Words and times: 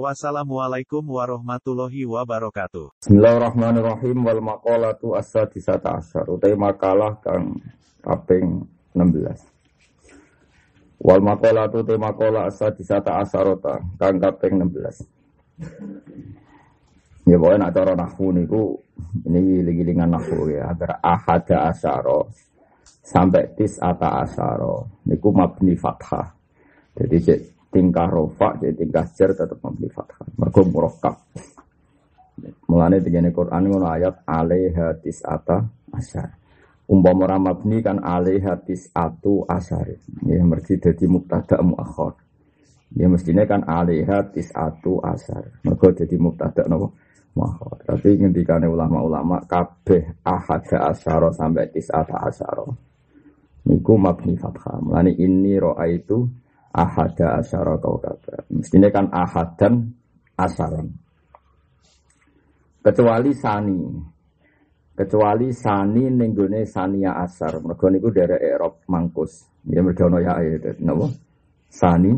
Wassalamualaikum 0.00 1.04
warahmatullahi 1.04 2.08
wabarakatuh. 2.08 2.96
Bismillahirrahmanirrahim 3.04 4.24
wal 4.24 4.40
maqalatu 4.40 5.12
as-sadisata 5.12 6.00
asyar 6.00 6.32
utai 6.32 6.56
makalah 6.56 7.20
kang 7.20 7.60
kaping 8.00 8.64
16. 8.96 9.36
Wal 10.96 11.20
maqalatu 11.20 11.84
te 11.84 12.00
maqala 12.00 12.48
as-sadisata 12.48 13.20
asyarata 13.20 13.84
kang 14.00 14.16
kaping 14.16 14.64
16. 14.64 15.04
Ya 17.28 17.36
pokoknya 17.36 17.68
nak 17.68 17.72
cara 17.76 17.92
nahwu 17.92 18.32
niku 18.32 18.80
ini 19.28 19.60
gilingan 19.76 20.16
nahwu 20.16 20.56
ya 20.56 20.72
agar 20.72 21.04
ahada 21.04 21.68
asyara 21.68 22.32
sampai 23.04 23.44
tis 23.60 23.76
ata 23.76 24.24
asyara 24.24 24.88
niku 25.04 25.36
mabni 25.36 25.76
fathah. 25.76 26.32
Jadi 26.96 27.16
cek 27.20 27.51
tingkah 27.72 28.06
rofa 28.06 28.60
jadi 28.60 28.76
tingkah 28.76 29.08
jar 29.16 29.32
tetap 29.32 29.56
membeli 29.64 29.88
fathah. 29.88 30.28
Mergo 30.36 30.60
murakkab. 30.68 31.16
Mulane 32.68 33.00
digene 33.00 33.32
Quran 33.32 33.64
ngono 33.72 33.88
ayat 33.88 34.28
alaiha 34.28 35.00
ata 35.24 35.64
asar. 35.96 36.28
Umpama 36.92 37.24
ora 37.24 37.40
mabni 37.40 37.80
kan 37.80 37.96
alaiha 38.04 38.60
atu 38.92 39.48
asar. 39.48 39.88
Ya 40.28 40.44
mergi 40.44 40.76
dadi 40.76 41.08
mubtada 41.08 41.64
muakhir. 41.64 42.20
Ya 42.92 43.08
mestinya 43.08 43.48
kan 43.48 43.64
alaiha 43.64 44.28
atu 44.36 45.00
asar. 45.00 45.64
Mergo 45.64 45.88
dadi 45.96 46.16
mubtada 46.20 46.68
napa? 46.68 46.92
Muakhir. 47.32 47.88
Tapi 47.88 48.20
ngendikane 48.20 48.68
ulama-ulama 48.68 49.48
kabeh 49.48 50.20
ahada 50.20 50.92
asyara 50.92 51.32
sampai 51.32 51.72
ata 51.72 52.16
asyara 52.28 52.92
niku 53.66 53.94
mabni 53.94 54.34
fathah. 54.34 54.82
Mulane 54.82 55.14
ini 55.14 55.54
roa 55.58 55.86
itu 55.86 56.26
ahada 56.72 57.38
asyara 57.38 57.76
kaukaba. 57.76 58.44
Mestinya 58.48 58.88
kan 58.88 59.06
ahad 59.12 59.48
dan 59.60 59.92
asaran. 60.36 60.88
Kecuali 62.82 63.30
sani. 63.36 63.80
Kecuali 64.92 65.48
sani 65.54 66.10
nenggone 66.10 66.66
sania 66.66 67.16
asar. 67.22 67.62
Mergo 67.62 67.86
niku 67.88 68.10
dari 68.10 68.36
Eropa 68.42 68.82
mangkus. 68.90 69.48
Ya 69.68 69.80
mergo 69.80 70.10
ya 70.18 70.36
ayat 70.36 70.82
napa? 70.82 71.06
Sani 71.70 72.12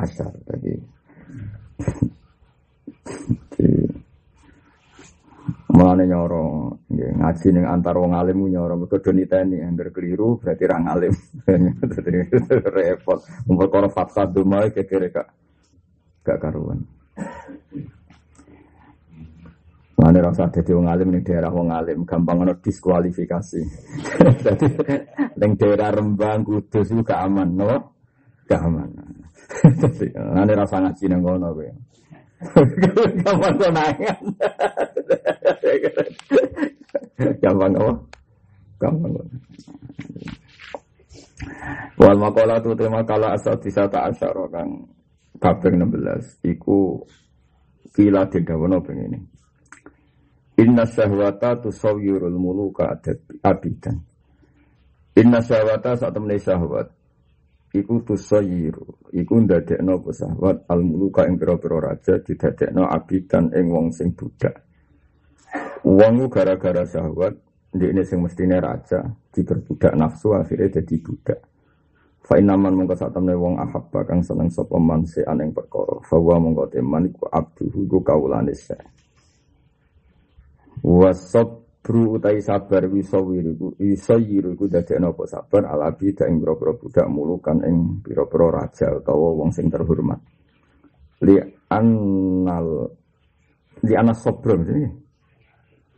asar. 0.00 0.32
Jadi 0.48 0.74
Mulane 5.70 6.02
nyoro, 6.02 6.74
nggih 6.90 7.10
ngaji 7.14 7.48
ning 7.54 7.66
antar 7.66 7.94
wong 7.94 8.10
alim 8.18 8.42
nyoro 8.50 8.74
mergo 8.74 8.98
do 8.98 9.10
niteni 9.14 9.62
angger 9.62 9.94
keliru 9.94 10.42
berarti 10.42 10.64
ra 10.66 10.82
ngalim. 10.82 11.14
Repot. 12.74 13.20
Kono 13.46 13.88
fatwa 13.88 14.26
duma 14.26 14.66
kekere 14.66 15.14
kak 15.14 15.28
gak 16.26 16.38
karuan. 16.42 16.82
Mulane 19.94 20.18
rasa 20.24 20.50
dadi 20.50 20.72
wong 20.74 20.88
alim 20.90 21.08
ning 21.14 21.22
daerah 21.22 21.52
wong 21.54 21.70
alim 21.70 22.02
gampang 22.02 22.42
ono 22.42 22.54
diskualifikasi. 22.58 23.62
Dadi 24.44 24.66
ning 25.38 25.52
daerah 25.54 25.92
Rembang 25.92 26.40
Kudus 26.40 26.88
itu 26.90 27.04
gak 27.04 27.30
aman, 27.30 27.48
no? 27.52 27.94
Gak 28.48 28.64
aman. 28.64 28.90
Mulane 30.34 30.52
rasa 30.56 30.82
ngaji 30.82 31.04
nang 31.06 31.20
kono 31.22 31.48
kowe. 31.54 31.68
Gampang 33.20 33.54
konangan. 33.60 34.20
Gampang 37.40 37.72
apa? 37.76 37.92
Gampang. 38.80 39.12
Wal 42.00 42.16
makola 42.16 42.56
tu 42.64 42.72
tema 42.72 43.04
kala 43.04 43.36
asal 43.36 43.60
disata 43.60 44.08
asyara 44.08 44.48
kang 44.48 44.88
kaping 45.36 45.76
16 45.76 46.40
iku 46.48 47.04
kila 47.92 48.24
didawono 48.32 48.80
begini. 48.80 49.20
Inna 50.60 50.84
syahwata 50.88 51.60
tusawwirul 51.60 52.36
muluka 52.36 52.88
abidan. 53.44 54.00
Inna 55.16 55.40
syahwata 55.44 55.96
saat 55.96 56.12
temani 56.16 56.40
syahwat 56.40 56.88
iku 57.70 58.02
tusayiru 58.02 58.86
iku 59.14 59.34
ndadekno 59.46 60.02
pesawat 60.02 60.66
al 60.66 60.80
muluka 60.82 61.26
ing 61.26 61.38
pira-pira 61.38 61.78
raja 61.78 62.18
didadekno 62.18 62.90
abidan 62.90 63.54
ing 63.54 63.70
wong 63.70 63.86
sing 63.94 64.10
budak. 64.14 64.54
Wong 65.86 66.26
gara-gara 66.28 66.82
syahwat 66.82 67.34
ini 67.78 68.02
sing 68.02 68.20
mestine 68.20 68.58
raja 68.58 69.06
diperbudak 69.30 69.94
nafsu 69.94 70.34
akhirnya 70.34 70.82
jadi 70.82 70.96
budak. 70.98 71.38
Fa 72.20 72.36
inaman 72.36 72.76
mongko 72.76 72.94
sak 72.94 73.16
temne 73.16 73.32
wong 73.32 73.58
ahabba 73.58 74.04
kang 74.04 74.20
seneng 74.20 74.50
sapa 74.52 74.76
man 74.76 75.06
se 75.06 75.24
aneng 75.24 75.54
perkara. 75.54 75.98
Fa 76.04 76.18
wa 76.18 76.36
mongko 76.36 76.68
teman 76.68 77.06
iku 77.06 77.26
abduhu 77.30 77.86
iku 77.86 77.98
kawulane 78.02 78.54
se 78.54 78.76
wasab 80.84 81.69
Bru 81.80 82.20
utai 82.20 82.44
sabar 82.44 82.84
wisawir 82.92 83.56
iku 83.56 83.72
wisayir 83.80 84.52
iku 84.52 84.68
dadekno 84.68 85.16
apa 85.16 85.24
sabar 85.24 85.64
alabi 85.64 86.12
ing 86.12 86.36
pira-pira 86.44 86.76
budak 86.76 87.06
mulukan 87.08 87.56
ing 87.64 88.04
pira-pira 88.04 88.52
raja 88.52 89.00
utawa 89.00 89.32
wong 89.32 89.48
sing 89.48 89.72
terhormat. 89.72 90.20
Li 91.24 91.40
annal 91.72 92.84
li 93.80 93.94
anas 93.96 94.20
sabr 94.20 94.60
ini. 94.60 94.92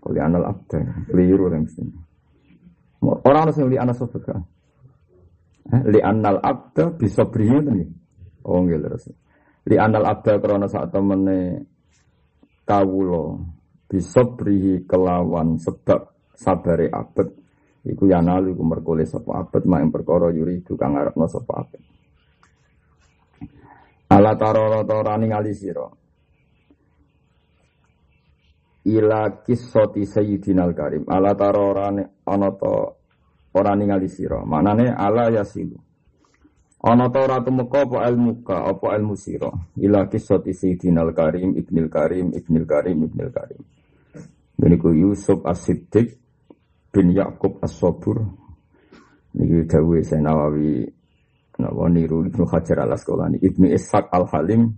Li 0.06 0.20
anal 0.22 0.54
abda 0.54 1.10
keliru 1.10 1.50
yang 1.50 1.66
mesti. 1.66 1.82
Orang 3.03 3.50
harus 3.50 3.59
li 3.66 3.78
anas 3.78 3.99
sabr 3.99 4.22
kan. 4.22 4.43
Eh, 5.66 5.82
li 5.91 5.99
annal 5.99 6.38
abda 6.38 6.94
bisa 6.94 7.26
beriyo 7.26 7.59
tadi. 7.59 7.82
Oh 8.47 8.62
nggih 8.62 8.78
terus. 8.78 9.10
Li 9.66 9.75
anal 9.78 10.06
abda 10.06 10.38
krana 10.38 10.70
saat 10.70 10.94
temene 10.94 11.66
kawula 12.66 13.34
bisobrihi 13.92 14.88
kelawan 14.88 15.60
sebab 15.60 16.08
sabare 16.32 16.88
abet. 16.88 17.28
Iku 17.84 18.08
yanalu 18.08 18.56
iku 18.56 18.64
merkole 18.64 19.04
sapa 19.04 19.44
abet. 19.44 19.69
Mak 19.69 19.92
perkara 19.92 20.32
yuri 20.32 20.64
iku 20.64 20.80
kang 20.80 20.97
arepno 20.97 21.28
sapa 21.28 21.60
abet. 21.60 21.82
Ala 24.08 24.32
tarara 24.41 24.81
tarani 24.88 25.28
ngali 25.28 25.52
sira. 25.52 25.84
Ila 28.88 29.44
kisoti 29.44 30.08
sayyidinal 30.08 30.72
karim. 30.72 31.04
Ala 31.04 31.36
tarara 31.36 31.92
ana 32.25 32.48
ta 32.56 32.72
ora 33.52 33.72
ningali 33.76 34.08
sira. 34.08 34.41
Manane 34.41 34.88
ala 34.88 35.28
yasilu. 35.28 35.76
Ana 36.82 37.12
ta 37.12 37.19
ora 37.22 37.44
tumeka 37.44 37.84
apa 37.86 38.08
ilmu 38.08 38.41
ka 38.41 38.72
apa 38.72 38.97
ilmu 38.97 39.14
sira. 39.20 39.52
Ila 39.76 40.08
kisoti 40.08 40.56
sayyidinal 40.56 41.12
karim 41.12 41.54
ibnil 41.60 41.92
karim 41.92 42.32
ibnil 42.32 42.64
karim 42.64 43.04
ibnil 43.06 43.31
karim. 43.31 43.62
ini 43.62 43.81
ku 44.62 44.95
Yusuf 44.95 45.43
As-Siddiq 45.43 46.15
bin 46.95 47.11
Yakub 47.11 47.59
As-Sobur. 47.59 48.23
Ini 49.33 49.65
Dawe 49.65 49.99
saya 50.05 50.21
Nawawi 50.21 50.84
Nawa 51.56 51.89
niru 51.89 52.21
Ibnu 52.28 52.45
Hajar 52.53 52.84
al 52.84 52.93
Asqalani 52.93 53.41
Ibnu 53.41 53.65
Ishaq 53.73 54.12
Al 54.12 54.28
Halim 54.28 54.77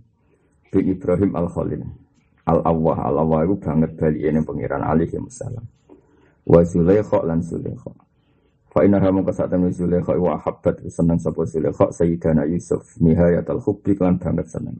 bin 0.71 0.83
Ibrahim 0.95 1.35
Al 1.35 1.51
Khalil 1.51 1.83
Al 2.47 2.63
Awwah 2.63 3.03
Al 3.03 3.19
Awwah 3.19 3.43
itu 3.43 3.59
banget 3.59 3.91
bali 3.99 4.23
ini 4.23 4.39
pengiran 4.39 4.79
alaihi 4.79 5.19
wasallam. 5.19 5.65
Wa 6.47 6.61
Zulaikha 6.63 7.19
lan 7.25 7.43
Zulaikha. 7.43 7.91
Fa 8.71 8.79
inna 8.87 9.03
hamu 9.03 9.27
kasatan 9.27 9.65
Zulaikha 9.75 10.15
wa 10.15 10.39
habbat 10.39 10.87
seneng 10.87 11.19
sapa 11.19 11.43
Zulaikha 11.43 11.91
Sayyidana 11.91 12.47
Yusuf 12.47 12.95
nihayatul 13.03 13.59
hubbi 13.59 13.91
kan 13.99 14.15
banget 14.21 14.47
seneng. 14.47 14.77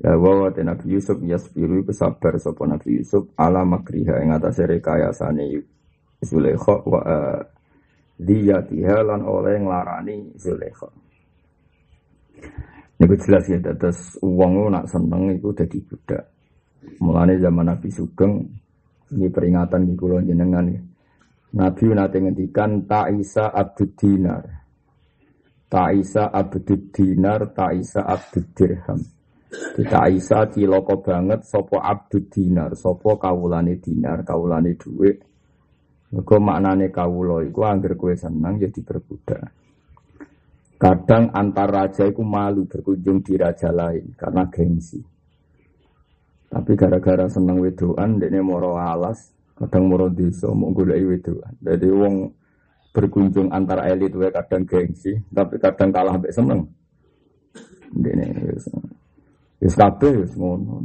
Ya 0.00 0.16
Nabi 0.16 0.96
Yusuf 0.96 1.20
yasbiru 1.20 1.84
iku 1.84 1.92
sapa 1.92 2.32
Nabi 2.64 3.04
Yusuf 3.04 3.36
ala 3.36 3.68
makriha 3.68 4.24
ing 4.24 4.32
atase 4.32 4.64
rekayasane 4.64 5.60
Zulaikha 6.20 6.84
wa 6.88 7.00
uh, 7.00 7.40
diyatiha 8.16 9.04
lan 9.04 9.24
oleh 9.24 9.60
nglarani 9.60 10.36
Zulaikha. 10.40 10.88
Niku 13.00 13.14
jelas 13.16 13.44
ya 13.48 13.60
terus 13.60 14.16
wong 14.20 14.72
nak 14.72 14.88
seneng 14.88 15.32
iku 15.36 15.52
dadi 15.56 15.80
budak. 15.84 16.28
Mulane 17.00 17.36
zaman 17.36 17.68
Nabi 17.68 17.88
Sugeng 17.92 18.40
ini 19.16 19.28
peringatan 19.28 19.84
di 19.84 19.96
kula 19.96 20.24
jenengan 20.24 20.64
ya. 20.68 20.80
Nabi 21.60 21.92
nate 21.92 22.24
ngendikan 22.24 22.88
Ta'isa 22.88 23.52
Abdud 23.52 23.92
Dinar. 24.00 24.44
Ta'isa 25.68 26.30
Abdud 26.32 26.88
Dinar, 26.88 27.52
Ta'isa 27.52 28.04
Abdud 28.04 28.46
Dirham. 28.56 29.19
Kita 29.50 30.06
Aisyah 30.06 30.46
ciloko 30.46 31.02
banget 31.02 31.42
sopo 31.42 31.82
abdud 31.82 32.30
dinar, 32.30 32.70
sopo 32.78 33.18
kawulane 33.18 33.82
dinar, 33.82 34.22
kawulane 34.22 34.78
duit. 34.78 35.18
Mergo 36.10 36.36
maknane 36.38 36.90
kawula 36.90 37.42
iku 37.42 37.66
angger 37.66 37.98
kowe 37.98 38.14
seneng 38.14 38.62
ya 38.62 38.70
diperbudak. 38.70 39.42
Kadang 40.78 41.34
antar 41.34 41.68
raja 41.70 42.06
iku 42.06 42.22
malu 42.22 42.66
berkunjung 42.66 43.26
di 43.26 43.34
raja 43.38 43.74
lain 43.74 44.14
karena 44.14 44.46
gengsi. 44.50 45.02
Tapi 46.50 46.74
gara-gara 46.74 47.30
seneng 47.30 47.62
wedoan, 47.62 48.18
dekne 48.18 48.42
moro 48.42 48.74
alas, 48.74 49.30
kadang 49.54 49.86
moro 49.86 50.10
desa 50.10 50.50
mau 50.50 50.74
goleki 50.74 51.06
wedoan. 51.06 51.54
Jadi 51.62 51.86
wong 51.90 52.14
berkunjung 52.90 53.54
antar 53.54 53.86
elit 53.86 54.10
wae 54.18 54.34
kadang 54.34 54.66
gengsi, 54.66 55.14
tapi 55.30 55.62
kadang 55.62 55.94
kalah 55.94 56.18
mbek 56.18 56.34
seneng. 56.34 56.66
Dekne 57.94 58.34
kabeh 59.60 60.24
wis 60.24 60.32
ngono. 60.36 60.80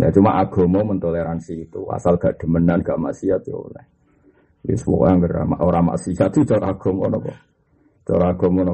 Ya 0.00 0.08
cuma 0.08 0.40
agama 0.40 0.80
mentoleransi 0.80 1.68
itu, 1.68 1.84
asal 1.92 2.16
gak 2.16 2.40
demenan, 2.40 2.80
gak 2.80 2.96
maksiat 2.96 3.44
ya 3.44 3.56
oleh. 3.56 3.84
Wis 4.64 4.80
pokoke 4.80 5.12
anggere 5.12 5.44
ora 5.60 5.80
maksiat 5.84 6.32
itu 6.32 6.44
cara 6.48 6.72
agama 6.72 7.12
napa? 7.12 7.32
Cara 8.04 8.32
agama? 8.32 8.64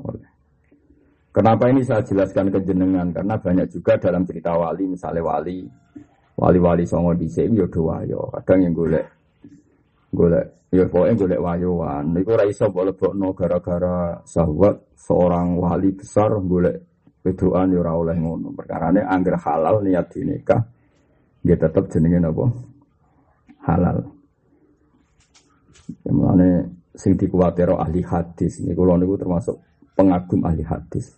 Oleh. 0.00 0.28
Kenapa 1.28 1.68
ini 1.68 1.84
saya 1.84 2.00
jelaskan 2.00 2.48
ke 2.48 2.64
jenengan? 2.64 3.12
Karena 3.12 3.36
banyak 3.36 3.68
juga 3.68 4.00
dalam 4.00 4.24
cerita 4.24 4.56
wali, 4.56 4.88
misalnya 4.88 5.20
wali, 5.20 5.68
wali-wali 6.34 6.82
songo 6.88 7.12
di 7.12 7.28
sini 7.28 7.60
yo 7.60 7.68
dua 7.68 8.02
yo. 8.08 8.32
Kadang 8.32 8.64
yang 8.64 8.74
golek, 8.74 9.06
golek, 10.10 10.64
ya 10.72 10.88
pokoknya 10.88 11.14
golek 11.14 11.40
wayoan. 11.44 12.16
Iku 12.16 12.30
ora 12.32 12.44
iso 12.48 12.72
boleh 12.72 12.96
no 13.14 13.36
gara-gara 13.36 14.16
sahabat 14.24 14.96
seorang 14.96 15.60
wali 15.60 15.92
besar 15.92 16.32
golek 16.40 16.87
wedoan 17.22 17.74
yo 17.74 17.82
ora 17.82 17.92
oleh 17.94 18.16
ngono. 18.18 18.54
Perkarane 18.54 19.02
angger 19.02 19.38
halal 19.38 19.82
niat 19.82 20.06
dinikah, 20.10 20.60
dia 21.42 21.56
tetap 21.56 21.86
jenenge 21.90 22.18
apa? 22.22 22.44
Halal. 23.68 23.98
Ya, 26.04 26.10
mulane 26.12 26.48
sing 26.92 27.16
dikuwatiro 27.16 27.80
ahli 27.80 28.04
hadis 28.04 28.60
ini 28.60 28.76
kalau 28.76 28.98
niku 28.98 29.16
termasuk 29.16 29.56
pengagum 29.96 30.44
ahli 30.44 30.66
hadis. 30.66 31.14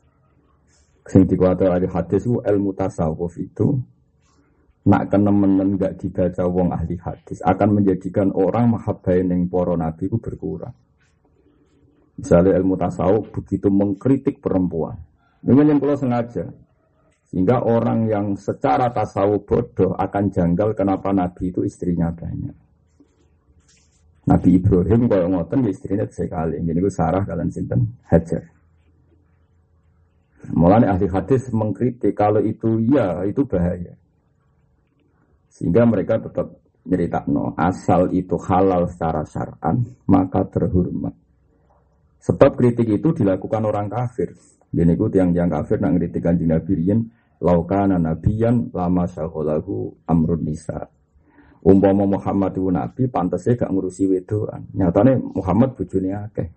Sing 1.08 1.26
dikuwatiro 1.26 1.74
ahli 1.74 1.88
hadis 1.90 2.22
itu 2.22 2.38
ilmu 2.38 2.70
tasawuf 2.76 3.34
itu 3.40 3.80
nak 4.80 5.12
kenemen 5.12 5.76
gak 5.76 6.00
dibaca 6.00 6.44
wong 6.48 6.72
ahli 6.72 6.96
hadis 6.96 7.44
akan 7.44 7.80
menjadikan 7.80 8.32
orang 8.32 8.72
mahabbain 8.72 9.28
yang 9.28 9.44
poro 9.50 9.76
nabi 9.76 10.08
itu 10.08 10.16
berkurang. 10.16 10.72
Misalnya 12.20 12.56
ilmu 12.60 12.76
tasawuf 12.76 13.32
begitu 13.32 13.72
mengkritik 13.72 14.44
perempuan. 14.44 15.09
Ini 15.40 15.60
yang 15.64 15.80
kalau 15.80 15.96
sengaja. 15.96 16.44
Sehingga 17.30 17.62
orang 17.62 18.10
yang 18.10 18.26
secara 18.34 18.90
tasawuf 18.90 19.46
bodoh 19.46 19.94
akan 19.94 20.34
janggal 20.34 20.74
kenapa 20.74 21.14
nabi 21.14 21.54
itu 21.54 21.62
istrinya 21.62 22.10
banyak. 22.10 22.56
Nabi 24.26 24.48
Ibrahim 24.58 25.06
kalau 25.08 25.26
ngoten 25.32 25.64
ya 25.64 25.70
istrinya 25.70 26.06
sekali. 26.10 26.58
Jadi 26.58 26.78
gue 26.78 26.92
Sarah 26.92 27.22
kalian 27.22 27.48
sinten 27.48 27.86
Hajar. 28.10 28.42
Mulanya 30.50 30.96
ahli 30.96 31.06
hadis 31.06 31.52
mengkritik 31.54 32.16
kalau 32.18 32.42
itu 32.42 32.82
iya 32.82 33.22
itu 33.28 33.46
bahaya. 33.46 33.94
Sehingga 35.52 35.86
mereka 35.86 36.18
tetap 36.18 36.58
cerita 36.82 37.22
no 37.28 37.52
asal 37.54 38.08
itu 38.10 38.40
halal 38.40 38.88
secara 38.88 39.22
syar'an 39.22 39.84
maka 40.08 40.42
terhormat. 40.48 41.12
Sebab 42.20 42.56
kritik 42.56 42.88
itu 42.88 43.14
dilakukan 43.16 43.62
orang 43.64 43.88
kafir. 43.88 44.32
Itu 44.70 45.06
yang 45.12 45.34
yang 45.34 45.50
kafir 45.50 45.82
nak 45.82 45.98
kritikan 45.98 46.38
Nabi 46.38 46.72
Rian 46.78 47.00
laukana 47.42 47.98
nabiyan 47.98 48.70
lama 48.70 49.04
syaholahu 49.08 49.90
amrun 50.06 50.46
nisa. 50.46 50.86
Umpama 51.60 52.08
Muhammad 52.08 52.56
itu 52.56 52.72
nabi 52.72 53.04
pantasnya 53.12 53.52
gak 53.52 53.68
ngurusi 53.68 54.08
wedoan. 54.08 54.64
Nyatane 54.72 55.20
Muhammad 55.36 55.76
bujuni 55.76 56.08
akeh. 56.08 56.48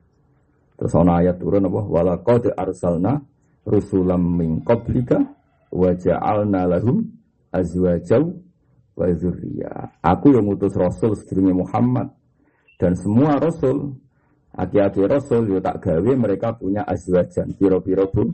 Terus 0.80 0.96
ana 0.96 1.20
ayat 1.20 1.44
turun 1.44 1.68
apa? 1.68 1.82
Wala 1.84 2.16
qad 2.24 2.48
arsalna 2.56 3.20
rusulam 3.68 4.24
min 4.40 4.64
qablika 4.64 5.20
wa 5.76 5.92
ja'alna 5.92 6.72
lahum 6.72 7.04
azwajaw 7.52 8.24
wa 8.94 9.06
dzurriyya 9.10 10.02
aku 10.06 10.38
yang 10.38 10.46
ngutus 10.46 10.78
rasul 10.78 11.18
sedurunge 11.18 11.66
Muhammad 11.66 12.14
dan 12.78 12.94
semua 12.94 13.42
rasul 13.42 13.98
aki-aki 14.54 15.04
rasul 15.10 15.50
yo 15.50 15.60
tak 15.62 15.82
gawe 15.82 16.12
mereka 16.14 16.54
punya 16.54 16.86
azwajan 16.86 17.54
piro-piro 17.58 18.10
bu 18.10 18.30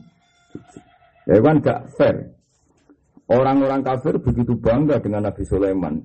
ya 1.30 1.40
kan 1.40 1.58
gak 1.64 1.80
fair 1.96 2.40
Orang-orang 3.30 3.86
kafir 3.86 4.18
begitu 4.18 4.58
bangga 4.58 4.98
dengan 4.98 5.30
Nabi 5.30 5.46
Sulaiman. 5.46 6.02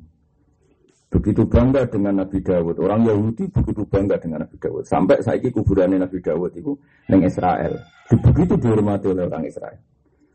Begitu 1.09 1.49
bangga 1.49 1.89
dengan 1.89 2.21
Nabi 2.21 2.37
Dawud. 2.45 2.77
Orang 2.85 3.09
Yahudi 3.09 3.49
begitu 3.49 3.81
bangga 3.89 4.21
dengan 4.21 4.45
Nabi 4.45 4.61
Dawud. 4.61 4.85
Sampai 4.85 5.25
saiki 5.25 5.49
kuburannya 5.49 6.05
Nabi 6.05 6.21
Dawud 6.21 6.53
itu 6.53 6.77
neng 7.09 7.25
Israel. 7.25 7.81
Begitu 8.13 8.61
dihormati 8.61 9.09
oleh 9.09 9.25
orang 9.25 9.49
Israel. 9.49 9.81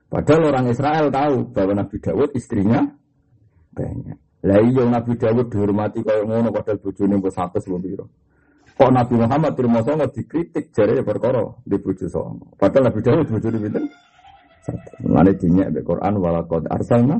Padahal 0.10 0.50
orang 0.50 0.66
Israel 0.74 1.06
tahu 1.14 1.38
bahwa 1.54 1.74
Nabi 1.78 1.98
Dawud 2.02 2.30
istrinya 2.34 2.82
banyak. 3.78 4.18
Lah 4.50 4.60
iya 4.66 4.84
Nabi 4.90 5.14
Dawud 5.14 5.46
dihormati 5.54 6.02
kaya 6.02 6.26
ngono 6.26 6.50
padahal 6.50 6.82
bojone 6.82 7.22
mbok 7.22 7.30
100 7.38 7.70
lho 7.70 8.06
Kok 8.80 8.96
Nabi 8.96 9.20
Muhammad 9.20 9.60
terima 9.60 9.84
songo 9.84 10.08
dikritik 10.08 10.72
jare 10.72 11.04
perkara 11.04 11.44
di 11.68 11.76
bojo 11.76 12.08
songo. 12.08 12.56
Padahal 12.56 12.88
Nabi 12.88 13.00
Dawud 13.04 13.28
bojone 13.28 13.58
pinten? 13.60 13.86
Mulane 15.04 15.36
dinyak 15.36 15.68
be 15.76 15.84
Quran 15.84 16.16
walaqad 16.16 16.64
arsalna 16.72 17.20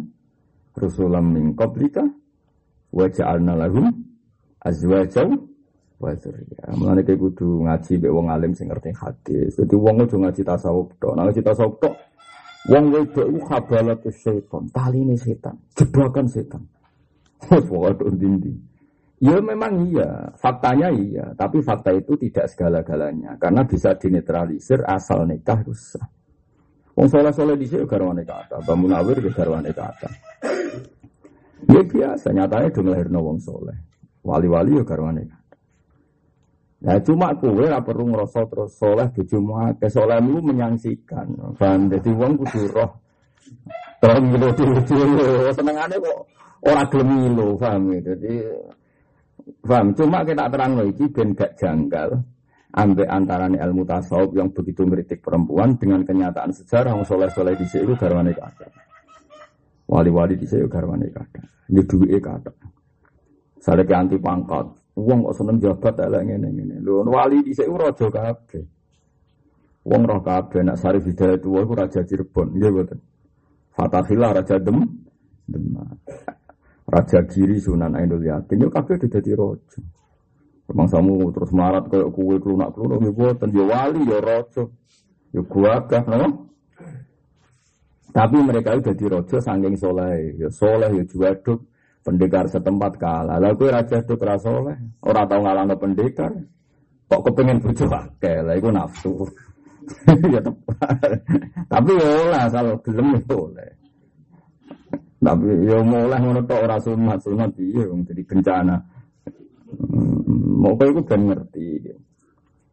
rusulam 0.80 1.36
min 1.36 1.52
qablika 1.60 2.08
wa 2.96 3.06
ja'alna 3.12 3.60
lahum 3.60 3.92
azwajan 4.64 5.36
wa 6.00 6.16
dzurriyyah. 6.16 6.80
Mulane 6.80 7.04
kudu 7.04 7.68
ngaji 7.68 7.94
mek 8.08 8.12
wong 8.16 8.28
alim 8.32 8.56
sing 8.56 8.72
ngerti 8.72 8.96
hadis. 8.96 9.60
Dadi 9.60 9.76
wong 9.76 10.00
aja 10.00 10.16
ngaji 10.16 10.42
tasawuf. 10.48 10.88
Nek 10.96 11.28
ngaji 11.28 11.42
tasawuf 11.44 11.76
tok 11.84 11.96
wong 12.72 12.84
wedok 12.96 13.28
iku 13.36 14.10
setan, 14.16 14.64
taline 14.72 15.20
setan, 15.20 15.60
jebakan 15.76 16.24
setan. 16.32 16.64
Wes 17.52 17.68
pokoke 17.68 18.08
ndi 18.16 18.56
Ya 19.20 19.36
memang 19.44 19.92
iya, 19.92 20.32
faktanya 20.40 20.88
iya, 20.96 21.36
tapi 21.36 21.60
fakta 21.60 21.92
itu 21.92 22.16
tidak 22.16 22.48
segala-galanya 22.56 23.36
karena 23.36 23.68
bisa 23.68 23.92
dinetralisir 24.00 24.80
asal 24.88 25.28
nikah 25.28 25.60
rusak. 25.60 26.08
Wong 26.96 27.08
soleh 27.12 27.32
soleh 27.36 27.60
di 27.60 27.68
sini 27.68 27.84
garwane 27.84 28.24
kata, 28.24 28.64
bangun 28.64 28.96
awir 28.96 29.20
ke 29.20 29.32
garwane 29.36 29.76
kata. 29.76 30.08
Ya 31.68 31.84
biasa, 31.84 32.32
nyatanya 32.32 32.72
dong 32.72 32.88
lahir 32.96 33.12
wong 33.12 33.40
soleh. 33.44 33.76
Wali-wali 34.24 34.80
ya 34.80 34.84
garwane. 34.88 35.24
Nah 36.80 36.96
cuma 37.04 37.36
kue 37.36 37.68
lah 37.68 37.84
perlu 37.84 38.16
ngerasa 38.16 38.48
terus 38.48 38.80
soleh 38.80 39.12
cuma 39.28 39.76
ke 39.76 39.92
soleh 39.92 40.16
lu 40.24 40.40
menyangsikan. 40.40 41.60
Paham? 41.60 41.92
Jadi 41.92 42.10
wong 42.16 42.40
kudu 42.40 42.72
roh. 42.72 42.92
Terus 44.00 44.20
ngilu 44.24 44.48
dulu 44.88 45.28
senengane 45.52 45.96
kok 46.00 46.20
orang 46.64 46.88
gelem 46.88 47.56
paham 47.60 47.84
ya? 47.92 48.00
Jadi 48.16 48.34
paham. 49.64 49.94
Cuma 49.98 50.22
kita 50.26 50.50
terang 50.50 50.78
lagi 50.78 51.06
ben 51.10 51.36
gak 51.36 51.58
janggal 51.58 52.10
ambek 52.70 53.10
antarane 53.10 53.58
ilmu 53.58 53.82
tasawuf 53.82 54.30
yang 54.38 54.54
begitu 54.54 54.86
meritik 54.86 55.26
perempuan 55.26 55.74
dengan 55.82 56.06
kenyataan 56.06 56.54
sejarah 56.54 56.94
wong 56.94 57.06
soleh-soleh 57.06 57.58
sini 57.66 57.94
garwane 57.98 58.32
kata. 58.34 58.68
Wali-wali 59.90 60.38
di 60.38 60.46
sini 60.46 60.70
garwane. 60.70 61.10
Ini 61.70 61.82
duit 61.86 62.22
kata. 62.22 62.54
Saya 63.60 63.84
ke 63.84 63.94
anti 63.94 64.18
pangkat. 64.22 64.66
Uang 65.00 65.32
kok 65.32 65.36
seneng 65.40 65.58
jabat 65.64 65.96
elek 66.00 66.22
ngene 66.28 66.48
ngene. 66.52 66.76
Lho 66.84 67.08
wali 67.08 67.40
di 67.42 67.56
sini 67.56 67.72
raja 67.74 68.08
kabeh. 68.08 68.64
Wong 69.90 70.02
roh 70.06 70.22
kabeh 70.22 70.62
nak 70.62 70.78
Sarif 70.78 71.08
Hidayat 71.08 71.40
tuwa 71.40 71.64
iku 71.64 71.74
raja 71.74 72.04
Cirebon, 72.04 72.52
nggih 72.52 72.70
mboten. 72.70 73.00
Fatahillah 73.74 74.30
raja 74.38 74.60
Dem 74.60 74.86
Demak. 75.50 75.98
Raja 76.90 77.22
Giri 77.30 77.62
Sunan 77.62 77.94
Ainul 77.94 78.26
Yakin 78.26 78.66
yo 78.66 78.70
kabeh 78.74 78.98
dadi 78.98 79.32
raja. 79.38 79.82
Samu 80.70 81.34
terus 81.34 81.50
marat 81.50 81.90
kayak 81.90 82.14
kue 82.14 82.38
kelunak 82.38 82.74
kelunak 82.78 83.02
ya 83.02 83.12
buatan 83.14 83.50
ya 83.50 83.64
wali 83.66 84.02
ya 84.06 84.20
raja 84.22 84.64
ya 85.34 85.42
gua 85.46 85.82
no? 86.06 86.50
Tapi 88.10 88.38
mereka 88.42 88.74
udah 88.74 88.94
di 88.98 89.06
rojo 89.06 89.38
saking 89.38 89.78
soleh, 89.78 90.34
ya 90.42 90.50
soleh 90.50 90.90
ya 90.98 91.04
juaduk, 91.06 91.62
pendekar 92.02 92.50
setempat 92.50 92.98
kalah. 92.98 93.38
Lalu 93.38 93.54
gue 93.54 93.70
raja 93.70 94.02
keras 94.02 94.42
soleh, 94.42 94.78
orang 95.06 95.30
tahu 95.30 95.42
ngalah 95.46 95.78
pendekar, 95.78 96.34
kok 97.06 97.22
kepengen 97.22 97.62
bojo 97.62 97.86
akeh, 97.86 98.42
lah 98.42 98.58
itu 98.58 98.70
nafsu. 98.74 99.14
ya. 100.34 100.42
Tapi 101.70 101.92
ya 102.02 102.14
lah 102.34 102.46
kalau 102.50 102.76
gelem 102.82 103.14
itu 103.14 103.30
ya 103.30 103.38
oleh. 103.38 103.70
Tapi 105.20 105.68
ya 105.68 105.84
mulai 105.84 106.16
ngono 106.16 106.48
tok 106.48 106.64
ora 106.64 106.80
sunat 106.80 107.20
sunat 107.20 107.52
piye 107.52 107.84
wong 107.84 108.08
jadi 108.08 108.24
bencana. 108.24 108.76
Mau 110.60 110.74
itu 110.80 111.04
kan 111.04 111.22
ngerti. 111.28 111.92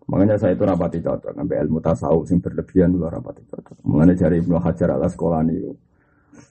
Makanya 0.06 0.38
saya 0.38 0.54
itu 0.54 0.62
rapati 0.62 1.02
cocok 1.02 1.34
sampai 1.34 1.58
ilmu 1.66 1.82
tasawuf 1.82 2.30
sing 2.30 2.38
berlebihan 2.38 2.94
dulu 2.94 3.10
rapati 3.10 3.42
cocok. 3.50 3.82
Mengenai 3.82 4.14
cari 4.14 4.38
Ibnu 4.38 4.62
Hajar 4.62 4.94
ala 4.94 5.10
sekolah 5.10 5.42
ini. 5.42 5.66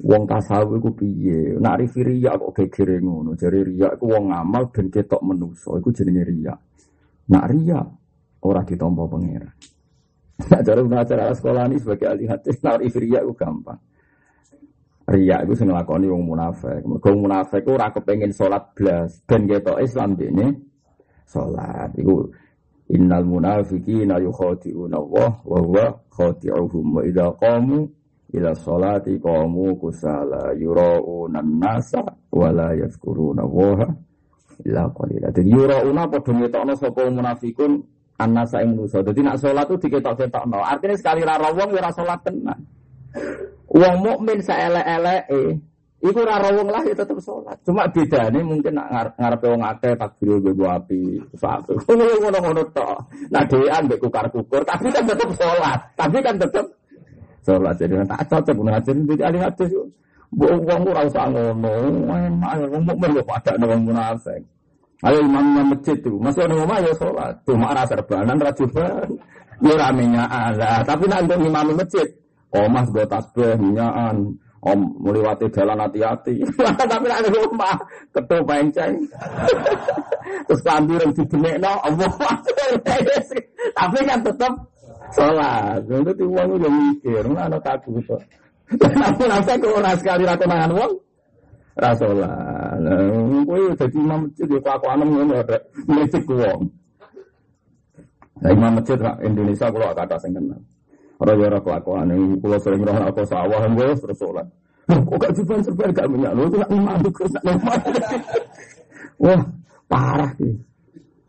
Wong 0.04 0.28
tasawuf 0.28 0.76
iku 0.84 0.92
piye? 0.92 1.56
Nak 1.56 1.80
rifi 1.80 2.04
riya 2.04 2.36
kok 2.36 2.52
gegere 2.52 3.00
ngono. 3.00 3.32
Jare 3.40 3.64
riya 3.64 3.96
iku 3.96 4.12
wong 4.12 4.36
ngamal 4.36 4.68
ben 4.76 4.92
ketok 4.92 5.24
menusa. 5.24 5.80
Iku 5.80 5.96
jenenge 5.96 6.28
riya. 6.28 6.54
Nak 7.32 7.46
riya 7.48 7.80
ora 8.44 8.62
ditampa 8.68 9.08
pangeran. 9.08 9.56
Nak 10.36 10.62
cara 10.68 10.82
belajar 10.84 11.18
sekolah 11.32 11.64
ini 11.72 11.80
sebagai 11.80 12.12
ahli 12.12 12.28
hadis, 12.28 12.60
nak 12.60 12.84
rifi 12.84 13.00
riya 13.08 13.24
iku 13.24 13.40
gampang. 13.40 13.80
Riya 15.06 15.46
iku 15.46 15.54
sing 15.54 15.70
nglakoni 15.70 16.10
wong 16.10 16.26
munafik. 16.26 16.82
Mergo 16.82 17.14
munafik 17.14 17.62
ora 17.70 17.94
kepengin 17.94 18.34
salat 18.34 18.74
blas 18.74 19.22
ben 19.30 19.46
ketok 19.46 19.78
Islam 19.78 20.18
dene 20.18 20.58
salat. 21.30 21.94
Iku 21.94 22.26
innal 22.90 23.22
munafiqina 23.22 24.18
yukhadi'una 24.18 24.98
Allah 24.98 25.32
wa 25.46 25.60
huwa 25.62 25.86
khadi'uhum 26.10 26.86
wa 26.98 27.02
idza 27.06 27.30
qamu 27.38 27.86
ila 28.34 28.50
sholati 28.58 29.22
qamu 29.22 29.78
kusala 29.78 30.58
yura'una 30.58 31.46
nasa 31.46 32.02
wala 32.34 32.74
yazkuruna 32.74 33.46
waha 33.46 33.86
illa 34.66 34.90
qalila. 34.90 35.30
Jadi 35.30 35.50
yura'una 35.54 36.10
padha 36.10 36.34
ngetokno 36.34 36.74
sapa 36.82 37.06
munafikun 37.14 37.78
annasa 38.18 38.66
ing 38.66 38.74
manusa. 38.74 39.06
Dadi 39.06 39.22
nak 39.22 39.38
salat 39.38 39.70
tu 39.70 39.78
diketok-ketokno. 39.78 40.66
Artinya 40.66 40.98
sekali 40.98 41.22
ra 41.22 41.38
wong 41.38 41.78
ora 41.78 41.94
salat 41.94 42.26
tenan. 42.26 42.58
Wong 43.76 43.96
mukmin 44.00 44.40
saelek-eleke 44.40 45.60
Iku 46.06 46.22
ora 46.22 46.38
wong 46.54 46.70
lah 46.70 46.86
ya 46.86 46.94
tetep 46.94 47.18
sholat. 47.18 47.58
Cuma 47.66 47.90
bedane 47.90 48.38
mungkin 48.46 48.78
nak 48.78 49.18
ngarepe 49.18 49.48
wong 49.50 49.64
akeh 49.66 49.98
takbir 49.98 50.38
go 50.38 50.70
api 50.70 51.18
satu. 51.34 51.74
Ngono-ngono 52.22 52.62
tok. 52.78 53.10
Nah 53.34 53.42
dhewean 53.50 53.90
mbek 53.90 53.98
kukar-kukur 54.06 54.62
tapi 54.70 54.94
kan 54.94 55.02
tetep 55.10 55.30
sholat. 55.34 55.82
Tapi 55.98 56.22
kan 56.22 56.38
tetep 56.38 56.66
sholat 57.46 57.74
jadi 57.78 58.02
tak 58.10 58.26
cocok 58.26 58.58
ngajar 58.58 58.96
jadi 59.06 59.24
ahli 59.30 59.40
hadis 59.40 59.70
uang 60.34 60.82
ora 60.90 61.02
usah 61.06 61.30
ngono 61.30 61.74
ayo 62.50 62.66
wong 62.74 62.84
mukmin 62.90 63.10
lho 63.14 63.22
pada 63.22 63.54
wong 63.62 63.82
munafik 63.86 64.42
ayo 65.06 65.22
imam 65.22 65.70
masjid 65.70 65.98
tuh 66.02 66.18
masih 66.18 66.50
ada 66.50 66.56
rumah 66.58 66.78
ya 66.82 66.92
sholat 66.98 67.34
cuma 67.46 67.70
rasa 67.72 67.94
serbanan 67.94 68.42
rajuban 68.42 69.08
ya 69.62 69.74
ramenya 69.78 70.26
ada 70.26 70.82
tapi 70.82 71.06
nanti 71.06 71.38
imam 71.38 71.68
masjid 71.78 72.08
mas 72.72 72.88
gue 72.92 73.06
tasbih 73.08 73.56
minyakan 73.60 74.36
om 74.66 74.80
melewati 74.98 75.46
jalan 75.54 75.78
hati-hati 75.78 76.42
tapi 76.92 77.08
ada 77.12 77.30
rumah 77.30 77.78
ketua 78.10 78.42
penceng 78.42 78.94
terus 80.50 80.62
kambir 80.66 80.98
yang 80.98 81.14
dibenek 81.14 81.56
no 81.62 81.74
Allah 81.86 82.10
tapi 83.78 83.98
kan 84.08 84.20
tetap 84.26 84.54
sholat. 85.16 85.82
Itu 85.86 86.26
uang 86.28 86.50
udah 86.60 86.72
mikir, 86.72 87.24
mana 87.30 87.58
takut 87.62 88.00
kok. 88.04 88.22
Kenapa 88.66 89.24
nasa 89.30 89.54
kok 89.62 89.72
ora 89.72 89.94
sekali 89.94 90.24
rata 90.26 90.46
mangan 90.50 90.72
uang? 90.74 90.94
Rasolah. 91.76 92.80
Kowe 93.46 93.62
dadi 93.76 93.98
imam 94.00 94.20
masjid 94.26 94.48
ya 94.48 94.60
kelakuan 94.64 95.00
ngono 95.04 95.34
ada 95.44 95.58
masjid 95.86 96.24
uang. 96.24 96.62
Nah, 98.36 98.52
imam 98.52 98.72
masjid 98.80 99.00
Indonesia 99.22 99.68
kalau 99.70 99.92
kata 99.92 100.16
sing 100.24 100.32
kenal. 100.34 100.60
Ora 101.16 101.32
ya 101.40 101.48
ora 101.48 101.60
kelakuan 101.64 102.12
kula 102.44 102.58
sering 102.60 102.84
roh 102.84 102.98
aku 103.00 103.24
sawah 103.24 103.62
nggo 103.72 103.96
terus 104.04 104.20
sholat. 104.20 104.48
Kok 104.86 105.18
gak 105.18 105.32
juban 105.34 105.60
serban 105.66 105.90
gak 105.96 106.08
minyak 106.12 106.32
lho 106.38 106.46
itu 106.46 106.58
imam 106.70 107.00
terus 107.10 107.32
nak 107.34 107.44
Wah, 109.16 109.42
parah 109.88 110.30
sih. 110.38 110.54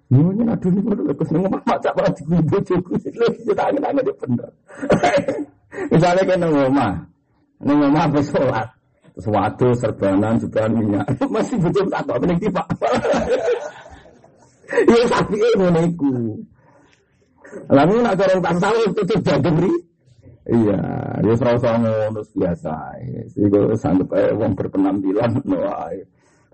Nyonya 0.07 0.55
aduh 0.55 0.71
ini 0.71 0.81
baru 0.87 1.03
lekas 1.11 1.29
nengok 1.35 1.51
mama 1.51 1.75
cak 1.83 1.93
pernah 1.99 2.13
dikumbu 2.15 2.59
cukup 2.63 2.95
itu 3.03 3.53
tangan 3.59 3.83
tangan 3.83 4.03
dia 4.07 4.15
bener. 4.23 4.51
Misalnya 5.91 6.23
kan 6.23 6.39
nengok 6.39 6.71
mama, 6.71 6.89
nengok 7.59 7.91
mama 7.91 8.01
apa 8.07 8.21
sholat, 8.23 8.69
sesuatu 9.19 9.67
serbanan 9.75 10.39
juga 10.39 10.71
minyak 10.71 11.07
masih 11.35 11.59
butuh 11.59 11.87
satu 11.91 12.11
apa 12.15 12.25
nih 12.27 12.51
pak? 12.55 12.67
Iya 14.67 15.05
tapi 15.11 15.37
ini 15.39 15.67
niku. 15.75 16.39
Lalu 17.71 17.95
nak 18.03 18.15
corong 18.19 18.43
tasawuf 18.43 18.91
itu 18.93 19.03
tidak 19.19 19.39
diberi. 19.43 19.75
Iya, 20.47 20.81
dia 21.27 21.35
selalu 21.35 21.59
sama 21.59 21.93
biasa. 22.15 22.75
Sehingga 23.35 23.61
sanggup 23.75 24.15
eh 24.15 24.31
uang 24.31 24.55
berpenampilan, 24.55 25.43
noah. 25.43 25.91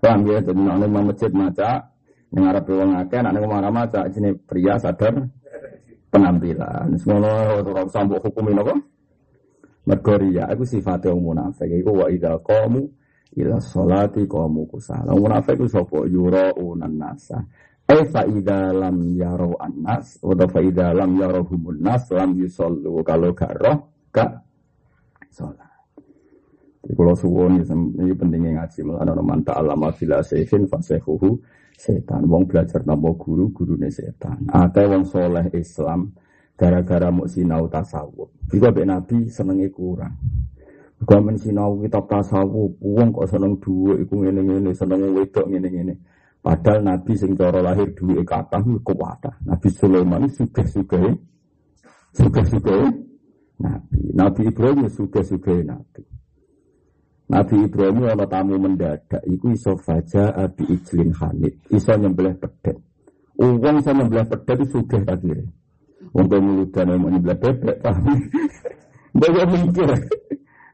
Paham 0.01 0.25
ya, 0.27 0.41
jadi 0.41 0.57
nak 0.57 0.89
masjid 0.89 1.31
maca, 1.31 1.93
yang 2.33 2.49
Arab 2.49 2.65
wong 2.65 2.97
akeh 2.97 3.21
nek 3.21 3.31
ning 3.37 3.45
omah 3.45 3.69
maca 3.69 4.09
jenenge 4.09 4.41
pria 4.49 4.73
sadar 4.81 5.13
penampilan. 6.09 6.97
Semono 6.97 7.61
ora 7.61 7.85
sambuk 7.93 8.25
hukum 8.25 8.57
apa? 8.57 8.73
Mergo 9.85 10.13
riya 10.17 10.49
iku 10.49 10.65
sifate 10.65 11.13
wong 11.13 11.29
munafik 11.29 11.69
iku 11.69 11.93
wa 11.93 12.09
idza 12.09 12.33
qamu 12.41 12.89
ila 13.37 13.61
sholati 13.61 14.25
qamu 14.25 14.65
kusala. 14.65 15.13
Wong 15.13 15.29
munafik 15.29 15.61
iku 15.61 15.69
sapa 15.69 16.09
yuraunan 16.09 16.93
nasa. 16.97 17.37
Ai 17.93 18.09
fa 18.09 18.25
idza 18.25 18.73
lam 18.73 18.97
yarau 19.13 19.53
annas 19.61 20.17
wa 20.25 20.33
fa 20.49 20.59
idza 20.65 20.97
lam 20.97 21.13
yarahumun 21.13 21.77
nas 21.77 22.09
lam 22.09 22.33
yusallu 22.33 23.05
kalau 23.05 23.37
gak 23.37 23.53
roh 23.61 23.77
gak 24.09 24.41
salat. 25.29 25.69
Kalau 26.83 27.13
suwon 27.13 27.61
ini 27.61 28.17
pentingnya 28.17 28.65
ngaji 28.65 28.79
malah 28.81 29.05
ana 29.05 29.21
man 29.21 29.45
ta'allama 29.45 29.93
fil 29.93 30.09
asifin 30.17 30.65
fasehuhu 30.65 31.37
setan. 31.77 32.25
Wong 32.25 32.49
belajar 32.49 32.81
napa 32.81 33.13
guru, 33.13 33.53
gurune 33.53 33.93
setan. 33.93 34.41
Akeh 34.49 34.89
wong 34.89 35.05
soleh 35.05 35.53
Islam 35.53 36.11
gara-gara 36.57 37.13
mau 37.13 37.29
sinau 37.29 37.69
tasawuf. 37.69 38.33
Juga 38.49 38.73
be 38.73 38.89
Nabi 38.89 39.29
senenge 39.29 39.69
kurang. 39.69 40.17
Juga 40.97 41.21
men 41.21 41.37
sinau 41.37 41.77
kitab 41.77 42.09
tasawuf, 42.09 42.73
wong 42.81 43.13
kok 43.13 43.29
seneng 43.29 43.53
dhuwit 43.61 44.03
iku 44.03 44.25
ngene-ngene, 44.25 44.71
seneng 44.73 45.13
wedok 45.13 45.45
ngene-ngene. 45.45 45.93
Padahal 46.43 46.83
Nabi 46.83 47.15
sing 47.15 47.39
cara 47.39 47.63
lahir 47.63 47.95
dhuwit 47.95 48.27
kathah 48.27 48.59
kuwatah. 48.83 49.31
Nabi 49.47 49.67
Sulaiman 49.71 50.27
sugih-sugih. 50.27 51.15
Sugih-sugih 52.11 52.83
Nabi. 53.63 53.99
Nabi 54.11 54.51
Ibrahim 54.51 54.91
sugih-sugih 54.91 55.63
Nabi. 55.63 56.03
Nabi 57.31 57.55
Ibrahim 57.63 58.11
ana 58.11 58.27
tamu 58.27 58.59
mendadak 58.59 59.23
iku 59.23 59.55
iso 59.55 59.79
faja 59.79 60.35
abi 60.35 60.67
ijlin 60.67 61.15
hanit, 61.15 61.55
iso 61.71 61.95
nyembelih 61.95 62.35
pedet. 62.35 62.75
Uang 63.39 63.79
iso 63.79 63.95
nyembelih 63.95 64.27
pedet 64.27 64.57
itu 64.59 64.83
sugih 64.83 65.01
akhirnya. 65.07 65.47
Wong 66.11 66.27
kowe 66.27 66.43
muludan 66.43 66.99
mau 66.99 67.07
nyembelih 67.07 67.39
bebek, 67.39 67.79
paham? 67.79 68.19
Dia 69.17 69.43
mikir. 69.47 69.89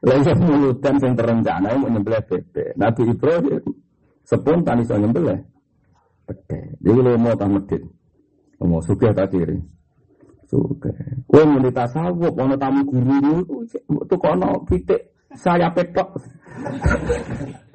Lah 0.02 0.16
iso 0.18 0.32
muludan 0.34 0.94
sing 0.98 1.14
terencana 1.14 1.78
mau 1.78 1.86
nyembelih 1.86 2.26
bebek. 2.26 2.74
Nabi 2.74 3.02
Ibrahim 3.06 3.62
spontan 4.26 4.82
iso 4.82 4.98
nyembelih 4.98 5.38
Jadi 6.80 6.98
lo 7.00 7.16
mau 7.18 7.34
tak 7.34 7.48
medit. 7.50 7.82
Mau 8.60 8.80
sugih 8.84 9.12
akhirnya. 9.14 9.62
Sugih. 10.50 10.94
Kowe 11.30 11.42
muni 11.46 11.70
tasawuf 11.72 12.34
ana 12.36 12.56
tamu 12.58 12.84
guru 12.84 13.42
itu 13.64 14.16
kono 14.18 14.62
pitik 14.68 15.14
saya 15.34 15.70
petok. 15.70 16.08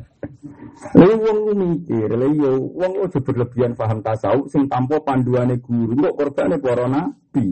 Lalu 0.95 1.15
wong 1.17 1.37
mikir, 1.55 2.07
lalu 2.11 2.43
yo 2.43 2.51
wong 2.75 3.07
aja 3.07 3.19
berlebihan 3.23 3.73
paham 3.79 4.03
tasawuf 4.03 4.51
sing 4.51 4.67
tanpa 4.67 4.99
panduane 5.01 5.57
guru, 5.63 5.95
kok 5.95 6.15
korbane 6.19 6.59
para 6.59 6.85
nabi, 6.85 7.43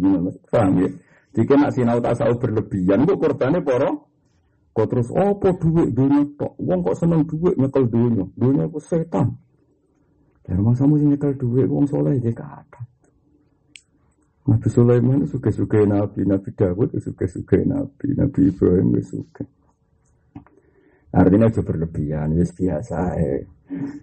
paham 0.52 0.84
ya? 0.84 0.90
Jika 1.34 1.54
nak 1.58 1.72
sinau 1.74 2.04
tasawuf 2.04 2.38
berlebihan, 2.44 3.08
kok 3.08 3.20
korbane 3.20 3.64
para 3.64 3.90
kok 4.74 4.88
terus 4.90 5.08
apa 5.14 5.54
duit 5.56 5.94
dunia 5.96 6.24
tok, 6.36 6.54
wong 6.60 6.80
kok 6.84 6.98
seneng 7.00 7.24
duit 7.26 7.56
nyekel 7.56 7.88
dunia, 7.88 8.26
dunia 8.36 8.64
kok 8.68 8.84
setan. 8.86 9.28
Dan 10.44 10.60
rumah 10.60 10.76
samu 10.76 11.00
sing 11.00 11.16
nyekel 11.16 11.40
duit, 11.40 11.72
wong 11.72 11.88
soleh 11.88 12.20
dia 12.20 12.36
kata. 12.36 12.84
Nabi 14.44 14.68
Sulaiman 14.68 15.24
suka-suka 15.24 15.88
Nabi, 15.88 16.28
Nabi 16.28 16.52
Dawud 16.52 16.92
suka-suka 17.00 17.64
Nabi, 17.64 18.12
Nabi 18.12 18.52
Ibrahim 18.52 19.00
suka. 19.00 19.48
Artinya 21.16 21.48
itu 21.48 21.64
berlebihan, 21.64 22.36
ya 22.36 22.44
biasa. 22.44 23.00
Eh. 23.24 23.42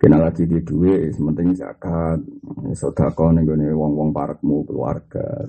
Kena 0.00 0.16
lagi 0.16 0.49
di 0.49 0.64
duit, 0.64 1.12
sementing 1.12 1.52
zakat, 1.52 2.25
sodako 2.73 3.37
gue 3.37 3.70
wong-wong 3.76 4.11
parakmu 4.11 4.64
keluarga. 4.64 5.44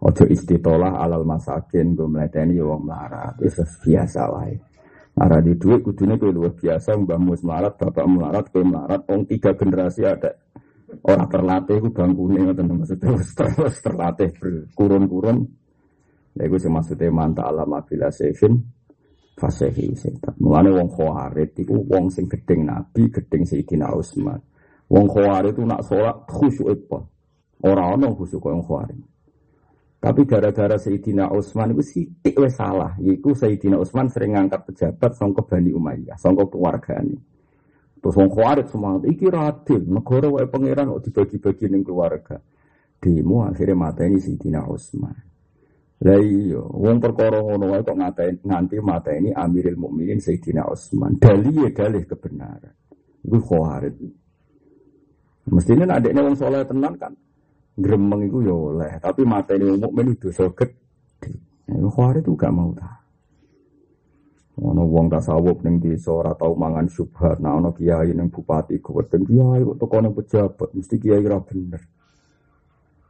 Ojo 0.00 0.24
istitolah 0.24 0.96
alal 0.96 1.28
masakin, 1.28 1.92
gue 1.92 2.08
meleteni 2.08 2.56
wong 2.56 2.88
melarat, 2.88 3.36
itu 3.44 3.62
biasa 3.84 4.22
lah. 4.32 4.48
Arah 4.48 4.75
di 5.16 5.52
duit 5.56 5.80
kudunya 5.80 6.20
gue 6.20 6.28
luar 6.28 6.52
biasa, 6.52 6.92
mbak 6.92 7.16
mus 7.16 7.40
melarat, 7.40 7.72
bapak 7.80 8.04
melarat, 8.04 8.44
gue 8.52 8.60
melarat, 8.60 9.00
wong 9.08 9.24
tiga 9.24 9.56
generasi 9.56 10.04
ada. 10.04 10.28
Orang 11.08 11.32
terlatih, 11.32 11.80
gue 11.80 11.92
bangkune, 11.92 12.52
teman 12.52 12.84
maksudnya 12.84 13.16
terus 13.32 13.80
terlatih 13.80 14.28
berkurun-kurun. 14.36 15.38
Ya 16.36 16.44
gue 16.44 16.60
maksudnya 16.68 17.08
manta 17.08 17.48
alam 17.48 17.72
bila 17.88 18.12
sevin, 18.12 18.60
fasehi 19.40 19.96
setan. 19.96 20.36
Mulane 20.36 20.68
wong 20.72 20.88
khawarit 20.92 21.56
iku 21.64 21.80
wong 21.88 22.12
sing 22.12 22.28
gedeng 22.28 22.68
Nabi, 22.68 23.08
gedeng 23.08 23.44
Sayyidina 23.48 23.88
Utsman. 23.96 24.40
Wong 24.92 25.08
khawarit 25.08 25.56
itu 25.56 25.64
nak 25.64 25.80
sholat 25.88 26.28
khusyuk 26.28 26.68
apa? 26.72 26.98
Ora 27.64 27.96
ana 27.96 28.12
khusyuk 28.12 28.44
wong 28.44 28.60
khawarit. 28.64 29.00
Tapi 30.06 30.22
gara-gara 30.22 30.78
Sayyidina 30.78 31.34
Utsman 31.34 31.74
itu 31.74 31.82
sidik 31.82 32.38
wis 32.38 32.54
salah. 32.54 32.94
Yaiku 33.02 33.34
Sayyidina 33.34 33.74
Utsman 33.74 34.06
sering 34.06 34.38
ngangkat 34.38 34.62
pejabat 34.70 35.18
sangka 35.18 35.42
Bani 35.42 35.74
Umayyah, 35.74 36.14
sangka 36.14 36.46
keluargane. 36.46 37.18
Terus 37.98 38.14
wong 38.14 38.30
Khawarij 38.30 38.70
semangat 38.70 39.02
iki 39.10 39.26
radil, 39.26 39.82
negara 39.82 40.30
wae 40.30 40.46
pangeran 40.46 40.94
kok 40.94 41.10
dibagi-bagi 41.10 41.66
ning 41.66 41.82
keluarga. 41.82 42.38
Demo 43.02 43.50
akhirnya 43.50 43.74
mateni 43.74 44.22
Sayyidina 44.22 44.62
Utsman. 44.70 45.18
Lah 46.06 46.22
iya, 46.22 46.62
wong 46.62 47.02
perkara 47.02 47.42
ngono 47.42 47.74
wae 47.74 47.82
kok 47.82 47.98
ngatain 47.98 48.46
nganti 48.46 48.78
mateni 48.78 49.34
Amirul 49.34 49.74
Mukminin 49.74 50.22
Sayyidina 50.22 50.70
Utsman. 50.70 51.18
Dalih 51.18 51.66
ya 51.66 51.70
dalih 51.74 52.06
kebenaran. 52.06 52.78
Iku 53.26 53.42
Khawarij. 53.42 53.98
Mestinya 55.50 55.98
adiknya 55.98 56.22
wong 56.22 56.38
soleh 56.38 56.62
tenan 56.62 56.94
kan 56.94 57.10
gremeng 57.76 58.24
itu 58.24 58.40
ya 58.48 58.56
oleh, 58.56 58.92
tapi 58.98 59.22
mata 59.28 59.52
ini 59.52 59.76
itu 59.76 60.28
gede. 60.32 60.72
Ya, 61.66 61.76
Khawarij 61.76 62.24
itu 62.24 62.32
gak 62.32 62.54
mau 62.54 62.72
tak. 62.72 63.06
Ono 64.56 64.88
wong 64.88 65.12
tasawuf 65.12 65.60
ning 65.60 65.84
desa 65.84 66.16
ora 66.16 66.32
tau 66.32 66.56
mangan 66.56 66.88
syubhat, 66.88 67.44
nah 67.44 67.60
ono 67.60 67.76
kiai 67.76 68.16
ning 68.16 68.32
bupati 68.32 68.80
kuweden 68.80 69.28
kiai 69.28 69.60
teko 69.60 69.96
ning 70.00 70.16
pejabat 70.16 70.72
mesti 70.72 70.96
kiai 70.96 71.20
ora 71.20 71.44
bener. 71.44 71.82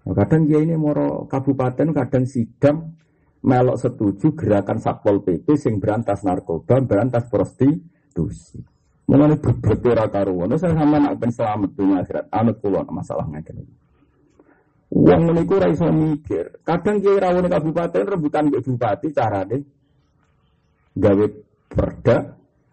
Nah, 0.02 0.14
kadang 0.18 0.42
kiai 0.42 0.66
ini 0.66 0.74
moro 0.74 1.30
kabupaten 1.30 1.94
kadang 1.94 2.26
sidang 2.26 2.98
melok 3.46 3.78
setuju 3.78 4.34
gerakan 4.34 4.82
Satpol 4.82 5.22
PP 5.22 5.54
sing 5.54 5.78
berantas 5.78 6.26
narkoba, 6.26 6.82
berantas 6.82 7.30
prostitusi. 7.30 8.58
Mulane 9.06 9.38
berbeda 9.38 10.10
karuan. 10.10 10.50
Saya 10.58 10.74
sama 10.74 10.98
nak 10.98 11.14
ben 11.14 11.30
selamat 11.30 11.70
dunia 11.78 12.02
akhirat. 12.02 12.26
Anut 12.34 12.58
kula 12.58 12.82
masalah 12.90 13.22
ngene. 13.30 13.85
Wong 14.86 15.20
ngene 15.26 15.42
iku 15.42 15.58
ora 15.58 15.66
iso 15.66 15.90
mikir. 15.90 16.62
Kadang 16.62 17.02
kiai 17.02 17.18
rawone 17.18 17.50
kabupaten 17.50 18.06
rebutan 18.06 18.46
mbek 18.46 18.62
bupati 18.62 19.08
carane 19.10 19.58
gawe 20.94 21.26
perda 21.66 22.16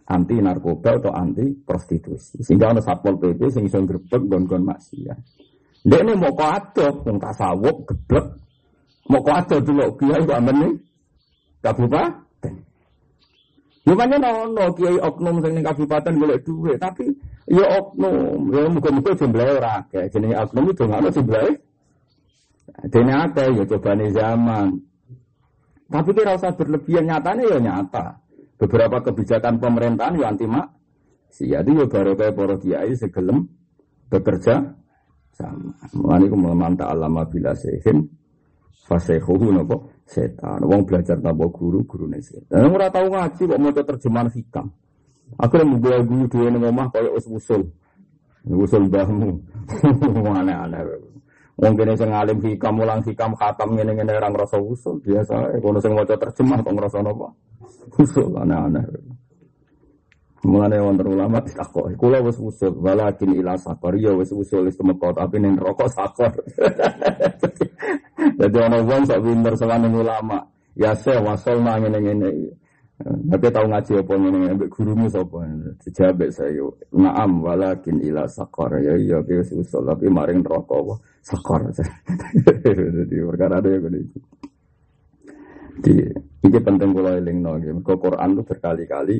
anti 0.05 0.37
narkoba 0.37 1.01
atau 1.01 1.09
anti 1.09 1.49
prostitusi. 1.65 2.45
Sehingga 2.45 2.69
ana 2.69 2.81
satpol 2.85 3.17
PP 3.17 3.49
sing 3.49 3.63
iso 3.65 3.81
grebek 3.81 4.29
gon-gon 4.29 4.61
maksiat. 4.61 5.17
Ndekne 5.83 6.13
mau 6.15 6.31
kok 6.37 6.51
adoh 6.53 6.93
wong 7.01 7.17
tasawuf 7.17 7.77
geblek. 7.89 8.25
Mau 9.09 9.19
kok 9.25 9.37
adoh 9.43 9.59
delok 9.65 9.89
kiai 9.97 10.21
kok 10.21 10.37
amene 10.37 10.67
kabupaten. 11.65 12.53
Ya 13.83 13.93
kan 13.99 14.15
ono 14.15 14.65
kiai 14.77 14.97
oknum 15.01 15.41
sing 15.43 15.51
ning 15.59 15.65
kabupaten 15.65 16.13
golek 16.15 16.39
duit, 16.47 16.79
tapi 16.79 17.03
ya 17.51 17.67
oknum, 17.83 18.47
ya 18.53 18.63
muga-muga 18.71 19.11
jumlahe 19.11 19.51
ora 19.59 19.83
akeh. 19.83 20.07
Jenenge 20.07 20.39
oknum 20.39 20.71
itu 20.71 20.83
ngono 20.87 21.09
jumlahe 21.11 21.51
Dene 22.87 23.13
ada 23.13 23.43
ya 23.51 23.63
cobane 23.67 24.07
zaman. 24.11 24.67
Tapi 25.91 26.09
kira 26.15 26.33
usah 26.33 26.55
berlebihan 26.55 27.05
nyatanya 27.05 27.43
ya 27.53 27.59
nyata. 27.59 28.05
Beberapa 28.57 29.03
kebijakan 29.03 29.59
pemerintahan 29.59 30.17
ya 30.17 30.31
anti 30.31 30.47
mak. 30.47 30.67
Siati 31.33 31.71
ya 31.73 31.85
baru 31.89 32.13
kayak 32.13 32.33
para 32.37 32.55
kiai 32.61 32.93
segelem 32.93 33.49
bekerja 34.09 34.73
sama. 35.33 35.73
Mulane 35.97 36.25
ku 36.29 36.37
mantap 36.37 36.93
alama 36.93 37.25
bila 37.25 37.57
sehin 37.57 38.05
fasehuhu 38.85 39.49
nopo 39.49 39.89
setan. 40.05 40.61
Wong 40.61 40.85
belajar 40.85 41.17
tanpa 41.17 41.49
guru, 41.49 41.81
gurune 41.83 42.21
setan. 42.21 42.69
Ora 42.69 42.93
tau 42.93 43.09
ngaji 43.09 43.41
kok 43.49 43.59
maca 43.59 43.81
terjemahan 43.81 44.29
hikam. 44.29 44.67
Akhirnya 45.41 45.65
mau 45.65 45.81
gue 45.81 45.97
guru 46.05 46.45
ning 46.53 46.61
omah 46.61 46.87
kaya 46.93 47.09
usul. 47.17 47.65
Usul 48.45 48.85
mbahmu. 48.91 49.29
Aneh-aneh. 50.39 50.81
Wong 51.53 51.73
kene 51.77 51.93
sing 51.93 52.09
alim 52.09 52.41
hikam 52.41 52.81
mulang 52.81 53.05
hikam 53.05 53.37
khatam 53.37 53.77
ngene-ngene 53.77 54.17
orang 54.17 54.33
rasa 54.33 54.57
usul 54.57 54.97
biasa 55.05 55.53
kono 55.61 55.77
sing 55.77 55.93
maca 55.93 56.17
terjemah 56.17 56.65
kok 56.65 56.73
ngrasa 56.73 56.99
napa 57.05 57.29
usul 58.01 58.33
aneh-aneh. 58.33 58.85
Mulane 60.43 60.75
wonten 60.75 61.07
ulama 61.07 61.39
ditakoki, 61.39 61.95
kula 61.95 62.19
wis 62.19 62.35
usul 62.35 62.75
walakin 62.83 63.31
ila 63.37 63.55
sakor 63.55 63.95
ya 63.95 64.11
wis 64.11 64.33
usul 64.35 64.67
wis 64.67 64.75
temeka 64.75 65.15
tapi 65.15 65.39
ning 65.39 65.55
rokok 65.55 65.87
sakor. 65.87 66.35
Dadi 68.39 68.57
ana 68.59 68.83
wong 68.83 69.07
sok 69.07 69.19
pinter 69.23 69.53
sowan 69.55 69.87
ulama, 69.87 70.43
ya 70.75 70.91
se 70.97 71.15
wasol 71.15 71.63
nang 71.63 71.85
ngene-ngene. 71.85 72.59
Tapi 73.01 73.49
tahu 73.49 73.65
ngaji 73.73 73.91
apa 74.05 74.13
ngene 74.13 74.37
ambek 74.53 74.69
gurumu 74.69 75.09
sapa? 75.09 75.41
Dijawab 75.81 76.29
saya, 76.29 76.61
"Na'am 76.93 77.41
walakin 77.41 77.97
ila 78.05 78.29
sakor." 78.29 78.69
Ya 78.79 78.93
iya 78.93 79.17
wis 79.25 79.49
usul 79.49 79.81
tapi 79.89 80.13
maring 80.13 80.45
rokok 80.45 80.77
apa? 80.77 80.95
Sakor. 81.25 81.61
Jadi 81.73 83.17
perkara 83.33 83.57
ada 83.59 83.69
yang 83.73 83.89
itu. 83.97 84.19
Di 85.81 86.05
ini 86.45 86.57
penting 86.61 86.93
kula 86.93 87.17
elingno 87.17 87.57
nggih. 87.57 87.73
Mergo 87.81 87.93
Quran 87.97 88.29
itu 88.37 88.41
berkali-kali 88.45 89.17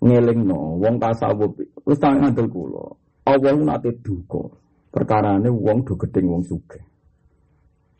ngelingno 0.00 0.80
wong 0.80 0.96
tasawuf 0.96 1.52
wis 1.84 2.00
tak 2.00 2.16
ngandel 2.16 2.48
kula. 2.48 2.84
Allah 3.28 3.54
nate 3.60 3.92
duka. 4.00 4.40
Perkarane 4.88 5.52
wong 5.52 5.84
do 5.84 6.00
gedeng 6.00 6.32
wong 6.32 6.42
sugih. 6.48 6.80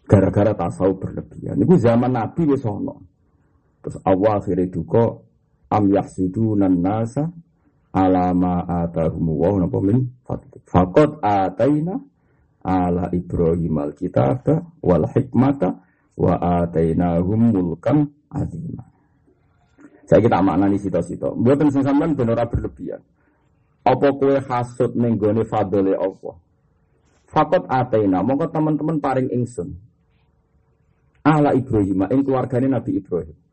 Gara-gara 0.09 0.57
tasawuf 0.57 1.05
berlebihan. 1.05 1.61
Iku 1.61 1.76
zaman 1.76 2.16
Nabi 2.16 2.48
wis 2.48 2.64
ana. 2.64 2.96
Terus 3.87 4.03
akhirnya 4.03 4.66
duka 4.66 5.14
am 5.70 5.87
yahsudunan 5.94 6.75
nasa 6.83 7.31
alama 7.94 8.66
atahum 8.66 9.31
wa 9.31 9.62
napa 9.62 9.79
min. 9.79 10.11
Faqad 10.66 11.22
ataina 11.22 11.94
ala 12.66 13.07
Ibrahim 13.14 13.79
alkitab 13.79 14.42
wal 14.83 15.07
hikmata 15.14 15.79
wa 16.18 16.35
atainahum 16.35 17.55
mulkan 17.55 18.11
azima. 18.35 18.83
Saya 20.03 20.18
kita 20.18 20.42
maknani 20.42 20.83
sito-sito. 20.83 21.38
Buatan 21.38 21.70
sing 21.70 21.87
sampean 21.87 22.18
ben 22.18 22.35
ora 22.35 22.42
berlebihan. 22.42 22.99
Apa 23.87 24.18
kue 24.18 24.42
hasud 24.42 24.99
ning 24.99 25.14
gone 25.14 25.46
fadole 25.46 25.94
apa? 25.94 26.35
Fakot 27.31 27.70
ataina, 27.70 28.18
mongko 28.18 28.51
teman-teman 28.51 28.99
paring 28.99 29.31
ingsun. 29.31 29.79
Ala 31.22 31.55
Ibrahim, 31.55 32.07
ing 32.11 32.22
keluargane 32.27 32.66
Nabi 32.66 32.99
Ibrahim. 32.99 33.46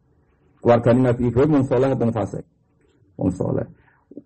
Keluargane 0.64 1.12
Nabi 1.12 1.28
Ibrahim 1.28 1.60
wong 1.60 1.66
saleh 1.68 1.92
apa 1.92 2.08
fasik? 2.16 2.46
Wong 3.20 3.36
saleh. 3.36 3.68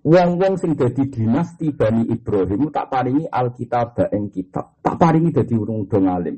Wong-wong 0.06 0.54
sing 0.62 0.78
dadi 0.78 1.10
dinasti 1.10 1.73
Bani 1.73 2.06
Ibrahim 2.13 2.69
tak 2.69 2.93
paringi 2.93 3.26
Alkitab 3.26 3.97
ing 4.13 4.30
kitab. 4.30 4.78
Tak 4.86 5.02
paringi 5.02 5.34
dadi 5.34 5.58
urung 5.58 5.89
dong 5.89 6.06
alim. 6.06 6.38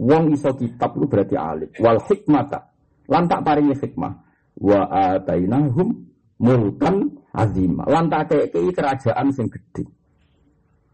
Wong 0.00 0.32
iso 0.32 0.56
kitab 0.56 0.96
itu 0.96 1.04
berarti 1.04 1.36
alim. 1.36 1.68
Wal 1.76 2.00
hikmata. 2.08 2.72
Lan 3.12 3.28
tak 3.28 3.44
paringi 3.44 3.76
hikmah. 3.76 4.12
Wa 4.64 4.80
atainahum 4.88 5.92
mulkan 6.40 7.12
azima. 7.36 7.84
Lan 7.84 8.08
tak 8.08 8.32
kei 8.48 8.72
kerajaan 8.72 9.28
sing 9.28 9.52
gede. 9.52 9.84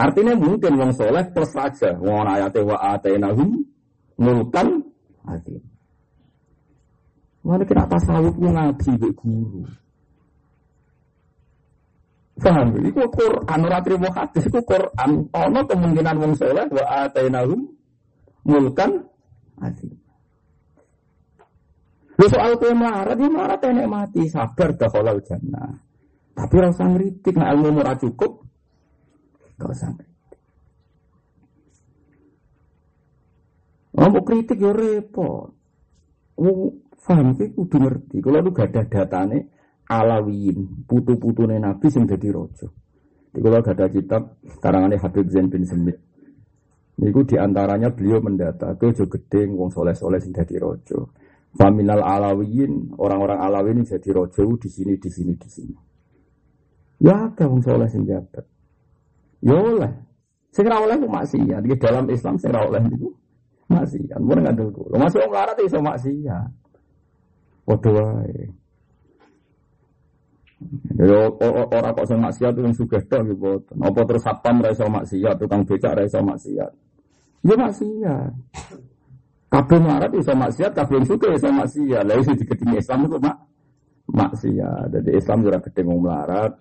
Artinya 0.01 0.35
mungkin 0.35 0.75
wong 0.75 0.91
soleh 0.97 1.23
plus 1.31 1.55
saja. 1.55 1.95
Wong 2.03 2.27
ayatnya 2.27 2.67
wa 2.67 2.77
atainahum 2.99 3.63
mulkan 4.19 4.83
azim. 5.29 5.70
Mana 7.51 7.67
kira 7.67 7.83
tasawuf 7.91 8.39
ngaji 8.39 8.91
be 8.95 9.11
guru. 9.19 9.67
Paham? 12.39 12.79
Iku 12.79 13.11
Quran 13.11 13.61
ora 13.67 13.83
trimo 13.83 14.07
hadis 14.15 14.47
iku 14.47 14.63
Quran. 14.63 15.27
Ana 15.35 15.67
kemungkinan 15.67 16.15
wong 16.23 16.39
saleh 16.39 16.71
wa 16.71 17.11
atainahum 17.11 17.67
mulkan 18.47 19.03
azim. 19.59 19.99
Lu 22.21 22.29
soal 22.31 22.55
kue 22.61 22.71
melarat, 22.71 23.17
dia 23.17 23.33
melarat 23.33 23.65
enek 23.65 23.89
mati, 23.89 24.29
sabar 24.29 24.77
dah 24.77 24.93
kalau 24.93 25.19
jannah. 25.25 25.73
Tapi 26.37 26.55
rasa 26.61 26.85
ngeritik, 26.85 27.33
nah 27.33 27.49
ilmu 27.57 27.81
murah 27.81 27.97
cukup, 27.97 28.45
gak 29.57 29.73
usah 29.73 29.89
ngeritik. 29.89 30.37
Mau 33.97 34.21
kritik 34.21 34.61
ya 34.61 34.71
repot. 34.71 35.57
Paham 37.01 37.35
sih, 37.35 37.51
kudu 37.51 37.83
ngerti. 37.83 38.23
Kalau 38.23 38.39
lu 38.39 38.55
gak 38.55 38.71
ada 38.71 38.83
datanya, 38.87 39.43
alawiyin, 39.91 40.87
putu-putune 40.87 41.59
nabi 41.59 41.91
sing 41.91 42.07
dadi 42.07 42.31
raja. 42.31 42.71
Di 43.31 43.39
kalau 43.43 43.59
ada 43.59 43.87
kitab 43.91 44.39
karangannya 44.63 44.99
Habib 45.03 45.27
Zain 45.27 45.51
bin 45.51 45.67
Semit. 45.67 45.99
Niku 47.03 47.27
di 47.27 47.35
antaranya 47.35 47.91
beliau 47.91 48.23
mendata 48.23 48.77
ke 48.79 48.93
jo 48.95 49.09
gedeng 49.11 49.59
wong 49.59 49.75
soleh-soleh 49.75 50.23
sing 50.23 50.31
dadi 50.31 50.55
raja. 50.59 50.99
Faminal 51.51 52.07
alawiyin, 52.07 52.95
orang-orang 52.95 53.43
alawiyin 53.43 53.83
yang 53.83 53.89
jadi 53.99 54.09
raja 54.15 54.43
di 54.47 54.69
sini, 54.71 54.95
di 54.95 55.11
sini, 55.11 55.33
di 55.35 55.49
sini. 55.51 55.75
Ya 57.03 57.27
ada 57.27 57.51
wong 57.51 57.65
soleh 57.65 57.91
sing 57.91 58.07
jabat. 58.07 58.47
Ya 59.43 59.57
oleh. 59.59 59.91
Sing 60.55 60.67
ra 60.69 60.79
oleh 60.79 60.95
ku 61.01 61.11
maksiat. 61.11 61.63
Di 61.65 61.75
dalam 61.75 62.07
Islam 62.07 62.39
sing 62.39 62.55
ra 62.55 62.63
oleh 62.69 62.79
niku 62.87 63.11
maksiat. 63.67 64.21
Mun 64.23 64.39
ngandel 64.47 64.71
kula. 64.71 65.01
Masuk 65.01 65.25
wong 65.27 65.33
larat 65.35 65.59
iso 65.59 65.83
maksiat. 65.83 66.60
Padha 67.71 67.91
wae. 67.95 68.51
Ya 71.01 71.31
orang 71.41 71.95
kok 71.97 72.07
sing 72.11 72.19
maksiat 72.21 72.53
itu 72.59 72.85
sugih 72.85 73.01
tok 73.07 73.31
gitu. 73.31 73.63
Apa 73.79 74.01
terus 74.05 74.27
satpam 74.27 74.61
ra 74.61 74.75
iso 74.75 74.85
maksiat, 74.91 75.39
tukang 75.39 75.63
becak 75.65 75.95
ra 75.95 76.03
iso 76.05 76.21
maksiat. 76.21 76.71
Ya 77.47 77.55
maksiat. 77.57 78.33
Kabeh 79.51 79.79
melarat 79.81 80.13
iso 80.19 80.35
maksiat, 80.35 80.75
kabeh 80.77 81.01
suka 81.09 81.33
iso 81.33 81.49
maksiat. 81.49 82.03
Lah 82.05 82.17
iso 82.19 82.35
digedingi 82.37 82.77
Islam 82.83 83.09
itu 83.09 83.17
mak 83.23 83.37
maksiat. 84.11 84.87
Jadi 84.93 85.11
Islam 85.17 85.39
ora 85.47 85.59
gedhe 85.63 85.83
wong 85.87 86.01
melarat. 86.05 86.53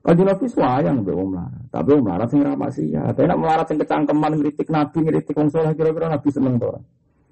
Kanjeng 0.00 0.28
Nabi 0.32 0.44
swayang 0.46 0.96
mbek 1.02 1.16
wong 1.16 1.28
melarat. 1.34 1.64
Tapi 1.74 1.88
wong 1.90 2.04
melarat 2.06 2.28
sing 2.30 2.38
ora 2.44 2.54
maksiat. 2.54 3.12
Tapi 3.16 3.26
melarat 3.34 3.66
sing 3.66 3.78
kecangkeman 3.80 4.32
ngritik 4.38 4.68
Nabi, 4.70 4.98
ngritik 5.08 5.34
wong 5.34 5.48
saleh 5.50 5.72
kira-kira 5.74 6.06
Nabi 6.06 6.28
seneng 6.30 6.54
to 6.60 6.70
ora? 6.70 6.80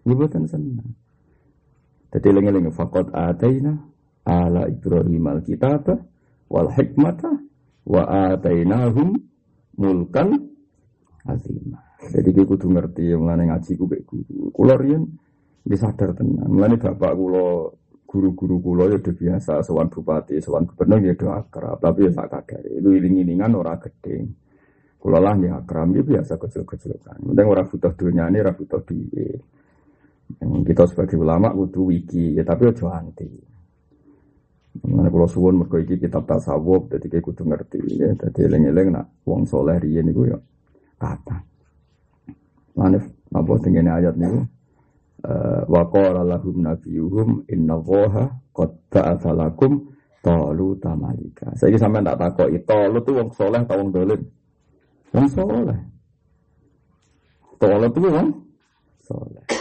Ya 0.03 0.15
boten 0.17 0.45
seneng. 0.51 0.83
Jadi 2.09 2.29
lengi-lengi 2.33 2.73
fakot 2.73 3.13
ataina 3.13 3.77
ala 4.25 4.65
Ibrahim 4.69 5.25
al-kitab 5.29 5.93
wal 6.49 6.73
hikmata 6.73 7.33
wa 7.85 8.03
atainahum 8.33 9.17
mulkan 9.77 10.37
azimah. 11.29 11.85
Jadi 11.99 12.29
gue 12.31 12.47
kudu 12.47 12.71
ngerti 12.73 13.13
mulane 13.19 13.51
ngaji 13.51 13.73
ku 13.75 13.85
mek 13.85 14.03
guru. 14.07 14.55
Riyen 14.55 15.03
disadar 15.67 16.15
tenan. 16.15 16.49
Mulane 16.49 16.79
bapak 16.81 17.13
kula 17.13 17.75
guru-guru 18.09 18.57
kula 18.65 18.89
ya 18.89 18.97
udah 18.97 19.15
biasa 19.15 19.53
sowan 19.61 19.93
bupati, 19.93 20.41
sowan 20.41 20.65
gubernur 20.65 21.05
ya 21.05 21.13
udah 21.13 21.45
akrab, 21.45 21.77
tapi 21.77 22.09
ya 22.09 22.11
sak 22.17 22.33
kadare. 22.33 22.81
Itu 22.81 22.89
iling-ilingan 22.97 23.53
ora 23.53 23.77
gede. 23.77 24.25
Kula 24.97 25.21
lah 25.21 25.37
ya 25.37 25.61
akrab 25.61 25.93
ya 25.93 26.01
biasa 26.01 26.41
kecil-kecil 26.41 26.97
kan. 27.05 27.21
Penting 27.21 27.47
ora 27.47 27.69
butuh 27.69 27.93
dunyane, 27.93 28.41
ora 28.41 28.57
butuh 28.57 28.81
duit. 28.81 29.43
Kita 30.39 30.85
sebagai 30.85 31.17
ulama 31.17 31.49
kudu 31.57 31.89
wiki, 31.89 32.37
ya 32.37 32.45
tapi 32.45 32.69
aja 32.69 33.01
anti. 33.01 33.25
Mana 34.85 35.09
kalau 35.09 35.27
suwon 35.27 35.65
mergo 35.65 35.81
iki 35.81 35.97
kitab 35.99 36.29
tasawuf, 36.29 36.87
jadi 36.93 37.07
kayak 37.09 37.25
kudu 37.25 37.43
ngerti 37.49 37.81
ya. 37.97 38.13
Jadi 38.15 38.47
eling-eling 38.47 38.93
nak 38.95 39.09
wong 39.25 39.49
soleh 39.49 39.81
riyen 39.81 40.07
niku 40.07 40.29
ya 40.29 40.39
kata. 41.01 41.41
Mana 42.77 43.01
apa 43.33 43.53
tingene 43.65 43.91
ayat 43.91 44.15
niku? 44.15 44.45
Uh, 45.19 45.67
wa 45.67 45.83
qala 45.91 46.23
lahum 46.23 46.63
nabiyuhum 46.63 47.43
inna 47.51 47.75
allaha 47.75 48.31
qad 48.55 48.71
ba'atsa 48.87 49.35
lakum 49.35 49.91
talu 50.23 50.79
tamalika. 50.79 51.51
Saiki 51.59 51.75
sampean 51.75 52.07
tak 52.07 52.23
takoki 52.23 52.63
talu 52.63 53.03
tuh 53.03 53.19
wong 53.19 53.29
soleh 53.35 53.59
ta 53.67 53.75
wong 53.75 53.91
dolim? 53.91 54.23
Wong 55.11 55.27
soleh. 55.27 55.81
Talu 57.59 57.87
tuh 57.91 58.03
wong 58.07 58.29
soleh. 59.03 59.58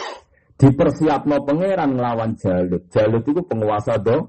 Dipersiapno 0.58 1.46
pangeran 1.46 1.94
nglawan 1.94 2.34
Jalut. 2.34 2.90
Jalut 2.90 3.24
itu 3.30 3.42
penguasa 3.46 4.02
do. 4.02 4.26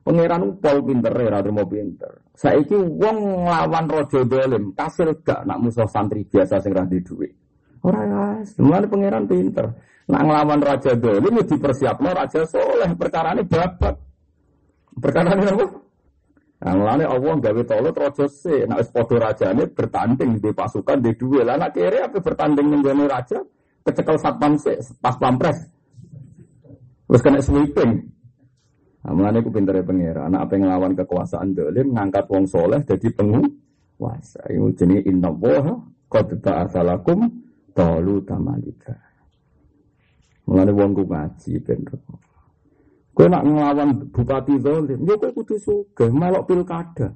Pangeran 0.00 0.56
pol 0.56 0.80
pinter 0.88 1.12
ora 1.12 1.44
trimo 1.44 1.68
pinter. 1.68 2.24
Saiki 2.32 2.72
wong 2.80 3.44
nglawan 3.44 3.84
raja 3.92 4.24
dolim, 4.24 4.72
kasil 4.72 5.20
gak 5.20 5.44
nak 5.44 5.60
musuh 5.60 5.84
santri 5.84 6.24
biasa 6.24 6.64
sing 6.64 6.72
ra 6.72 6.88
duwe. 6.88 7.28
Ora 7.84 8.08
ya, 8.08 8.24
semuanya 8.48 8.88
pangeran 8.88 9.28
pinter. 9.28 9.68
Nak 10.08 10.22
nglawan 10.24 10.60
raja 10.64 10.96
dolim 10.96 11.34
ya 11.36 11.44
dipersiapno 11.44 12.08
raja 12.16 12.40
soleh, 12.48 12.88
perkara 12.96 13.36
ini 13.36 13.44
babat. 13.44 13.94
Perkara 14.96 15.36
ini 15.36 15.44
apa? 15.44 15.66
Nah, 16.58 16.74
mulane 16.74 17.04
Allah 17.06 17.34
gawe 17.38 17.62
tolot 17.68 17.94
raja 17.94 18.26
se, 18.26 18.64
nak 18.64 18.82
wis 18.82 18.90
padha 18.90 19.30
rajane 19.30 19.68
bertanding 19.70 20.40
di 20.40 20.50
pasukan 20.56 20.98
di 21.04 21.12
dua. 21.14 21.46
Lah 21.46 21.60
nak 21.60 21.76
kiri 21.76 22.00
apa 22.00 22.18
bertanding 22.18 22.66
menjadi 22.66 23.04
raja, 23.06 23.38
kecekel 23.86 24.16
satpam 24.18 24.54
pas 25.02 25.16
pampres. 25.18 25.58
Terus 27.08 27.22
kena 27.24 27.40
sweeping. 27.40 27.92
Nah, 29.08 29.12
mulane 29.16 29.40
ku 29.40 29.48
pintere 29.48 29.80
pangeran. 29.80 30.28
Anak 30.28 30.50
apa 30.50 30.54
ngelawan 30.60 30.92
kekuasaan 30.92 31.56
dolim, 31.56 31.96
ngangkat 31.96 32.28
wong 32.28 32.44
soleh 32.44 32.84
jadi 32.84 33.08
penguasa. 33.16 34.44
Ini 34.52 34.68
jenis 34.76 35.08
inna 35.08 35.32
woha, 35.32 35.72
qad 36.12 36.28
ba'athalakum 36.44 37.24
talu 37.72 38.20
tamalika. 38.28 38.92
Mulane 40.44 40.72
wong 40.76 40.90
ku 40.92 41.02
ngaji 41.08 41.52
ben 41.64 41.80
Kowe 43.18 43.26
nak 43.26 43.42
nglawan 43.42 44.14
bupati 44.14 44.54
zalim, 44.62 45.02
ya 45.02 45.18
kowe 45.18 45.32
kudu 45.34 45.58
sugih 45.58 46.06
melok 46.06 46.46
pilkada. 46.46 47.10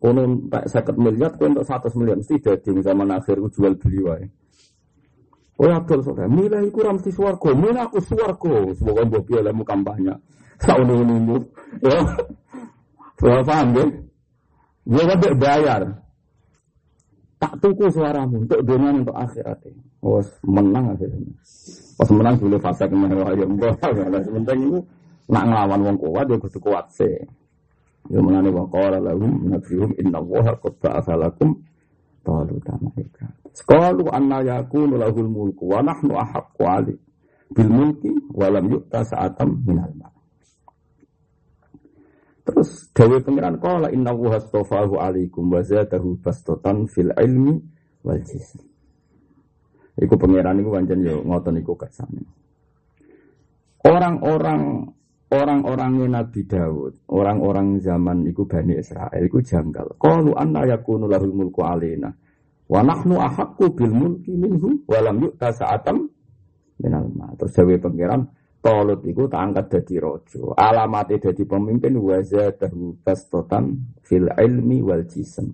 Kono 0.00 0.48
tak 0.48 0.72
50 0.72 1.04
miliar, 1.04 1.36
kowe 1.36 1.52
untuk 1.52 1.68
100 1.68 1.98
miliar 2.00 2.16
mesti 2.16 2.40
dadi 2.40 2.80
zaman 2.80 3.12
akhir 3.12 3.36
ku 3.44 3.52
jual 3.52 3.76
beli 3.76 4.00
wae. 4.00 4.24
Oh 5.60 5.68
adol 5.68 6.00
sore, 6.00 6.24
milih 6.26 6.64
iku 6.72 6.80
ra 6.80 6.96
mesti 6.96 7.12
swarga, 7.12 7.52
milih 7.52 7.82
aku 7.84 8.00
swarga, 8.00 8.72
semoga 8.72 9.04
mbok 9.04 9.22
piye 9.28 9.40
lemu 9.44 9.62
kampanye. 9.62 10.14
Saune 10.62 10.94
nunggu. 11.04 11.36
Ya. 11.82 11.98
Saya 13.20 13.42
paham 13.44 13.68
ya? 13.76 13.84
Ya 14.86 15.02
kan 15.14 15.34
bayar. 15.38 15.82
Tak 17.42 17.58
tuku 17.58 17.90
suaramu 17.90 18.46
untuk 18.46 18.62
dunia 18.62 18.94
untuk 18.94 19.18
akhirat. 19.18 19.58
Oh, 20.02 20.22
menang 20.46 20.94
akhirnya. 20.94 21.34
Pas 21.98 22.08
menang 22.14 22.34
boleh 22.38 22.58
fase 22.62 22.86
ke 22.86 22.94
mana 22.94 23.34
ya 23.34 23.46
mbak. 23.46 23.82
Sementing 24.22 24.58
itu 24.70 24.78
nak 25.26 25.44
ngelawan 25.50 25.80
wong 25.86 25.96
kuat 25.98 26.26
ya 26.30 26.38
kudu 26.38 26.58
kuat 26.62 26.86
sih. 26.94 27.18
Ya 28.10 28.18
menane 28.22 28.50
wa 28.50 28.66
qala 28.70 29.02
lahum 29.02 29.50
nabiyuhum 29.50 29.90
inna 29.98 30.18
allaha 30.22 30.54
qad 30.58 30.74
ba'atha 30.82 31.14
lakum 31.18 31.58
taluta 32.24 32.72
malaika. 32.80 33.26
Qalu 33.52 34.08
anna 34.08 34.40
yakunu 34.40 34.96
lahul 34.96 35.28
mulku 35.28 35.68
wa 35.68 35.84
nahnu 35.84 36.16
ahaqqu 36.16 36.62
ali 36.64 36.94
bil 37.52 37.68
mulki 37.68 38.10
wa 38.32 38.48
lam 38.48 38.64
yu'ta 38.72 39.04
sa'atam 39.04 39.60
minal 39.66 39.92
mal. 39.98 40.14
Terus 42.42 42.90
dawe 42.90 43.22
pengiran 43.22 43.60
qala 43.62 43.92
inna 43.94 44.10
allaha 44.10 44.42
astafahu 44.42 44.98
alaikum 44.98 45.46
wa 45.52 45.62
zadahu 45.62 46.18
bastatan 46.18 46.90
fil 46.90 47.14
ilmi 47.14 47.60
wal 48.02 48.18
jism. 48.24 48.66
Iku 50.00 50.16
pangeran 50.16 50.58
iku 50.58 50.72
pancen 50.72 51.04
yo 51.04 51.20
ngoten 51.22 51.60
iku 51.60 51.76
kersane. 51.76 52.24
Orang-orang 53.84 54.88
orang-orangnya 55.32 56.06
Nabi 56.20 56.44
Daud, 56.44 57.08
orang-orang 57.08 57.80
zaman 57.80 58.28
iku 58.28 58.44
Bani 58.44 58.76
Israel 58.76 59.22
iku 59.24 59.40
janggal. 59.40 59.96
Qalu 59.96 60.36
anna 60.36 60.68
yakunu 60.68 61.08
lahul 61.08 61.32
mulku 61.32 61.64
alaina. 61.64 62.12
Wa 62.68 62.84
nahnu 62.84 63.16
ahaqqu 63.16 63.72
bil 63.72 63.92
mulki 63.92 64.32
minhu 64.36 64.84
wa 64.84 64.98
lam 65.00 65.24
yu'ta 65.24 65.48
sa'atam 65.52 66.04
minal 66.80 67.08
ma. 67.16 67.32
Terus 67.40 67.52
dawe 67.56 67.74
pangeran 67.80 68.22
Tolut 68.62 69.02
iku 69.02 69.26
tak 69.26 69.42
angkat 69.42 69.66
dadi 69.74 69.98
raja. 69.98 70.54
Alamate 70.54 71.18
dadi 71.18 71.42
pemimpin 71.42 71.98
wa 71.98 72.22
zadahu 72.22 72.94
bastotan 73.02 73.74
fil 74.06 74.30
ilmi 74.38 74.78
wal 74.78 75.02
jism. 75.02 75.50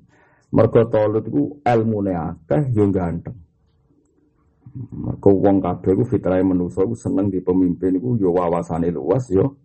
Mergo 0.53 0.85
Tolut 0.93 1.25
iku 1.25 1.57
ilmune 1.65 2.13
akeh 2.13 2.69
yo 2.77 2.85
ganteng. 2.93 3.33
Mergo 4.93 5.31
wong 5.41 5.65
kabeh 5.65 5.97
iku 5.97 6.05
fitrahe 6.05 6.45
manusa 6.45 6.85
iku 6.85 6.93
seneng 6.93 7.33
di 7.33 7.41
pemimpin 7.41 7.97
iku 7.97 8.21
yo 8.21 8.37
wawasane 8.37 8.93
luas 8.93 9.25
yo 9.33 9.57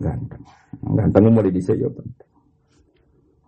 ganteng. 0.00 0.42
Ganteng 0.82 1.22
mulai 1.32 1.52
dhisik 1.52 1.76
yo 1.80 1.88
penting. 1.92 2.28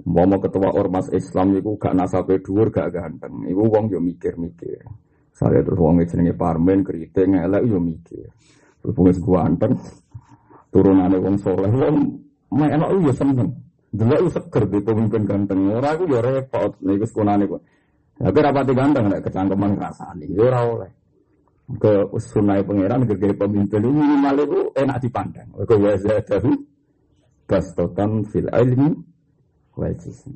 Mau 0.08 0.38
ketua 0.40 0.72
ormas 0.72 1.10
Islam 1.12 1.58
iku 1.58 1.76
gak 1.76 1.92
nasabe 1.92 2.40
dhuwur 2.40 2.72
gak 2.72 2.94
ganteng. 2.94 3.44
Iku 3.44 3.62
wong 3.68 3.92
yo 3.92 4.00
mikir-mikir. 4.00 4.86
Saya 5.34 5.62
terus 5.62 5.78
wong 5.78 6.02
jenenge 6.02 6.34
Parmen 6.34 6.82
keriting 6.82 7.36
elek 7.38 7.62
yo 7.68 7.78
mikir. 7.78 8.32
Berhubungan 8.80 9.58
ganteng 9.58 9.74
turunane 10.72 11.18
wong 11.20 11.36
soleh 11.38 11.70
wong 11.70 11.96
melok 12.54 12.90
yo 13.04 13.12
seneng. 13.12 13.50
Delok 13.88 14.18
yo 14.24 14.30
seger 14.32 14.64
di 14.68 14.78
pemimpin 14.80 15.22
ganteng. 15.28 15.58
Ora 15.72 15.94
iku 15.94 16.04
yo 16.08 16.18
repot 16.24 16.72
niku 16.80 17.04
sekonane 17.04 17.44
kok. 17.44 17.62
Tapi 18.18 18.38
rapati 18.42 18.72
ganteng 18.74 19.04
nek 19.12 19.22
kecangkeman 19.22 19.78
rasane 19.78 20.26
yo 20.26 20.48
ora 20.48 20.60
oleh. 20.66 20.90
Ke 21.76 22.08
sunai 22.16 22.64
pangeran 22.64 23.04
gede 23.04 23.36
pemimpin 23.36 23.84
ini 23.84 23.92
minimal 23.92 24.36
itu 24.40 24.60
enak 24.72 25.04
dipandang. 25.04 25.52
Ke 25.52 25.76
wazadahu 25.76 26.56
bastotan 27.44 28.24
fil 28.24 28.48
ilmi 28.48 28.96
wal 29.76 29.92
jism. 30.00 30.32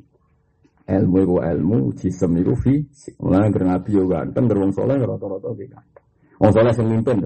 Ilmu 0.83 1.15
itu 1.23 1.35
ilmu, 1.39 1.77
jism 1.95 2.31
itu 2.37 2.53
fisik. 2.59 3.15
Mulai 3.23 3.49
nabi 3.49 3.95
yo 3.95 4.03
ganteng, 4.03 4.51
wong 4.51 4.71
soleh 4.75 4.99
rata-rata 4.99 5.49
ganteng. 5.55 6.05
Wong 6.43 6.51
soleh 6.51 6.73
sing 6.75 6.91
mimpin. 6.91 7.23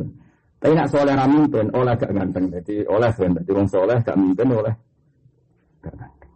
Tapi 0.62 0.74
nak 0.78 0.90
soleh 0.94 1.14
ra 1.18 1.26
mimpin, 1.26 1.66
oleh 1.74 1.94
gak 1.98 2.14
ganteng. 2.14 2.54
Jadi 2.54 2.86
oleh 2.86 3.10
kan, 3.14 3.34
jadi 3.34 3.52
wong 3.58 3.68
soleh 3.70 3.98
gak 4.06 4.14
mimpin 4.14 4.48
oleh 4.54 4.74
gak 5.82 5.94
ganteng. 5.98 6.32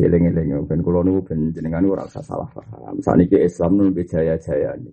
Dieling-eling, 0.00 0.64
ben 0.64 0.80
kulo 0.80 1.04
niku 1.04 1.20
ben 1.28 1.52
jenengan 1.52 1.84
ora 1.84 2.08
usah 2.08 2.24
salah 2.24 2.48
paham. 2.56 2.96
Saniki 3.04 3.36
Islam 3.36 3.76
nu 3.76 3.92
jaya-jaya 3.92 4.80
ini. 4.80 4.92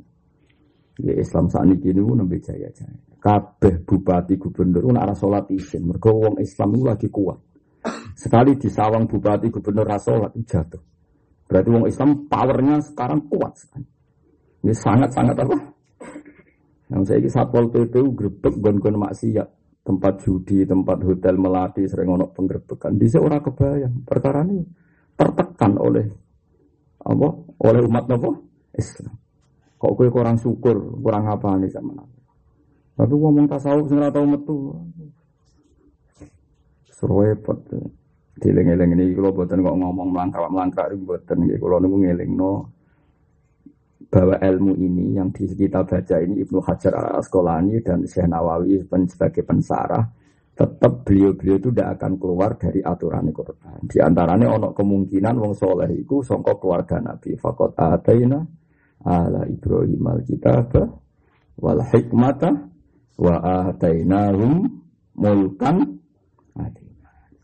Ya 0.97 1.13
Islam 1.13 1.45
saniki 1.45 1.93
niku 1.93 2.17
nembe 2.17 2.41
jaya-jaya. 2.41 2.97
Kabeh 3.21 3.85
bupati 3.85 4.37
gubernur 4.37 4.89
ora 4.89 5.13
salat 5.13 5.45
isin. 5.53 5.93
Mergo 5.93 6.09
wong 6.09 6.41
Islam 6.41 6.73
itu 6.73 6.83
lagi 6.85 7.07
kuat. 7.13 7.37
Sekali 8.17 8.57
disawang 8.57 9.05
bupati 9.05 9.53
gubernur 9.53 9.85
ra 9.85 10.01
salat 10.01 10.33
jatuh. 10.41 10.81
Berarti 11.45 11.69
wong 11.69 11.85
Islam 11.85 12.25
powernya 12.25 12.81
sekarang 12.81 13.29
kuat 13.29 13.53
sekali. 13.61 13.85
Ini 14.65 14.73
sangat-sangat 14.73 15.37
apa? 15.37 15.55
Yang 16.87 17.03
saya 17.03 17.17
ini 17.19 17.29
satpol 17.29 17.65
PP 17.67 17.93
grebek 18.15 18.53
gon-gon 18.63 18.95
maksiat, 18.99 19.47
tempat 19.83 20.23
judi, 20.23 20.63
tempat 20.63 21.03
hotel 21.03 21.35
melati, 21.35 21.83
sering 21.85 22.15
ono 22.15 22.31
penggerbekan. 22.31 22.95
Di 22.95 23.07
orang 23.19 23.43
kebayang 23.43 23.95
perkara 24.07 24.41
ini 24.47 24.63
tertekan 25.13 25.75
oleh 25.77 26.07
apa? 27.03 27.27
Oleh 27.63 27.81
umat 27.85 28.05
apa? 28.07 28.31
Islam. 28.75 29.26
Kok 29.77 29.93
kue 29.93 30.09
kurang 30.09 30.41
syukur, 30.41 30.97
kurang 31.01 31.29
apa 31.29 31.53
nih 31.61 31.69
sama 31.69 31.93
nabi. 31.93 32.17
Tapi 32.97 33.13
ngomong 33.13 33.45
tasawuf 33.45 33.93
ora 33.93 34.09
tau 34.09 34.25
metu. 34.25 34.73
Repot. 36.97 37.61
Dileng-eleng 38.37 38.97
ini 38.97 39.13
kalau 39.13 39.33
buatan 39.33 39.61
kok 39.61 39.77
ngomong 39.77 40.13
melangkah-melangkah 40.13 40.89
itu 40.89 40.97
buatan 41.05 41.37
nggih 41.45 41.57
kula 41.61 41.77
niku 41.81 41.97
ngelingno 42.01 42.53
bahwa 44.09 44.35
ilmu 44.41 44.73
ini 44.77 45.17
yang 45.17 45.29
di 45.33 45.45
kita 45.45 45.85
baca 45.85 46.15
ini 46.21 46.41
Ibnu 46.41 46.57
Hajar 46.61 46.93
al 46.97 47.21
Asqalani 47.21 47.81
dan 47.81 48.05
Syekh 48.05 48.29
Nawawi 48.29 48.81
sebagai 49.09 49.41
pensarah 49.41 50.05
tetap 50.57 51.05
beliau-beliau 51.05 51.61
itu 51.61 51.69
tidak 51.69 52.01
akan 52.01 52.11
keluar 52.17 52.57
dari 52.57 52.81
aturan 52.81 53.29
Quran. 53.29 53.77
Di 53.85 54.01
antaranya 54.01 54.57
ono 54.57 54.73
kemungkinan 54.73 55.37
wong 55.37 55.53
soleh 55.53 55.89
itu 55.93 56.25
songkok 56.25 56.57
keluarga 56.57 56.97
Nabi. 56.97 57.37
Fakot 57.37 57.77
ataina 57.77 58.41
ala 59.05 59.45
Ibrahim 59.45 60.03
al 60.07 60.21
kitab 60.25 60.73
wal 61.57 61.81
hikmata 61.93 62.49
wa 63.17 63.35
atainahum 63.69 64.81
mulkan 65.17 65.97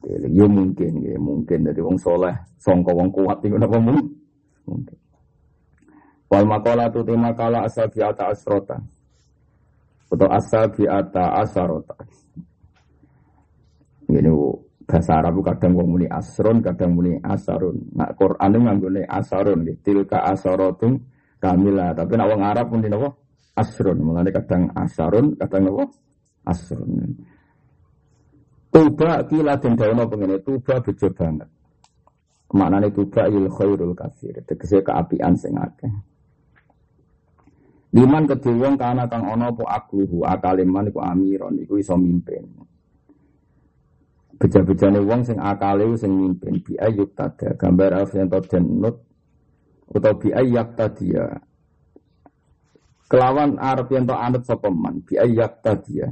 Ya 0.03 0.43
mungkin, 0.51 0.99
ya 0.99 1.15
mungkin 1.15 1.63
dari 1.63 1.79
wong 1.79 1.95
soleh, 1.95 2.35
songko 2.59 2.91
wong 2.91 3.07
kuat 3.15 3.39
itu 3.39 3.55
apa 3.55 3.79
mungkin? 3.79 4.11
Mungkin. 4.67 4.97
Wal 6.27 6.43
makola 6.43 6.91
tu 6.91 7.07
tema 7.07 7.31
kala 7.31 7.63
asal 7.63 7.87
biata 7.87 8.27
asrota 8.27 8.83
atau 10.13 10.29
asal 10.29 10.69
biata 10.69 11.41
asarota. 11.41 11.97
Ini 14.13 14.29
bahasa 14.85 15.17
Arab 15.17 15.41
kadang 15.41 15.73
wong 15.73 15.97
muni 15.97 16.05
asron, 16.05 16.61
kadang 16.61 16.93
muni 16.93 17.17
asarun. 17.23 17.81
Nah 17.97 18.13
Quran 18.13 18.49
itu 18.53 18.59
nganggone 18.61 19.01
asarun, 19.09 19.59
tilka 19.81 20.21
asarotum 20.21 21.01
kamila. 21.43 21.91
Tapi 21.91 22.15
nak 22.15 22.27
wong 22.31 22.41
Arab 22.47 22.71
muni 22.71 22.87
napa? 22.87 23.11
Asrun. 23.59 23.99
Mulane 23.99 24.31
kadang 24.31 24.71
asarun, 24.71 25.35
kadang 25.35 25.67
napa? 25.67 25.83
Asrun. 26.47 27.11
Tuba 28.73 29.21
kila 29.29 29.53
den 29.61 29.77
dawono 29.77 30.09
pengene 30.09 30.41
tuba 30.41 30.81
bejo 30.81 31.07
banget. 31.13 31.45
Maknane 32.53 32.89
tuba 32.89 33.29
il 33.29 33.45
khairul 33.45 33.93
kafir, 33.93 34.41
tegese 34.49 34.81
keapian 34.81 35.37
sing 35.37 35.53
akeh. 35.53 35.93
Liman 37.93 38.25
kedhe 38.25 38.49
wong 38.49 38.73
kana 38.73 39.05
kang 39.05 39.29
ana 39.29 39.53
apa 39.53 39.61
akluhu, 39.77 40.25
akale 40.25 40.65
man 40.65 40.89
iku 40.89 41.05
amiron, 41.05 41.61
iku 41.61 41.77
iso 41.77 41.93
mimpin. 41.93 42.41
Beja-bejane 44.41 44.97
wong 45.05 45.21
sing 45.21 45.37
akale 45.37 45.93
sing 45.93 46.09
mimpin 46.09 46.57
bi 46.65 46.73
ayyuk 46.73 47.13
tada, 47.13 47.53
gambar 47.53 48.01
alf 48.01 48.17
yen 48.17 48.25
den 48.33 48.81
nut 48.81 49.02
utawa 49.93 50.17
bi 50.17 50.29
ayyak 50.33 50.75
tadia. 50.75 51.25
Kelawan 53.07 53.61
arep 53.61 53.87
yen 53.93 54.09
to 54.09 54.15
anut 54.17 54.43
sapa 54.43 54.73
man, 54.73 55.05
bi 55.05 55.21
ayyak 55.21 55.61
tadia. 55.61 56.09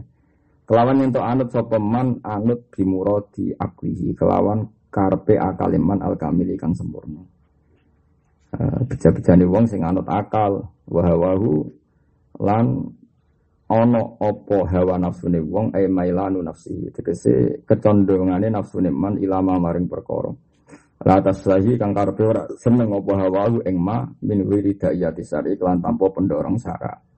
Kelawan 0.72 1.04
yang 1.04 1.12
anut 1.20 1.52
sopeman 1.52 2.24
anut 2.24 2.72
bimurodi 2.72 3.52
akwihi. 3.52 4.16
Kelawan 4.16 4.72
karpe 4.88 5.36
akaliman 5.36 6.00
al 6.00 6.16
kamili 6.16 6.56
kang 6.56 6.72
sempurna. 6.72 7.20
Uh, 8.56 8.80
Beja-bejane 8.88 9.44
wong 9.52 9.68
sing 9.68 9.84
anut 9.84 10.08
akal 10.08 10.72
wahawahu 10.88 11.68
lan 12.40 12.88
ono 13.68 14.02
opo 14.24 14.64
hawa 14.64 14.96
nafsune 14.96 15.44
wong 15.44 15.76
e 15.76 15.92
mailanu 15.92 16.40
nafsi 16.40 16.88
tegese 16.96 17.64
kecondongane 17.68 18.48
nafsune 18.48 18.92
man 18.96 19.20
ilama 19.20 19.60
maring 19.60 19.92
perkara 19.92 20.32
la 21.02 21.18
taslahi 21.20 21.78
kang 21.82 21.94
karepe 21.94 22.24
ora 22.24 22.44
seneng 22.58 22.94
opo 22.94 23.18
hawa 23.18 23.50
ing 23.66 23.78
ma 23.78 24.06
min 24.22 24.46
wiri 24.46 24.78
dayati 24.78 25.26
sari 25.26 25.58
kelan 25.58 25.82
tanpa 25.82 26.14
pendorong 26.14 26.58
syarat 26.62 27.12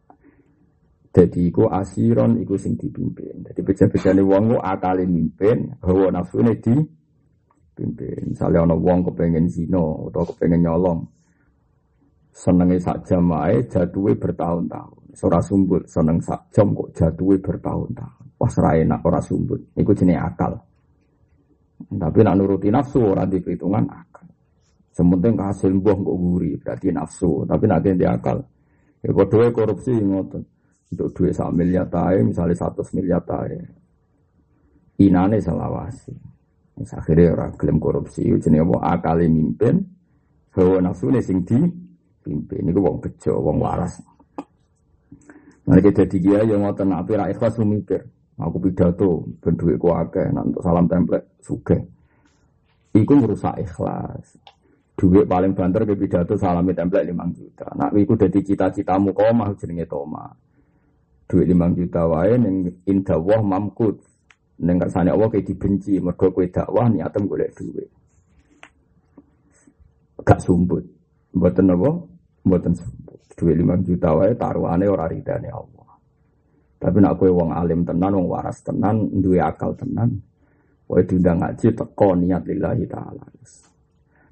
jadi 1.13 1.53
iku 1.53 1.69
asiron 1.69 2.41
iku 2.41 2.57
sing 2.57 2.73
dipimpin. 2.73 3.45
Jadi 3.45 3.61
beja-bejane 3.61 4.25
wong 4.25 4.43
ku 4.49 4.57
akale 4.57 5.05
mimpin, 5.05 5.69
hawa 5.85 6.09
nafsune 6.09 6.57
di 6.57 6.73
pimpin. 7.77 8.33
Misalnya 8.33 8.65
ana 8.65 8.73
wong 8.73 9.05
kepengen 9.05 9.45
zina 9.45 9.77
atau 10.09 10.25
kepengen 10.33 10.65
nyolong. 10.65 11.05
Senenge 12.33 12.81
sak 12.81 13.05
jam 13.05 13.29
wae 13.29 13.61
jatuhe 13.69 14.17
bertahun-tahun. 14.17 15.13
Ora 15.21 15.37
sumbut, 15.37 15.85
seneng 15.85 16.17
sak 16.17 16.49
jam 16.49 16.73
kok 16.73 16.89
jatuhe 16.97 17.37
bertahun-tahun. 17.37 18.25
Wah 18.41 18.51
ora 18.57 18.71
enak 18.81 19.05
ora 19.05 19.21
sumbut. 19.21 19.61
Iku 19.77 19.93
jenenge 19.93 20.17
akal. 20.17 20.57
Tapi 21.89 22.19
nak 22.23 22.35
nuruti 22.39 22.71
nafsu 22.71 23.01
ora 23.03 23.27
diperhitungan 23.27 23.83
akal. 23.91 24.27
Sementing 24.93 25.35
hasil 25.41 25.73
mbuh 25.73 25.97
kok 26.05 26.17
guri 26.21 26.51
berarti 26.61 26.93
nafsu, 26.93 27.43
tapi 27.49 27.65
nak 27.65 27.81
di 27.81 28.05
akal. 28.05 28.39
Ya 29.03 29.11
padha 29.11 29.51
korupsi 29.51 29.91
ngoten 29.99 30.43
untuk 30.93 31.09
duit 31.17 31.33
sak 31.33 31.49
miliar 31.51 31.89
tae, 31.89 32.21
misalnya 32.21 32.55
satu 32.55 32.85
miliar 32.93 33.19
tae. 33.25 33.57
Inane 35.01 35.41
selawasi. 35.41 36.13
Akhirnya 36.93 37.33
orang 37.33 37.53
gelem 37.57 37.77
korupsi, 37.81 38.25
jenenge 38.37 38.65
apa 38.65 38.97
akale 38.97 39.25
mimpin, 39.29 39.81
hawa 40.53 40.81
nafsune 40.81 41.21
sing 41.21 41.41
di 41.45 41.57
pimpin 42.23 42.65
niku 42.65 42.81
wong 42.81 42.97
bejo, 43.01 43.37
wong 43.41 43.57
waras. 43.61 43.97
Kita 45.63 46.03
jadi 46.05 46.17
dia 46.19 46.39
yang 46.43 46.65
mau 46.65 46.75
tenang, 46.75 47.03
tapi 47.05 47.15
ikhlas 47.17 47.55
mikir. 47.61 48.01
Aku 48.33 48.57
pidato, 48.57 49.29
ben 49.37 49.53
duitku 49.53 49.93
akeh, 49.93 50.25
salam 50.65 50.89
template, 50.89 51.37
suge. 51.37 51.77
Iku 52.93 53.13
merusak 53.17 53.61
ikhlas. 53.61 54.37
Duit 54.93 55.25
paling 55.25 55.57
banter 55.57 55.89
ke 55.89 55.97
pidato 55.97 56.37
salami 56.37 56.77
template 56.77 57.09
5 57.09 57.33
juta. 57.33 57.65
Nah, 57.73 57.89
iku 57.97 58.13
jadi 58.13 58.37
cita-citamu 58.45 59.09
kau 59.09 59.33
mah 59.33 59.49
jenenge 59.57 59.89
Toma. 59.89 60.29
Duit 61.25 61.49
lima 61.49 61.65
juta 61.73 62.05
wae 62.05 62.37
neng 62.37 62.69
indah 62.85 63.17
wah 63.17 63.41
mamkut. 63.41 63.97
Neng 64.61 64.77
kersane 64.77 65.09
Allah 65.09 65.33
kayak 65.33 65.49
dibenci 65.49 65.97
mergo 65.97 66.29
kue 66.29 66.45
dakwah 66.45 66.85
niatem 66.93 67.25
golek 67.25 67.57
duit. 67.57 67.89
Gak 70.21 70.37
sumbut 70.45 70.85
buatan 71.33 71.73
apa? 71.73 71.89
Buatan 72.45 72.77
sumbut 72.77 73.17
duit 73.33 73.57
lima 73.57 73.81
juta 73.81 74.13
wae 74.13 74.37
taruhane 74.37 74.85
ora 74.85 75.09
ridane 75.09 75.49
Allah 75.49 75.72
tapi 76.83 76.99
nak 76.99 77.15
kue 77.15 77.31
wong 77.31 77.55
alim 77.55 77.87
tenan 77.87 78.11
wong 78.11 78.27
waras 78.27 78.59
tenan 78.59 79.07
duwe 79.23 79.39
akal 79.39 79.71
tenan 79.79 80.19
wae 80.91 81.07
diundang 81.07 81.39
ngaji 81.39 81.71
teko 81.71 82.19
niat 82.19 82.43
lillahi 82.43 82.83
taala 82.91 83.23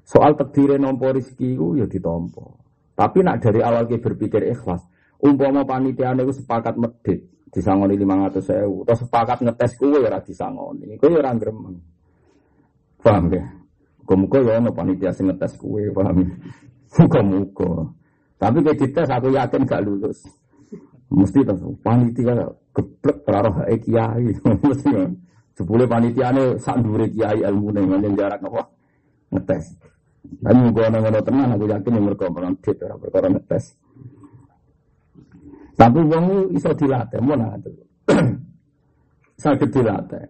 soal 0.04 0.36
takdire 0.36 0.76
nompo 0.76 1.08
rezeki 1.08 1.56
ku 1.56 1.80
ya 1.80 1.88
ditompo 1.88 2.60
tapi 2.92 3.24
nak 3.24 3.40
dari 3.40 3.64
awal 3.64 3.88
kita 3.88 4.12
berpikir 4.12 4.52
ikhlas 4.52 4.84
Umpama 5.22 5.62
panitia 5.62 6.10
itu 6.18 6.42
sepakat 6.42 6.74
medit 6.74 7.22
disangoni 7.54 7.94
lima 7.94 8.26
ratus 8.26 8.42
sewu, 8.42 8.82
atau 8.82 9.06
sepakat 9.06 9.38
ngetes 9.46 9.78
kue 9.78 10.02
ya 10.02 10.18
disangoni, 10.18 10.98
kue 10.98 11.14
ya 11.14 11.30
gremeng. 11.38 11.78
Paham 12.98 13.30
ya? 13.30 13.46
Muka-muka 14.02 14.42
ya 14.42 14.58
ono 14.58 14.74
panitia 14.74 15.14
sing 15.14 15.30
ngetes 15.30 15.54
kue, 15.62 15.94
paham 15.94 16.26
ya? 16.26 16.30
Muka-muka. 16.98 17.86
Tapi 18.42 18.58
kayak 18.66 18.78
dites 18.82 19.08
aku 19.14 19.30
yakin 19.30 19.62
gak 19.62 19.86
lulus. 19.86 20.26
Mesti 21.12 21.44
tuh 21.44 21.76
panitia 21.84 22.48
geblek 22.72 23.16
terarah 23.28 23.54
hae 23.62 23.76
kiai. 23.76 24.32
Mesti 24.68 24.88
kan. 24.88 25.10
Sepuluh 25.52 25.84
panitia 25.84 26.32
ini 26.32 26.56
sak 26.56 26.80
dure 26.80 27.04
kiai 27.12 27.44
nih 27.44 27.84
yang 27.84 28.14
jarak 28.16 28.40
apa 28.40 28.64
ngetes. 29.32 29.76
Tapi 30.40 30.56
muka 30.56 30.88
ono 30.88 31.20
tenang 31.20 31.50
aku 31.52 31.64
yakin 31.68 31.92
yang 31.92 32.04
mereka 32.08 32.32
dit 32.64 32.78
perkara 32.80 33.28
ngetes. 33.28 33.64
Tapi 35.76 35.98
wong 35.98 36.54
iso 36.56 36.70
dilatih, 36.72 37.20
mau 37.20 37.36
nanti. 37.36 37.72
Sakit 39.42 39.68
dilatih. 39.72 40.24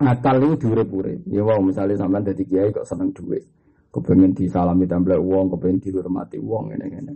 Akal 0.00 0.40
itu 0.40 0.64
diurip-urip. 0.64 1.28
Ya 1.28 1.44
wow, 1.44 1.60
misalnya 1.60 2.00
sampean 2.00 2.24
dadi 2.24 2.48
kiai 2.48 2.72
kok 2.72 2.88
seneng 2.88 3.12
duit. 3.12 3.44
Kepengen 3.92 4.32
disalami 4.32 4.88
template 4.88 5.20
uang, 5.20 5.52
kepengen 5.52 5.82
dihormati 5.82 6.40
uang 6.40 6.72
ini 6.72 6.86
ini. 6.88 7.14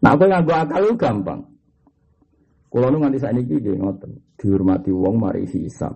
Nah, 0.00 0.16
aku 0.16 0.24
nganggo 0.24 0.54
akal 0.56 0.82
itu 0.88 0.96
gampang. 0.96 1.40
Kalau 2.74 2.90
nu 2.90 2.98
nganti 2.98 3.22
saat 3.22 3.38
ini 3.38 3.62
dia 3.62 3.70
ngotot 3.78 4.34
dihormati 4.34 4.90
uang 4.90 5.14
mari 5.14 5.46
hisap. 5.46 5.94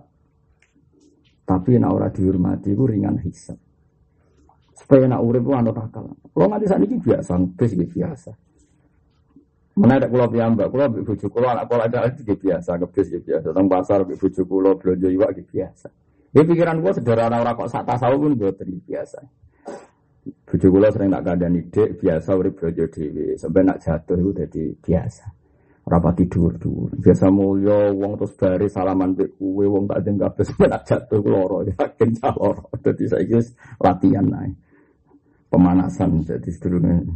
Tapi 1.43 1.75
nak 1.75 1.91
ora 1.91 2.07
dihormati 2.07 2.71
itu 2.71 2.87
ringan 2.87 3.19
hisap. 3.19 3.59
Supaya 4.79 5.11
nak 5.11 5.19
urip 5.19 5.43
itu 5.43 5.51
anut 5.51 5.75
akal. 5.75 6.07
Kalau 6.07 6.47
nganti 6.47 6.71
saat 6.71 6.79
ini 6.87 6.95
biasa, 6.95 7.35
biasa. 7.59 8.31
Mana 9.75 9.99
ada 9.99 10.07
pulau 10.07 10.31
piyambak, 10.31 10.71
pulau 10.71 10.87
ibu 10.87 11.03
bujuk 11.03 11.31
pulau 11.35 11.51
anak 11.51 11.67
pulau 11.67 11.83
ada 11.83 12.07
lagi 12.07 12.23
biasa, 12.23 12.79
ngebis 12.79 13.07
biasa. 13.27 13.51
Tentang 13.51 13.67
pasar 13.67 13.99
ibu 14.07 14.15
bujuk 14.15 14.47
pulau 14.47 14.79
belanja 14.79 15.07
iwak 15.11 15.35
biasa. 15.35 15.87
Ini 16.31 16.43
pikiran 16.47 16.79
gua 16.79 16.95
sederhana 16.95 17.43
orang 17.43 17.59
kok 17.59 17.69
sak 17.75 17.83
tasawuf 17.83 18.23
pun 18.23 18.39
buat 18.39 18.55
biasa. 18.59 19.19
Bujuk 20.47 20.69
pulau 20.71 20.91
sering 20.95 21.11
nak 21.11 21.27
keadaan 21.27 21.59
ide 21.59 21.95
biasa 21.95 22.29
urip 22.39 22.55
belanja 22.55 22.87
dewi, 22.87 23.35
sampai 23.35 23.67
nak 23.67 23.83
jatuh 23.83 24.15
itu 24.15 24.31
jadi 24.31 24.63
biasa. 24.79 25.38
Rapat 25.89 26.21
tidur 26.21 26.53
dulu, 26.61 26.93
biasa 27.01 27.33
mulia, 27.33 27.89
uang 27.89 28.13
terus 28.21 28.37
bari 28.37 28.69
salaman 28.69 29.17
be 29.17 29.25
kue, 29.33 29.65
uang 29.65 29.89
tak 29.89 30.05
ada 30.05 30.09
nggak 30.13 30.45
sampai 30.45 30.67
nak 30.69 30.85
jatuh 30.85 31.21
loro, 31.25 31.65
yakin 31.65 32.09
loro. 32.21 32.69
Jadi 32.85 33.03
saya 33.09 33.39
latihan 33.81 34.25
naik 34.29 34.53
pemanasan 35.49 36.21
jadi 36.23 36.49
sedurunge 36.53 37.09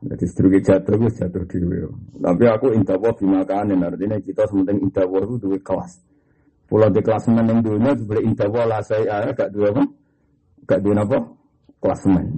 Jadi 0.00 0.24
sedurunge 0.24 0.58
jatuh 0.64 0.96
gue 0.96 1.12
jatuh 1.12 1.44
dhewe. 1.44 1.92
Tapi 2.16 2.44
aku 2.48 2.72
indawa 2.72 3.12
bimakanin 3.12 3.84
artinya 3.84 4.16
kita 4.16 4.48
sementing 4.48 4.88
indawa 4.88 5.20
itu 5.28 5.36
duwe 5.36 5.60
kelas. 5.60 6.00
Pulau 6.64 6.88
di 6.88 7.04
kelas 7.04 7.28
men 7.28 7.44
yang 7.44 7.60
dunia 7.60 7.92
boleh 8.00 8.24
indawa 8.24 8.64
lah 8.64 8.80
saya 8.80 9.28
gak 9.36 9.52
dua 9.52 9.76
apa? 9.76 9.84
Gak 10.64 10.80
dua 10.80 11.04
apa? 11.04 11.18
Kelas 11.84 12.02
men. 12.08 12.32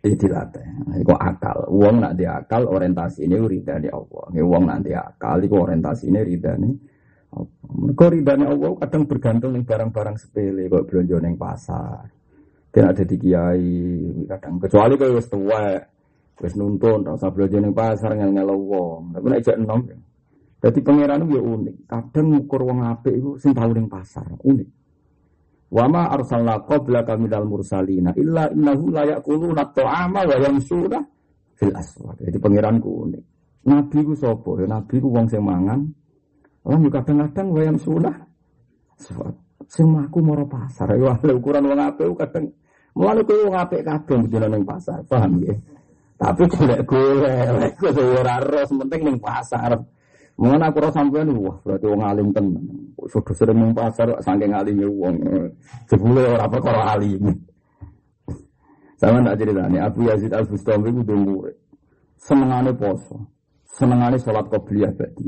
Dilatih. 0.00 0.64
Iku 0.96 1.12
akal. 1.12 1.68
Uang 1.68 2.00
nak 2.00 2.16
di 2.16 2.24
akal 2.24 2.64
orientasi 2.64 3.28
ini 3.28 3.36
rida 3.36 3.76
di 3.76 3.92
Allah. 3.92 4.32
Ini 4.32 4.40
uang 4.40 4.64
nanti 4.64 4.96
akal. 4.96 5.44
Iku 5.44 5.60
orientasi 5.60 6.08
ini 6.08 6.20
rida 6.24 6.56
nih. 6.56 6.74
Mereka 7.70 8.08
ridhanya 8.08 8.48
Allah 8.48 8.74
kadang 8.80 9.04
bergantung 9.04 9.52
nih 9.52 9.62
barang-barang 9.62 10.16
sepele. 10.16 10.72
Kok 10.72 10.84
belanja 10.88 11.16
neng 11.20 11.36
pasar. 11.36 12.08
Kena 12.72 12.96
ada 12.96 13.04
di 13.04 13.16
kiai. 13.20 13.76
Kadang 14.24 14.56
kecuali 14.56 14.94
kalau 14.96 15.20
wis 15.20 15.28
tua. 15.28 15.64
Wis 16.40 16.54
nuntun. 16.56 17.04
Rasa 17.04 17.28
belanja 17.28 17.60
neng 17.60 17.76
pasar 17.76 18.16
ngel-ngel 18.16 18.50
wong. 18.56 19.12
Tapi 19.12 19.26
nek 19.28 19.40
jek 19.44 19.56
enom. 19.60 19.80
Jadi 20.60 20.78
pangeran 20.80 21.28
itu 21.28 21.36
ya 21.36 21.42
unik. 21.44 21.76
Kadang 21.84 22.26
ngukur 22.32 22.60
wong 22.64 22.88
apik 22.88 23.14
itu 23.20 23.36
sing 23.36 23.52
tau 23.52 23.68
ning 23.68 23.84
pasar. 23.84 24.24
Unik. 24.48 24.79
Wa 25.70 25.86
ma 25.86 26.10
arsalna 26.10 26.66
qablaka 26.66 27.14
minal 27.14 27.46
mursalina 27.46 28.10
illa 28.18 28.50
innahu 28.50 28.90
la 28.90 29.06
yaquluna 29.06 29.70
ta'ama 29.70 30.26
wa 30.26 30.36
yamsuna 30.42 30.98
fil 31.54 31.70
aswaq. 31.70 32.26
Jadi 32.26 32.38
pangeranku 32.42 32.90
unik. 33.06 33.24
Nabi 33.70 33.98
ku 34.02 34.12
sapa? 34.18 34.50
Ya 34.58 34.66
nabi 34.66 34.98
ku 34.98 35.14
wong 35.14 35.30
sing 35.30 35.46
mangan. 35.46 35.86
Lan 36.66 36.82
kadang-kadang 36.90 37.46
wa 37.54 37.60
yamsuna 37.62 38.10
aswaq. 38.98 39.34
Sing 39.70 39.86
mlaku 39.86 40.18
mara 40.18 40.42
pasar. 40.42 40.90
Ya 40.98 41.14
ukuran 41.30 41.70
wong 41.70 41.78
apik 41.78 42.18
kadang 42.18 42.50
mulane 42.98 43.22
kowe 43.22 43.38
wong 43.46 43.54
apik 43.54 43.86
kabeh 43.86 44.26
mesti 44.26 44.36
ning 44.42 44.64
pasar. 44.66 44.98
Paham 45.06 45.38
ya? 45.46 45.54
Tapi 46.20 46.42
golek-golek 46.50 47.72
kok 47.80 47.96
ora 47.96 48.42
ros 48.42 48.74
penting 48.74 49.00
ning 49.06 49.18
pasar. 49.22 49.78
Mengenai 50.40 50.72
aku 50.72 50.80
rasa 50.80 51.04
sampean 51.04 51.36
wah 51.36 51.52
berarti 51.60 51.84
wong 51.84 52.00
alim 52.00 52.28
tenan. 52.32 52.64
Sudah 53.12 53.34
sering 53.36 53.60
ning 53.60 53.76
pasar 53.76 54.08
saking 54.24 54.56
alime 54.56 54.88
wong. 54.88 55.20
Jebule 55.84 56.24
ora 56.24 56.48
perkara 56.48 56.96
alim. 56.96 57.28
Sama 58.96 59.20
tak 59.24 59.40
ceritanya, 59.40 59.88
Abu 59.88 60.04
Yazid 60.04 60.32
Al 60.32 60.44
Bustami 60.44 60.92
itu 60.92 61.00
dulu 61.00 61.48
senengane 62.20 62.76
poso, 62.76 63.16
senengane 63.64 64.20
sholat 64.20 64.44
qobliyah 64.52 64.92
tadi. 64.92 65.24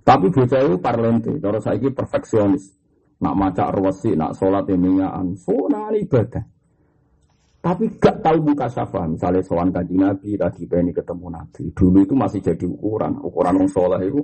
Tapi 0.00 0.32
bocah 0.32 0.60
itu 0.64 0.76
parlente, 0.80 1.32
saya 1.60 1.88
perfeksionis. 1.92 2.72
Nak 3.20 3.36
maca 3.36 3.68
arwasi, 3.68 4.16
nak 4.16 4.32
sholat 4.32 4.64
emingaan, 4.68 5.36
sunah 5.36 5.92
ibadah. 5.92 6.55
Tapi 7.66 7.98
gak 7.98 8.22
tahu 8.22 8.38
buka 8.46 8.70
syafa. 8.70 9.10
Misalnya 9.10 9.42
soal 9.42 9.74
kaji 9.74 9.98
Nabi, 9.98 10.38
lagi 10.38 10.70
pengen 10.70 10.94
ketemu 10.94 11.34
Nabi. 11.34 11.74
Dulu 11.74 11.98
itu 12.06 12.14
masih 12.14 12.38
jadi 12.38 12.62
ukuran. 12.62 13.18
Ukuran 13.18 13.58
orang 13.58 13.66
soleh 13.66 14.06
itu 14.06 14.22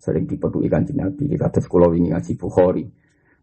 sering 0.00 0.24
dipeduli 0.24 0.72
kanji 0.72 0.96
Nabi. 0.96 1.28
Kita 1.28 1.52
ada 1.52 1.60
sekolah 1.60 1.92
ini 1.92 2.16
ngaji 2.16 2.32
Bukhari. 2.40 2.88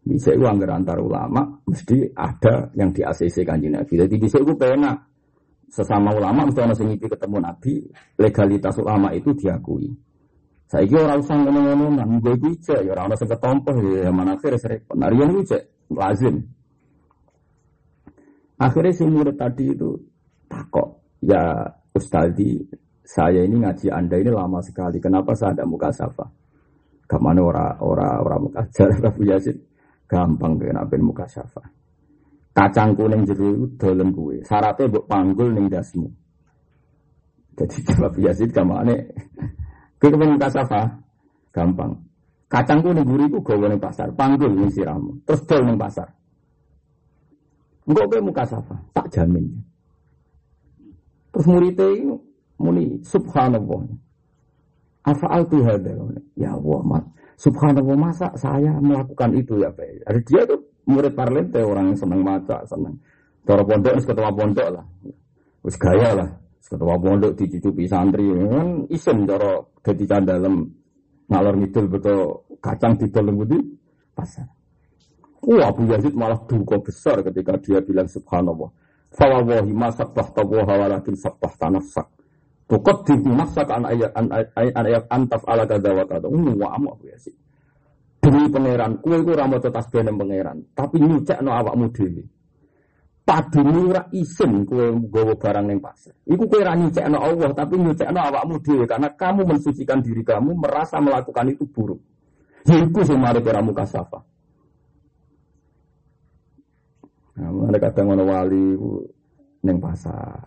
Bisa 0.02 0.34
itu 0.34 0.42
anggar 0.46 0.74
antar 0.74 0.98
ulama, 1.02 1.62
mesti 1.66 2.14
ada 2.14 2.70
yang 2.74 2.90
di 2.90 3.06
ACC 3.06 3.46
kanji 3.46 3.70
Nabi. 3.70 3.94
Jadi 3.94 4.14
bisa 4.18 4.42
itu 4.42 4.54
pena 4.58 4.98
sesama 5.70 6.14
ulama 6.14 6.46
mesti 6.46 6.62
orang 6.62 6.78
sing 6.78 6.94
ketemu 6.98 7.38
Nabi, 7.42 7.86
legalitas 8.18 8.74
ulama 8.82 9.14
itu 9.14 9.30
diakui. 9.34 9.90
Saya 10.66 10.82
kira 10.90 11.06
orang 11.06 11.22
usah 11.22 11.38
ngomong-ngomong, 11.38 12.18
gue 12.18 12.34
bisa, 12.42 12.74
ya 12.82 12.90
orang 12.98 13.14
usah 13.14 13.30
ketompoh, 13.30 13.74
ya 14.02 14.10
mana 14.10 14.34
akhirnya 14.34 14.58
sering. 14.58 14.82
Nah, 14.98 15.10
yang 15.14 15.38
cek, 15.46 15.62
lazim. 15.94 16.42
Akhirnya 18.56 18.92
si 18.92 19.04
murid 19.04 19.36
tadi 19.36 19.68
itu 19.68 19.92
takok, 20.48 21.20
ya 21.20 21.60
Ustadi, 21.92 22.56
saya 23.06 23.44
ini 23.46 23.62
ngaji 23.62 23.86
Anda 23.92 24.16
ini 24.18 24.30
lama 24.34 24.58
sekali. 24.64 24.98
Kenapa 24.98 25.36
saya 25.36 25.54
ada 25.54 25.64
muka 25.68 25.92
safa? 25.94 26.26
Ke 27.06 27.16
mana 27.22 27.38
ora 27.38 27.78
ora 27.78 28.18
ora 28.18 28.36
muka 28.42 28.66
jar 28.74 28.90
Abu 29.08 29.22
Yazid? 29.28 29.56
Gampang 30.10 30.58
kenapa 30.58 30.98
muka 30.98 31.26
safa. 31.30 31.62
Kacang 32.56 32.96
kuning 32.96 33.22
jeru 33.28 33.68
dolen 33.76 34.10
kue. 34.10 34.40
Syaratnya 34.42 34.88
buat 34.88 35.04
panggul 35.06 35.52
ning 35.52 35.68
dasmu. 35.68 36.08
Jadi 37.54 37.78
Abu 38.08 38.18
Yazid 38.26 38.50
ke 38.56 38.62
mana? 38.64 38.96
Kue 40.00 40.08
kepen 40.10 40.34
muka 40.34 40.48
safa? 40.50 40.82
Gampang. 41.54 41.94
Kacang 42.50 42.82
kuning 42.82 43.06
guriku 43.06 43.38
gawe 43.42 43.66
ning 43.70 43.78
pasar, 43.82 44.10
panggul 44.16 44.50
ning 44.50 44.70
siramu. 44.72 45.14
Terus 45.28 45.42
dol 45.46 45.76
pasar. 45.78 46.08
Enggak 47.86 48.06
kayak 48.10 48.24
muka 48.26 48.44
safa, 48.44 48.76
tak 48.90 49.06
jamin. 49.14 49.46
Terus 51.30 51.46
muridnya 51.46 51.86
itu 51.94 52.16
muni 52.58 52.98
subhanallah. 53.06 53.86
Afa'al 55.06 55.46
tu 55.46 55.62
hada. 55.62 55.94
Ya 56.34 56.50
Allah, 56.58 56.80
mat. 56.82 57.04
Subhanallah 57.38 57.94
masa 57.94 58.32
saya 58.34 58.74
melakukan 58.82 59.36
itu 59.38 59.60
ya 59.62 59.70
Pak. 59.70 60.08
Ada 60.08 60.20
dia 60.24 60.42
tuh 60.48 60.60
murid 60.88 61.12
parlente 61.14 61.60
orang 61.62 61.92
yang 61.92 61.98
senang 62.00 62.24
maca, 62.24 62.64
senang. 62.66 62.96
Cara 63.46 63.62
pondok 63.62 64.02
ketua 64.02 64.30
pondok 64.34 64.68
lah. 64.72 64.84
Wis 65.62 65.76
gaya 65.78 66.10
lah. 66.16 66.30
Ketua 66.66 66.98
pondok 66.98 67.38
dicucupi 67.38 67.86
santri 67.86 68.26
kan 68.26 68.90
isen 68.90 69.22
cara 69.22 69.62
dadi 69.86 70.04
dalam 70.08 70.66
ngalor 71.30 71.54
ngidul 71.54 71.86
betul 71.86 72.18
kacang 72.58 72.98
di 72.98 73.06
dalam 73.12 73.38
pasar. 74.16 74.55
Wah 75.44 75.68
Abu 75.68 75.88
Yazid 75.90 76.14
malah 76.16 76.40
duka 76.48 76.80
besar 76.80 77.20
ketika 77.20 77.58
dia 77.60 77.78
bilang 77.84 78.08
subhanallah. 78.08 78.70
Fawawahi 79.12 79.72
ma 79.72 79.92
sabbah 79.92 80.26
tawaha 80.32 80.74
walakin 80.86 81.14
sabbah 81.16 81.52
tanafsak. 81.60 82.08
Tukot 82.66 83.06
di 83.06 83.14
nafsak 83.30 83.70
an 83.70 83.86
ayat 83.86 84.10
an 84.18 84.26
ayat 84.58 85.04
antaf 85.06 85.46
ala 85.46 85.64
kada 85.68 85.90
wa 85.94 86.04
kada. 86.08 86.26
Wah 86.26 86.70
amu 86.74 86.96
Abu 86.96 87.06
Yazid. 87.12 87.36
Demi 88.26 88.50
pangeran, 88.50 88.98
kue 88.98 89.22
itu 89.22 89.32
ramu 89.38 89.62
tetas 89.62 89.86
benem 89.86 90.18
pangeran. 90.18 90.58
Tapi 90.74 90.98
nyucek 90.98 91.38
no 91.46 91.54
awakmu 91.54 91.86
dewi. 91.94 92.26
Padune 93.22 93.86
ora 93.86 94.02
isin 94.10 94.66
kue 94.66 94.90
gawa 95.06 95.38
barang 95.38 95.66
yang 95.70 95.78
pasar. 95.78 96.14
Iku 96.26 96.42
kue 96.50 96.58
ra 96.66 96.74
nyucek 96.74 97.06
no 97.06 97.22
Allah, 97.22 97.54
tapi 97.54 97.78
nyucek 97.78 98.10
no 98.10 98.18
awakmu 98.26 98.58
dewi. 98.66 98.82
Karena 98.82 99.14
kamu 99.14 99.46
mensucikan 99.46 100.02
diri 100.02 100.26
kamu, 100.26 100.58
merasa 100.58 100.98
melakukan 100.98 101.54
itu 101.54 101.70
buruk. 101.70 102.02
Yaiku 102.66 103.06
semari 103.06 103.38
keramu 103.38 103.70
kasafah. 103.70 104.18
Nah, 104.18 104.35
mulane 107.36 107.78
kadang 107.78 108.16
ono 108.16 108.24
wali 108.24 108.64
neng 109.60 109.76
pasar. 109.76 110.40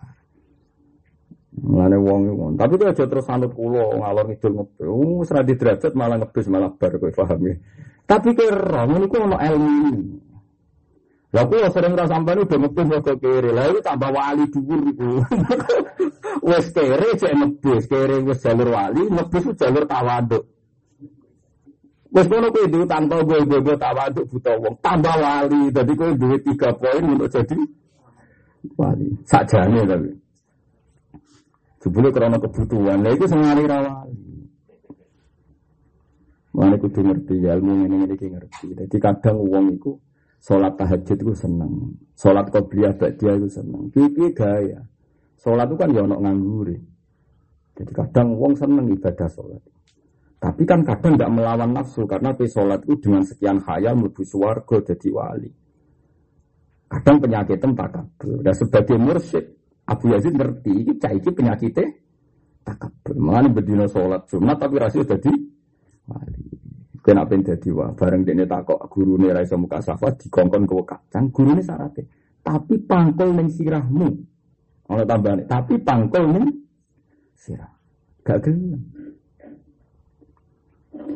Mulane 1.60 1.97
wong 1.97 2.21
iku. 2.34 2.43
Tapi 2.56 2.73
kok 2.78 2.89
aja 2.93 3.06
terus 3.06 3.28
anut 3.30 3.52
kula 3.54 3.97
ngalor 3.99 4.25
ngidul 4.30 4.54
ngebel. 4.58 4.89
Wis 5.21 5.30
ra 5.34 5.41
derajat 5.45 5.93
malah 5.93 6.17
ngebis 6.21 6.47
malah 6.49 6.71
bar 6.73 6.93
kowe 6.97 7.12
paham 7.12 7.39
ya. 7.45 7.56
Tapi 8.10 8.34
kowe 8.34 8.47
ora 8.49 8.82
ngono 8.88 9.06
iku 9.06 9.17
ono 9.21 9.38
ilmu. 9.38 9.73
Lah 11.30 11.45
kula 11.45 11.69
sering 11.69 11.93
ra 11.93 12.06
sampean 12.10 12.41
udah 12.41 12.58
ngebis 12.58 12.88
kok 13.06 13.17
kere. 13.21 13.49
Lah 13.54 13.65
iki 13.69 13.82
tambah 13.86 14.10
wali 14.10 14.43
dhuwur 14.49 14.82
iku. 14.89 15.12
Wes 16.49 16.65
kere 16.73 17.10
cek 17.19 17.34
ngebis, 17.36 17.84
kere 17.86 18.17
wis 18.23 18.39
jalur 18.41 18.69
wali, 18.73 19.04
ngebis 19.06 19.45
jalur 19.60 19.84
tawaduk. 19.86 20.43
Wes 22.10 22.26
kono 22.26 22.50
kowe 22.50 22.65
duwe 22.65 22.86
tanpa 22.89 23.22
gue 23.22 23.76
tawaduk 23.78 24.26
buta 24.34 24.58
wong, 24.58 24.76
tambah 24.82 25.13
wali. 25.13 25.69
Dadi 25.69 25.93
kowe 25.93 26.10
duwe 26.17 26.41
tiga 26.41 26.74
poin 26.74 27.06
untuk 27.06 27.30
jadi 27.30 27.58
wali. 28.74 29.13
Sakjane 29.30 29.86
tapi. 29.86 30.10
Jebule 31.80 32.10
karena 32.10 32.41
kebutuhan. 32.41 33.06
Lah 33.06 33.13
iku 33.13 33.30
sing 33.30 33.39
ngari 33.45 33.63
ra 33.69 33.78
wali. 33.86 34.17
Mana 36.50 36.76
kudu 36.82 37.06
ngerti 37.06 37.45
ilmu 37.45 37.86
ini 37.86 37.95
ini 38.10 38.15
ngerti. 38.17 38.74
Jadi 38.74 38.98
kadang 38.98 39.38
uang 39.45 39.78
itu 39.78 39.93
sholat 40.41 40.74
tahajud 40.82 41.13
itu 41.13 41.34
seneng, 41.38 41.93
sholat 42.17 42.50
qobliyah 42.50 42.98
dia 42.98 43.32
itu 43.38 43.48
seneng. 43.48 43.93
Pipi 43.93 44.34
gaya. 44.34 44.82
Sholat 45.39 45.69
itu 45.69 45.78
kan 45.78 45.93
ya 45.93 46.04
ono 46.04 46.17
nganggur. 46.17 46.74
Jadi 47.78 47.91
kadang 47.93 48.34
uang 48.34 48.58
seneng 48.58 48.89
ibadah 48.91 49.30
sholat. 49.30 49.62
Tapi 50.39 50.63
kan 50.63 50.88
kadang 50.88 51.19
tidak 51.19 51.32
melawan 51.36 51.75
nafsu 51.75 52.08
karena 52.08 52.32
sholat 52.47 52.80
itu 52.88 52.95
dengan 53.12 53.28
sekian 53.28 53.60
khayal 53.60 53.99
menuju 53.99 54.23
suwargo 54.23 54.80
jadi 54.80 55.10
wali. 55.12 55.52
Kadang 56.88 57.20
penyakit 57.20 57.59
takabur. 57.59 58.39
Dan 58.39 58.55
sebagai 58.55 58.95
mursyid, 58.95 59.45
Abu 59.84 60.16
Yazid 60.16 60.34
ngerti 60.39 60.72
ini 60.72 60.93
caiki 60.95 61.30
penyakitnya 61.36 61.91
takabur. 62.63 63.20
Mengenai 63.20 63.51
berdina 63.51 63.86
sholat 63.91 64.32
Jumat 64.32 64.63
tapi 64.63 64.80
rasio 64.80 65.03
jadi 65.03 65.28
wali. 66.07 66.43
Kena 67.03 67.28
pengen 67.28 67.55
jadi 67.55 67.70
wah. 67.76 67.91
Bareng 67.91 68.24
dia 68.24 68.47
takok 68.47 68.80
guru 68.88 69.20
nih 69.20 69.36
raisa 69.36 69.59
muka 69.59 69.84
safa 69.84 70.16
dikongkon 70.16 70.63
ke 70.63 70.76
kacang. 70.88 71.32
Guru 71.36 71.51
ini 71.55 71.63
syaratnya. 71.63 72.03
Tapi 72.39 72.76
pangkol 72.88 73.36
neng 73.36 73.51
sirahmu. 73.51 74.07
Kalau 74.88 75.03
tambah 75.03 75.36
tapi 75.51 75.76
pangkol 75.84 76.24
neng 76.32 76.47
sirah. 77.36 77.72
Gak 78.24 78.39
gelem. 78.47 78.99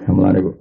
Mulane 0.10 0.40
kok 0.42 0.56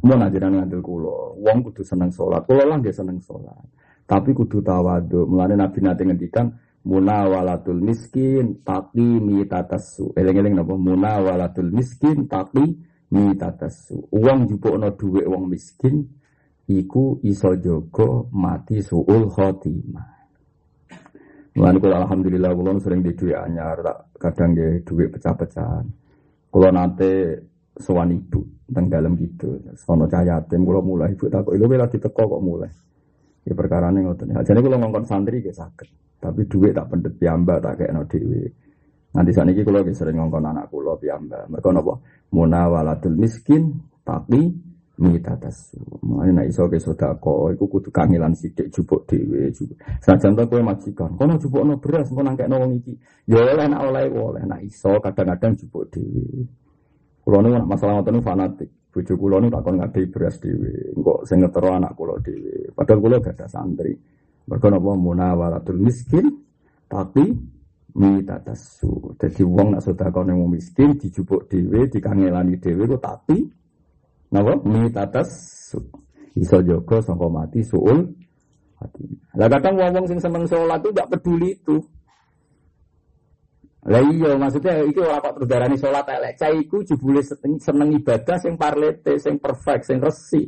mau 0.00 0.16
najiran 0.16 0.56
ngambil 0.56 0.80
kulo, 0.80 1.36
wong 1.40 1.58
kudu 1.68 1.84
seneng 1.84 2.08
sholat, 2.08 2.44
kulo 2.48 2.64
lah 2.64 2.80
dia 2.80 2.92
seneng 2.92 3.20
sholat. 3.20 3.64
Tapi 4.08 4.34
kudu 4.34 4.64
tawadu. 4.64 5.28
Mulane 5.28 5.54
Nabi 5.54 5.78
nanti 5.84 6.02
ngendikan 6.02 6.50
Munawalatul 6.80 7.84
miskin 7.84 8.64
tapi 8.64 9.04
mitatasu. 9.20 10.16
Eling-eling 10.16 10.56
napa 10.56 10.80
munawalatul 10.80 11.68
miskin 11.68 12.24
tapi 12.24 12.72
mitatasu. 13.12 14.08
Uang 14.08 14.48
jupukno 14.48 14.88
dhuwit 14.96 15.28
wong 15.28 15.44
miskin 15.52 16.08
iku 16.72 17.20
iso 17.20 17.52
jaga 17.60 18.24
mati 18.32 18.80
suul 18.80 19.28
khotimah. 19.28 20.08
Mulane 21.52 21.76
kula 21.84 22.00
alhamdulillah 22.00 22.50
kula 22.56 22.80
sering 22.80 23.04
di 23.04 23.12
anyar, 23.28 23.84
kadang 24.16 24.56
nggih 24.56 24.80
dhuwit 24.80 25.12
pecah-pecahan. 25.12 25.84
Kula 26.48 26.72
nate 26.72 27.44
sowan 27.78 28.10
ibu 28.10 28.40
teng 28.70 28.90
dalem 28.90 29.14
gitu. 29.18 29.60
Sono 29.78 30.10
cah 30.10 30.22
yatim 30.26 30.66
kula 30.66 30.80
mulai 30.82 31.14
ibu 31.14 31.30
takok 31.30 31.54
lho 31.54 31.66
lagi 31.76 31.98
teko 32.02 32.22
kok 32.26 32.42
mulai. 32.42 32.70
Ya 33.46 33.54
perkara 33.56 33.88
ini 33.88 34.04
ngoten. 34.04 34.36
Jadi 34.36 34.60
kalau 34.60 34.78
ngongkon 34.78 35.04
santri 35.08 35.40
ya 35.40 35.54
sakit. 35.54 36.20
Tapi 36.20 36.44
duit 36.44 36.76
tak 36.76 36.92
pendet 36.92 37.16
piamba 37.16 37.56
tak 37.62 37.80
kayak 37.80 37.92
no. 37.96 38.04
Nanti 39.10 39.30
saat 39.34 39.48
ini 39.50 39.64
kalau 39.64 39.82
sering 39.90 40.16
ngongkon 40.20 40.44
anak 40.44 40.68
kulo 40.68 40.94
piamba. 41.00 41.48
Mereka 41.48 41.68
nopo 41.72 42.04
munawalatul 42.30 43.16
miskin 43.16 43.80
tapi 44.04 44.70
mita 45.00 45.32
tasu. 45.40 45.80
Mana 46.04 46.44
nak 46.44 46.46
iso 46.52 46.68
ke 46.68 46.76
sodako, 46.76 47.48
iku 47.56 47.64
kudu 47.66 47.88
kangilan 47.88 48.36
sidik 48.36 48.68
jupuk 48.68 49.08
dewi. 49.08 49.48
Sajan 50.04 50.36
tuh 50.36 50.44
kue 50.44 50.60
majikan. 50.60 51.16
Kono 51.16 51.40
jupuk 51.40 51.64
no 51.64 51.80
beras, 51.80 52.12
kono 52.12 52.28
nangkek 52.28 52.46
no 52.52 52.68
iki. 52.68 52.92
Ya 53.24 53.40
oleh 53.40 53.64
nak 53.64 53.88
oleh 53.88 54.12
oleh 54.12 54.44
nak 54.44 54.60
iso 54.60 54.92
kadang-kadang 55.00 55.56
jupuk 55.56 55.88
dewi. 55.88 56.44
Kulo 57.20 57.38
nih 57.44 57.52
masalah 57.64 58.00
ngoten 58.00 58.24
fanatik. 58.24 58.70
Bojo 58.90 59.14
kula 59.14 59.38
niku 59.38 59.54
takon 59.54 59.78
ngadai 59.78 60.04
beras 60.10 60.36
dhewe. 60.42 60.72
Engko 60.98 61.22
sing 61.22 61.38
ngetero 61.38 61.70
anak 61.70 61.94
kula 61.94 62.18
dhewe. 62.18 62.74
Padahal 62.74 62.98
kula 62.98 63.16
gak 63.22 63.38
ada 63.38 63.46
santri. 63.46 63.94
Mergo 64.50 64.66
napa 64.66 64.90
munawaratul 64.98 65.78
miskin 65.78 66.26
tapi 66.90 67.22
mitatasu. 67.94 69.14
Jadi 69.14 69.42
wong 69.46 69.78
nak 69.78 69.82
sedekah 69.86 70.26
nang 70.26 70.42
miskin 70.50 70.98
dijupuk 70.98 71.46
dhewe, 71.46 71.86
dikangelani 71.86 72.58
dhewe 72.58 72.82
kok 72.90 73.02
tapi 73.02 73.46
napa 74.34 74.58
mitatasu. 74.66 75.78
Iso 76.34 76.58
jaga 76.66 76.98
sangka 76.98 77.30
mati 77.30 77.62
suul 77.62 78.10
hati. 78.82 79.06
Lah 79.38 79.46
kadang 79.46 79.78
wong-wong 79.78 80.06
sing 80.10 80.18
seneng 80.18 80.50
sholat 80.50 80.82
itu 80.82 80.90
gak 80.90 81.10
peduli 81.14 81.54
itu. 81.54 81.78
Lah 83.88 84.04
iya 84.12 84.36
maksudnya 84.36 84.84
iki 84.84 85.00
ora 85.00 85.24
kok 85.24 85.40
terdarani 85.40 85.76
salat 85.80 86.04
elek. 86.04 86.36
Iku 86.36 86.84
jebule 86.84 87.24
seneng 87.24 87.96
ibadah 87.96 88.36
sing 88.36 88.60
parlete, 88.60 89.16
sing 89.16 89.40
perfect, 89.40 89.88
sing 89.88 89.96
resi. 90.04 90.44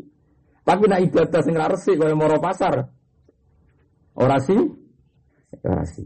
Tapi 0.63 0.85
nak 0.85 1.01
ibadah 1.01 1.41
sing 1.41 1.57
ra 1.57 1.67
resi 1.73 1.97
kaya 1.97 2.13
moro 2.13 2.37
pasar. 2.37 2.85
Ora 4.21 4.37
sih? 4.37 4.61
Ora 5.65 5.85
sih. 5.89 6.05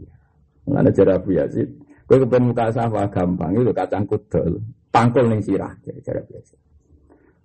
Mulane 0.67 0.91
jare 0.91 1.15
Abu 1.15 1.31
Yazid, 1.31 1.67
kowe 2.03 2.19
kepen 2.19 2.51
gampang 2.51 3.51
itu 3.55 3.71
kacang 3.71 4.03
kudel, 4.03 4.59
pangkul 4.91 5.31
ning 5.31 5.39
sirah 5.39 5.71
Abu 5.71 6.31
Yazid. 6.35 6.59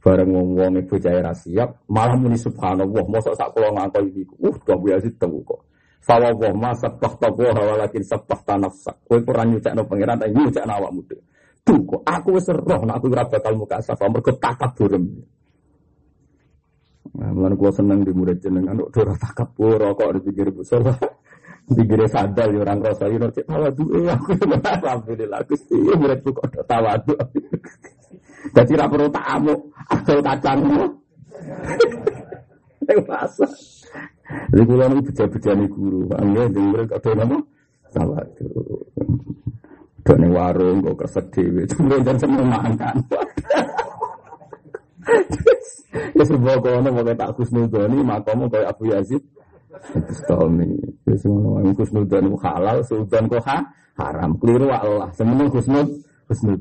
Bareng 0.02 0.34
wong-wong 0.34 0.82
ibu 0.82 0.98
jaya 0.98 1.30
siap, 1.30 1.86
malah 1.86 2.18
muni 2.18 2.34
subhanallah, 2.34 3.06
mosok 3.06 3.38
sak 3.38 3.54
kula 3.54 3.70
ngangkon 3.70 4.10
iki. 4.10 4.26
Uh, 4.42 4.50
Abu 4.74 4.90
Yazid 4.90 5.14
temu 5.14 5.38
kok. 5.46 5.62
Fawa 6.02 6.34
wa 6.34 6.50
ma 6.50 6.70
sabah 6.74 7.14
tawa 7.14 7.54
walakin 7.54 8.02
sabah 8.02 8.42
tanafsak. 8.42 9.06
Kowe 9.06 9.22
ora 9.22 9.46
nyucakno 9.46 9.86
pangeran 9.86 10.18
tapi 10.18 10.34
nyucakno 10.34 10.72
awakmu 10.74 11.00
dhewe. 11.06 11.22
Duh 11.62 11.78
kok 11.86 12.02
aku 12.02 12.30
nek 12.82 12.96
aku 12.98 13.06
ora 13.14 13.22
bakal 13.30 13.54
muka 13.54 13.78
safa 13.78 14.10
mergo 14.10 14.34
takabur. 14.34 14.98
Nah, 17.12 17.28
mulane 17.30 17.54
kula 17.54 17.70
seneng 17.70 18.02
di 18.02 18.10
murid 18.10 18.42
jenengan 18.42 18.82
kok 18.82 18.98
ora 18.98 19.14
takabur 19.14 19.78
kok 19.94 20.10
dipikir 20.18 20.50
Bu 20.50 20.66
Solah. 20.66 20.98
Dikira 21.62 22.10
sadar 22.10 22.50
ya 22.50 22.66
orang 22.66 22.82
rasa 22.82 23.06
ini 23.06 23.22
cek 23.22 23.46
tawadu 23.46 23.86
eh 23.94 24.10
aku 24.10 24.34
alhamdulillah 24.50 25.40
Gusti 25.46 25.78
muridku 25.78 26.34
kok 26.34 26.66
tawadu. 26.66 27.14
Jadi 28.50 28.72
ra 28.74 28.90
perlu 28.90 29.06
tamu 29.14 29.54
asal 29.86 30.18
kacang. 30.18 30.58
Yang 32.88 33.00
rasa. 33.06 33.46
Jadi 34.52 34.62
kula 34.64 34.84
niku 34.88 35.02
beja-bejane 35.12 35.64
guru. 35.68 36.00
Angge 36.16 36.42
dengar 36.50 36.82
kata 36.88 37.10
nama 37.12 37.38
salah 37.92 38.22
itu. 38.24 38.48
Dok 40.02 40.16
ning 40.18 40.30
warung 40.34 40.78
kok 40.82 40.96
kesek 41.06 41.24
dhewe. 41.30 41.62
Cuma 41.70 42.00
jan 42.02 42.16
seneng 42.18 42.48
makan. 42.48 42.96
Ya 46.12 46.24
sebuah 46.24 46.62
kono 46.62 46.88
mau 46.88 47.04
tak 47.04 47.34
kusnudoni 47.36 48.00
makamu 48.00 48.46
kayak 48.46 48.72
Abu 48.72 48.94
Yazid. 48.94 49.20
Bustami. 49.92 50.78
Ya 51.04 51.16
semua 51.18 51.58
orang 51.58 51.74
kusnudoni 51.74 52.32
halal, 52.38 52.80
sultan 52.86 53.26
kok 53.26 53.42
ha? 53.44 53.60
haram. 53.98 54.38
Keliru 54.38 54.70
Allah. 54.70 55.10
Semeneng 55.12 55.50
kusnud, 55.50 55.88
kusnud. 56.30 56.60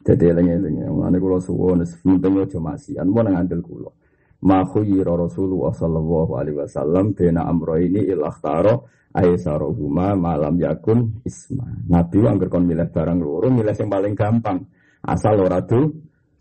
Jadi 0.00 0.32
eling-eling, 0.32 0.80
mulane 0.88 1.20
kula 1.20 1.42
suwun, 1.42 1.84
penting 1.84 2.40
aja 2.40 2.56
masian, 2.56 3.04
mau 3.12 3.20
nang 3.20 3.36
andel 3.36 3.60
kula 3.60 3.92
ma 4.40 4.64
khuyira 4.64 5.12
Rasulullah 5.12 5.72
sallallahu 5.72 6.32
alaihi 6.40 6.58
wasallam 6.64 7.12
bena 7.12 7.44
amro 7.44 7.76
ini 7.76 8.08
ilah 8.08 8.36
taro 8.40 8.88
aisarohuma 9.12 10.14
malam 10.16 10.56
yakun 10.56 11.20
isma. 11.26 11.66
Nabi 11.90 12.24
angger 12.24 12.48
kon 12.48 12.64
milih 12.64 12.88
barang 12.88 13.18
loro, 13.20 13.50
milih 13.50 13.74
yang 13.74 13.90
paling 13.90 14.14
gampang. 14.14 14.58
Asal 15.02 15.40
ora 15.40 15.60
tuh. 15.64 15.90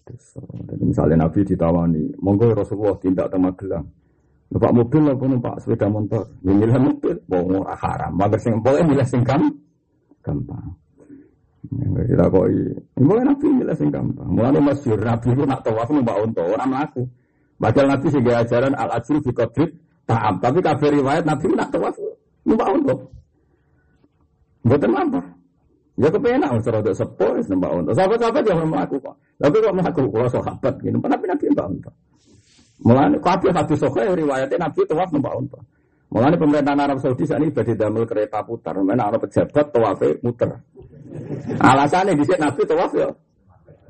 Jadi 0.09 0.83
misalnya 0.89 1.29
Nabi 1.29 1.45
ditawani, 1.45 2.17
monggo 2.17 2.49
Rasulullah 2.57 2.97
tindak 2.97 3.29
tema 3.29 3.53
gelang. 3.53 3.85
Numpak 4.49 4.73
mobil 4.73 5.05
apa 5.05 5.25
numpak 5.29 5.55
sepeda 5.61 5.85
motor? 5.85 6.25
Ya 6.41 6.49
milih 6.57 6.77
mobil, 6.81 7.15
wong 7.29 7.61
ora 7.61 7.77
haram. 7.77 8.17
Mager 8.17 8.41
sing 8.41 8.57
pokoke 8.65 8.81
milih 8.89 9.05
sing 9.05 9.21
gampang. 9.21 10.73
Ya, 11.69 12.01
kita 12.01 12.25
koi, 12.33 12.57
mulai 12.97 13.23
Nabi 13.29 13.45
milih 13.53 13.75
sing 13.77 13.93
gampang. 13.93 14.25
Mulai 14.33 14.57
masyur 14.57 14.97
Nabi 14.97 15.37
itu 15.37 15.43
nak 15.45 15.61
tawaf 15.61 15.93
numpak 15.93 16.17
unta, 16.25 16.41
orang 16.41 16.69
melaku. 16.73 17.05
Padahal 17.59 17.87
Nabi 17.91 18.07
sehingga 18.07 18.39
ajaran 18.39 18.71
al 18.71 18.89
ajru 18.95 19.19
fi 19.19 19.31
qadrit 19.35 19.71
ta'am. 20.07 20.39
Tapi 20.39 20.59
kafir 20.63 20.95
riwayat 20.95 21.27
Nabi 21.27 21.51
nak 21.51 21.69
tawaf 21.75 21.95
numpak 22.47 22.69
untuk. 22.71 22.99
Mboten 24.63 24.95
apa. 24.95 25.21
Ya 25.99 26.07
kepenak 26.07 26.55
usah 26.55 26.71
rada 26.79 26.91
sepo 26.95 27.27
wis 27.35 27.51
numpak 27.51 27.71
untuk. 27.75 27.91
Sahabat-sahabat 27.99 28.43
yang 28.47 28.63
melaku 28.63 28.95
kok. 29.03 29.15
Tapi 29.35 29.55
kok 29.59 29.75
melaku 29.75 30.01
kalau 30.07 30.29
sahabat 30.31 30.73
gitu. 30.79 30.97
Tapi 31.03 31.25
Nabi 31.27 31.43
numpak 31.51 31.67
untuk. 31.67 31.93
Mulane 32.79 33.17
kabeh 33.19 33.51
hadis 33.51 33.77
sahih 33.83 34.15
riwayatnya 34.15 34.55
Nabi 34.55 34.79
tawaf 34.87 35.11
numpak 35.11 35.33
untuk. 35.35 35.61
Mulane 36.09 36.35
pemerintahan 36.39 36.79
Arab 36.79 36.97
Saudi 37.03 37.27
saat 37.27 37.43
ini 37.43 37.51
badhe 37.51 37.75
damel 37.75 38.07
kereta 38.07 38.39
putar. 38.47 38.79
Mana 38.79 39.11
ana 39.11 39.19
pejabat 39.19 39.75
tawafe 39.75 40.15
muter. 40.23 40.63
Alasannya 41.59 42.15
di 42.15 42.23
Nabi 42.39 42.61
tawaf 42.63 42.91
ya 42.95 43.11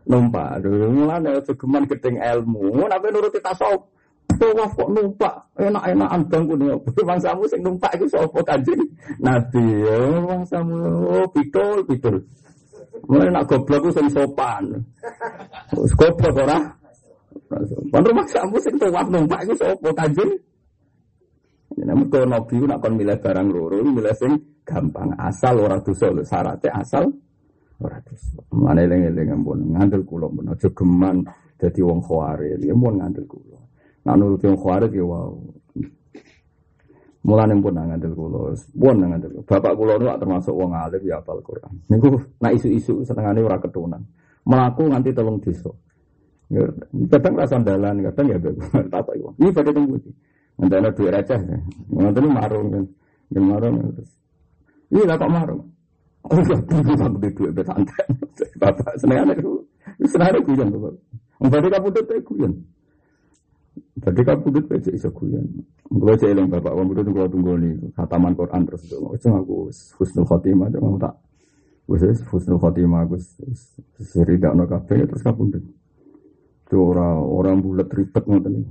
numpak. 0.09 0.65
Dulu 0.65 0.89
mulane 0.89 1.37
aja 1.37 1.53
geman 1.53 1.85
gedeng 1.85 2.17
ilmu. 2.17 2.89
Nabi 2.89 3.07
nuruti 3.13 3.39
tasawuf. 3.39 3.85
Tawaf 4.29 4.71
kok 4.77 4.93
numpak, 4.93 5.35
enak-enakan 5.57 6.21
bangku 6.29 6.53
nih. 6.53 6.71
Bangsamu 7.01 7.43
sing 7.49 7.59
numpak 7.65 7.97
itu 7.97 8.05
sapa 8.13 8.39
kanjeng 8.45 8.77
Nabi. 9.19 9.65
Ya 9.83 9.99
bangsamu 10.21 10.77
oh 11.09 11.25
pitul 11.33 11.81
pitul. 11.89 12.23
Mulai 13.09 13.33
nak 13.33 13.49
goblok 13.49 13.89
ku 13.89 13.89
sing 13.89 14.05
sopan. 14.13 14.69
Goblok 15.73 16.45
ora? 16.45 16.61
Pan 17.89 18.01
rumah 18.05 18.25
kamu 18.29 18.57
sing 18.61 18.75
tawaf 18.77 19.07
numpak 19.09 19.43
iku 19.43 19.53
sapa 19.57 19.89
kanjeng? 19.97 20.31
Namun 21.79 22.05
kalau 22.13 22.27
Nabi 22.29 22.53
nak 22.63 22.79
kon 22.85 22.93
milih 22.95 23.17
barang 23.17 23.47
loro, 23.49 23.81
milih 23.81 24.13
sing 24.13 24.33
gampang 24.61 25.09
asal 25.17 25.57
ora 25.57 25.81
dosa 25.81 26.13
syaratnya 26.21 26.69
asal 26.79 27.09
ora 27.79 27.97
dosa. 28.03 28.39
Mane 28.51 28.85
eling-eling 28.85 29.29
ampun 29.31 29.59
ngandel 29.75 30.03
kula 30.03 30.27
pun 30.27 30.51
aja 30.51 30.67
geman 30.71 31.23
dadi 31.55 31.79
wong 31.79 31.99
khawarij. 32.03 32.59
Ya 32.63 32.75
mun 32.75 32.99
ngandel 32.99 33.25
kula. 33.25 33.59
Nak 34.05 34.15
nuruti 34.19 34.45
wong 34.47 34.59
khawarij 34.59 34.91
ya 34.95 35.05
wow. 35.07 35.31
Mulane 37.19 37.53
pun 37.59 37.75
ngandel 37.75 38.13
kula, 38.15 38.55
pun 38.55 38.95
ngandel. 38.99 39.31
Bapak 39.43 39.73
kula 39.75 39.99
nu 39.99 40.07
termasuk 40.19 40.55
wong 40.55 40.71
alim 40.75 41.03
ya 41.03 41.19
hafal 41.19 41.39
Quran. 41.43 41.73
Niku 41.91 42.15
nak 42.39 42.51
isu-isu 42.55 43.03
senengane 43.03 43.43
ora 43.43 43.59
ketunan. 43.59 44.03
Melaku 44.47 44.87
nganti 44.87 45.11
telung 45.11 45.39
desa. 45.43 45.71
Ya, 46.49 46.65
kadang 47.13 47.37
rasa 47.37 47.61
dalan, 47.61 48.01
kadang 48.09 48.25
ya 48.33 48.37
tak 48.89 49.05
tahu. 49.05 49.29
Ini 49.37 49.53
pada 49.53 49.69
tunggu 49.69 50.01
ada 50.59 50.89
duit 50.91 51.13
receh. 51.13 51.39
Nanti 51.93 52.19
ini 52.19 52.29
marung 52.33 52.67
kan. 52.73 52.85
Ini 53.29 53.39
marung. 53.39 53.75
Iya 54.89 55.03
lah 55.05 55.15
kok 55.21 55.29
marung. 55.29 55.61
Oh 56.27 56.35
iya, 56.35 56.57
aku 56.59 56.93
tak 56.99 57.09
duit 57.15 57.51
besantai. 57.55 58.05
Bapak 58.59 58.91
seneng 58.99 59.31
itu. 59.31 59.63
Seneng 60.03 60.43
guyon 60.43 60.67
bapak. 60.75 60.93
Berarti 61.39 61.67
kapudut 61.71 62.03
itu 62.03 62.21
guyon. 62.27 62.53
Berarti 64.03 64.21
kapudut 64.27 64.65
itu 64.67 64.89
bisa 64.91 65.09
guyon. 65.15 65.45
Gue 65.87 66.13
celeng 66.19 66.51
bapak. 66.51 66.75
Itu 66.75 67.11
gue 67.11 67.25
tunggu 67.31 67.53
nih. 67.55 67.73
Khataman 67.95 68.35
Quran 68.35 68.61
terus 68.67 68.83
itu. 68.83 68.99
Itu 68.99 69.27
aku 69.31 69.71
husnul 69.71 70.27
khotimah. 70.27 70.67
Cuma 70.75 70.99
tak. 70.99 71.15
Gue 71.87 72.11
husnul 72.11 72.59
khotimah. 72.59 73.07
Gue 73.07 73.19
seri 74.03 74.35
gak 74.35 74.53
no 74.59 74.67
kafe. 74.67 75.07
Terus 75.07 75.23
kapudut. 75.23 75.63
Itu 76.67 76.77
orang 76.93 77.15
orang 77.23 77.55
bulat 77.63 77.87
ribet 77.95 78.27
ngoten 78.27 78.59
nih. 78.59 78.67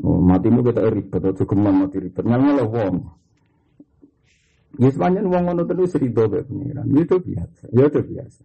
Oh, 0.00 0.16
mati 0.24 0.48
mu 0.48 0.64
kita 0.64 0.88
ribet, 0.88 1.20
aja 1.20 1.44
geman 1.44 1.84
mati 1.84 2.00
ribet. 2.00 2.24
Ngal 2.24 2.40
lah 2.56 2.64
wong. 2.64 2.96
Ya 4.80 4.88
sepanjang 4.88 5.28
wong 5.28 5.44
ngono 5.52 5.62
terus 5.68 5.92
rido 6.00 6.24
be 6.32 6.40
pengiran. 6.40 6.86
Ya 6.88 7.00
itu 7.04 7.16
biasa. 7.20 7.64
Ya 7.76 7.84
itu 7.88 8.00
biasa. 8.00 8.42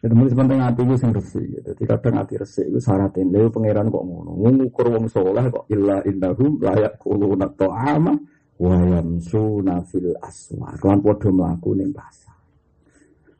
Jadi 0.00 0.12
mulai 0.16 0.32
sepenting 0.32 0.60
hati 0.64 0.80
gue 0.80 0.96
sing 0.96 1.12
resik. 1.12 1.44
Jadi 1.60 1.82
kadang 1.84 2.14
hati 2.24 2.34
resik 2.40 2.64
itu 2.72 2.80
syaratin. 2.80 3.28
Lalu 3.28 3.52
pangeran 3.52 3.92
kok 3.92 4.00
ngono. 4.00 4.32
Ngukur 4.32 4.86
wong 4.96 5.04
soleh 5.12 5.44
kok 5.52 5.68
illa 5.68 6.00
indahum 6.08 6.56
layak 6.56 6.96
kuluna 6.96 7.52
to'ama 7.52 8.16
wa 8.60 8.76
yamsuna 8.80 9.84
fil 9.84 10.16
aswa. 10.24 10.72
Kelan 10.80 11.04
podo 11.04 11.28
melaku 11.28 11.76
ning 11.76 11.92
pasar. 11.92 12.36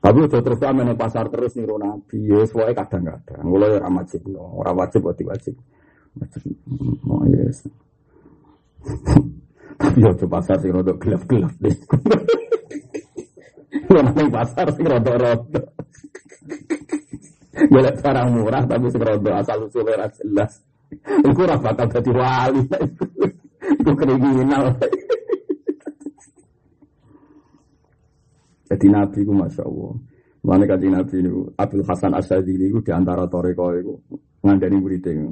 Tapi 0.00 0.16
udah 0.20 0.40
terus 0.44 0.61
amen 0.64 0.84
ning 0.92 1.00
pasar 1.00 1.32
terus 1.32 1.56
niru 1.56 1.80
nabi. 1.80 2.28
Ya 2.28 2.44
sesuai 2.44 2.76
kadang-kadang. 2.76 3.40
Mulai 3.40 3.80
ora 3.80 3.88
wajib 3.88 4.28
no. 4.28 4.61
Ora 4.61 4.76
wajib 4.76 5.00
wajib 5.08 5.32
wajib. 5.32 5.56
Wajib. 6.20 6.44
Oh 7.08 7.24
yes. 7.24 7.64
Tapi 9.79 9.99
yo 10.03 10.11
pasar 10.27 10.57
sing 10.59 10.73
rodok 10.73 10.97
gelap-gelap 10.99 11.55
deh. 11.61 11.77
Yo 13.91 14.03
nang 14.03 14.31
pasar 14.31 14.66
sing 14.75 14.87
rodok-rodok. 14.87 15.66
Golek 17.71 17.97
barang 18.03 18.29
murah 18.31 18.62
tapi 18.66 18.87
sing 18.91 19.03
rodok 19.03 19.35
asal 19.35 19.66
usule 19.66 19.95
ra 19.95 20.07
jelas. 20.14 20.62
Iku 21.27 21.47
ora 21.47 21.59
bakal 21.59 21.87
dadi 21.91 22.11
wali. 22.11 22.62
Iku 23.83 23.93
kriminal. 23.95 24.75
Jadi 28.71 28.87
Nabi 28.87 29.18
ku 29.27 29.35
Masya 29.35 29.66
Allah. 29.66 29.93
Mana 30.41 30.64
kaji 30.64 30.89
Nabi 30.89 31.21
ini, 31.21 31.31
Abdul 31.59 31.85
Hasan 31.85 32.16
Asyadili 32.16 32.73
itu 32.73 32.81
di 32.81 32.95
antara 32.95 33.29
toreko 33.29 33.77
itu 33.77 33.93
ngandani 34.41 34.77
muridnya. 34.79 35.29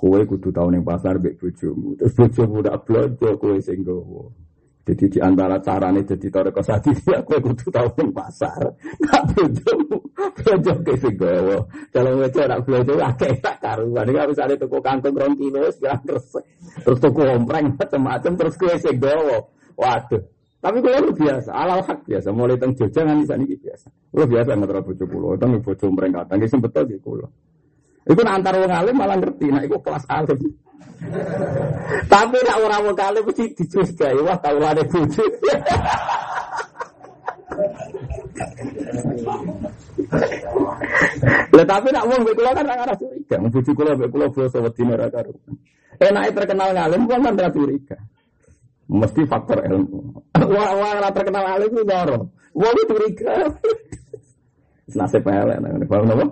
Kue 0.00 0.24
kudu 0.24 0.48
tahu 0.48 0.72
ning 0.72 0.80
pasar 0.80 1.20
mbek 1.20 1.36
bojomu. 1.36 1.92
Terus 2.00 2.16
bojomu 2.16 2.64
ndak 2.64 2.88
blonjo 2.88 3.36
kue 3.36 3.60
sing 3.60 3.84
gowo. 3.84 4.32
Jadi 4.88 5.12
di 5.12 5.18
antara 5.20 5.60
carane 5.60 6.00
jadi 6.08 6.26
toreko 6.32 6.64
sadi 6.64 6.88
ya 7.12 7.20
kue 7.20 7.36
kudu 7.36 7.68
tahu 7.68 8.00
ning 8.00 8.08
pasar. 8.08 8.64
Nak 8.80 9.22
bojomu 9.36 10.00
blonjo 10.40 10.72
ke 10.80 10.96
sing 10.96 11.20
gowo. 11.20 11.68
Kalau 11.92 12.16
wedo 12.16 12.40
nak 12.48 12.64
blonjo 12.64 12.96
akeh 12.96 13.44
tak 13.44 13.60
karuan. 13.60 14.08
Iki 14.08 14.24
misale 14.24 14.56
tuku 14.56 14.78
kangkung 14.80 15.20
rong 15.20 15.36
kilo 15.36 15.68
terus 15.68 16.32
terus 16.80 16.96
tuku 16.96 17.20
ompreng 17.20 17.76
macam-macam 17.76 18.32
terus 18.40 18.56
kue 18.56 18.72
sing. 18.80 18.96
Waduh. 19.76 20.22
Tapi 20.60 20.76
kalau 20.84 21.08
lu 21.08 21.12
biasa, 21.16 21.56
alal 21.56 21.80
hak 21.80 22.04
biasa, 22.04 22.36
mulai 22.36 22.60
teng 22.60 22.76
Jogja 22.76 23.00
nganti 23.00 23.24
saat 23.32 23.40
ini 23.40 23.56
biasa. 23.56 23.88
Lu 24.12 24.28
biasa 24.28 24.48
nggak 24.52 24.68
terlalu 24.68 24.86
bojo 24.92 25.04
kulo, 25.08 25.28
teng 25.40 25.56
bojo 25.64 25.86
mereka, 25.88 26.20
sing 26.44 26.60
betul 26.60 26.84
di 26.84 27.00
kulo. 27.00 27.32
Itu 28.10 28.20
antar 28.26 28.58
wong 28.58 28.72
alim 28.74 28.96
malah 28.98 29.16
ngerti, 29.22 29.46
nah 29.54 29.62
itu 29.62 29.78
kelas 29.78 30.02
alim. 30.10 30.38
Tapi 32.10 32.36
nak 32.42 32.58
orang 32.58 32.82
wong 32.90 32.96
alim 32.98 33.22
mesti 33.22 33.44
dicurigai, 33.54 34.18
wah 34.26 34.34
ada 34.42 34.82
bojo. 34.82 35.24
Lah 41.54 41.66
tapi 41.70 41.88
nak 41.94 42.04
wong 42.10 42.20
kula 42.34 42.50
kan 42.50 42.66
ora 42.66 42.94
curiga, 42.98 43.36
bojo 43.38 43.70
kula 43.78 43.90
mbek 43.94 44.10
kula 44.10 44.26
basa 44.34 44.58
wedine 44.58 44.92
ora 44.98 45.06
karo. 45.06 45.30
Enake 46.02 46.30
terkenal 46.34 46.74
ngalim 46.74 47.06
kok 47.06 47.20
kan 47.22 47.38
ora 47.38 47.50
curiga. 47.54 47.96
Mesti 48.90 49.22
faktor 49.22 49.62
ilmu. 49.70 50.18
Wah, 50.34 50.70
wah, 50.74 51.14
terkenal 51.14 51.46
alim 51.46 51.78
doro. 51.86 52.26
Wah, 52.58 52.74
itu 52.74 52.82
curiga. 52.90 53.54
Nasib 54.90 55.22
elek, 55.22 55.62
paham 55.86 56.10
napa? 56.10 56.26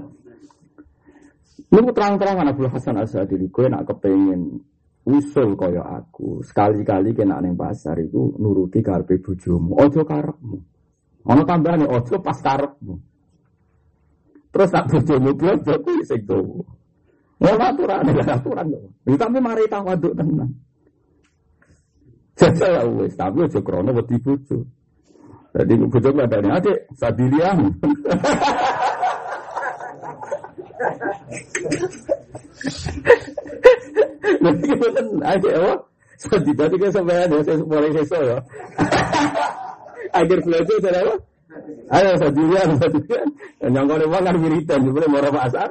Ini 1.68 1.92
terang-terangan 1.92 2.48
Abdul 2.48 2.72
Hasan 2.72 2.96
Asadili, 2.96 3.52
gue 3.52 3.66
nak 3.68 3.84
kepengen 3.84 4.56
usul 5.08 5.56
kaya 5.56 5.84
aku. 5.84 6.40
Sekali-kali 6.44 7.16
kena 7.16 7.40
neng 7.40 7.56
pasar 7.56 7.96
itu 8.00 8.36
nuruti 8.36 8.84
karpe 8.84 9.20
bujumu. 9.20 9.76
Ojo 9.76 10.04
karepmu. 10.04 10.58
Ono 11.28 11.42
tambahane 11.44 11.84
ojo 11.84 12.20
pas 12.20 12.36
karepmu. 12.40 12.94
Terus 14.48 14.68
tak 14.72 14.88
bujumu 14.88 15.36
blok 15.36 15.60
kuwi 15.64 16.04
sing 16.08 16.24
tuwa. 16.24 16.64
Aturan, 17.38 18.02
aturan 18.16 18.66
kok. 18.72 18.82
Tapi 19.14 19.38
mari 19.38 19.64
tawaduk 19.68 20.12
tenan. 20.16 20.50
Jajal 22.38 22.70
ya 22.70 22.82
wis, 22.86 23.14
tapi 23.18 23.44
ojo 23.44 23.60
krono 23.62 23.90
wedi 23.92 24.16
bojo. 24.18 24.62
Jadi 25.52 25.74
bojo 25.84 26.08
ada 26.16 26.38
adik, 26.38 26.78
sadiliam. 26.94 27.66
Nanti 34.38 34.64
kita 34.68 34.88
kan 34.92 35.06
aja 35.24 35.50
ya, 35.50 35.72
Jadi 36.18 36.50
tadi 36.58 36.76
kan 36.82 36.90
sampai 36.90 37.16
ada 37.26 37.36
saya 37.46 37.62
mulai 37.62 37.90
sesuai 37.94 38.26
ya. 38.26 38.38
Akhir 40.14 40.38
belajar 40.42 40.76
saya 40.82 41.00
apa? 41.04 41.14
Ayo 41.88 42.12
sadian, 42.20 42.68
sadian. 42.76 43.28
Yang 43.64 43.84
kau 43.88 43.98
memang 43.98 44.22
kan 44.26 44.36
wiridan, 44.36 44.80
cuma 44.84 45.06
mau 45.08 45.30
pasar. 45.32 45.68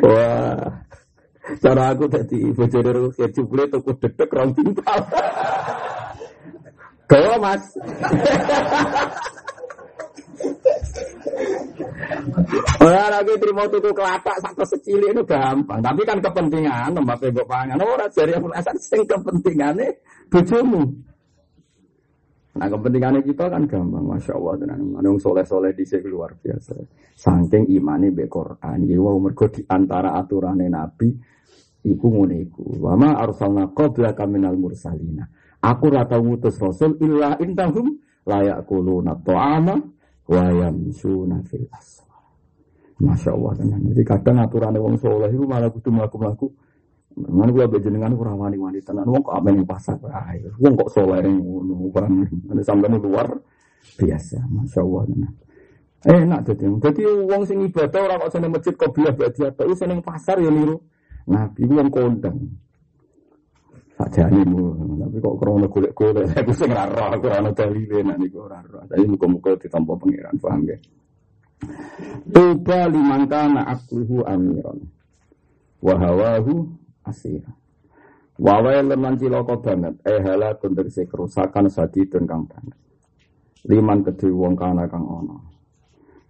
Wah, 0.00 0.62
cara 1.58 1.84
aku 1.92 2.04
tadi 2.06 2.38
dari 2.54 3.00
ya 3.18 3.26
jubule 3.34 3.64
tuku 3.68 3.90
dedek 3.98 4.30
rong 4.30 4.54
timpal. 4.54 5.00
Kau 7.10 7.34
mas. 7.42 7.64
Ora 12.80 13.12
lagi 13.12 13.36
terima 13.36 13.68
tuku 13.68 13.92
kelapa 13.92 14.32
satu 14.40 14.64
secili 14.64 15.12
itu 15.12 15.22
gampang, 15.24 15.80
tapi 15.84 16.00
kan 16.08 16.18
kepentingan 16.20 16.96
mbak 16.96 17.20
mbok 17.20 17.46
pangan. 17.48 17.76
Ora 17.80 18.08
jari 18.08 18.32
yang 18.32 18.48
asal 18.56 18.76
sing 18.80 19.04
kepentingannya 19.04 20.00
bojomu. 20.32 20.82
Nah 22.50 22.66
kepentingannya 22.66 23.20
kita 23.22 23.52
kan 23.52 23.68
gampang, 23.68 24.04
masya 24.04 24.32
Allah 24.34 24.54
tenan. 24.58 24.80
Manung 24.96 25.20
soleh 25.20 25.44
soleh 25.44 25.76
di 25.76 25.84
sini 25.84 26.08
luar 26.08 26.34
biasa. 26.40 26.74
Saking 27.14 27.68
imani 27.68 28.08
be 28.10 28.24
Quran, 28.26 28.88
ya 28.88 28.96
wow 28.96 29.20
mergo 29.20 29.46
di 29.52 29.60
antara 29.68 30.16
aturan 30.16 30.64
Nabi, 30.64 31.12
iku 31.84 32.06
ngono 32.08 32.34
iku. 32.34 32.80
Wama 32.80 33.20
arsalna 33.20 33.70
qabla 33.76 34.16
kaminal 34.16 34.56
mursalina. 34.56 35.28
Aku 35.60 35.92
rata 35.92 36.16
ngutus 36.16 36.56
rasul 36.56 36.96
illa 37.04 37.36
intahum 37.36 38.00
layak 38.24 38.64
kuluna 38.64 39.12
ta'ama 39.20 39.99
wayam 40.30 40.94
suna 40.94 41.42
fil 41.42 41.66
aswa. 41.74 42.14
Masya 43.02 43.30
Allah 43.34 43.52
tenan. 43.58 43.80
Jadi 43.90 44.02
kadang 44.06 44.36
aturan 44.38 44.76
wong 44.78 44.94
soleh 45.00 45.32
itu 45.32 45.42
malah 45.42 45.66
kudu 45.72 45.90
melaku 45.90 46.16
melaku. 46.20 46.46
Mana 47.10 47.50
gue 47.50 47.66
bejenengan 47.66 48.14
kurang 48.14 48.38
wani 48.38 48.54
wani 48.54 48.78
tenan. 48.78 49.02
Wong 49.10 49.24
kok 49.26 49.34
apa 49.34 49.50
yang 49.50 49.66
pasar? 49.66 49.98
Wong 50.62 50.74
kok 50.78 50.90
soleh 50.94 51.18
yang 51.24 51.42
ngono. 51.42 51.90
Ada 52.54 52.62
sampai 52.62 52.94
luar 52.94 53.26
biasa. 53.98 54.38
Masya 54.46 54.80
Allah 54.86 55.02
tenan. 55.10 55.32
Eh 56.00 56.22
nak 56.24 56.40
jadi. 56.46 56.64
Jadi 56.80 57.02
wong 57.04 57.42
sing 57.44 57.58
ibadah 57.66 58.00
orang 58.06 58.18
kok 58.24 58.32
seneng 58.32 58.50
masjid 58.54 58.74
kok 58.78 58.92
biar 58.94 59.12
berarti 59.16 59.40
apa? 59.48 59.62
Seneng 59.74 60.00
pasar 60.00 60.36
ya 60.38 60.48
niru. 60.52 60.78
Nabi 61.26 61.62
wong 61.66 61.88
kondang. 61.90 62.38
Sajane 64.00 64.40
mu, 64.48 64.72
tapi 64.96 65.16
kok 65.20 65.36
krono 65.36 65.68
golek-golek 65.68 66.32
aku 66.40 66.56
sing 66.56 66.72
ora 66.72 66.88
roh, 66.88 67.12
aku 67.12 67.28
ora 67.28 67.44
ono 67.44 67.52
dalile 67.52 68.00
nek 68.00 68.16
niku 68.16 68.48
ora 68.48 68.64
roh. 68.64 68.80
Tapi 68.88 69.04
muga-muga 69.04 69.52
ditampa 69.60 69.92
pangeran, 69.92 70.40
paham 70.40 70.64
nggih. 70.64 70.80
Tuba 72.32 72.88
liman 72.88 73.28
kana 73.28 73.68
akluhu 73.68 74.24
amiron. 74.24 74.88
Wa 75.84 76.00
hawahu 76.00 76.64
asir. 77.04 77.44
Wawai 78.40 78.80
leman 78.88 79.20
ciloko 79.20 79.60
banget, 79.60 80.00
eh 80.08 80.16
hala 80.24 80.56
kundur 80.56 80.88
kerusakan 80.88 81.68
sadidun 81.68 82.24
kang 82.24 82.48
banget. 82.48 82.80
Liman 83.68 84.00
kedui 84.00 84.32
wong 84.32 84.56
kana 84.56 84.88
kang 84.88 85.04
ono. 85.04 85.36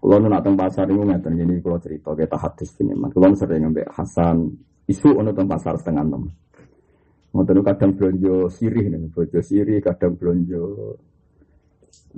Kulo 0.01 0.17
nak 0.27 0.43
teng 0.43 0.59
pasar 0.59 0.91
ini 0.91 1.07
ngeten 1.07 1.39
gini 1.39 1.63
kulo 1.63 1.79
cerita 1.79 2.17
kita 2.19 2.35
hadis 2.35 2.75
ini. 2.83 2.99
Kulo 3.15 3.31
sering 3.39 3.69
ngambil 3.69 3.87
Hasan 3.95 4.49
isu 4.91 5.23
ono 5.23 5.31
teng 5.31 5.47
pasar 5.47 5.79
setengah 5.79 6.03
enam. 6.03 6.27
Ngoten 7.31 7.63
kadang 7.63 7.95
belanja 7.95 8.51
sirih 8.51 8.91
nih, 8.91 9.07
belanja 9.15 9.41
sirih, 9.41 9.79
kadang 9.79 10.19
belanja 10.19 10.63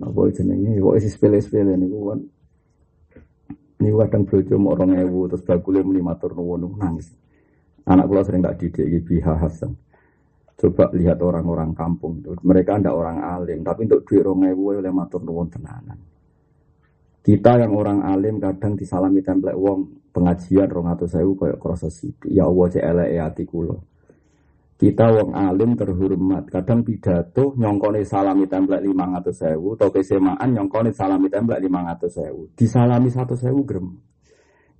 apa 0.01 0.21
jenenge, 0.33 0.81
kok 0.81 0.97
isi 0.97 1.09
sepele-sepele 1.13 1.77
nih 1.77 1.89
kan. 1.93 2.21
Ini 3.83 3.89
kadang 4.09 4.23
belanja 4.25 4.55
mau 4.57 4.73
orang 4.73 4.97
ewu, 5.05 5.29
terus 5.29 5.45
bagulnya 5.45 5.85
muni 5.85 6.01
matur 6.01 6.33
nuwun 6.33 6.65
nangis. 6.81 7.13
Anak 7.85 8.09
kula 8.09 8.23
sering 8.25 8.41
tak 8.41 8.57
didik 8.63 8.89
iki 8.89 9.01
Biha 9.03 9.35
Hasan. 9.37 9.75
Coba 10.57 10.89
lihat 10.95 11.19
orang-orang 11.19 11.75
kampung 11.75 12.23
itu, 12.23 12.33
mereka 12.47 12.79
ndak 12.79 12.95
orang 12.95 13.19
alim, 13.21 13.67
tapi 13.67 13.85
untuk 13.91 14.07
duit 14.07 14.23
orang 14.23 14.55
ewu 14.55 14.79
oleh 14.79 14.93
matur 14.95 15.21
nuwun 15.21 15.51
tenanan. 15.51 15.99
Kita 17.23 17.59
yang 17.61 17.77
orang 17.77 18.01
alim 18.03 18.41
kadang 18.41 18.75
disalami 18.75 19.21
template 19.21 19.59
wong 19.59 20.11
pengajian 20.11 20.67
rong 20.67 20.91
atau 20.91 21.07
sewu 21.07 21.39
kayak 21.39 21.59
kroso 21.63 21.87
Ya 22.27 22.47
Allah 22.47 22.67
cek 22.67 22.83
elek 22.83 23.09
ati 23.19 23.45
kula. 23.47 23.92
Kita 24.73 25.15
wong 25.15 25.31
alim 25.39 25.79
terhormat, 25.79 26.51
kadang 26.51 26.83
pidato 26.83 27.55
nyongkone 27.55 28.03
salami 28.03 28.51
template 28.51 28.83
lima 28.83 29.07
ratus 29.15 29.47
sewu, 29.47 29.79
atau 29.79 29.95
kesemaan 29.95 30.59
nyongkone 30.59 30.91
salami 30.91 31.31
template 31.31 31.63
lima 31.63 31.87
ratus 31.87 32.19
sewu, 32.19 32.51
disalami 32.59 33.07
satu 33.07 33.39
sewu 33.39 33.63
grem. 33.63 33.95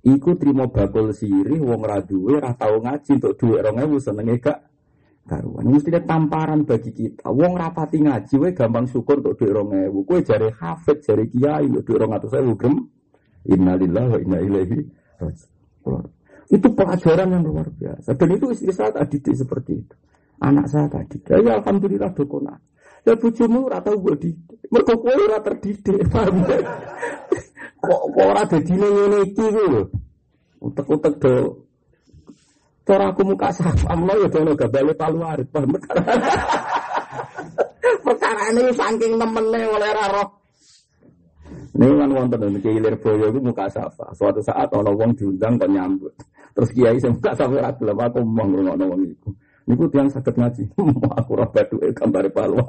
Iku 0.03 0.35
terima 0.35 0.67
bakul 0.67 1.15
sirih 1.15 1.63
wong 1.63 1.87
raduwe 1.87 2.35
ratau 2.35 2.83
ngaji 2.83 3.23
untuk 3.23 3.39
duit 3.39 3.63
rong 3.63 3.79
ewu 3.79 3.95
senenge 4.03 4.35
gak 4.43 4.59
karuan. 5.23 5.63
Mesti 5.71 5.95
ada 5.95 6.03
tamparan 6.03 6.67
bagi 6.67 6.91
kita. 6.91 7.31
Wong 7.31 7.55
rapati 7.55 8.03
ngaji, 8.03 8.35
we 8.35 8.51
gampang 8.51 8.83
syukur 8.83 9.23
untuk 9.23 9.39
duit 9.39 9.55
rong 9.55 9.71
ewu. 9.71 10.03
Kue 10.03 10.19
jari 10.19 10.51
hafid, 10.51 10.99
jari 11.07 11.31
kiai 11.31 11.71
untuk 11.71 11.87
duit 11.87 12.03
rong 12.03 12.11
atau 12.19 12.27
saya 12.27 12.43
grem. 12.51 12.83
Innalillah 13.47 14.05
wa 14.11 14.19
inna 14.19 14.39
ilaihi 14.43 14.79
rajiun. 15.23 16.22
Itu 16.51 16.67
pelajaran 16.75 17.27
yang 17.31 17.43
luar 17.45 17.67
biasa. 17.71 18.15
Dan 18.17 18.35
itu 18.35 18.51
istri 18.51 18.73
saya 18.75 18.91
tadi 18.91 19.19
seperti 19.21 19.71
itu. 19.79 19.95
Anak 20.43 20.67
saya 20.67 20.91
tadi. 20.91 21.21
Ya 21.29 21.39
alhamdulillah 21.59 22.11
dokona. 22.11 22.59
Ya 23.03 23.19
bujumu 23.19 23.67
ora 23.67 23.83
tau 23.83 23.99
gue 23.99 24.15
didik. 24.15 24.59
Mergo 24.71 24.95
kowe 24.99 25.11
ora 25.11 25.39
terdidik. 25.43 26.03
Kok 27.83 28.01
kok 28.15 28.23
ora 28.23 28.43
dadi 28.47 28.73
ngene 28.75 29.19
iki 29.27 29.45
lho. 29.47 29.91
Utek-utek 30.63 31.19
do 31.19 31.63
Cara 32.83 33.15
aku 33.15 33.23
muka 33.23 33.47
sapam 33.55 34.03
lo 34.03 34.11
ya 34.19 34.27
dono 34.27 34.59
gabale 34.59 34.91
palu 34.91 35.23
paham 35.23 35.71
perkara 38.03 38.43
ini 38.51 38.75
saking 38.75 39.15
temennya 39.15 39.71
oleh 39.71 39.91
raro 39.95 40.23
ini 40.27 40.42
kan 41.89 42.11
wonten 42.13 42.39
nek 42.53 42.65
ilir 42.65 42.95
boyo 43.01 43.25
itu 43.33 43.39
muka 43.41 43.65
safa 43.67 44.05
suatu 44.13 44.39
saat 44.39 44.69
ono 44.71 44.93
wong 44.93 45.11
diundang 45.17 45.57
kok 45.57 45.69
nyambut 45.71 46.13
terus 46.53 46.69
kiai 46.71 46.97
sing 47.01 47.17
muka 47.17 47.33
safa 47.33 47.53
ora 47.59 47.71
gelem 47.75 47.99
aku 47.99 48.19
mong 48.21 48.49
ngono 48.61 48.85
wong 48.93 49.01
iku 49.09 49.29
niku 49.67 49.83
tiyang 49.89 50.07
saged 50.11 50.35
ngaji 50.37 50.63
aku 51.19 51.29
ora 51.33 51.45
bathuke 51.49 51.87
gambare 51.97 52.29
palu 52.29 52.59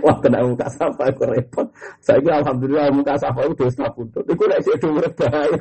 Wah 0.00 0.16
kena 0.24 0.40
muka 0.40 0.72
safa 0.72 1.10
aku 1.12 1.28
repot. 1.28 1.68
Saya 2.00 2.40
alhamdulillah 2.40 2.88
muka 2.96 3.12
safa 3.20 3.44
itu 3.44 3.66
dosa 3.66 3.92
putut. 3.92 4.24
Iku 4.24 4.48
lek 4.48 4.64
sik 4.64 4.80
bahaya. 5.20 5.58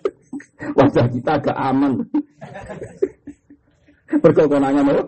Wajah 0.80 1.06
kita 1.12 1.36
agak 1.36 1.58
aman. 1.60 2.00
Berkokonanya 4.22 4.80
mau. 4.80 5.02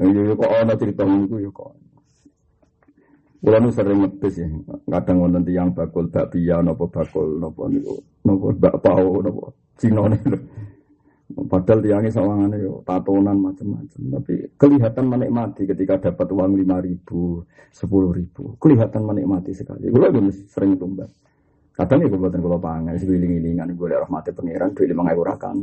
Iya 0.00 0.32
kok 0.32 0.50
ana 0.64 0.74
cerita 0.80 1.02
niku 1.04 1.36
ya 1.44 1.50
kok. 1.52 1.75
Kulo 3.46 3.62
nu 3.62 3.70
sering 3.70 4.02
ngebis 4.02 4.42
ya, 4.42 4.50
kadang 4.90 5.22
wonten 5.22 5.46
tiyang 5.46 5.70
bakul 5.70 6.10
bakpia 6.10 6.58
napa 6.66 6.82
bakul 6.90 7.38
napa 7.38 7.70
niku, 7.70 7.94
napa 8.26 8.46
bakpao 8.58 9.22
napa 9.22 9.54
Cina 9.78 10.02
niku. 10.10 10.34
Padahal 11.46 11.78
tiangnya 11.78 12.10
sawangane 12.10 12.58
yo 12.58 12.82
tatonan 12.82 13.38
macam-macam, 13.38 14.02
tapi 14.18 14.50
kelihatan 14.58 15.04
menikmati 15.06 15.62
ketika 15.62 16.10
dapat 16.10 16.26
uang 16.26 16.58
lima 16.58 16.82
ribu, 16.82 17.46
sepuluh 17.70 18.10
ribu, 18.10 18.58
kelihatan 18.58 19.06
menikmati 19.06 19.54
sekali. 19.54 19.94
Kulo 19.94 20.10
sering 20.50 20.74
tumbas. 20.74 21.14
Kadang 21.70 22.02
ya 22.02 22.10
buatan 22.10 22.42
kalau 22.42 22.58
pangan, 22.58 22.98
sebiling-ilingan 22.98 23.78
gue 23.78 23.86
lihat 23.94 24.10
rahmati 24.10 24.34
pangeran, 24.34 24.74
duit 24.74 24.90
lima 24.90 25.06
euro 25.14 25.22
rakan. 25.22 25.60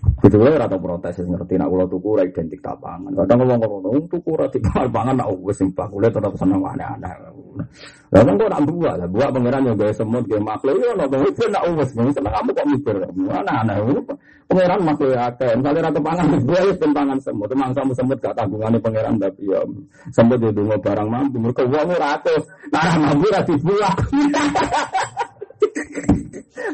Gitu 0.00 0.36
lah 0.40 0.64
rata 0.64 0.76
protes 0.80 1.20
ngerti 1.20 1.60
nak 1.60 1.68
ulo 1.68 1.84
tuku 1.84 2.16
ra 2.16 2.24
identik 2.24 2.60
tak 2.64 2.76
pangan. 2.80 3.12
Kadang 3.12 3.44
ngomong 3.44 3.60
ngomong 3.60 4.04
tuku 4.08 4.32
ra 4.32 4.48
tiga 4.48 4.88
pangan 4.88 5.16
nak 5.16 5.28
wis 5.44 5.60
simpah 5.60 5.88
kule 5.92 6.08
tetap 6.08 6.32
seneng 6.40 6.64
aneh-aneh. 6.64 7.12
Lah 8.12 8.20
kok 8.24 8.48
nak 8.48 8.62
buat, 8.64 8.94
lah 8.96 9.08
buat 9.08 9.28
pangeran 9.32 9.68
yo 9.68 9.72
gawe 9.76 9.92
semut 9.92 10.24
gawe 10.24 10.40
makhluk 10.40 10.76
yo 10.80 10.92
ono 10.96 11.04
wis 11.24 11.36
nak 11.52 11.64
wis 11.76 11.88
seneng 11.92 12.32
kamu 12.32 12.50
kok 12.52 12.66
mikir. 12.68 12.96
Aneh-aneh. 13.28 13.76
Pangeran 14.48 14.80
makhluk 14.84 15.12
akeh. 15.16 15.52
Misale 15.56 15.78
ra 15.84 15.90
pangan 15.92 16.26
gue 16.48 16.60
wis 16.68 16.76
pangan 16.80 17.18
semut. 17.20 17.48
Emang 17.52 17.72
kamu 17.76 17.92
semut 17.92 18.18
gak 18.24 18.34
tanggungannya 18.36 18.80
pangeran 18.80 19.14
tapi 19.20 19.52
ya 19.52 19.60
semut 20.16 20.40
yo 20.40 20.48
donga 20.48 20.76
barang 20.80 21.08
mampu 21.12 21.36
mergo 21.36 21.64
wong 21.68 21.92
ora 21.92 22.16
atus. 22.16 22.44
Nah 22.72 22.92
mampu 22.96 23.28
ra 23.28 23.40
dibuat. 23.44 23.96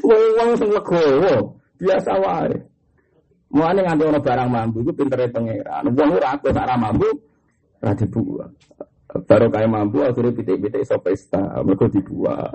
Wong 0.07 0.51
sing 0.55 0.71
legowo 0.71 1.59
biasa 1.83 2.13
wae. 2.23 2.76
Mulane 3.47 3.81
nganti 3.87 4.03
ono 4.05 4.19
barang 4.19 4.49
mampu 4.51 4.77
iku 4.83 4.93
pintere 4.93 5.31
pangeran. 5.31 5.85
Wong 5.95 6.11
ora 6.19 6.35
akeh 6.35 6.51
sak 6.51 6.67
mampu 6.75 7.09
ora 7.79 7.93
dibuat. 7.95 8.51
Baru 9.17 9.47
kayak 9.49 9.71
mampu 9.71 10.03
akhirnya 10.03 10.35
pitik-pitik 10.35 10.83
iso 10.83 10.99
pesta, 11.01 11.63
mereka 11.63 11.89
dibuat. 11.89 12.53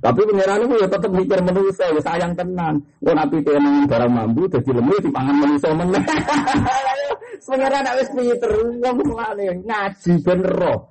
Tapi 0.00 0.20
pangeran 0.22 0.64
itu 0.64 0.74
ya 0.80 0.88
tetap 0.88 1.10
mikir 1.12 1.38
manusia, 1.44 1.92
ya 1.92 2.00
sayang 2.00 2.32
tenan. 2.32 2.80
Kau 3.02 3.12
nabi 3.12 3.42
emang 3.42 3.84
barang 3.84 4.08
mampu, 4.08 4.48
jadi 4.48 4.70
lemu 4.80 4.94
di 5.02 5.10
pangan 5.12 5.36
manusia 5.36 5.70
meneh. 5.74 6.04
Pangeran 7.50 7.82
wis 7.98 8.10
pinter, 8.14 8.52
wong 8.78 8.96
ngaji 9.66 10.12
ben 10.22 10.40
roh. 10.46 10.86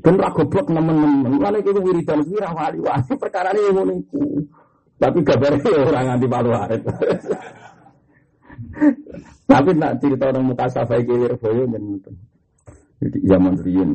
Ben 0.00 0.16
ra 0.16 0.30
goblok 0.32 0.72
nemen-nemen. 0.72 1.36
Mulane 1.36 1.60
kuwi 1.60 1.80
wiridan 1.82 2.24
kuwi 2.24 2.40
ra 2.40 2.54
wali-wali 2.54 3.12
perkara 3.18 3.52
ini 3.52 3.74
ngono 3.74 3.92
iku. 3.98 4.22
Tapi 5.00 5.18
kabarnya 5.24 5.70
orang 5.80 6.04
nganti 6.12 6.26
palu 6.28 6.50
arit. 6.52 6.82
Tapi 9.50 9.70
nak 9.74 9.96
cerita 9.98 10.28
orang 10.28 10.44
muka 10.52 10.66
safai 10.68 11.02
kilir 11.02 11.32
boyo 11.40 11.64
menurut. 11.64 12.04
Jadi 13.00 13.18
zaman 13.24 13.56
rian. 13.64 13.90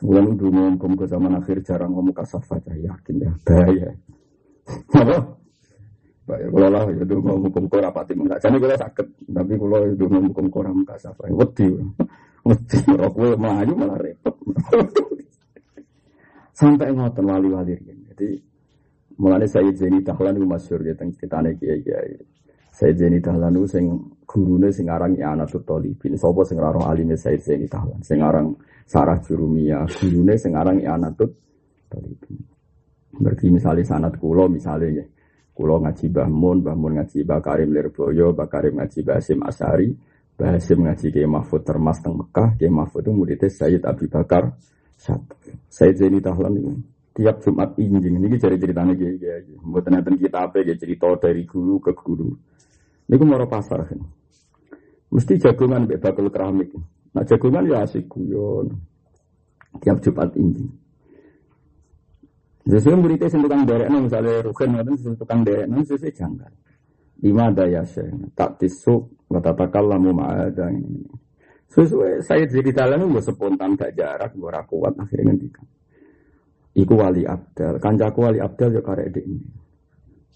Sebulan 0.00 0.32
itu 0.32 0.48
ngomong 0.48 0.96
ke 0.96 1.04
zaman 1.04 1.36
akhir 1.36 1.60
jarang 1.60 1.92
ngomong 1.92 2.16
kasafah 2.16 2.56
saya 2.64 2.88
yakin 2.88 3.20
ya 3.20 3.32
bahaya. 3.44 3.90
Apa? 4.96 5.16
Baik, 6.24 6.46
kalau 6.56 6.68
lah 6.72 6.82
ya 6.88 7.02
itu 7.04 7.14
ngomong 7.20 7.42
hukum 7.50 7.64
enggak. 7.68 8.38
Jadi 8.40 8.56
kalau 8.56 8.76
sakit, 8.80 9.06
tapi 9.28 9.52
kalau 9.60 9.78
itu 9.92 10.04
ngomong 10.08 10.30
hukum 10.32 10.46
kora 10.48 10.70
muka 10.72 10.96
safah, 10.96 11.28
wedi, 11.28 11.68
wedi, 12.48 12.78
roh 12.96 13.12
gue 13.12 13.30
melayu 13.36 13.74
malah 13.76 13.98
repot. 14.00 14.32
Sampai 16.56 16.92
ngotot 16.92 17.24
wali-wali 17.24 17.76
Jadi 18.14 18.28
Mulane 19.20 19.44
Sayyid 19.44 19.76
Zaini 19.76 20.00
Dahlan 20.00 20.40
itu 20.40 20.48
masyhur 20.48 20.80
ya 20.80 20.96
teng 20.96 21.12
critane 21.12 21.52
kiai-kiai. 21.60 22.16
Sayyid 22.72 22.96
Zaini 22.96 23.20
Dahlan 23.20 23.52
itu 23.60 23.68
sing 23.68 23.84
gurune 24.24 24.72
sing 24.72 24.88
aran 24.88 25.12
I'anatul 25.12 25.60
Talibin. 25.60 26.16
Sapa 26.16 26.40
sing 26.48 26.56
aran 26.56 26.80
alime 26.88 27.20
Sayyid 27.20 27.44
Zaini 27.44 27.68
Dahlan? 27.68 28.00
Sing 28.00 28.24
aran 28.24 28.56
Sarah 28.88 29.20
Jurumiyah, 29.20 29.84
gurune 29.92 30.40
sing 30.40 30.56
aran 30.56 30.80
I'anatul 30.80 31.36
Talibin. 31.92 32.40
Berarti 33.20 33.52
misalnya 33.52 33.84
sanat 33.84 34.16
kulo 34.16 34.48
misalnya 34.48 35.04
ya. 35.04 35.06
Kulo 35.52 35.76
ngaji 35.84 36.08
Mbah 36.08 36.28
Mun, 36.32 36.64
Mbah 36.64 36.76
Mun 36.78 36.92
ngaji 36.96 37.20
Mbah 37.20 37.40
Karim 37.44 37.76
Lirboyo, 37.76 38.32
Mbah 38.32 38.48
Karim 38.48 38.80
ngaji 38.80 39.04
Mbah 39.04 39.16
Hasim 39.20 39.44
Asari, 39.44 39.92
Mbah 40.40 40.56
Hasim 40.56 40.78
ngaji 40.88 41.06
Kiai 41.12 41.28
Mahfud 41.28 41.60
Termas 41.68 42.00
teng 42.00 42.16
Mekah, 42.16 42.56
Kiai 42.56 42.72
Mahfud 42.72 43.04
itu 43.04 43.12
muridnya 43.12 43.52
Sayyid 43.52 43.84
Abi 43.84 44.08
Bakar 44.08 44.56
satu. 44.96 45.36
Sayyid 45.68 46.00
Zaini 46.00 46.24
Dahlan 46.24 46.56
itu 46.56 46.72
tiap 47.20 47.36
Jumat 47.44 47.76
injing 47.76 48.16
ini 48.16 48.40
cari 48.40 48.56
ceritanya 48.56 48.96
gitu. 48.96 49.60
Buat 49.60 49.92
nanti 49.92 50.16
kita 50.16 50.48
apa 50.48 50.64
ya 50.64 50.72
cerita 50.72 51.04
dari 51.20 51.44
guru 51.44 51.76
ke 51.76 51.92
guru. 51.92 52.32
Ini 53.04 53.12
gue 53.12 53.28
mau 53.28 53.44
pasar 53.44 53.84
kan. 53.84 54.00
Mesti 55.12 55.36
jagungan 55.36 55.84
bebas 55.84 56.16
bakul 56.16 56.32
keramik. 56.32 56.72
Nah 57.12 57.20
jagungan 57.28 57.68
ya 57.68 57.84
asik 57.84 58.08
guyon. 58.08 58.72
Tiap 59.84 60.00
Jumat 60.00 60.32
injing. 60.40 60.72
Sesuai 62.64 62.96
muridnya 62.96 63.26
sing 63.26 63.42
tukang 63.42 63.66
derek, 63.66 63.88
misalnya 63.90 64.46
Rukin 64.46 64.70
ngoten 64.72 64.94
sing 64.96 65.12
tukang 65.18 65.42
derek, 65.42 65.66
sesuai 65.66 66.12
janggal. 66.14 66.52
Lima 67.20 67.52
daya 67.52 67.82
tak 68.32 68.62
tisuk, 68.62 69.28
takal 69.28 69.84
lamu 69.90 70.16
ma'ada 70.16 70.72
ini. 70.72 71.04
Sesuai 71.68 72.24
saya 72.24 72.46
jadi 72.48 72.70
dalam 72.72 73.10
gue 73.10 73.22
spontan 73.22 73.76
gak 73.76 73.92
jarak, 73.98 74.32
gue 74.32 74.50
kuat 74.70 74.94
akhirnya 74.96 75.34
ngendikan. 75.34 75.66
Iku 76.70 76.94
wali 76.94 77.26
abdal, 77.26 77.82
kancaku 77.82 78.18
wali 78.22 78.38
abdal 78.38 78.70
ya 78.78 78.82
karek 78.82 79.10
ini. 79.18 79.42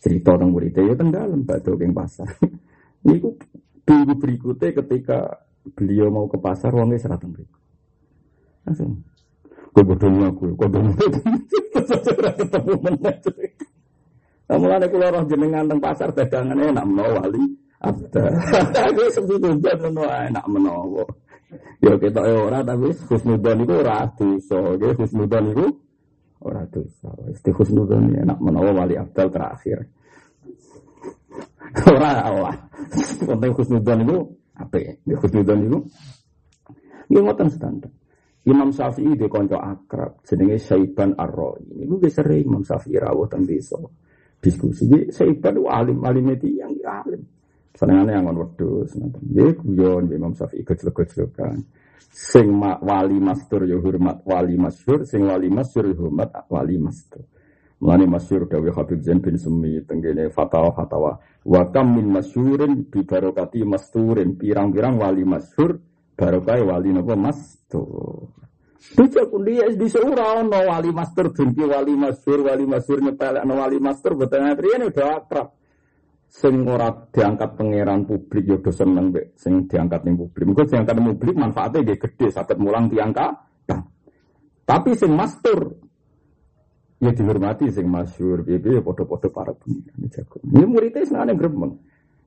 Cerita 0.02 0.34
tentang 0.34 0.50
muridnya 0.52 0.82
ya 0.82 0.94
tentang 0.98 1.12
dalam 1.14 1.40
batu 1.46 1.78
keng 1.78 1.94
pasar. 1.94 2.28
Iku 3.14 3.38
tunggu 3.86 4.12
berikutnya 4.18 4.74
ketika 4.82 5.18
beliau 5.78 6.10
mau 6.10 6.26
ke 6.26 6.36
pasar, 6.36 6.74
uangnya 6.74 6.98
seratus 7.00 7.30
ribu. 7.30 7.56
Langsung. 8.66 9.00
Gue 9.74 9.82
bodohnya 9.82 10.30
aku, 10.30 10.54
bodohnya 10.54 10.94
ketemu 12.34 12.72
menit. 12.82 13.18
Nah, 14.44 14.76
aku 14.76 14.96
roh 15.14 15.24
jenengan 15.26 15.64
teng 15.66 15.80
pasar 15.80 16.08
dagangannya 16.12 16.74
enak 16.76 16.84
menawa 16.84 17.10
wali 17.24 17.42
abdal. 17.80 18.32
Aku 18.92 19.02
sebetulnya 19.12 19.72
menawa 19.80 20.28
enak 20.28 20.44
menawa. 20.48 21.04
Ya 21.80 21.94
kita 22.00 22.20
ora 22.20 22.60
tapi 22.64 22.92
husnudan 23.08 23.60
itu 23.64 23.72
ora 23.72 24.08
dosa. 24.16 24.58
Husnudan 25.00 25.52
itu 25.52 25.66
Orang 26.42 26.66
dosa. 26.72 27.10
Isti 27.30 27.50
husnudon 27.54 28.10
enak 28.10 28.38
menawa 28.42 28.84
wali 28.84 28.98
abdal 28.98 29.30
terakhir. 29.30 29.86
Orang 31.86 32.18
Allah. 32.18 32.54
Penting 33.22 33.52
husnudon 33.54 33.98
itu 34.02 34.16
apa 34.58 34.76
ya? 34.80 34.92
Husnudon 35.18 35.60
itu 35.66 35.78
ini 37.10 37.20
ngoten 37.20 37.48
standar. 37.52 37.92
Imam 38.44 38.68
Syafi'i 38.68 39.16
di 39.16 39.24
konco 39.28 39.56
akrab 39.56 40.20
jenenge 40.28 40.60
Saiban 40.60 41.16
Ar-Rawi. 41.16 41.80
Niku 41.80 41.96
wis 42.04 42.12
sering 42.12 42.44
Imam 42.44 42.60
Syafi'i 42.60 43.00
rawuh 43.00 43.24
teng 43.24 43.48
desa. 43.48 43.80
Diskusi 44.36 44.84
iki 44.84 45.08
Saiban 45.08 45.56
itu 45.56 45.64
alim-alim 45.64 46.36
itu 46.36 46.60
yang 46.60 46.76
alim. 46.84 47.24
Senengane 47.72 48.12
angon 48.12 48.44
wedhus 48.44 48.92
ngoten. 49.00 49.22
Nggih 49.32 49.52
guyon 49.64 50.04
Imam 50.12 50.32
Syafi'i 50.36 50.60
gejlek-gejlekan. 50.60 51.64
Sing 52.14 52.46
wali 52.60 53.18
mastur 53.18 53.66
ya 53.66 53.74
hormat 53.78 54.22
wali 54.22 54.54
masyur, 54.54 55.02
sing 55.02 55.26
wali 55.26 55.50
masyur 55.50 55.90
ya 55.90 55.96
hormat 55.98 56.30
wali 56.46 56.78
mastur. 56.78 57.26
Mulane 57.84 58.06
masyhur 58.06 58.48
dawe 58.48 58.70
Habib 58.70 59.02
Zain 59.02 59.18
bin 59.20 59.36
Sumi 59.36 59.82
tenggene 59.84 60.30
fatwa 60.30 60.72
fatwa 60.72 61.20
wa 61.44 61.62
kam 61.68 61.98
min 61.98 62.06
masyhurin 62.06 62.86
bi 62.88 63.02
barokati 63.04 63.60
masturin 63.66 64.38
pirang-pirang 64.40 64.96
wali 64.96 65.26
masyhur 65.26 65.82
barokai 66.16 66.62
wali 66.62 66.94
napa 66.94 67.12
mastur. 67.18 68.30
Kundi 68.94 69.58
di 69.74 69.88
seura 69.88 70.38
ono 70.38 70.54
wali 70.54 70.92
master 70.92 71.32
jumpi 71.32 71.64
wali 71.64 71.92
masyhur 71.96 72.46
wali 72.46 72.64
masyhur 72.68 73.00
nyepelekno 73.00 73.52
wali 73.52 73.78
master 73.80 74.12
boten 74.14 74.54
ini 74.54 74.88
udah 74.88 75.08
akrab. 75.18 75.48
Sing 76.34 76.66
ora 76.66 76.90
diangkat 76.90 77.54
pangeran 77.54 78.02
publik 78.10 78.42
yo 78.42 78.58
do 78.58 78.74
seneng 78.74 79.14
mbek 79.14 79.38
sing 79.38 79.70
diangkat 79.70 80.02
ning 80.02 80.18
publik. 80.18 80.42
Mengko 80.50 80.66
diangkat 80.66 80.94
ning 80.98 81.06
publik 81.14 81.36
manfaatnya 81.38 81.86
dia 81.86 81.94
gede 81.94 82.26
saged 82.34 82.58
mulang 82.58 82.90
diangkat. 82.90 83.30
Tapi 84.66 84.90
sing 84.98 85.14
master 85.14 85.62
ya 86.98 87.14
dihormati 87.14 87.70
sing 87.70 87.86
masyhur 87.86 88.42
piye 88.42 88.58
ya 88.58 88.82
padha-padha 88.82 89.28
para 89.30 89.52
pengiran 89.54 90.10
jago. 90.10 90.42
Ini 90.42 90.66
muridnya 90.66 91.06
senane 91.06 91.38
gremeng. 91.38 91.78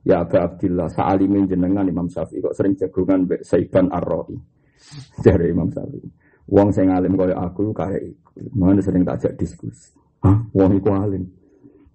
Ya 0.08 0.24
Abu 0.24 0.40
Abdillah 0.40 0.88
sa'alimin 0.88 1.44
jenengan 1.44 1.84
Imam 1.84 2.08
Syafi'i 2.08 2.40
kok 2.40 2.56
sering 2.56 2.80
jagungan 2.80 3.28
mbek 3.28 3.44
Saiban 3.44 3.92
Ar-Ra'i. 3.92 4.40
Dari 5.26 5.52
Imam 5.52 5.68
Syafi'i. 5.68 6.08
Wong 6.48 6.72
sing 6.72 6.88
alim 6.88 7.12
kaya 7.12 7.36
aku 7.36 7.76
kaya 7.76 8.00
iku. 8.00 8.40
Mana 8.56 8.80
sering 8.80 9.04
tak 9.04 9.20
ajak 9.20 9.36
diskusi. 9.36 9.92
Hah, 10.24 10.48
wong 10.56 10.80
iku 10.80 10.96
alim. 10.96 11.28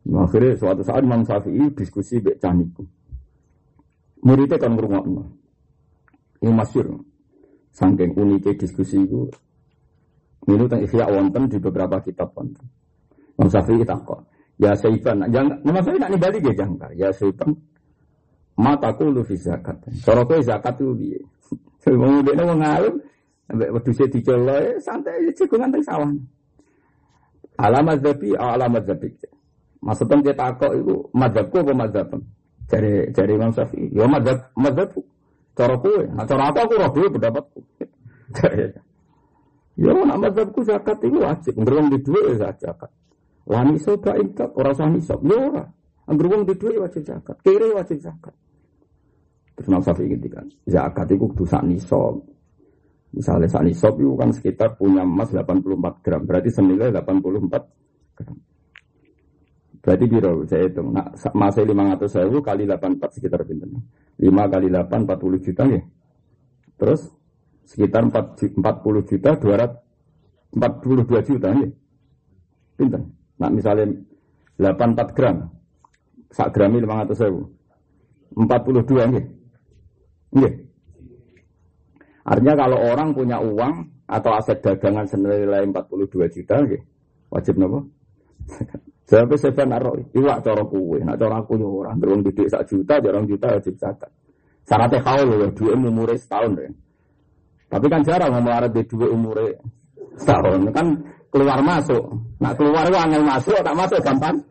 Akhirnya 0.03 0.59
suatu 0.59 0.83
saat 0.83 0.99
Imam 0.99 1.23
Syafi'i 1.23 1.71
diskusi 1.71 2.19
mbek 2.19 2.35
caniku. 2.43 2.83
Muridnya 4.23 4.59
kan 4.59 4.75
ngrungokno. 4.75 5.23
Ini 6.43 6.51
masyhur. 6.51 6.99
Saking 7.73 8.13
uniknya 8.13 8.53
diskusi 8.53 9.01
itu 9.01 9.25
Ini 10.43 10.59
tentang 10.67 10.83
ikhya 10.83 11.07
wonten 11.07 11.47
di 11.47 11.57
beberapa 11.57 12.03
kitab 12.03 12.35
wonten. 12.35 12.67
Imam 13.39 13.47
Syafi'i 13.47 13.87
kok. 13.87 14.27
Ya 14.61 14.75
Saiban, 14.77 15.23
jangan, 15.31 15.55
Imam 15.63 15.81
Syafi'i 15.81 16.01
nak 16.03 16.11
nibali 16.11 16.37
dia 16.43 16.53
jangkar. 16.53 16.91
Ya 16.93 17.09
Saiban, 17.15 17.55
mataku 18.59 19.09
lu 19.09 19.23
fi 19.23 19.39
zakat. 19.39 19.81
Kowe 20.03 20.37
zakat 20.43 20.77
itu 20.77 20.93
piye? 20.99 21.19
Wong 21.99 22.23
ndekne 22.23 22.43
wong 22.47 22.61
alim 22.63 22.95
ambek 23.51 23.69
wedhuse 23.75 24.07
dicoloke 24.07 24.79
santai 24.79 25.27
jagungan 25.35 25.67
teng 25.67 25.83
sawah. 25.83 26.11
Alamat 27.59 27.99
zabi 27.99 28.31
alamat 28.39 28.83
zabi. 28.87 29.09
Maksudnya 29.83 30.15
kita 30.23 30.33
takok 30.39 30.71
itu 30.79 30.95
mazhabku 31.11 31.55
apa 31.59 31.73
mazhab? 31.75 32.07
Cari 32.71 33.11
cari 33.11 33.31
Imam 33.35 33.51
Syafi'i. 33.51 33.91
Ya 33.91 34.07
mazhab 34.07 34.47
mazhabku. 34.55 35.03
Cara 35.53 35.75
kowe, 35.77 36.01
nah 36.09 36.25
cara 36.25 36.49
aku 36.49 36.57
aku 36.65 36.73
roh 36.81 36.89
dhewe 36.95 37.07
pendapatku. 37.13 37.59
ya 39.83 39.91
nak 39.91 40.17
mazhabku 40.23 40.59
zakat 40.63 40.97
itu 41.03 41.19
wajib. 41.19 41.53
Ngerung 41.59 41.91
di 41.91 41.99
dhuwit 41.99 42.23
ya 42.39 42.49
zakat. 42.55 42.89
Wani 43.43 43.75
soba 43.77 44.15
intak 44.17 44.55
ora 44.55 44.71
usah 44.71 44.87
nisab. 44.87 45.19
Ya 45.27 45.35
ora. 45.35 45.65
Angger 46.07 46.27
wong 46.31 46.41
di 46.47 46.55
dhuwit 46.55 46.79
wajib 46.79 47.03
zakat. 47.03 47.35
Kiri 47.43 47.75
wajib 47.75 47.99
zakat. 47.99 48.33
Terus 49.53 49.67
Imam 49.69 49.83
Syafi'i 49.83 50.17
kan, 50.31 50.47
zakat 50.65 51.05
itu 51.11 51.27
kudu 51.29 51.45
sak. 51.45 51.61
Misalnya 53.13 53.45
sak 53.45 53.61
nisab 53.61 53.93
itu 54.01 54.17
kan 54.17 54.33
sekitar 54.33 54.73
punya 54.73 55.05
emas 55.05 55.29
84 55.29 56.01
gram, 56.01 56.21
berarti 56.25 56.49
senilai 56.49 56.89
84 56.89 58.17
gram. 58.17 58.33
Berarti 59.83 60.05
biro 60.07 60.47
saya 60.47 60.71
hitung, 60.71 60.95
nah, 60.95 61.11
masih 61.35 61.67
500 61.67 62.07
sewu 62.07 62.39
kali 62.39 62.63
84 62.63 63.19
sekitar 63.19 63.43
pinter. 63.43 63.67
5 64.15 64.47
kali 64.47 64.67
8 64.71 65.03
40 65.03 65.43
juta 65.43 65.63
ya. 65.67 65.81
Terus 66.79 67.11
sekitar 67.67 68.07
4, 68.07 68.55
40 68.55 69.03
juta 69.03 69.35
200 69.35 69.83
42 70.55 71.27
juta 71.27 71.49
ya. 71.51 71.67
Pinter. 72.79 73.01
Nah 73.35 73.49
misalnya 73.51 73.91
84 74.55 75.11
gram, 75.17 75.51
sak 76.31 76.55
grami 76.55 76.79
500 76.79 77.19
sewu. 77.19 77.43
42 78.39 79.19
ya. 79.19 79.23
Iya. 80.33 80.51
Artinya 82.23 82.55
kalau 82.55 82.79
orang 82.79 83.11
punya 83.11 83.37
uang 83.43 83.91
atau 84.07 84.31
aset 84.31 84.63
dagangan 84.63 85.03
senilai 85.03 85.67
42 85.67 86.31
juta, 86.31 86.55
gitu, 86.71 86.79
wajib 87.27 87.59
nopo. 87.59 87.91
Sampai 89.13 89.37
saya 89.37 89.61
naruh 89.69 89.93
iwak 90.17 90.41
cara 90.41 90.65
kue, 90.65 90.97
nak 91.05 91.21
cara 91.21 91.37
aku 91.37 91.53
yo 91.61 91.85
orang 91.85 92.01
beruang 92.01 92.25
didik 92.25 92.49
sak 92.49 92.65
juta, 92.65 92.97
jarang 92.97 93.29
juta 93.29 93.45
wajib 93.45 93.77
zakat. 93.77 94.09
Syaratnya 94.65 95.05
kau 95.05 95.21
loh, 95.21 95.53
dua 95.53 95.77
umure 95.77 96.17
setahun 96.17 96.57
deh. 96.57 96.71
Tapi 97.69 97.85
kan 97.93 98.01
jarang 98.01 98.33
ngomong 98.33 98.73
di 98.73 98.81
dua 98.89 99.13
umure 99.13 99.53
setahun, 100.17 100.65
kan 100.73 100.97
keluar 101.29 101.61
masuk. 101.61 102.01
Nak 102.41 102.57
keluar 102.57 102.89
uang 102.89 103.09
yang 103.13 103.21
masuk, 103.21 103.53
tak 103.61 103.75
masuk 103.77 104.01
gampang 104.01 104.41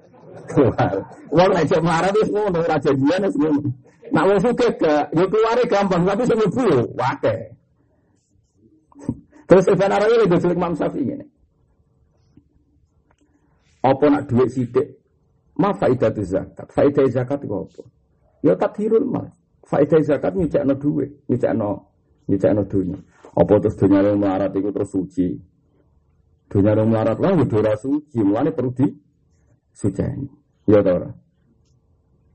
keluar. 0.46 0.94
Uang 1.34 1.50
aja 1.58 1.78
marah 1.82 2.10
itu 2.14 2.22
semua, 2.30 2.62
raja 2.62 2.90
dia 2.94 3.16
semua. 3.34 3.50
Nak 4.14 4.24
wong 4.30 4.38
suke 4.46 4.68
gak, 4.78 5.10
ya 5.10 5.24
keluarnya 5.26 5.64
gampang, 5.66 6.06
tapi 6.06 6.22
sing 6.22 6.38
mlebu 6.38 6.62
yo 6.70 6.80
wae. 6.94 7.34
Terus 9.50 9.66
Ibn 9.74 9.90
lagi 9.90 10.38
sulit 10.38 10.54
Imam 10.54 10.72
Syafi'i 10.78 11.18
ini. 11.18 11.26
Apa 13.82 14.04
nak 14.08 14.30
duit 14.30 14.48
sidik? 14.54 15.02
Ma 15.58 15.74
faidah 15.74 16.08
itu 16.14 16.22
zakat. 16.24 16.66
Faidah 16.70 17.04
zakat 17.10 17.42
itu 17.44 17.54
apa? 17.54 17.82
Ya 18.40 18.54
tathirul 18.54 19.04
mal. 19.04 19.28
Faidah 19.66 20.00
zakat 20.02 20.32
nyucakno 20.38 20.74
duit, 20.78 21.10
nyucakno 21.26 21.92
nyucakno 22.30 22.62
dunia. 22.66 22.98
Apa 23.32 23.52
terus 23.58 23.76
dunia 23.76 24.00
yang 24.04 24.20
melarat 24.20 24.52
itu 24.54 24.70
terus 24.70 24.90
suci? 24.92 25.28
Dunia 26.48 26.72
yang 26.76 26.88
melarat 26.88 27.16
lah 27.16 27.32
udah 27.32 27.76
suci, 27.80 28.18
mulane 28.20 28.52
perlu 28.52 28.70
di 28.76 28.86
suci. 29.72 30.04
Ya 30.68 30.78
tau 30.84 31.00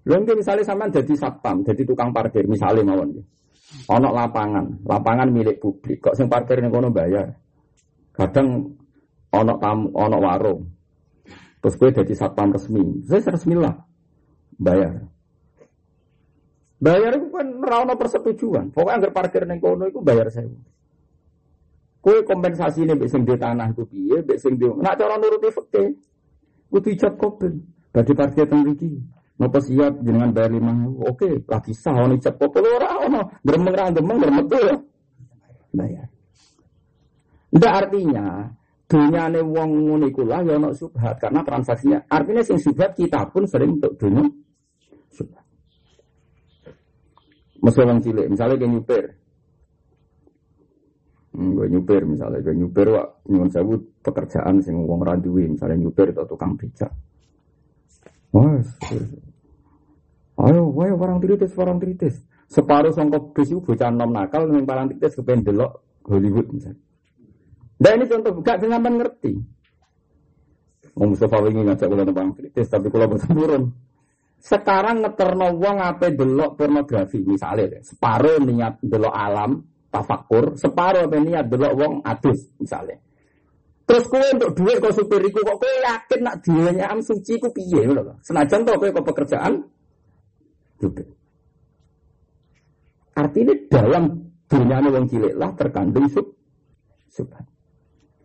Lalu 0.07 0.39
misalnya 0.39 0.63
sampean 0.63 0.87
jadi 0.87 1.13
satpam, 1.19 1.67
jadi 1.67 1.83
tukang 1.83 2.15
parkir, 2.15 2.47
misalnya 2.47 2.95
mawon. 2.95 3.11
Ono 3.91 4.09
lapangan, 4.15 4.87
lapangan 4.87 5.27
milik 5.27 5.59
publik. 5.59 5.99
Kok 5.99 6.15
sing 6.15 6.31
parkir 6.31 6.63
ning 6.63 6.71
kono 6.71 6.87
bayar? 6.87 7.27
Kadang 8.15 8.71
ono 9.35 9.53
tamu, 9.59 9.91
ono 9.91 10.17
warung. 10.23 10.63
Terus 11.67 11.83
gue 11.83 11.99
jadi 11.99 12.13
satpam 12.15 12.55
resmi. 12.55 13.03
Saya 13.03 13.27
resmi 13.27 13.59
lah. 13.59 13.75
Bayar. 14.55 15.03
Bayar 16.79 17.19
itu 17.19 17.27
kan 17.27 17.43
rano 17.59 17.91
persetujuan. 17.99 18.71
Pokoknya 18.71 19.03
agar 19.03 19.11
parkir 19.11 19.43
ning 19.43 19.59
kono 19.59 19.83
itu 19.91 19.99
bayar 19.99 20.31
saya. 20.31 20.47
Kue 21.99 22.23
kompensasi 22.23 22.87
ini 22.87 22.95
beseng 22.95 23.27
di 23.27 23.35
tanah 23.35 23.75
itu 23.75 23.83
piye, 23.83 24.23
beseng 24.23 24.55
di. 24.55 24.63
Nak 24.63 24.95
cara 24.95 25.19
nuruti 25.19 25.51
fakte, 25.51 25.91
kudu 26.71 26.87
ijab 26.95 27.19
kopel. 27.19 27.59
Bagi 27.91 28.15
parkir 28.15 28.47
teng 28.47 28.63
Napa 29.35 29.59
siap 29.59 29.99
dengan 29.99 30.31
bayar 30.31 30.55
lima 30.55 30.71
Oke, 31.03 31.43
lagi 31.51 31.75
sah 31.75 31.99
ono 31.99 32.15
ijab 32.15 32.39
apa 32.39 32.57
ora 32.63 32.89
ono. 33.11 33.21
Gremeng 33.43 33.75
ra 33.75 33.91
gremeng 33.91 34.17
gremeng 34.23 34.47
ya. 34.55 34.75
Bayar. 35.75 36.07
Ndak 37.51 37.73
artinya 37.75 38.55
dunyane 38.87 39.43
wong 39.43 39.69
ngono 39.83 40.05
iku 40.07 40.23
lah 40.23 40.39
ya 40.47 40.55
subhat 40.71 41.19
karena 41.19 41.43
transaksinya 41.43 41.99
artinya 42.07 42.39
sing 42.39 42.55
subhat 42.55 42.95
kita 42.95 43.27
pun 43.29 43.43
sering 43.43 43.75
untuk 43.75 43.99
dunia 43.99 44.25
subhat. 45.11 45.45
Mesti 47.57 47.81
wong 47.83 47.99
cilik, 48.05 48.27
misalnya 48.29 48.55
kayak 48.61 48.71
nyupir. 48.71 49.03
Hmm, 51.33 51.53
gue 51.53 51.67
nyupir 51.69 52.01
misalnya, 52.05 52.39
gue 52.41 52.55
nyupir 52.55 52.87
wak 52.89 53.07
nyuwun 53.29 53.49
sewu 53.49 53.75
pekerjaan 54.01 54.61
sing 54.61 54.77
wong 54.85 55.01
randuwi 55.05 55.49
misalnya 55.49 55.77
nyupir 55.77 56.13
atau 56.13 56.25
tukang 56.25 56.53
becak. 56.57 56.89
Wah, 58.33 58.61
ayo, 60.47 60.61
ayo 60.69 60.93
barang 60.97 61.19
tritis, 61.21 61.51
barang 61.53 61.77
tritis. 61.81 62.15
Separuh 62.47 62.93
songkok 62.93 63.35
bis 63.35 63.51
bocah 63.51 63.89
nom 63.91 64.13
nakal, 64.13 64.47
yang 64.47 64.63
barang 64.63 64.93
tritis 64.93 65.17
kepengen 65.17 65.45
delok 65.45 65.83
Hollywood 66.05 66.47
misalnya. 66.53 66.86
Dan 67.77 68.01
ini 68.01 68.05
contoh, 68.09 68.31
gak 68.41 68.57
dengan 68.65 68.81
ngerti. 68.97 69.33
Om 70.97 71.13
Mustafa 71.13 71.45
ini 71.45 71.61
ngajak 71.61 71.87
kula 71.93 72.03
barang 72.09 72.31
tritis, 72.33 72.67
tapi 72.73 72.89
betul 72.89 73.29
turun. 73.29 73.63
Sekarang 74.41 75.05
ngeterno 75.05 75.53
wong 75.57 75.77
apa 75.77 76.09
delok 76.09 76.57
pornografi 76.57 77.21
misalnya, 77.21 77.81
separuh 77.85 78.41
niat 78.41 78.81
delok 78.81 79.13
alam, 79.13 79.61
tafakur, 79.93 80.57
separuh 80.57 81.05
apa 81.05 81.17
niat 81.21 81.45
delok 81.49 81.73
wong 81.77 81.93
adus 82.01 82.49
misalnya. 82.57 82.97
Terus 83.87 84.03
kue 84.11 84.19
untuk 84.35 84.51
duit 84.51 84.83
kau 84.83 84.91
supiriku 84.91 85.39
kok 85.47 85.57
kue 85.63 85.73
yakin 85.79 86.19
nak 86.19 86.35
duitnya 86.43 86.91
am 86.91 86.99
suci 86.99 87.39
ku 87.39 87.47
piye 87.55 87.87
loh. 87.87 88.19
Senajan 88.19 88.67
tuh 88.67 88.75
kue 88.75 88.91
kau 88.91 88.99
pekerjaan 88.99 89.63
juga. 90.75 91.07
Artinya 93.15 93.55
dalam 93.71 94.03
dunia 94.51 94.77
wong 94.83 95.07
cilik 95.07 95.33
lah 95.39 95.55
terkandung 95.55 96.11
sub 96.11 96.35
subhan. 97.09 97.56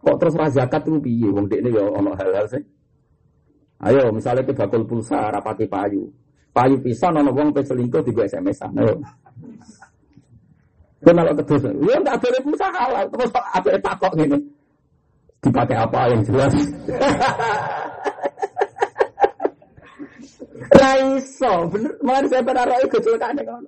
Kok 0.03 0.17
terus 0.19 0.35
razakat 0.35 0.83
itu 0.83 0.99
piye 0.99 1.29
wong 1.31 1.47
ini 1.47 1.71
ya 1.71 1.83
ono 1.87 2.11
hal-hal 2.19 2.47
sih. 2.51 2.63
Ayo 3.83 4.11
misalnya 4.11 4.43
ke 4.43 4.55
bakul 4.55 4.83
pulsa 4.87 5.31
rapati 5.31 5.67
payu. 5.71 6.11
Payu 6.51 6.79
pisan 6.83 7.15
ono 7.19 7.31
wong 7.31 7.55
pe 7.55 7.63
selingkuh 7.63 8.03
tiga 8.03 8.27
SMS-an. 8.27 8.75
Ayo. 8.83 8.99
Kenal 11.03 11.35
terus, 11.35 11.67
ya 11.67 11.99
enggak 11.99 12.15
boleh 12.23 12.41
pulsa 12.47 12.67
halal, 12.71 13.11
terus 13.11 13.31
apa 13.35 13.75
takok 13.83 14.15
gini 14.15 14.39
dipakai 15.43 15.75
apa 15.75 16.15
yang 16.15 16.23
jelas. 16.23 16.55
Raiso, 20.73 21.69
bener. 21.69 21.93
Malah 22.01 22.29
saya 22.31 22.43
pada 22.47 22.63
roh 22.65 22.79
kecelakaan 22.89 23.39
kan. 23.43 23.63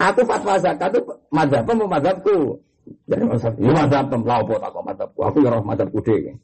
Aku 0.00 0.20
fatwa 0.24 0.56
zakat 0.60 0.96
itu 0.96 1.00
mazhab 1.28 1.64
apa 1.64 1.72
mazhabku. 1.76 2.56
Jadi 3.10 3.24
mazhab, 3.26 3.54
ya 3.58 3.72
mazhab 3.74 4.06
lah 4.22 4.38
apa 4.42 4.52
tak 4.58 4.82
mazhabku. 4.86 5.20
Aku 5.26 5.36
ya 5.42 5.48
roh 5.50 5.62
mazhabku 5.62 5.98
deh. 6.02 6.34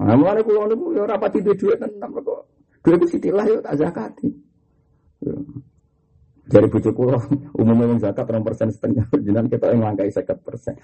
Nah, 0.00 0.16
mulai 0.16 0.40
kulo 0.40 0.64
niku 0.64 0.96
ya 0.96 1.04
ora 1.04 1.20
pati 1.20 1.44
duwe 1.44 1.76
kan 1.76 1.92
kok. 2.00 2.48
Duwe 2.80 2.96
ku 2.96 3.06
sitilah 3.06 3.44
yo 3.44 3.60
tak 3.60 3.76
zakati. 3.76 4.28
Ya. 5.20 5.36
Jadi 6.50 6.66
bujuk 6.66 6.96
kulo 6.96 7.20
umumnya 7.60 7.94
yang 7.94 8.00
zakat 8.00 8.26
enam 8.32 8.42
persen 8.42 8.74
setengah, 8.74 9.06
jenengan 9.22 9.46
kita 9.46 9.70
yang 9.70 9.86
langkai 9.86 10.10
sekat 10.10 10.40
persen. 10.42 10.74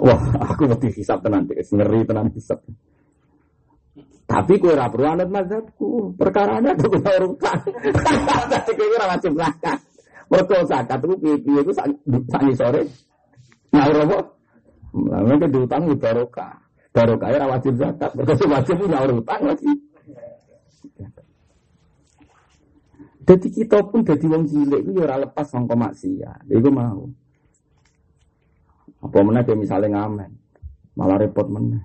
Wah, 0.00 0.18
aku 0.40 0.66
mesti 0.66 0.90
hisap 0.90 1.22
tenan, 1.22 1.46
ngeri 1.46 2.02
tenan 2.02 2.32
hisap. 2.34 2.58
Tapi 4.24 4.56
kue 4.56 4.72
ora 4.72 4.90
perlu 4.90 5.06
anut 5.14 5.30
mazhabku. 5.30 6.16
Perkara 6.16 6.58
tuh 6.74 6.90
kena 6.90 7.12
urutan. 7.22 7.60
Tapi 8.56 8.70
kue 8.72 8.86
ora 8.98 9.14
wajib 9.14 9.36
zakat. 9.36 9.78
Mergo 10.32 10.56
zakat 10.64 10.98
itu 11.04 11.14
piye-piye 11.20 11.60
itu 11.60 11.72
sani 12.32 12.52
sore. 12.56 12.82
Nyaur 13.74 13.96
apa? 14.08 14.18
Lalu 14.94 15.34
ke 15.42 15.48
diutang 15.52 15.82
di 15.90 15.94
barokah. 15.98 16.54
Barokah 16.94 17.28
ora 17.28 17.46
wajib 17.58 17.74
zakat. 17.76 18.10
Mergo 18.16 18.32
wajib 18.32 18.76
nyaur 18.88 19.10
utang 19.20 19.42
lagi. 19.44 19.72
Jadi 23.24 23.48
kita 23.48 23.80
pun 23.88 24.04
jadi 24.04 24.24
wong 24.28 24.44
cilik 24.44 24.84
itu 24.84 25.00
ya 25.00 25.08
ora 25.08 25.16
lepas 25.24 25.48
sangka 25.48 25.72
maksiat. 25.72 26.44
Iku 26.48 26.68
mau. 26.68 27.08
Apa 29.04 29.18
meneh 29.20 29.44
misalnya 29.56 30.00
ngamen. 30.00 30.30
Malah 30.96 31.18
repot 31.20 31.48
meneh. 31.48 31.80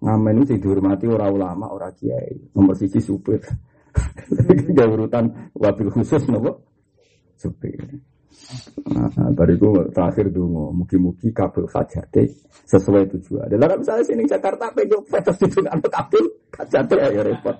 Ngamen 0.00 0.42
itu 0.42 0.56
dihormati 0.56 1.06
orang 1.06 1.32
ulama, 1.36 1.66
orang 1.70 1.92
kiai. 1.92 2.34
Nomor 2.56 2.74
sisi 2.74 2.98
supir. 2.98 3.38
Gak 4.76 4.88
urutan 4.90 5.50
wabil 5.54 5.90
khusus 5.92 6.24
nopo. 6.30 6.69
Supir. 7.40 7.80
Nah, 8.92 9.32
bariku 9.32 9.88
terakhir 9.90 10.28
dulu, 10.28 10.76
mugi-mugi 10.76 11.32
kabel 11.32 11.64
fajate 11.66 12.28
sesuai 12.68 13.08
tujuan. 13.16 13.48
Dalam 13.48 13.80
misalnya 13.80 14.04
sini 14.04 14.28
Jakarta 14.28 14.68
pengen 14.76 15.00
fetus 15.08 15.40
itu 15.40 15.58
nggak 15.64 15.88
kabel 15.88 16.24
fajate 16.52 16.94
ya 17.00 17.22
repot. 17.24 17.56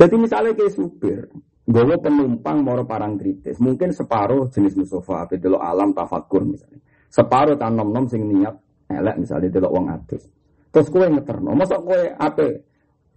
Jadi 0.00 0.14
misalnya 0.18 0.56
kayak 0.56 0.72
supir, 0.72 1.20
gue 1.68 1.96
penumpang 2.00 2.58
mau 2.64 2.80
parang 2.82 3.14
kritis, 3.20 3.60
mungkin 3.62 3.92
separuh 3.94 4.50
jenis 4.50 4.74
musofa, 4.74 5.28
dulu 5.36 5.60
alam 5.62 5.94
tafakur 5.94 6.42
misalnya, 6.42 6.80
separuh 7.12 7.54
tanom 7.54 7.92
nom 7.92 8.08
sing 8.08 8.24
niat 8.26 8.56
elek 8.90 9.20
misalnya 9.20 9.52
dulu 9.52 9.68
uang 9.78 9.86
adus. 9.94 10.26
Terus 10.72 10.88
kue 10.88 11.06
ngeterno, 11.06 11.52
masa 11.52 11.76
kue 11.78 12.08
apa? 12.16 12.72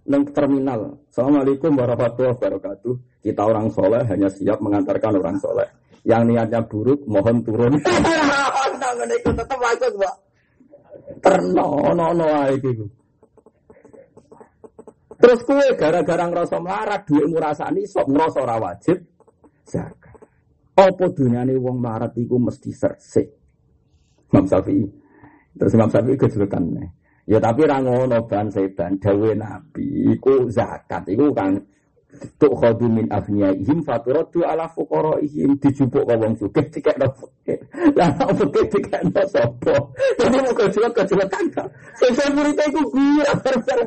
Neng 0.06 0.22
terminal. 0.30 1.02
Assalamualaikum 1.10 1.74
warahmatullahi 1.74 2.38
wabarakatuh. 2.38 2.94
Kita 3.26 3.42
orang 3.42 3.66
soleh 3.74 4.06
hanya 4.06 4.30
siap 4.30 4.62
mengantarkan 4.62 5.18
orang 5.18 5.34
soleh. 5.42 5.66
Yang 6.06 6.22
niatnya 6.30 6.62
buruk 6.62 7.02
mohon 7.10 7.42
turun. 7.42 7.74
tetap 9.36 9.58
langsung, 9.58 9.94
Mbak. 9.98 10.14
Terno, 11.22 11.68
no, 11.94 12.06
no, 12.14 12.26
gitu. 12.58 12.86
Terus 15.16 15.40
kue 15.48 15.66
gara-gara 15.80 16.28
ngerasa 16.28 16.60
melarat, 16.60 17.02
duit 17.08 17.24
ngerasani 17.24 17.82
sok 17.88 18.06
ngerasa 18.12 18.38
ora 18.44 18.56
wajib 18.60 19.00
zakat. 19.64 20.16
Apa 20.76 21.04
dunyane 21.08 21.56
wong 21.56 21.80
melarat 21.80 22.12
iku 22.20 22.36
mesti 22.36 22.68
sersik. 22.68 23.28
Imam 24.28 24.44
Syafi'i. 24.44 24.84
Terus 25.56 25.72
Imam 25.72 25.88
Syafi'i 25.88 26.20
nih. 26.20 26.88
Ya 27.26 27.42
tapi 27.42 27.66
ra 27.66 27.82
ngono 27.82 28.28
ban 28.28 28.52
setan 28.52 29.02
dawe 29.02 29.30
Nabi 29.34 30.14
iku 30.14 30.46
zakat 30.46 31.10
iku 31.10 31.34
kan 31.34 31.58
Tuk 32.36 32.52
khodu 32.52 32.86
min 32.88 33.06
ihim 33.08 33.80
faturadu 33.84 34.44
ala 34.44 34.68
ihim 35.22 35.56
dijupuk 35.60 36.04
ke 36.04 36.14
wong 36.16 36.32
sugih 36.36 36.66
dikekno 36.68 37.08
fakir. 37.16 37.58
Lah 37.96 38.08
nek 38.12 38.30
fakir 38.36 38.64
dikekno 38.72 39.22
sapa? 39.28 39.74
Jadi 40.20 40.36
mau 40.40 40.52
kejelek 40.52 41.28
kan. 41.28 41.68
Sesuk 41.96 42.28
murid 42.36 42.60
gura 42.92 43.32
barbar. 43.40 43.78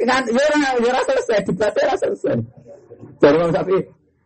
Kan 0.00 0.22
yo 0.32 0.40
ora 0.40 0.70
yo 0.80 0.88
ora 0.88 1.00
selesai 1.04 1.40
dibate 1.44 1.80
ora 1.84 1.94
selesai. 2.00 2.38
Jadi 3.20 3.36
wong 3.40 3.52
sapi 3.52 3.76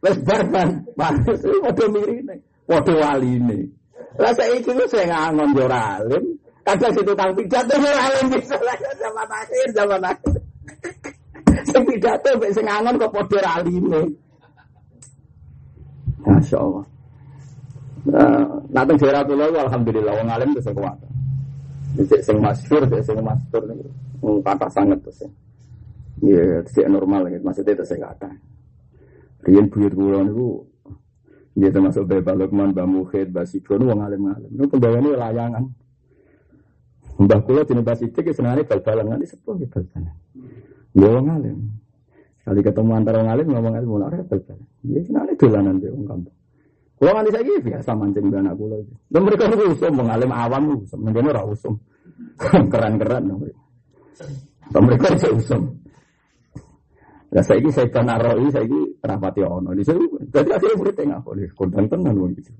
wis 0.03 0.18
barban. 0.26 0.68
Manus 0.99 1.43
iki 1.43 1.59
padha 1.62 1.85
mirine, 1.91 2.35
padha 2.66 2.93
waline. 2.95 3.59
Lah 4.18 4.33
saiki 4.35 4.62
ku 4.66 4.85
sing 4.91 5.07
ngangon 5.11 5.55
yo 5.55 5.64
ora 5.66 5.99
alim. 5.99 6.24
Kadang 6.61 6.93
situ 6.93 7.12
kang 7.18 7.33
pidato 7.35 7.74
yo 7.78 7.91
alim 7.91 8.26
bisa 8.31 8.57
lah 8.62 8.76
zaman 8.99 9.28
akhir 9.28 9.66
zaman 9.74 10.03
akhir. 10.07 10.41
Sing 11.70 11.82
pidato 11.84 12.30
mek 12.40 12.50
sing 12.56 12.66
angon 12.66 12.96
kok 12.96 13.12
padha 13.12 13.38
raline. 13.44 14.02
Masya 16.24 16.56
Allah. 16.61 16.84
Nah, 18.00 18.44
nanti 18.72 18.96
daerah 18.96 19.22
pulau 19.24 19.52
alhamdulillah 19.52 20.12
wong 20.24 20.28
alim 20.32 20.50
itu 20.56 20.72
kuat. 20.72 20.96
Cek 22.00 22.22
sing 22.24 22.36
masyhur, 22.40 22.82
cek 22.88 23.02
sing 23.04 23.18
masyhur 23.20 23.62
niku 23.68 24.40
kata 24.40 24.66
sangat 24.72 24.98
tuh 25.04 25.12
sih. 25.12 25.30
Iya, 26.24 26.64
cek 26.64 26.88
normal 26.88 27.28
gitu. 27.28 27.44
Maksudnya 27.44 27.76
itu 27.76 27.84
saya 27.84 28.08
kata. 28.12 28.30
Rian 29.44 29.68
buyut 29.68 29.92
kula 29.96 30.20
niku 30.24 30.64
dia 31.61 31.68
termasuk 31.68 32.06
Bebal 32.06 32.46
Lukman, 32.46 32.72
Mbah 32.72 32.86
Mukhid, 32.88 33.34
Mbah 33.34 33.44
Sikron, 33.44 33.84
wong 33.84 34.00
alim-alim. 34.00 34.48
Ini 34.54 34.64
pembawaannya 34.70 35.18
layangan. 35.18 35.64
Mbah 37.20 37.40
kula 37.44 37.68
jenis 37.68 37.84
basidik 37.84 38.32
sebenarnya 38.32 38.64
bal-balan 38.64 39.12
nanti 39.12 39.28
sepuh 39.28 39.61
bal-balan. 39.68 40.14
Ya 40.97 41.07
wong 41.07 41.26
alim. 41.30 41.59
Kali 42.43 42.61
ketemu 42.66 42.91
antara 42.97 43.22
wong 43.22 43.30
alim 43.30 43.47
ngomong 43.47 43.74
ilmu 43.78 43.93
ora 44.03 44.09
repot. 44.11 44.43
Ya 44.82 45.01
senane 45.07 45.32
dolanan 45.38 45.78
be 45.78 45.88
wong 45.93 46.07
kampung. 46.09 46.36
Kulo 47.01 47.11
nganti 47.16 47.30
saiki 47.32 47.53
biasa 47.64 47.91
mancing 47.97 48.26
be 48.28 48.36
anak 48.36 48.55
iki. 48.61 48.95
Dan 49.09 49.20
mereka 49.24 49.45
niku 49.49 49.64
usum 49.72 49.93
wong 49.97 50.09
alim 50.11 50.30
awam 50.34 50.64
mendene 50.99 51.28
ora 51.30 51.43
usum. 51.47 51.74
Keren-keren 52.72 53.24
mereka. 53.30 53.62
Dan 54.68 54.82
mereka 54.84 55.07
iso 55.14 55.28
usum. 55.32 55.62
Lah 57.30 57.45
saiki 57.47 57.70
saya 57.70 57.86
kan 57.95 58.11
aroi 58.11 58.51
saiki 58.51 58.80
rapati 59.07 59.41
ono. 59.47 59.70
Di 59.70 59.86
situ 59.86 60.03
dadi 60.34 60.51
akhirnya 60.51 60.76
murid 60.76 60.95
tengah 60.99 61.18
kok 61.22 61.34
kondang 61.55 61.86
tenan 61.86 62.14
wong 62.18 62.34
iki. 62.34 62.53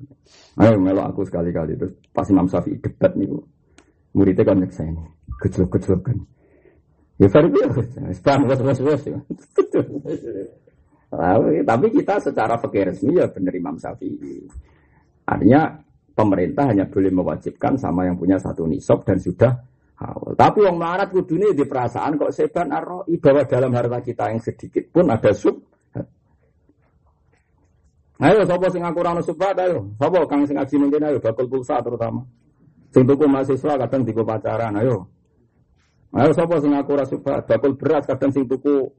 Ayo 0.57 0.79
melok 0.79 1.11
aku 1.11 1.27
sekali-kali 1.27 1.75
terus 1.75 1.93
pas 2.15 2.25
Imam 2.31 2.47
Syafi'i 2.47 2.79
debat 2.79 3.11
niku. 3.19 3.43
Muridnya 4.15 4.43
kan 4.47 4.57
nyeksa 4.63 4.87
ini. 4.87 5.05
Kecil-kecil 5.43 5.99
kan. 6.01 6.19
Ya 7.21 7.29
verbi 7.29 7.61
Islam 8.09 8.49
wes 8.49 8.81
wes 8.81 9.03
ya. 9.05 9.19
Tapi 11.69 11.87
kita 11.93 12.17
secara 12.17 12.57
fakir 12.57 12.89
resmi 12.89 13.21
ya 13.21 13.29
benar 13.29 13.53
Imam 13.53 13.77
Syafi'i. 13.77 14.49
Artinya 15.29 15.77
pemerintah 16.17 16.73
hanya 16.73 16.89
boleh 16.89 17.13
mewajibkan 17.13 17.77
sama 17.77 18.09
yang 18.09 18.17
punya 18.17 18.41
satu 18.41 18.65
nisab 18.65 19.05
dan 19.05 19.21
sudah 19.21 19.53
awal. 20.01 20.33
Tapi 20.33 20.65
yang 20.65 20.81
melarat 20.81 21.13
kudune 21.13 21.53
di 21.53 21.69
perasaan 21.69 22.17
kok 22.17 22.33
seban 22.33 22.73
arroi 22.73 23.21
bahwa 23.21 23.45
dalam 23.45 23.71
harta 23.77 24.01
kita 24.01 24.33
yang 24.33 24.41
sedikit 24.41 24.89
pun 24.89 25.13
ada 25.13 25.31
sub. 25.37 25.61
Ayo, 28.21 28.45
sapa 28.45 28.69
sing 28.69 28.85
aku 28.85 29.01
ora 29.01 29.17
subhat 29.25 29.57
ayo. 29.57 29.97
Sapa 29.97 30.29
kang 30.29 30.45
sing 30.45 30.61
ngaji 30.61 30.75
mungkin 30.77 31.09
ayo 31.09 31.17
bakul 31.25 31.49
pulsa 31.49 31.81
terutama. 31.81 32.21
Sing 32.93 33.09
tuku 33.09 33.25
mahasiswa 33.25 33.81
kadang 33.81 34.05
diku 34.05 34.21
pacaran 34.25 34.77
ayo. 34.77 35.09
Ayo 36.11 36.31
sapa 36.35 36.59
sing 36.59 36.75
aku 36.75 36.91
ora 36.99 37.07
suka 37.07 37.47
bakul 37.47 37.79
beras 37.79 38.03
kadang 38.03 38.35
sing 38.35 38.51
tuku 38.51 38.91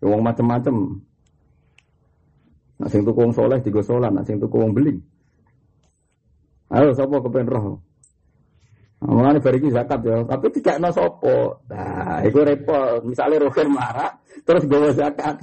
wong 0.00 0.20
macem-macem. 0.24 0.72
Nah 2.80 2.88
sing 2.88 3.04
tuku 3.04 3.18
wong 3.20 3.36
soleh 3.36 3.60
digo 3.60 3.84
solan, 3.84 4.16
nah 4.16 4.24
sing 4.24 4.40
tuku 4.40 4.56
wong 4.56 4.72
beli. 4.72 4.96
Ayo 6.72 6.96
sapa 6.96 7.20
kepen 7.20 7.44
roh. 7.44 7.76
Nah, 9.00 9.16
Mulane 9.16 9.40
bariki 9.40 9.72
zakat 9.72 10.00
ya, 10.04 10.20
tapi 10.28 10.52
tidak 10.52 10.76
no 10.76 10.92
sopo. 10.92 11.64
Nah, 11.72 12.20
itu 12.20 12.36
repot. 12.44 13.00
Misalnya 13.00 13.48
roher 13.48 13.68
marah, 13.72 14.12
terus 14.44 14.68
gawa 14.68 14.92
zakat. 14.92 15.40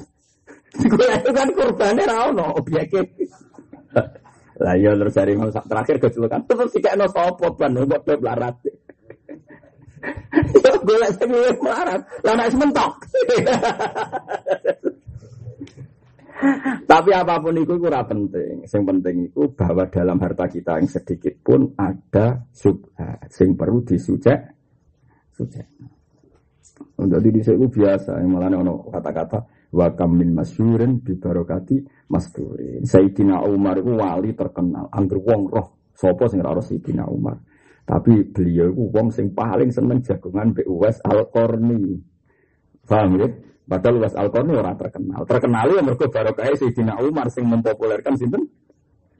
Itu 0.78 0.94
kan 1.34 1.50
kurbannya 1.58 2.06
ra 2.06 2.30
ono 2.30 2.54
objeknya. 2.54 3.02
Lah 4.62 4.74
iya 4.74 4.94
terus 4.94 5.14
dari 5.14 5.34
terakhir 5.42 5.96
kecelakaan 6.02 6.44
terus 6.50 6.70
tidak 6.74 6.94
no 6.98 7.06
sopo 7.10 7.54
ban, 7.58 7.74
buat 7.78 8.06
larat. 8.06 8.58
Golek 10.88 11.12
sing 11.18 11.30
luwih 11.32 11.56
melarat. 11.60 12.02
Lah 12.24 12.34
nek 12.38 12.54
mentok. 12.56 12.94
Tapi 16.86 17.10
apa 17.12 17.42
pun 17.42 17.58
itu 17.58 17.74
kurang 17.82 18.06
penting. 18.06 18.62
Yang 18.64 18.84
penting 18.86 19.16
itu 19.26 19.42
bahwa 19.58 19.90
dalam 19.90 20.18
harta 20.22 20.46
kita 20.46 20.78
yang 20.78 20.88
sedikit 20.88 21.34
pun 21.42 21.74
ada 21.76 22.46
subhat. 22.54 23.26
Yang 23.34 23.52
perlu 23.58 23.80
disujek. 23.82 24.40
Sujek. 25.34 25.66
Jadi 26.98 27.28
di 27.34 27.42
itu 27.42 27.68
biasa. 27.68 28.22
Yang 28.22 28.30
malah 28.30 28.50
ada 28.54 28.74
kata-kata. 29.02 29.40
Wa 29.74 29.92
min 30.08 30.32
masyurin 30.32 31.04
bi 31.04 31.18
barokati 31.18 32.08
masdurin. 32.08 32.86
Sayyidina 32.86 33.44
Umar 33.50 33.82
itu 33.82 33.92
wali 33.98 34.32
terkenal. 34.38 34.88
Angger 34.94 35.20
wong 35.20 35.52
roh. 35.52 35.68
Sopo 35.98 36.30
sing 36.30 36.46
ora 36.46 36.62
Sayyidina 36.62 37.10
Umar. 37.10 37.42
Tapi 37.88 38.20
beliau 38.36 38.76
itu 38.76 38.84
wong 38.92 39.08
sing 39.16 39.32
paling 39.32 39.72
seneng 39.72 40.04
jagongan 40.04 40.52
Mbak 40.52 40.68
Uwais 40.68 41.00
Al-Qarni. 41.08 41.96
Paham 42.84 43.16
ya? 43.16 43.32
Padahal 43.64 44.04
Uwais 44.04 44.16
Al-Qarni 44.20 44.60
orang 44.60 44.76
terkenal. 44.76 45.24
Terkenal 45.24 45.72
ya 45.72 45.80
mergo 45.80 46.12
barokah 46.12 46.52
Sayyidina 46.52 47.00
Umar 47.00 47.32
sing 47.32 47.48
mempopulerkan 47.48 48.20
sinten? 48.20 48.44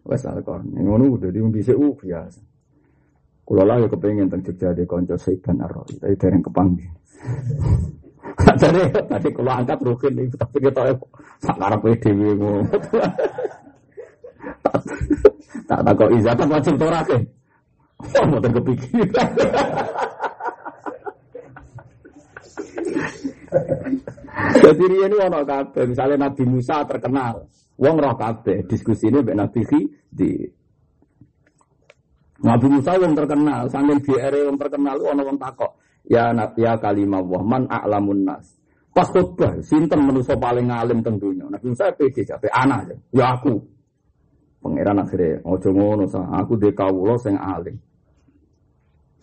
Uwais 0.04 0.28
Al-Qarni. 0.28 0.84
Ngono 0.84 1.16
udah 1.16 1.32
di 1.32 1.40
dhisik 1.40 1.80
biasa. 1.80 2.44
Kula 3.48 3.64
lah 3.64 3.80
ya 3.80 3.88
kepengin 3.88 4.28
teng 4.28 4.44
Jogja 4.44 4.76
de 4.76 4.84
kanca 4.84 5.16
Saiban 5.16 5.64
Ar-Rawi, 5.64 6.04
tapi 6.04 6.20
dereng. 6.20 6.44
Jadi 8.60 8.92
tadi 8.92 9.30
kalau 9.32 9.56
angkat 9.56 9.80
rukin 9.88 10.20
itu 10.20 10.36
tapi 10.36 10.60
kita 10.60 10.84
sak 11.40 11.56
karepe 11.56 11.96
dhewe 12.04 12.36
ngono. 12.36 12.68
Tak 15.68 15.84
tak 15.84 15.94
kok 16.00 16.12
izatan 16.16 16.48
wajib 16.48 16.80
torake. 16.80 17.20
Oh, 17.98 18.26
mau 18.30 18.38
kepikiran. 18.38 19.30
Jadi 24.58 24.84
ini 24.86 25.18
ono 25.18 25.42
kabeh, 25.42 25.84
misalnya 25.90 26.30
Nabi 26.30 26.44
Musa 26.46 26.86
terkenal, 26.86 27.48
wong 27.80 27.96
roh 27.98 28.14
diskusi 28.70 29.10
ini 29.10 29.24
Nabi 29.34 29.64
di 30.14 30.46
Nabi 32.46 32.68
Musa 32.70 33.02
yang 33.02 33.18
terkenal, 33.18 33.66
sambil 33.72 33.98
GR 33.98 34.30
yang 34.30 34.60
terkenal, 34.62 35.02
ono 35.02 35.22
wong 35.26 35.38
takok, 35.42 35.74
ya 36.06 36.30
ya 36.54 36.78
kalimah 36.78 37.26
man 37.42 37.66
a'lamun 37.66 38.30
nas. 38.30 38.46
Pas 38.94 39.10
khutbah, 39.10 39.58
sinten 39.62 40.02
manusia 40.06 40.38
paling 40.38 40.70
alim 40.74 41.06
teng 41.06 41.18
dunya. 41.22 41.46
Nabi 41.50 41.74
Musa 41.74 41.94
pede 41.94 42.26
jape 42.26 42.50
anak 42.50 42.94
ya 43.14 43.38
aku. 43.38 43.58
Pangeran 44.58 45.06
akhirnya 45.06 45.38
ojo 45.46 45.70
ngono 45.70 46.10
sa, 46.10 46.26
aku 46.34 46.58
de 46.58 46.74
kawula 46.74 47.14
sing 47.22 47.38
alim. 47.38 47.78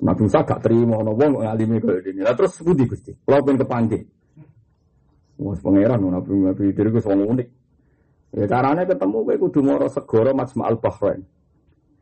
Nabi 0.03 0.21
Musa 0.27 0.43
gak 0.43 0.61
terima 0.65 0.99
ono 0.99 1.15
wong 1.15 1.39
ngalimi 1.39 1.79
kaya 1.79 2.01
dene. 2.03 2.21
Lah 2.27 2.35
terus 2.35 2.59
pundi 2.59 2.83
Gusti? 2.89 3.15
Kula 3.23 3.39
pengen 3.45 3.63
kepanggih. 3.63 4.03
Wes 5.39 5.61
pangeran 5.63 6.03
Nabi 6.03 6.33
Nabi 6.35 6.65
diri 6.75 6.91
ku 6.91 6.99
wong 6.99 7.21
unik. 7.39 7.49
Ya 8.35 8.45
caranya 8.51 8.83
ketemu 8.83 9.19
kowe 9.23 9.37
kudu 9.47 9.61
mara 9.63 9.87
segara 9.87 10.35
Majma'al 10.35 10.75
Bahrain. 10.83 11.23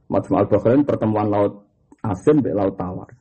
Majma'al 0.08 0.48
Bahrain 0.48 0.80
pertemuan 0.88 1.28
laut 1.28 1.68
asin 2.00 2.40
mbek 2.40 2.56
laut 2.56 2.74
tawar. 2.80 3.12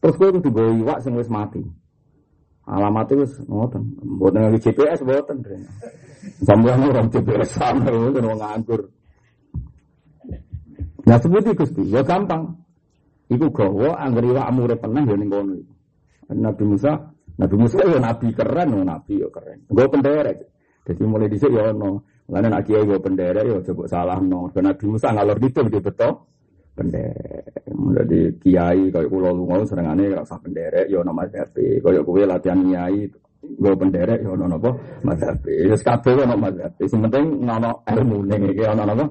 Terus 0.00 0.16
kowe 0.16 0.30
kudu 0.32 0.48
gawe 0.48 0.72
iwak 0.80 0.98
sing 1.04 1.12
wis 1.12 1.28
mati. 1.28 1.60
Alamatnya 2.64 3.20
wis 3.20 3.36
ngoten. 3.44 3.82
Mboten 4.00 4.40
nganggo 4.40 4.58
GPS 4.64 5.04
mboten. 5.04 5.36
Sampeyan 6.40 6.88
orang 6.88 7.12
GPS 7.12 7.60
sama 7.60 7.92
wong 7.92 8.16
nganggur. 8.40 8.88
Nah 11.04 11.16
seperti 11.16 11.56
Gusti, 11.56 11.82
ya 11.88 12.00
gampang. 12.04 12.54
Iku 13.30 13.46
gawa 13.54 13.94
angger 14.02 14.26
iwakmu 14.26 14.66
urip 14.66 14.82
tenang 14.82 15.06
ya 15.06 15.14
ning 15.14 15.30
kono 15.30 15.54
iku. 15.54 15.74
Nabi 16.34 16.64
Musa, 16.66 16.92
Nabi 17.38 17.56
Musa 17.58 17.78
ya 17.82 17.98
nabi 18.02 18.26
keren, 18.34 18.68
ya 18.74 18.82
nabi 18.82 19.22
ya 19.22 19.28
keren. 19.30 19.58
Gue 19.70 19.86
penderek. 19.86 20.38
Jadi 20.82 21.02
mulai 21.06 21.30
dhisik 21.30 21.54
ya 21.54 21.70
ono. 21.70 22.02
Lan 22.30 22.46
nek 22.50 22.66
kiai 22.66 22.82
gue 22.82 22.98
penderek 22.98 23.46
ya 23.46 23.58
coba 23.70 23.86
salah 23.86 24.18
no. 24.18 24.50
Dan 24.50 24.66
Nabi 24.66 24.84
Musa 24.90 25.14
ngalor 25.14 25.38
gitu 25.38 25.62
dia 25.70 25.78
betul. 25.78 26.12
Penderek. 26.74 27.70
Jadi 27.70 28.18
kiai 28.42 28.82
kaya 28.90 29.06
kula 29.06 29.30
lunga 29.30 29.62
serengane 29.62 30.10
ora 30.10 30.26
usah 30.26 30.38
penderek 30.42 30.86
ya 30.90 30.98
ono 30.98 31.12
mazhab. 31.14 31.54
Kaya 31.54 32.00
kowe 32.02 32.22
latihan 32.26 32.58
kiai 32.66 33.06
gue 33.40 33.74
penderek 33.78 34.26
ya 34.26 34.30
ono 34.34 34.44
napa 34.50 34.70
mazhab. 35.06 35.38
Wis 35.46 35.82
kabeh 35.86 36.18
ono 36.18 36.34
mazhab. 36.34 36.74
Sing 36.82 36.98
penting 36.98 37.46
ngono 37.46 37.86
ilmu 37.86 38.26
ning 38.26 38.42
iki 38.50 38.66
ono 38.66 38.82
napa 38.82 39.06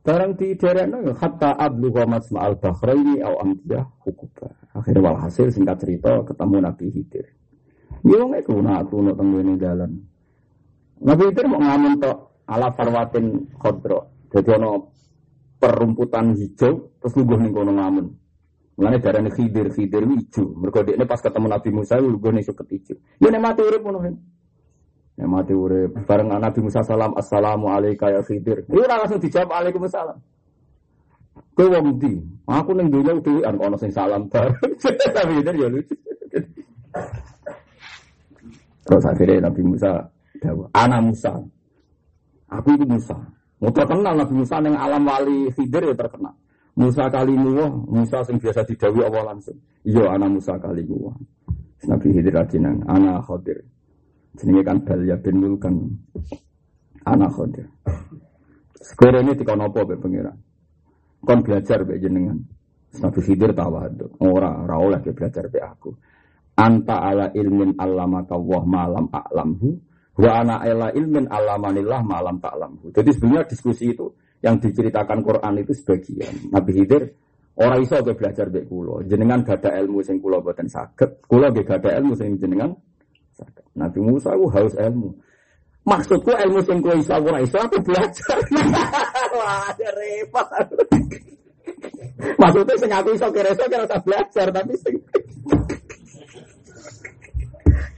Barang 0.00 0.32
di 0.32 0.56
daerah 0.56 0.88
itu 0.88 1.12
hatta 1.12 1.60
abluha 1.60 2.08
masma'al 2.08 2.56
bahraini 2.56 3.20
au 3.20 3.36
amdiyah 3.44 3.84
hukuba. 4.00 4.48
Akhirnya 4.72 5.12
walhasil 5.12 5.52
singkat 5.52 5.76
cerita 5.84 6.24
ketemu 6.24 6.56
Nabi 6.64 6.88
Khidir. 6.88 7.26
Dia 8.00 8.16
wong 8.24 8.32
iku 8.40 8.64
nak 8.64 8.88
tuno 8.88 9.12
ini 9.12 9.60
jalan. 9.60 9.92
Nabi 11.04 11.22
Khidir 11.28 11.44
mau 11.52 11.60
ngamen 11.60 12.00
tok 12.00 12.16
ala 12.48 12.72
farwatin 12.72 13.44
khodro. 13.60 14.24
Jadi 14.32 14.48
ono 14.56 14.88
perumputan 15.60 16.32
hijau 16.32 16.96
terus 16.96 17.12
lungguh 17.20 17.38
ning 17.44 17.52
kono 17.52 17.72
ngamen. 17.76 18.06
Mulane 18.80 18.96
darane 19.04 19.28
Khidir 19.28 19.68
Khidir 19.68 20.08
hijau. 20.08 20.48
Mergo 20.56 20.80
dekne 20.80 21.04
pas 21.04 21.20
ketemu 21.20 21.46
Nabi 21.52 21.68
Musa 21.76 22.00
lungguh 22.00 22.32
ning 22.32 22.44
suket 22.48 22.72
hijau. 22.72 22.96
Ya 23.20 23.28
nek 23.28 23.42
mati 23.44 23.68
ngono 23.68 24.00
Ya 25.20 25.28
mati 25.28 25.52
urip 25.52 25.92
bareng 26.08 26.32
Nabi 26.32 26.64
Musa 26.64 26.80
salam 26.80 27.12
assalamu 27.12 27.68
alayka 27.68 28.08
ya 28.08 28.24
Khidir. 28.24 28.64
Iku 28.64 28.80
ora 28.80 29.04
langsung 29.04 29.20
dijawab 29.20 29.52
alaikumsalam. 29.52 30.16
Kowe 31.52 31.68
wong 31.68 32.00
ndi? 32.00 32.16
Aku 32.48 32.72
ning 32.72 32.88
dunya 32.88 33.12
dhewean 33.20 33.60
ana 33.60 33.76
sing 33.76 33.92
salam 33.92 34.32
bareng. 34.32 34.56
Tapi 35.16 35.44
ya 35.44 35.68
lucu. 35.68 35.92
Terus 38.88 39.04
akhirnya 39.04 39.44
Nabi 39.44 39.62
Musa 39.62 39.92
jawab, 40.40 40.72
Ana 40.72 40.98
Musa. 41.04 41.36
Aku 42.48 42.68
itu 42.80 42.88
Musa. 42.88 43.14
Mau 43.60 43.68
terkenal 43.76 44.16
Nabi 44.16 44.34
Musa 44.40 44.56
yang 44.64 44.72
alam 44.72 45.04
wali 45.04 45.52
Khidir 45.52 45.84
ya 45.84 45.94
terkenal. 46.00 46.32
Musa 46.80 47.12
kali 47.12 47.36
muwah, 47.36 47.68
Musa 47.68 48.24
sing 48.24 48.40
biasa 48.40 48.64
didawi 48.64 49.04
Allah 49.04 49.36
langsung. 49.36 49.58
Iya, 49.84 50.16
anak 50.16 50.40
Musa 50.40 50.56
kali 50.56 50.80
muwah. 50.88 51.12
Nabi 51.84 52.08
Khidir 52.08 52.34
ajinan, 52.40 52.88
anak 52.88 53.28
Khidir. 53.28 53.60
Jenenge 54.38 54.62
kan 54.62 54.78
Balya 54.86 55.16
bin 55.18 55.36
Mulkan. 55.42 55.74
Anak 57.06 57.32
Khodir. 57.32 57.66
Sekarang 58.80 59.24
ini 59.28 59.32
tiga 59.36 59.56
nopo 59.56 59.82
be 59.88 59.96
pengiran. 59.96 60.36
Kon 61.24 61.40
belajar 61.40 61.82
be 61.84 61.96
jenengan. 61.96 62.38
Nabi 63.00 63.20
Khidir 63.22 63.56
tawadu. 63.56 64.20
Ora 64.20 64.66
ora 64.66 64.76
oleh 64.76 65.00
belajar 65.00 65.48
be 65.48 65.58
aku. 65.62 65.90
Anta 66.60 67.00
ala 67.00 67.32
ilmin 67.32 67.78
allamaka 67.80 68.36
wah 68.36 68.64
malam 68.66 69.08
a'lamhu 69.08 69.68
wa 70.20 70.30
ana 70.44 70.60
ala 70.60 70.92
ilmin 70.92 71.24
allamanillah 71.30 72.00
malam 72.04 72.36
ta'lamhu. 72.36 72.92
Jadi 72.92 73.10
sebenarnya 73.16 73.48
diskusi 73.48 73.96
itu 73.96 74.12
yang 74.44 74.60
diceritakan 74.60 75.24
Quran 75.24 75.54
itu 75.64 75.72
sebagian. 75.72 76.52
Nabi 76.52 76.70
Khidir 76.76 77.04
Orang 77.60 77.84
iso 77.84 78.00
belajar 78.00 78.48
be 78.48 78.64
kulo. 78.64 79.04
Jenengan 79.04 79.44
gak 79.44 79.60
ada 79.60 79.84
ilmu 79.84 80.00
sing 80.00 80.16
kulo 80.16 80.40
boten 80.40 80.64
saged. 80.64 81.20
Kulo 81.28 81.52
gak 81.52 81.84
ada 81.84 82.00
ilmu 82.00 82.16
sing 82.16 82.40
jenengan 82.40 82.72
Nabi 83.76 83.98
Musa 84.02 84.34
itu 84.34 84.46
haus 84.50 84.74
ilmu. 84.76 85.10
Maksudku 85.88 86.30
ilmu 86.30 86.60
sing 86.60 86.78
kowe 86.84 86.92
iso 86.92 87.16
ora 87.16 87.40
iso 87.40 87.56
aku 87.56 87.80
belajar. 87.80 88.36
Wah, 89.36 89.72
repot. 89.74 90.68
Maksudnya 92.36 92.74
sing 92.76 92.90
aku 92.92 93.08
iso 93.16 93.26
kira 93.32 93.50
iso 93.56 93.64
kira 93.64 93.88
belajar 94.04 94.46
tapi 94.52 94.74
sing 94.76 94.94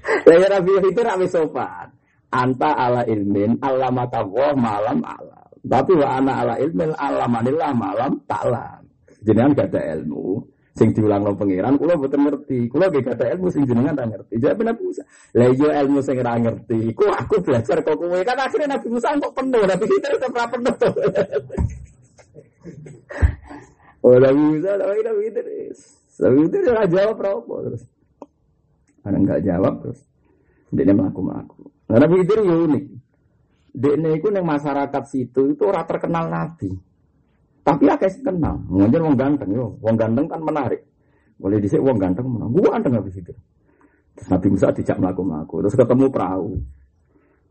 Lah 0.03 0.37
ya 0.39 0.49
Nabi 0.51 0.71
itu 0.83 1.01
rapi 1.03 1.27
sopan. 1.31 1.89
Anta 2.33 2.71
ala 2.73 3.03
ilmin 3.07 3.61
alamaka 3.61 4.25
wa 4.25 4.51
malam 4.57 5.05
alam. 5.05 5.47
Tapi 5.63 5.93
wa 5.95 6.19
ana 6.19 6.33
ala 6.43 6.55
ilmin 6.59 6.91
alamanillah 6.97 7.71
malam 7.77 8.19
taklam. 8.27 8.83
Jenengan 9.23 9.55
gak 9.55 9.71
ada 9.71 9.95
ilmu, 9.95 10.43
sing 10.73 10.89
diulang 10.97 11.21
no 11.21 11.37
pangeran 11.37 11.77
kula 11.77 12.01
mboten 12.01 12.21
ngerti. 12.25 12.59
Kula 12.73 12.89
ge 12.89 13.05
kata 13.05 13.29
ilmu 13.37 13.49
sing 13.53 13.69
jenengan 13.69 13.93
tak 13.93 14.09
ngerti. 14.09 14.35
Jadi 14.41 14.63
Nabi 14.65 14.81
Musa 14.89 15.05
iya 15.37 15.71
ilmu 15.85 16.01
sing 16.01 16.17
ora 16.21 16.33
ngerti. 16.41 16.79
Ku 16.97 17.05
aku 17.13 17.35
belajar 17.45 17.77
kok 17.85 17.97
kowe. 17.97 18.19
Kan 18.25 18.39
akhirnya 18.41 18.69
Nabi 18.77 18.87
Musa 18.89 19.09
kok 19.13 19.35
penuh. 19.37 19.63
Nabi 19.69 19.85
kita 19.85 20.09
tetap 20.17 20.33
ora 20.33 20.47
penuh. 20.49 20.77
Oh 24.03 24.19
Nabi 24.19 24.59
Musa 24.59 24.75
Nabi 24.75 24.99
Nabi 25.07 25.21
Idris 25.31 25.79
Nabi 26.19 26.39
Idris 26.51 26.67
ora 26.67 26.91
jawab 26.91 27.23
apa 27.23 27.55
terus. 27.71 27.83
Ada 29.07 29.15
nggak 29.15 29.41
jawab 29.47 29.75
terus. 29.79 30.01
Dia 30.75 30.91
melaku 30.91 31.21
melaku 31.23 31.63
nah, 31.87 32.03
Nabi 32.03 32.17
Idris 32.27 32.43
ya 32.43 32.57
unik. 32.67 32.85
Dia 33.79 33.95
itu 33.95 34.27
masyarakat 34.27 35.03
situ 35.07 35.55
itu 35.55 35.63
orang 35.63 35.87
terkenal 35.87 36.27
Nabi 36.27 36.75
tapi 37.63 37.87
ya 37.87 37.95
kayak 37.95 38.27
kenal, 38.27 38.59
ngajar 38.67 39.01
wong 39.07 39.15
ganteng 39.15 39.51
yo, 39.55 39.79
wong 39.79 39.95
ganteng 39.95 40.27
kan 40.27 40.43
menarik. 40.43 40.83
Boleh 41.39 41.59
disik 41.63 41.79
wong 41.79 41.99
ganteng 41.99 42.27
menang, 42.27 42.51
gua 42.51 42.79
ganteng 42.79 42.99
habis 42.99 43.15
itu. 43.19 43.35
Terus 44.19 44.29
Nabi 44.29 44.47
Musa 44.51 44.75
dijak 44.75 44.99
melaku, 44.99 45.63
terus 45.63 45.75
ketemu 45.79 46.07
perahu. 46.11 46.51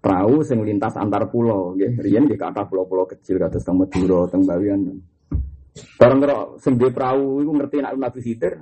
Perahu 0.02 0.36
sing 0.42 0.60
lintas 0.66 0.98
antar 0.98 1.30
pulau, 1.30 1.78
ya. 1.78 1.88
Rian 1.94 2.26
di 2.26 2.34
kata 2.34 2.66
pulau-pulau 2.66 3.06
kecil, 3.06 3.38
kata 3.38 3.62
teng 3.62 3.78
Madura, 3.80 4.26
teng 4.28 4.42
Bawian. 4.44 4.82
Bareng 5.96 6.20
karo 6.20 6.38
sing 6.60 6.76
perahu 6.76 7.40
itu 7.40 7.52
ngerti 7.56 7.78
nak 7.80 7.96
Nabi 7.96 8.20
Khidir. 8.20 8.54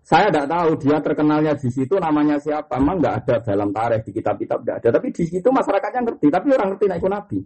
Saya 0.00 0.32
tidak 0.32 0.48
tahu 0.48 0.70
dia 0.80 0.96
terkenalnya 1.04 1.52
di 1.52 1.68
situ 1.68 2.00
namanya 2.00 2.40
siapa. 2.40 2.80
Memang 2.80 2.96
nggak 2.96 3.14
ada 3.20 3.34
dalam 3.44 3.68
tarikh 3.76 4.08
di 4.08 4.16
kitab-kitab 4.16 4.64
tidak 4.64 4.76
ada. 4.80 4.88
Tapi 4.96 5.12
di 5.12 5.24
situ 5.28 5.48
masyarakatnya 5.52 6.00
ngerti. 6.08 6.26
Tapi 6.32 6.46
orang 6.48 6.68
ngerti 6.72 6.84
nak 6.88 7.04
Nabi. 7.04 7.38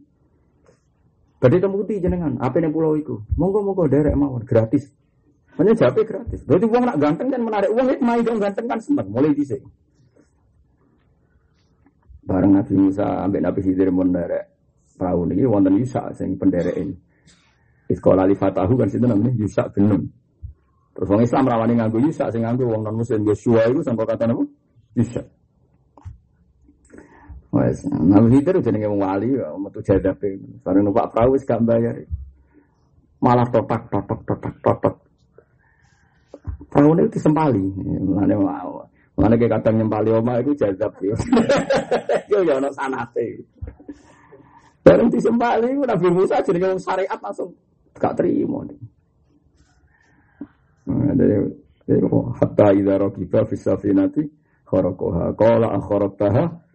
Badai 1.43 1.59
putih 1.59 1.99
jenengan, 1.99 2.39
apa 2.39 2.63
yang 2.63 2.71
pulau 2.71 2.95
itu? 2.95 3.19
Monggo 3.35 3.67
monggo 3.67 3.91
derek 3.91 4.15
mawon 4.15 4.47
gratis. 4.47 4.87
Hanya 5.59 5.75
jawabnya 5.75 6.07
gratis. 6.07 6.41
Berarti 6.47 6.67
uang 6.71 6.85
nak 6.87 6.97
ganteng 7.03 7.29
kan 7.35 7.43
menarik 7.43 7.71
uang 7.75 7.87
itu 7.91 7.99
main 7.99 8.23
dong 8.23 8.39
ganteng 8.39 8.67
kan 8.71 8.79
sempat 8.79 9.11
mulai 9.11 9.35
di 9.35 9.43
sini. 9.43 9.67
Bareng 12.23 12.55
Nabi 12.55 12.75
Musa 12.79 13.27
ambil 13.27 13.43
Nabi 13.43 13.61
Khidir 13.67 13.91
menderek 13.91 14.45
perahu 14.95 15.27
ini 15.35 15.43
wonten 15.43 15.75
Yusa 15.83 16.15
sing 16.15 16.39
penderek 16.39 16.79
ini. 16.79 16.95
Sekolah 17.91 18.25
li 18.25 18.39
fatahu 18.39 18.79
kan 18.79 18.87
situ 18.87 19.03
namanya 19.03 19.35
Yusa 19.35 19.67
bin. 19.75 19.91
Terus 20.95 21.09
orang 21.11 21.25
Islam 21.27 21.45
rawani 21.51 21.75
nganggu 21.81 21.99
Yusa, 22.07 22.31
sing 22.31 22.47
nganggu 22.47 22.69
wong 22.69 22.87
non 22.87 23.01
Muslim 23.01 23.25
Yosua 23.27 23.67
itu 23.67 23.81
sampai 23.83 24.05
kata 24.07 24.29
apa? 24.29 24.45
Yusa. 24.95 25.23
Wes, 27.53 27.85
Nabi 27.85 28.41
Khidir 28.41 28.65
jenenge 28.65 28.89
wong 28.89 29.05
wali, 29.05 29.37
metu 29.37 29.85
jadape. 29.85 30.41
Bareng 30.65 30.89
numpak 30.89 31.13
perahu 31.13 31.37
wis 31.37 31.45
gak 31.45 31.61
bayar. 31.69 32.01
Malah 33.21 33.45
totak 33.53 33.93
totok 33.93 34.21
totak 34.25 34.55
totok. 34.65 34.97
Perahu 36.73 36.97
itu 36.97 37.21
disempali. 37.21 37.61
Mau. 38.09 38.89
Mulane 39.13 39.37
kayak 39.37 39.61
kadang 39.61 39.85
nyempali 39.85 40.11
oma 40.17 40.41
itu 40.41 40.57
jadab 40.57 40.97
ya. 41.05 41.13
Yo 42.33 42.41
yo 42.41 42.57
ono 42.57 42.73
sanate. 42.73 43.45
Bareng 44.81 45.13
disempali 45.13 45.77
Nabi 45.77 46.09
Musa 46.09 46.41
jenenge 46.41 46.73
wong 46.73 46.81
syariat 46.81 47.21
langsung 47.21 47.53
gak 48.01 48.17
terima. 48.17 48.65
Nah, 50.89 51.13
dari 51.15 51.37
hatta 52.41 52.73
idza 52.73 52.95
raqiba 52.97 53.45
fi 53.45 53.55
safinati 53.61 54.25
kharaqaha 54.65 55.37
qala 55.37 55.77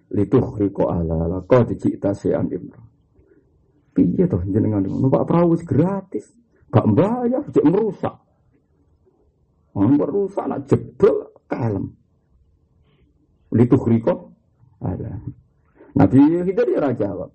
akharaqtaha 0.08 0.16
litukhriqo 0.16 0.84
ala 0.88 1.28
la 1.28 1.40
qad 1.44 1.68
ji'ta 1.76 2.16
syai'an 2.16 2.48
imra. 2.48 2.82
Piye 3.94 4.30
toh 4.30 4.42
jenengan 4.46 4.86
numpak 4.86 5.26
perahu 5.28 5.58
gratis. 5.66 6.32
Gak 6.68 6.88
bayar, 6.94 7.44
cek 7.48 7.64
merusak. 7.64 8.16
Merusak 9.74 10.46
nak 10.48 10.68
jebol 10.68 11.32
kalem. 11.48 11.96
Litukhriqo 13.56 14.14
ala. 14.84 15.24
Nabi 15.98 16.20
Khidir 16.46 16.68
ya 16.78 16.94
jawab. 16.94 17.32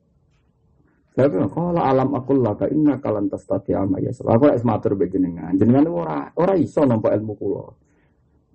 Saya 1.12 1.28
bilang, 1.28 1.52
kalau 1.52 1.82
alam 1.84 2.08
aku 2.16 2.40
laka 2.40 2.72
inna 2.72 2.96
kalan 2.96 3.28
tastati 3.28 3.76
ama 3.76 4.00
ya 4.00 4.16
Aku 4.16 4.48
es 4.48 4.64
matur 4.64 4.96
be 4.96 5.12
jenengan. 5.12 5.52
Jenengan 5.60 5.84
ora 5.92 6.32
ora 6.40 6.56
iso 6.56 6.88
nampak 6.88 7.12
ilmu 7.20 7.36
kulo. 7.36 7.76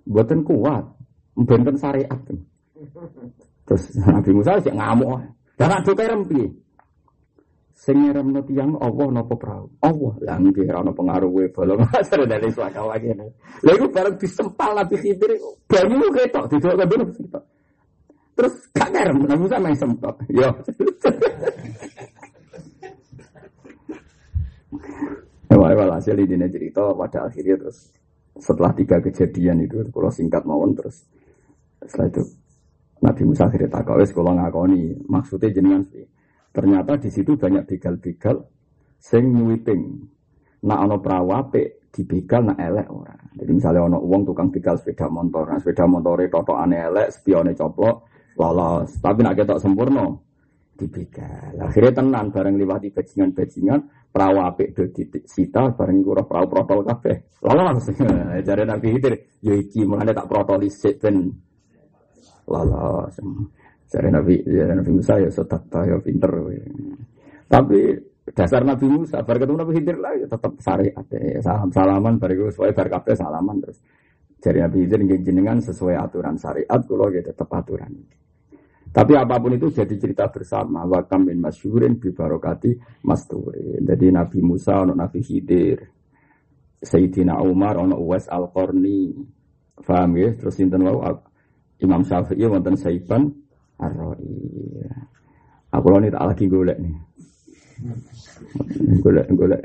Buatan 0.02 0.42
kuat, 0.42 0.82
benten 1.38 1.78
syariat. 1.78 2.18
Terus 3.68 3.84
Nabi 4.00 4.30
Musa 4.32 4.56
sih 4.64 4.72
ngamuk. 4.72 5.20
Dan 5.60 5.68
ada 5.76 5.92
kerem 5.92 6.24
piye? 6.24 6.48
Sing 7.78 7.94
ngeremno 8.08 8.40
tiyang 8.42 8.74
Allah 8.80 9.06
napa 9.12 9.36
perahu? 9.36 9.68
Allah. 9.84 10.14
Lah 10.24 10.36
nggih 10.40 10.66
ora 10.72 10.82
ono 10.82 10.92
pengaruhe 10.96 11.52
bolong 11.52 11.84
asar 12.00 12.24
dari 12.24 12.48
suaka 12.50 12.80
lagi. 12.82 13.12
Lha 13.14 13.70
iku 13.76 13.86
bareng 13.92 14.16
disempal 14.16 14.72
Nabi 14.74 14.96
Khidir 14.98 15.36
banyu 15.68 16.08
ketok 16.10 16.44
didok 16.50 16.74
kabeh 16.74 16.96
ketok. 17.12 17.44
Terus 18.34 18.54
gak 18.72 18.88
kerem 18.90 19.18
Nabi 19.28 19.40
Musa 19.44 19.60
main 19.60 19.76
sempat. 19.76 20.16
Yo. 20.32 20.48
Wah, 25.58 25.74
hasil 25.74 26.14
ini 26.14 26.46
cerita 26.48 26.94
pada 26.94 27.26
akhirnya 27.26 27.58
terus 27.58 27.90
setelah 28.38 28.70
tiga 28.72 29.02
kejadian 29.02 29.66
itu 29.66 29.82
kalau 29.90 30.08
singkat 30.08 30.46
mawon 30.46 30.70
terus 30.78 31.02
setelah 31.82 32.06
itu 32.14 32.22
Nabi 32.98 33.22
Musa 33.22 33.46
akhirnya 33.46 33.70
tak 33.70 33.86
kawes 33.86 34.10
kalau 34.10 34.34
ngakoni 34.34 35.06
maksudnya 35.06 35.54
jenengan 35.54 35.82
sih. 35.86 36.02
Ternyata 36.50 36.98
di 36.98 37.10
situ 37.12 37.38
banyak 37.38 37.68
begal-begal 37.68 38.42
sing 38.98 39.30
nyuwiping. 39.30 39.82
Nak 40.66 40.78
ono 40.90 40.96
perahu 40.98 41.30
apik 41.30 41.94
dibegal 41.94 42.50
nak 42.50 42.58
elek 42.58 42.88
ora. 42.90 43.14
Jadi 43.38 43.50
misalnya 43.54 43.86
ono 43.86 43.98
uang 44.02 44.22
tukang 44.26 44.50
begal 44.50 44.74
sepeda 44.74 45.06
motor, 45.06 45.46
nah 45.46 45.58
sepeda 45.62 45.86
motore 45.86 46.26
ane 46.26 46.76
elek, 46.82 47.14
spione 47.14 47.54
coplok, 47.54 48.10
lolos. 48.34 48.98
Tapi 48.98 49.22
nak 49.22 49.38
ketok 49.38 49.62
sempurna 49.62 50.10
dibegal. 50.74 51.54
Akhirnya 51.62 52.02
tenan 52.02 52.34
bareng 52.34 52.54
liwat 52.58 52.82
di 52.82 52.90
bajingan-bajingan 52.90 54.10
perahu 54.10 54.36
apik 54.42 54.74
do 54.74 54.82
sita 55.26 55.70
bareng 55.74 56.02
iku 56.02 56.18
perahu 56.26 56.46
protol 56.50 56.82
kabeh. 56.82 57.38
Lolos. 57.46 57.86
Jare 58.46 58.62
Nabi 58.66 58.98
Khidir, 58.98 59.14
yo 59.38 59.54
iki 59.54 59.86
tak 59.86 60.26
protol 60.26 60.66
sik 60.66 60.98
ben 60.98 61.30
lolos. 62.48 63.14
Jadi 63.88 64.08
Nabi, 64.12 64.34
ya 64.44 64.72
Nabi 64.72 64.90
Musa 64.92 65.16
ya 65.16 65.28
sotakta 65.32 65.84
ya 65.84 65.96
pinter. 66.00 66.28
Tapi 67.48 67.96
dasar 68.32 68.60
Nabi 68.64 68.86
Musa, 68.88 69.24
bar 69.24 69.40
ketemu 69.40 69.56
Nabi 69.64 69.72
Khidir 69.80 69.96
lah 69.96 70.12
ya 70.16 70.26
tetap 70.28 70.52
syariat 70.60 71.06
ya. 71.08 71.40
Salam 71.40 71.72
salaman 71.72 72.20
bariku 72.20 72.52
sesuai 72.52 72.76
bar 72.76 72.88
salaman 73.16 73.56
terus. 73.64 73.80
Jadi 74.38 74.58
Nabi 74.60 74.76
Khidir 74.84 75.00
jenengan 75.24 75.58
sesuai 75.64 75.96
aturan 75.96 76.36
syariat, 76.36 76.80
kalau 76.84 77.08
ya 77.08 77.24
tetap 77.24 77.48
aturan. 77.48 77.92
Tapi 78.88 79.12
apa 79.20 79.36
pun 79.36 79.52
itu 79.52 79.68
jadi 79.68 79.94
cerita 80.00 80.32
bersama. 80.32 80.84
Wakam 80.88 81.28
bin 81.28 81.44
masyurin 81.44 82.00
bi 82.00 82.08
barokati 82.08 83.04
masturin. 83.04 83.84
Jadi 83.84 84.06
Nabi 84.08 84.38
Musa, 84.40 84.80
ono 84.80 84.96
Nabi 84.96 85.20
Khidir. 85.20 85.78
Sayyidina 86.78 87.42
Umar, 87.42 87.76
ono 87.76 88.00
Uwais 88.00 88.30
Al-Qarni. 88.30 89.12
Faham 89.84 90.16
ya? 90.16 90.30
Terus 90.38 90.54
sinten 90.56 90.86
wau 90.88 91.04
Imam 91.78 92.02
Syafi'i 92.02 92.44
wonten 92.46 92.74
Saiban 92.74 93.30
Ar-Ra'i. 93.78 94.34
Aku 95.68 95.86
lho 95.92 96.08
tak 96.10 96.24
lagi 96.24 96.44
golek 96.48 96.78
nih. 96.80 96.94
Golek 99.04 99.26
golek. 99.36 99.62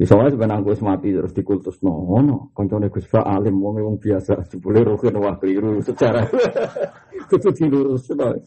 Iso 0.00 0.16
wae 0.16 0.32
sebenarnya 0.32 0.64
aku 0.64 0.72
mati 0.80 1.12
terus 1.12 1.34
dikultus 1.36 1.76
no, 1.84 2.00
no. 2.24 2.48
Koncone 2.56 2.88
Gus 2.88 3.04
Fa 3.04 3.20
alim 3.20 3.60
wong 3.60 3.84
wong 3.84 3.96
biasa 4.00 4.48
jebule 4.48 4.80
rukun 4.80 5.20
wah 5.20 5.36
keliru 5.36 5.84
secara 5.84 6.24
kudu 7.28 7.52
dilurus 7.52 8.08
no. 8.16 8.32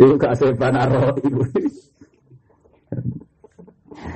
Iku 0.00 0.16
gak 0.16 0.34
sepan 0.40 0.74
ibu. 1.20 1.42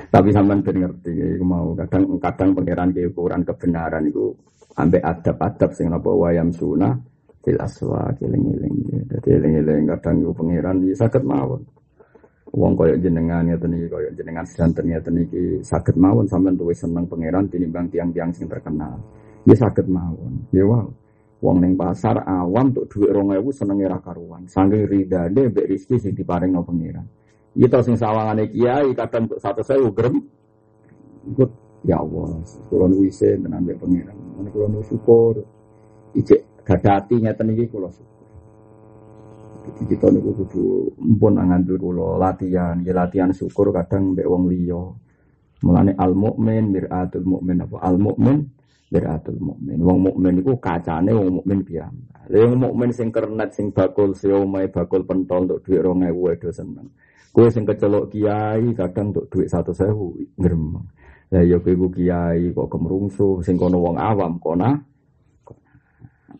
Tapi 0.09 0.29
sampean 0.33 0.63
ben 0.65 0.77
ngerti, 0.81 1.37
mau 1.45 1.75
kadang 1.77 2.17
kadang 2.17 2.49
pangeran 2.57 2.89
ke 2.95 3.05
ukuran 3.11 3.45
kebenaran 3.45 4.09
itu 4.09 4.33
ambek 4.75 5.03
adab-adab 5.03 5.71
sing 5.71 5.87
napa 5.87 6.11
wayam 6.11 6.51
sunah 6.51 6.95
fil 7.45 7.59
aswa 7.61 8.11
eling-eling. 8.19 8.75
Dadi 9.07 9.29
eling-eling 9.37 9.85
kadang 9.95 10.15
yo 10.25 10.33
pangeran 10.33 10.83
iki 10.83 10.95
saged 10.97 11.23
mawon. 11.23 11.61
Wong 12.55 12.73
koyo 12.73 12.95
jenengan 12.97 13.45
ngeten 13.45 13.75
iki 13.77 13.87
koyo 13.87 14.09
jenengan 14.17 14.43
sedanten 14.47 14.89
ngeten 14.89 15.15
iki 15.23 15.41
saged 15.61 15.95
mawon 15.95 16.25
sampean 16.25 16.57
tuwis 16.57 16.81
seneng 16.81 17.05
pangeran 17.05 17.47
tinimbang 17.47 17.87
tiang-tiang 17.93 18.33
sing 18.33 18.49
terkenal. 18.49 18.97
Ya 19.47 19.55
saged 19.55 19.87
mawon. 19.87 20.43
Ya 20.49 20.65
wow. 20.65 20.89
Wong 21.45 21.61
ning 21.61 21.77
pasar 21.77 22.25
awam 22.25 22.73
untuk 22.73 22.89
duit 22.89 23.13
2000 23.13 23.53
senenge 23.53 23.85
ra 23.85 23.99
karuan. 24.01 24.49
Saking 24.49 24.89
ridane 24.89 25.53
mbek 25.53 25.69
rezeki 25.69 25.95
sing 26.01 26.13
diparingno 26.17 26.65
pangeran. 26.65 27.05
Kita 27.53 27.79
sing 27.85 27.95
sawangane 27.95 28.49
kiai 28.49 28.91
kadang 28.97 29.29
satu 29.37 29.61
saya 29.61 29.85
grem. 29.93 30.25
Ikut 31.25 31.51
ya 31.85 32.01
Allah, 32.01 32.41
kula 32.67 32.85
nu 32.89 33.05
isen 33.05 33.45
tenan 33.45 33.61
mbek 33.61 33.77
pangeran. 33.77 34.24
Mana 34.35 34.51
kula 34.51 34.67
nu 34.67 34.83
syukur. 34.83 35.39
Ijek 36.15 36.63
gadati 36.67 37.15
ngeten 37.23 37.55
iki 37.55 37.71
kula 37.71 37.87
syukur. 37.91 38.13
Jadi 39.65 39.81
kita 39.89 40.13
niku 40.13 40.29
kudu 40.45 40.93
mpun 41.01 41.41
ngandel 41.41 41.81
kula 41.81 42.21
latihan, 42.21 42.77
ya 42.85 42.93
latihan 42.93 43.33
syukur 43.33 43.73
kadang 43.73 44.13
mbek 44.13 44.27
wong 44.27 44.51
liya. 44.51 44.83
Mulane 45.65 45.97
al 45.97 46.13
mukmin 46.13 46.69
miratul 46.69 47.25
mukmin 47.25 47.63
apa 47.63 47.81
al 47.81 47.97
mukmin 47.97 48.45
miratul 48.93 49.39
mukmin. 49.41 49.81
Wong 49.81 49.97
mukmin 50.11 50.43
iku 50.43 50.59
kacane 50.61 51.09
wong 51.15 51.41
mukmin 51.41 51.65
piyambak. 51.65 52.29
Lha 52.29 52.45
wong 52.45 52.59
mukmin 52.69 52.89
sing 52.93 53.09
kernet 53.09 53.55
sing 53.57 53.73
bakul 53.73 54.13
siomae 54.13 54.69
bakul 54.69 55.01
pentol 55.07 55.49
untuk 55.49 55.65
dhuwit 55.65 55.81
2000 55.81 56.35
edo 56.37 56.49
seneng. 56.53 56.87
Kue 57.35 57.51
sing 57.51 57.67
kecelok 57.67 58.13
kiai 58.13 58.71
kadang 58.77 59.11
untuk 59.11 59.27
duit 59.27 59.51
satu 59.51 59.75
sewu 59.75 60.15
ngremeng. 60.39 60.85
Lah 61.33 61.41
ya 61.41 61.57
kowe 61.57 61.89
kiai 61.89 62.53
kok 62.53 62.67
kemrungsuh 62.69 63.41
sing 63.41 63.57
kono 63.57 63.81
wong 63.81 63.97
awam 63.97 64.37
kona. 64.37 64.77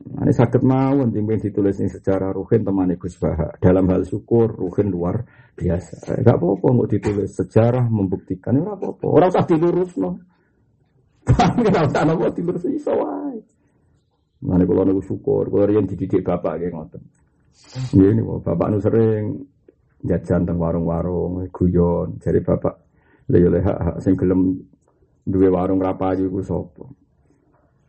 Ini 0.05 0.31
sakit 0.31 0.61
mau 0.61 1.01
timbang 1.09 1.41
ditulis 1.41 1.81
ini 1.81 1.89
secara 1.89 2.29
ruhin 2.29 2.61
teman 2.61 2.93
Gus 2.93 3.17
Baha. 3.17 3.57
Dalam 3.57 3.89
hal 3.89 4.05
syukur 4.05 4.53
ruhin 4.53 4.93
luar 4.93 5.25
biasa. 5.57 6.21
Gak 6.21 6.37
apa-apa 6.37 6.67
nggak 6.71 6.89
ditulis 6.93 7.33
sejarah 7.33 7.89
membuktikan. 7.89 8.61
Gak 8.61 8.77
apa-apa. 8.77 9.05
Usah 9.33 9.45
dilurus 9.49 9.97
no. 9.97 10.21
Gak 11.65 11.83
usah 11.89 12.03
nopo 12.05 12.29
dilurus 12.29 12.63
iso 12.69 12.93
wae. 12.93 13.41
Mana 14.45 14.61
kalau 14.61 14.85
nunggu 14.85 15.01
syukur, 15.01 15.49
kalau 15.49 15.73
yang 15.73 15.89
dididik 15.89 16.21
bapak 16.21 16.61
kayak 16.61 16.77
ngoten. 16.77 17.01
Ini 17.97 18.21
bapak 18.21 18.67
nu 18.69 18.77
sering 18.77 19.41
jajan 20.05 20.45
teng 20.45 20.61
warung-warung 20.61 21.49
guyon 21.49 22.21
jadi 22.21 22.39
bapak 22.45 22.77
lha 23.31 23.49
leha 23.49 23.73
hak 23.73 23.97
sing 24.05 24.13
gelem 24.13 24.53
duwe 25.25 25.49
warung 25.49 25.81
rapayu 25.81 26.29
iku 26.29 26.41
sapa? 26.45 26.85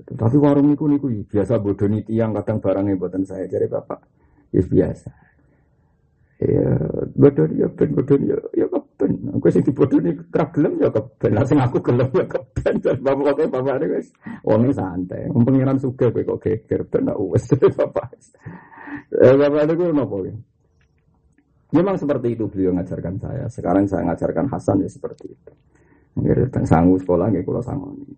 Tapi 0.07 0.37
warung 0.37 0.73
niku 0.73 0.89
niku 0.89 1.09
biasa 1.25 1.61
bodoni 1.61 2.05
tiang 2.05 2.37
kadang 2.37 2.61
barangnya 2.61 3.01
buatan 3.01 3.25
saya 3.25 3.49
jadi 3.49 3.69
bapak. 3.69 4.01
Ya 4.53 4.63
biasa. 4.65 5.11
Ya 6.37 6.69
bodoni 7.17 7.55
ya 7.65 7.69
ben 7.73 7.91
bodoni 7.97 8.25
ya 8.29 8.39
ya 8.53 8.67
keben. 8.69 9.13
Aku 9.37 9.49
sing 9.49 9.65
dibodoni 9.65 10.13
kerap 10.29 10.53
gelem 10.53 10.77
ya 10.81 10.89
keben. 10.93 11.33
Lah 11.33 11.45
aku 11.45 11.79
gelem 11.81 12.09
ya 12.13 12.27
keben. 12.29 12.75
Bapak 13.01 13.41
kok 13.41 13.49
bapak 13.51 13.75
ini 13.81 13.87
wis 13.97 14.09
wong 14.45 14.69
santai. 14.71 15.33
Pengiran 15.33 15.81
suka 15.81 16.13
kowe 16.13 16.23
kok 16.23 16.41
geger 16.45 16.81
ben 16.89 17.09
wis 17.33 17.45
bapak 17.79 18.09
eh 19.17 19.35
bapak 19.39 19.63
niku 19.71 19.85
napa 19.95 20.17
Memang 21.75 21.99
seperti 21.99 22.39
itu 22.39 22.47
beliau 22.47 22.73
ngajarkan 22.79 23.15
saya. 23.19 23.45
Sekarang 23.51 23.91
saya 23.91 24.07
ngajarkan 24.07 24.47
Hasan 24.49 24.87
ya 24.87 24.91
seperti 24.93 25.35
itu. 25.35 25.53
Nggih 26.17 26.49
dan 26.49 26.65
sangu 26.65 26.97
sekolah 26.97 27.29
nggih 27.29 27.45
kula 27.45 27.61
sangoni. 27.61 28.09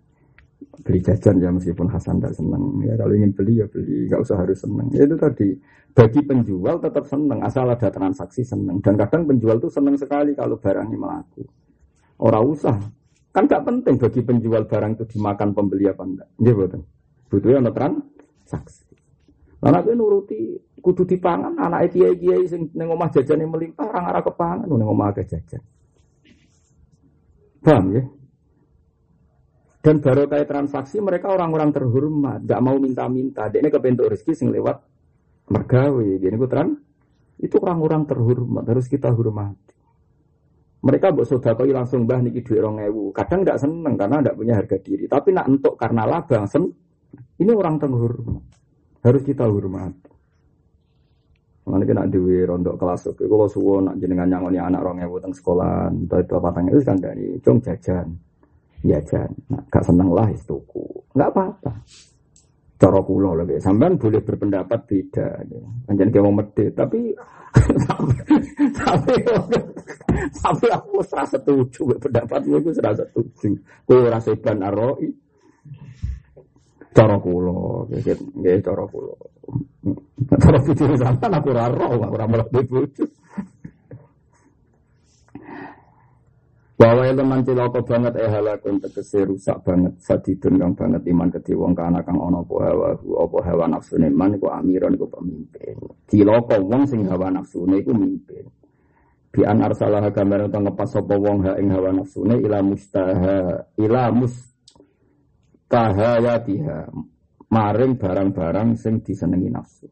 Beli 0.79 1.03
jajan 1.03 1.43
ya 1.43 1.51
meskipun 1.51 1.91
Hasan 1.91 2.23
tidak 2.23 2.39
seneng. 2.39 2.79
Ya 2.87 2.95
kalau 2.95 3.12
ingin 3.19 3.35
beli 3.35 3.59
ya 3.59 3.66
beli, 3.66 4.07
nggak 4.07 4.23
usah 4.23 4.37
harus 4.39 4.59
seneng. 4.62 4.87
Ya, 4.95 5.03
itu 5.05 5.19
tadi 5.19 5.49
bagi 5.91 6.20
penjual 6.23 6.79
tetap 6.79 7.05
seneng 7.11 7.43
asal 7.43 7.66
ada 7.66 7.91
transaksi 7.91 8.47
seneng. 8.47 8.79
Dan 8.79 8.95
kadang 8.95 9.27
penjual 9.27 9.59
tuh 9.59 9.69
seneng 9.69 9.99
sekali 9.99 10.39
kalau 10.39 10.55
barangnya 10.62 10.95
melaku. 10.95 11.43
Orang 12.23 12.55
usah 12.55 12.79
kan 13.35 13.45
nggak 13.51 13.62
penting 13.66 13.95
bagi 13.99 14.20
penjual 14.23 14.62
barang 14.65 14.93
itu 14.99 15.05
dimakan 15.19 15.51
pembeli 15.51 15.91
apa 15.91 16.03
enggak. 16.07 16.29
Nggih 16.39 16.55
betul. 16.55 16.83
Butuhnya 17.29 17.59
ada 17.66 17.73
transaksi. 17.75 18.87
Anak 19.59 19.91
itu 19.91 19.93
nuruti 19.99 20.41
kudu 20.79 21.03
dipangan 21.03 21.59
anak 21.59 21.91
kiai 21.91 22.15
kiai 22.15 22.47
sing 22.47 22.70
omah 22.79 23.11
jajan 23.11 23.43
yang 23.43 23.51
melimpah 23.51 23.91
orang 23.91 24.05
arah 24.07 24.23
kepangan 24.23 24.66
omah 24.70 25.11
agak 25.11 25.27
jajan. 25.27 25.59
Paham 27.62 27.85
ya? 27.94 28.02
Dan 29.78 30.02
baru 30.02 30.26
kayak 30.26 30.51
transaksi 30.51 30.98
mereka 30.98 31.30
orang-orang 31.30 31.70
terhormat, 31.70 32.43
gak 32.44 32.60
mau 32.60 32.76
minta-minta. 32.76 33.47
Dia 33.48 33.62
ini 33.62 33.70
kebentuk 33.70 34.10
rezeki 34.10 34.32
sing 34.35 34.48
lewat 34.51 34.76
mergawe. 35.48 36.09
Dia 36.18 36.28
ini 36.28 36.39
tran 36.51 36.76
itu 37.39 37.56
orang-orang 37.62 38.02
terhormat 38.05 38.66
harus 38.66 38.90
kita 38.90 39.14
hormati. 39.14 39.78
Mereka 40.78 41.10
buat 41.10 41.26
sodakoi 41.26 41.74
langsung 41.74 42.06
bah 42.06 42.22
niki 42.22 42.43
duit 42.43 42.62
orang 42.62 42.86
ewu. 42.86 43.10
Kadang 43.10 43.43
tidak 43.43 43.59
seneng 43.59 43.94
karena 43.98 44.22
tidak 44.22 44.36
punya 44.39 44.55
harga 44.59 44.76
diri. 44.78 45.05
Tapi 45.10 45.28
nak 45.35 45.47
untuk 45.51 45.74
karena 45.74 46.02
laba 46.06 46.47
sen. 46.47 46.70
Ini 47.39 47.51
orang 47.55 47.78
terhormat. 47.82 48.44
Harus 49.02 49.22
kita 49.26 49.47
hormati. 49.47 50.07
Mana 51.69 51.85
kena 51.85 52.09
dewi 52.09 52.49
rondok 52.49 52.81
kelas 52.81 53.12
oke. 53.12 53.28
Kalau 53.28 53.47
suwo 53.47 53.85
nak 53.85 54.01
jenengan 54.01 54.27
nyangoni 54.27 54.57
anak 54.57 54.81
orang 54.81 55.05
teng 55.20 55.35
sekolah. 55.36 55.93
Entah 55.93 56.19
itu 56.24 56.35
apa 56.40 56.61
itu 56.65 56.81
kan 56.81 56.97
dari 56.97 57.27
cung 57.45 57.61
jajan 57.61 58.09
jajan. 58.86 59.31
Nah, 59.51 59.62
gak 59.70 59.85
seneng 59.86 60.11
lah 60.15 60.28
istuku. 60.31 60.86
Gak 61.16 61.31
apa-apa. 61.35 61.73
Cara 62.78 63.03
kula 63.03 63.43
lho, 63.43 63.59
sampean 63.59 63.99
boleh 63.99 64.23
berpendapat 64.23 64.86
beda. 64.86 65.43
Anjen 65.90 66.15
ke 66.15 66.23
wong 66.23 66.39
medhit, 66.39 66.70
tapi 66.78 67.11
tapi 68.78 69.15
tapi 70.39 70.66
aku 70.70 71.03
ora 71.03 71.27
setuju 71.27 71.90
pendapatmu 71.99 72.62
iku 72.62 72.70
ora 72.78 72.95
setuju. 72.95 73.51
Kowe 73.82 73.99
ora 73.99 74.23
seban 74.23 74.62
aroi. 74.62 75.11
Cara 76.99 77.15
kula, 77.23 77.87
nggih 77.95 78.59
cara 78.59 78.83
kula. 78.91 79.15
Cara 80.35 80.59
pikir 80.66 80.99
sampean 80.99 81.31
aku 81.31 81.55
ora 81.55 81.70
roh, 81.70 81.95
aku 81.95 82.15
ora 82.19 82.27
mlebu 82.27 82.59
bojo. 82.66 83.07
Bahwa 86.79 87.11
teman 87.11 87.43
cilaka 87.43 87.83
banget 87.83 88.15
eh 88.23 88.31
halakun 88.31 88.79
tegese 88.79 89.27
rusak 89.27 89.62
banget 89.66 89.99
sadidun 89.99 90.62
kang 90.62 90.73
banget 90.79 91.03
iman 91.11 91.27
kedhi 91.27 91.55
wong 91.59 91.75
kana 91.75 92.03
kang 92.07 92.19
ana 92.23 92.39
apa 92.39 92.55
hawa 92.55 92.95
apa 92.95 93.39
hawa 93.51 93.65
nafsune 93.66 94.07
man 94.15 94.39
iku 94.39 94.47
amiron 94.51 94.95
iku 94.95 95.11
pemimpin. 95.11 95.75
Cilaka 96.07 96.59
wong 96.62 96.87
sing 96.87 97.03
hawa 97.07 97.35
nafsune 97.35 97.83
iku 97.83 97.95
mimpin. 97.95 98.47
Bi 99.35 99.43
an 99.43 99.59
arsalah 99.62 100.07
gambar 100.11 100.51
utawa 100.51 100.70
ngepas 100.70 100.99
sapa 100.99 101.15
wong 101.19 101.47
ha 101.47 101.59
ing 101.59 101.70
hawa 101.70 101.91
nafsune 101.95 102.39
ila 102.43 102.59
mustaha 102.62 103.39
ila 103.75 104.03
mustahayatiha 105.69 106.89
maring 107.53 108.01
barang-barang 108.01 108.81
sing 108.81 109.05
disenengi 109.05 109.53
nafsu. 109.53 109.85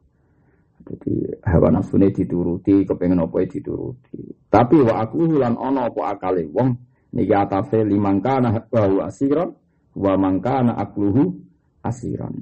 Jadi 0.86 1.44
hawa 1.44 1.68
nafsu 1.68 2.00
ini 2.00 2.14
dituruti, 2.14 2.88
kepengen 2.88 3.20
apa 3.20 3.44
dituruti. 3.44 4.48
Tapi 4.48 4.76
wa 4.80 5.04
aku 5.04 5.36
lan 5.36 5.60
ono 5.60 5.84
apa 5.84 6.16
akale 6.16 6.48
wong 6.48 6.68
niki 7.12 7.34
atafe 7.36 7.84
limangkana 7.84 8.56
wa 8.72 9.04
asiran 9.04 9.52
wa 10.00 10.12
mangkana 10.16 10.80
akluhu 10.80 11.36
asiran. 11.84 12.32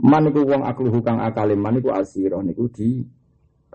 Man 0.00 0.24
iku 0.32 0.40
wong 0.48 0.64
akluhu 0.64 1.04
kang 1.04 1.20
akale 1.20 1.58
man 1.58 1.76
iku 1.76 1.92
asiran 1.92 2.48
niku 2.48 2.70
di 2.72 3.04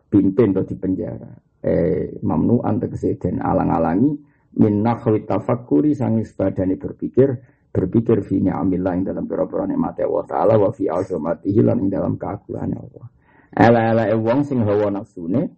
pimpin 0.09 0.55
atau 0.55 0.65
di 0.65 0.75
penjara. 0.79 1.31
Eh 1.59 2.23
mamnu 2.23 2.63
tegese 2.79 3.19
den 3.19 3.43
alang-alangi 3.43 4.15
min 4.63 4.79
nakhwi 4.79 5.27
sangis 5.91 6.31
badane 6.33 6.79
berpikir 6.79 7.58
berpikir 7.69 8.25
fi 8.25 8.41
ni'amillah 8.41 8.97
ing 8.97 9.03
dalam 9.05 9.29
pira-pira 9.29 9.69
nikmate 9.69 10.01
Allah 10.01 10.25
taala 10.25 10.53
wa 10.57 10.69
fi 10.73 10.89
azamatihi 10.89 11.61
lan 11.61 11.77
ing 11.85 11.89
dalam 11.93 12.17
keagungane 12.17 12.75
Allah. 12.75 13.05
Ela-ela 13.53 14.03
wong 14.17 14.45
sing 14.45 14.61
hawa 14.61 14.93
nafsune 14.93 15.49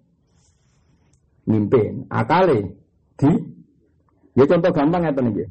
mimpin, 1.48 2.08
akale 2.08 2.78
di 3.20 3.32
Ya 4.32 4.48
contoh 4.48 4.72
gampang 4.72 5.04
ya 5.04 5.12
iki. 5.12 5.44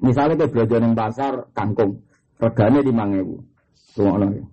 Misalnya 0.00 0.48
ke 0.48 0.48
belajar 0.48 0.80
di 0.80 0.96
pasar 0.96 1.32
kangkung, 1.52 2.00
regane 2.40 2.80
5000. 2.80 4.00
Ngono 4.00 4.26
ya. 4.32 4.44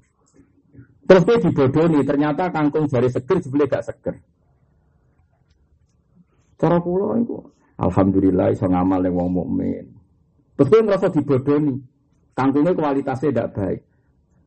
Terus 1.07 1.23
dia 1.23 1.37
dibodoni, 1.39 2.03
ternyata 2.03 2.51
kangkung 2.51 2.91
jari 2.91 3.07
seger 3.07 3.39
jebule 3.39 3.63
gak 3.71 3.87
seger. 3.87 4.19
Cara 6.59 6.83
kula 6.83 7.15
itu 7.15 7.39
alhamdulillah 7.79 8.51
iso 8.51 8.67
ngamal 8.67 8.99
ning 8.99 9.15
wong 9.15 9.29
mukmin. 9.31 9.96
Terus 10.57 10.69
dia 10.73 10.81
ngerasa 10.81 11.07
dibodoni. 11.13 11.75
Kangkungnya 12.33 12.73
kualitasnya 12.73 13.29
tidak 13.29 13.49
baik. 13.53 13.79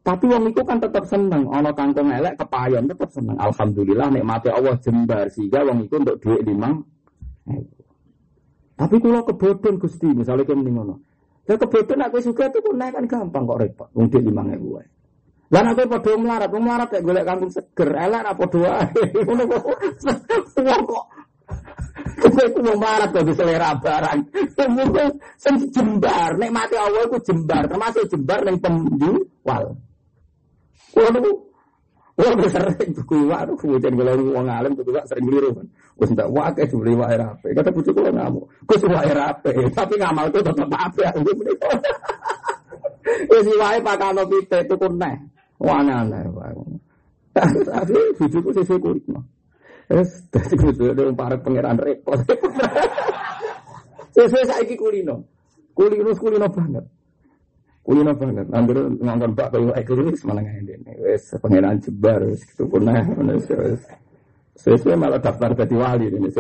Tapi 0.00 0.24
wong 0.26 0.44
itu 0.50 0.62
kan 0.64 0.80
tetap 0.80 1.04
seneng, 1.04 1.44
ono 1.44 1.70
kangkung 1.76 2.08
elek 2.08 2.40
kepayon 2.40 2.88
tetap 2.88 3.12
seneng. 3.12 3.36
Alhamdulillah 3.36 4.08
nikmati 4.08 4.48
Allah 4.48 4.74
jembar 4.80 5.28
sehingga 5.28 5.60
wong 5.60 5.86
itu 5.86 5.94
untuk 6.00 6.16
duit 6.24 6.40
limang. 6.48 6.82
Tapi 8.80 8.96
kalau 8.96 9.20
kebodohan 9.28 9.76
gusti, 9.76 10.08
misalnya 10.08 10.48
kayak 10.48 10.56
mending 10.56 10.76
ngono. 10.80 10.94
Ya 11.44 11.60
kebodohan 11.60 12.00
aku 12.08 12.16
suka 12.24 12.48
itu 12.48 12.58
pun 12.64 12.80
naik 12.80 12.96
kan 12.96 13.04
gampang 13.04 13.44
kok 13.44 13.60
repot. 13.60 13.88
Untuk 13.92 14.24
limang 14.24 14.48
ribu. 14.48 14.80
Lan 15.50 15.66
aku 15.68 15.84
padha 15.84 16.16
melarat, 16.16 16.48
wong 16.48 16.62
melarat 16.64 16.88
kayak 16.88 17.04
golek 17.04 17.24
kangkung 17.26 17.52
seger, 17.52 17.90
elek 17.92 18.24
apa 18.24 18.44
doa. 18.48 18.80
Ngono 19.26 19.42
kok. 19.50 19.62
Wong 20.64 20.82
kok 20.88 21.04
Kowe 22.20 22.44
ku 22.52 22.58
mau 22.60 22.76
melarat 22.76 23.08
kok 23.10 23.32
selera 23.32 23.72
barang. 23.80 24.20
Sing 25.40 25.54
jembar, 25.72 26.36
nek 26.36 26.52
mati 26.52 26.76
Allah 26.76 27.08
ku 27.08 27.16
jembar, 27.24 27.64
termasuk 27.64 28.04
jembar 28.12 28.44
ning 28.44 28.60
penjual. 28.60 29.64
Waduh, 30.90 31.36
waduh 32.18 32.48
sering 32.50 32.90
buku 32.98 33.16
waduh 33.30 33.54
kemudian 33.54 33.94
kalau 33.94 34.34
uang 34.34 34.46
alim 34.50 34.74
tuh 34.74 34.84
juga 34.84 35.06
sering 35.08 35.24
beli 35.30 35.38
rumah. 35.48 35.66
Wes 35.96 36.10
ndak 36.12 36.28
wae 36.28 36.62
dibeli 36.66 36.92
wae 36.98 37.16
rapi. 37.16 37.48
Kata 37.56 37.70
bujuk 37.72 37.92
kula 37.96 38.10
ngamuk. 38.12 38.44
Gus 38.68 38.82
wae 38.84 39.12
rapi, 39.12 39.52
tapi 39.72 39.94
ngamal 39.96 40.26
tuh 40.34 40.42
tetep 40.44 40.68
apik 40.68 41.06
aku 41.08 41.18
menika. 41.24 41.70
Wes 43.30 43.46
wae 43.60 43.78
pakano 43.80 44.22
pite 44.28 44.58
tuku 44.68 44.86
neh. 44.98 45.16
Wana-wana 45.60 46.24
wae. 46.32 46.52
Tapi 47.70 47.94
bujuku 48.18 48.50
sesuai 48.50 48.82
kulitno. 48.82 49.22
Wes 49.90 50.22
dadi 50.30 50.54
ada 50.86 51.10
para 51.10 51.34
pangeran 51.42 51.74
repot. 51.82 52.22
Sesuai 54.14 54.46
saiki 54.46 54.78
kulino. 54.78 55.26
Kulino 55.74 56.14
kulino 56.14 56.46
banget. 56.46 56.86
Kulino 57.82 58.14
banget. 58.14 58.46
Angger 58.54 58.86
ngangkon 59.02 59.32
bak 59.34 59.50
kaya 59.50 59.74
ekor 59.82 59.98
wis 60.06 60.22
malah 60.22 60.46
ngene. 60.46 60.94
Wis 61.02 61.34
pangeran 61.42 61.82
jebar 61.82 62.22
wis 62.22 62.46
punah 62.54 63.02
wis 63.34 63.50
wis. 63.50 63.82
Sesuai 64.62 64.94
malah 64.94 65.18
daftar 65.18 65.58
dadi 65.58 65.74
wali 65.74 66.06
ini. 66.06 66.30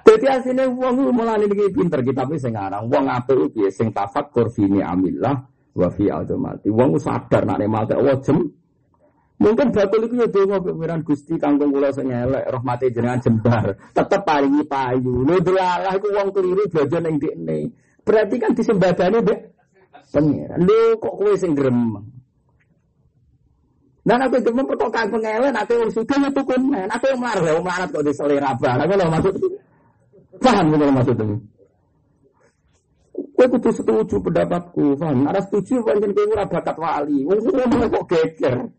Jadi 0.00 0.26
aslinya 0.26 0.66
uang 0.66 1.14
mulai 1.14 1.42
ini 1.42 1.70
pinter 1.70 2.02
kita 2.02 2.26
tapi 2.26 2.34
sing 2.38 2.54
uang 2.58 3.06
apa 3.06 3.30
itu 3.34 3.70
sing 3.70 3.94
tafakur 3.94 4.50
fini 4.50 4.78
amillah 4.78 5.34
wa 5.74 5.88
fi 5.90 6.06
azamati. 6.06 6.70
Uang 6.70 6.98
sadar 7.02 7.42
nak 7.46 7.58
nikmate 7.58 7.98
Allah 7.98 8.18
jem. 8.22 8.59
Mungkin 9.40 9.72
bakul 9.72 10.04
itu 10.04 10.20
ya 10.20 10.28
donga 10.28 10.60
pengiran 10.60 11.00
Gusti 11.00 11.40
kangkung 11.40 11.72
kula 11.72 11.88
sing 11.96 12.12
elek 12.12 12.44
rahmate 12.52 12.92
jenengan 12.92 13.24
jembar. 13.24 13.72
Tetep 13.96 14.20
paringi 14.20 14.60
payu. 14.68 15.24
Lho 15.24 15.40
delalah 15.40 15.96
iku 15.96 16.12
wong 16.12 16.28
keliru 16.28 16.68
belajar 16.68 17.00
ning 17.00 17.16
dekne. 17.16 17.72
Berarti 18.04 18.36
kan 18.36 18.52
disembadani 18.52 19.24
dek 19.24 19.40
pengiran. 20.12 20.60
Lho 20.60 21.00
kok 21.00 21.14
kowe 21.16 21.32
sing 21.40 21.56
gremeng. 21.56 22.04
Dan 24.04 24.20
aku 24.24 24.40
itu 24.40 24.52
mempertokang 24.52 25.12
pengelen, 25.12 25.52
aku 25.52 25.72
yang 25.76 25.92
suka 25.92 26.16
ya 26.16 26.28
tukun 26.32 26.72
men, 26.72 26.88
aku 26.88 27.04
yang 27.12 27.20
melarat, 27.20 27.52
yang 27.52 27.60
melarat 27.60 27.88
kok 27.92 28.00
di 28.00 28.12
selera 28.16 28.56
barang, 28.56 28.80
aku 28.80 28.92
loh 28.96 29.08
maksud 29.12 29.34
paham 30.40 30.66
maksud 30.72 31.16
ini. 31.20 31.36
Kue 33.36 33.46
kudu 33.52 33.70
setuju 33.76 34.16
pendapatku, 34.24 34.96
paham? 34.96 35.28
Ada 35.28 35.44
setuju, 35.44 35.84
pancen 35.84 36.16
kue 36.16 36.24
ora 36.32 36.48
bakat 36.48 36.76
wali, 36.80 37.28
wong 37.28 37.92
kok 37.92 38.04
geger. 38.08 38.72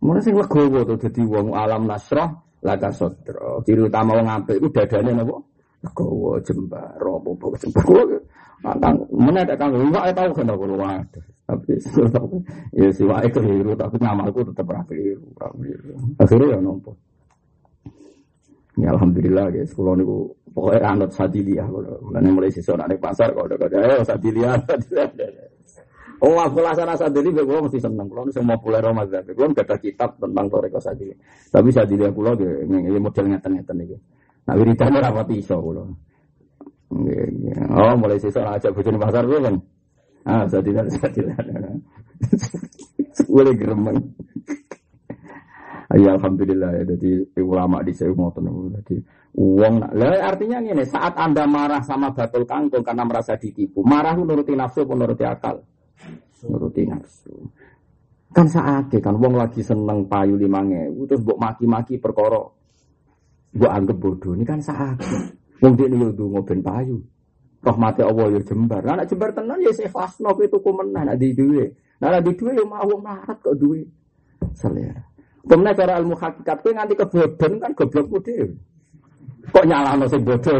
Mulai 0.00 0.20
sing 0.24 0.32
legowo 0.32 0.80
tuh 0.88 0.96
jadi 0.96 1.20
wong 1.28 1.52
alam 1.52 1.84
nasroh, 1.84 2.28
laka 2.64 2.88
sodro. 2.88 3.60
Ciri 3.68 3.84
utama 3.84 4.16
wong 4.16 4.28
apik 4.32 4.56
itu 4.56 4.68
dadane 4.72 5.12
napa? 5.12 5.36
Legowo 5.84 6.40
jembar, 6.40 6.96
robo 6.96 7.36
bawa 7.36 7.56
jembar. 7.60 7.84
Kang, 8.60 8.96
mana 9.08 9.40
ada 9.40 9.56
kang, 9.56 9.72
enggak 9.72 10.12
tahu 10.12 10.36
kan 10.36 10.52
aku 10.52 10.64
waduh. 10.76 11.24
Tapi 11.50 11.72
ya 12.76 12.88
si 12.92 13.02
wae 13.02 13.28
keliru, 13.32 13.72
tapi 13.74 13.96
ngamalku 13.98 14.44
tetap 14.52 14.68
rapi, 14.70 15.16
rapi. 15.34 15.68
Akhirnya 16.20 16.54
ya 16.54 16.58
nompo. 16.60 16.92
Ya 18.78 18.94
alhamdulillah 18.94 19.50
guys, 19.50 19.74
kalau 19.74 19.98
niku 19.98 20.30
pokoknya 20.54 20.94
anut 20.94 21.10
sadiliah, 21.10 21.66
mulai 21.66 22.30
mulai 22.30 22.54
siswa 22.54 22.78
naik 22.78 23.02
pasar 23.02 23.34
kalau 23.34 23.50
udah 23.50 23.66
ayo 23.66 24.00
sadiliah, 24.06 24.56
sadiliah. 24.62 25.48
Oh, 26.20 26.36
aku 26.36 26.60
sana 26.76 26.92
sadili, 27.00 27.32
gue 27.32 27.58
mesti 27.64 27.80
seneng. 27.80 28.04
Kalau 28.12 28.28
semua 28.28 28.60
populer 28.60 28.84
Ramadan, 28.84 29.24
gue 29.24 29.46
nggak 29.56 29.64
ada 29.64 29.76
kitab 29.80 30.20
tentang 30.20 30.52
toreko 30.52 30.76
sadili. 30.76 31.16
Tapi 31.48 31.68
sadili 31.72 32.04
aku 32.04 32.20
loh, 32.20 32.36
ini 32.36 33.00
model 33.00 33.32
ngeten 33.32 33.56
ngeten 33.56 33.76
nih. 33.80 33.96
Nah, 34.44 34.54
wiridane 34.56 35.00
rapat 35.00 35.32
iso 35.32 35.56
kulo. 35.56 35.88
Oh, 37.72 37.94
mulai 37.96 38.20
siswa 38.20 38.52
ngajak 38.52 38.74
bojone 38.76 38.98
pasar 39.00 39.24
gue 39.24 39.38
kan. 39.40 39.56
Ah, 40.28 40.44
sadili 40.44 40.76
sadili. 40.92 41.32
Boleh 43.32 43.54
geremeng. 43.56 43.98
Ya 45.90 46.14
alhamdulillah 46.14 46.70
ya 46.70 46.82
jadi 46.94 47.26
ulama 47.42 47.82
di 47.82 47.90
saya 47.90 48.14
ngoten 48.14 48.46
jadi 48.78 49.02
uang 49.34 49.90
lah 49.90 50.22
artinya 50.22 50.62
ini 50.62 50.86
saat 50.86 51.18
anda 51.18 51.50
marah 51.50 51.82
sama 51.82 52.14
batul 52.14 52.46
kangkung 52.46 52.86
karena 52.86 53.02
merasa 53.02 53.34
ditipu 53.34 53.82
marah 53.82 54.14
menuruti 54.14 54.54
nafsu 54.54 54.86
menuruti 54.86 55.26
akal 55.26 55.66
nuruti 56.48 56.86
nafsu. 56.88 57.34
Kan 58.30 58.46
saat 58.46 58.94
kan 59.02 59.18
wong 59.18 59.34
lagi 59.34 59.60
seneng 59.60 60.06
payu 60.06 60.38
lima 60.38 60.62
ngewu 60.62 61.02
terus 61.10 61.20
buat 61.26 61.38
maki-maki 61.42 61.98
perkara 61.98 62.38
buat 63.50 63.72
anggap 63.74 63.98
bodoh 63.98 64.38
ini 64.38 64.46
kan 64.46 64.62
saat 64.62 65.02
wong 65.58 65.74
dia 65.74 65.90
nih 65.90 66.14
tuh 66.14 66.30
ngoben 66.30 66.62
payu. 66.62 66.98
Mati 67.60 68.00
Allah 68.00 68.32
ya 68.32 68.40
jembar. 68.40 68.80
Nah, 68.80 69.04
jembar 69.04 69.36
tenan 69.36 69.60
ya 69.60 69.68
saya 69.76 69.92
fasno 69.92 70.32
itu 70.40 70.56
kumenah 70.64 71.12
nak 71.12 71.20
di 71.20 71.36
duwe. 71.36 71.68
Nah 72.00 72.16
di 72.24 72.32
duwe 72.32 72.56
ya 72.56 72.64
mau 72.64 72.88
marat 72.96 73.36
kok 73.36 73.52
duwe. 73.52 73.84
Selera. 74.56 74.96
Kemudian 75.44 75.76
cara 75.76 76.00
ilmu 76.00 76.16
hakikat 76.16 76.56
itu 76.64 76.68
nganti 76.72 76.94
kebodohan 76.96 77.52
kan 77.60 77.72
goblok 77.76 78.24
dhewe. 78.24 78.56
Kok 79.52 79.64
nyalahno 79.68 80.08
sing 80.08 80.24
bodoh? 80.24 80.56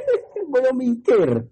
Gue 0.50 0.70
mikir 0.74 1.46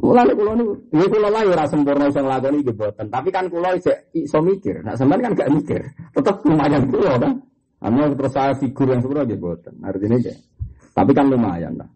Mulane 0.00 0.32
kula 0.32 0.52
niku, 0.56 0.72
ya 0.96 1.06
kula 1.12 1.28
lah 1.28 1.44
ya 1.44 1.52
ora 1.52 1.64
sempurna 1.68 2.08
iso 2.08 2.24
nglakoni 2.24 2.64
iki 2.64 2.72
boten, 2.72 3.06
tapi 3.12 3.28
kan 3.28 3.44
kula 3.52 3.76
iso 4.16 4.38
mikir. 4.40 4.80
Nah, 4.80 4.96
sampean 4.96 5.20
kan 5.28 5.32
gak 5.36 5.52
mikir. 5.52 5.82
Tetep 6.16 6.36
lumayan 6.48 6.88
kula 6.88 7.20
kan. 7.20 7.32
Anu 7.84 8.12
terus 8.16 8.32
saya 8.32 8.52
figur 8.56 8.88
yang 8.88 9.04
sempurna 9.04 9.28
nggih 9.28 9.40
boten. 9.40 9.76
Artinya 9.84 10.16
aja. 10.16 10.32
Tapi 10.96 11.10
kan 11.12 11.28
lumayan 11.28 11.76
lah. 11.76 11.88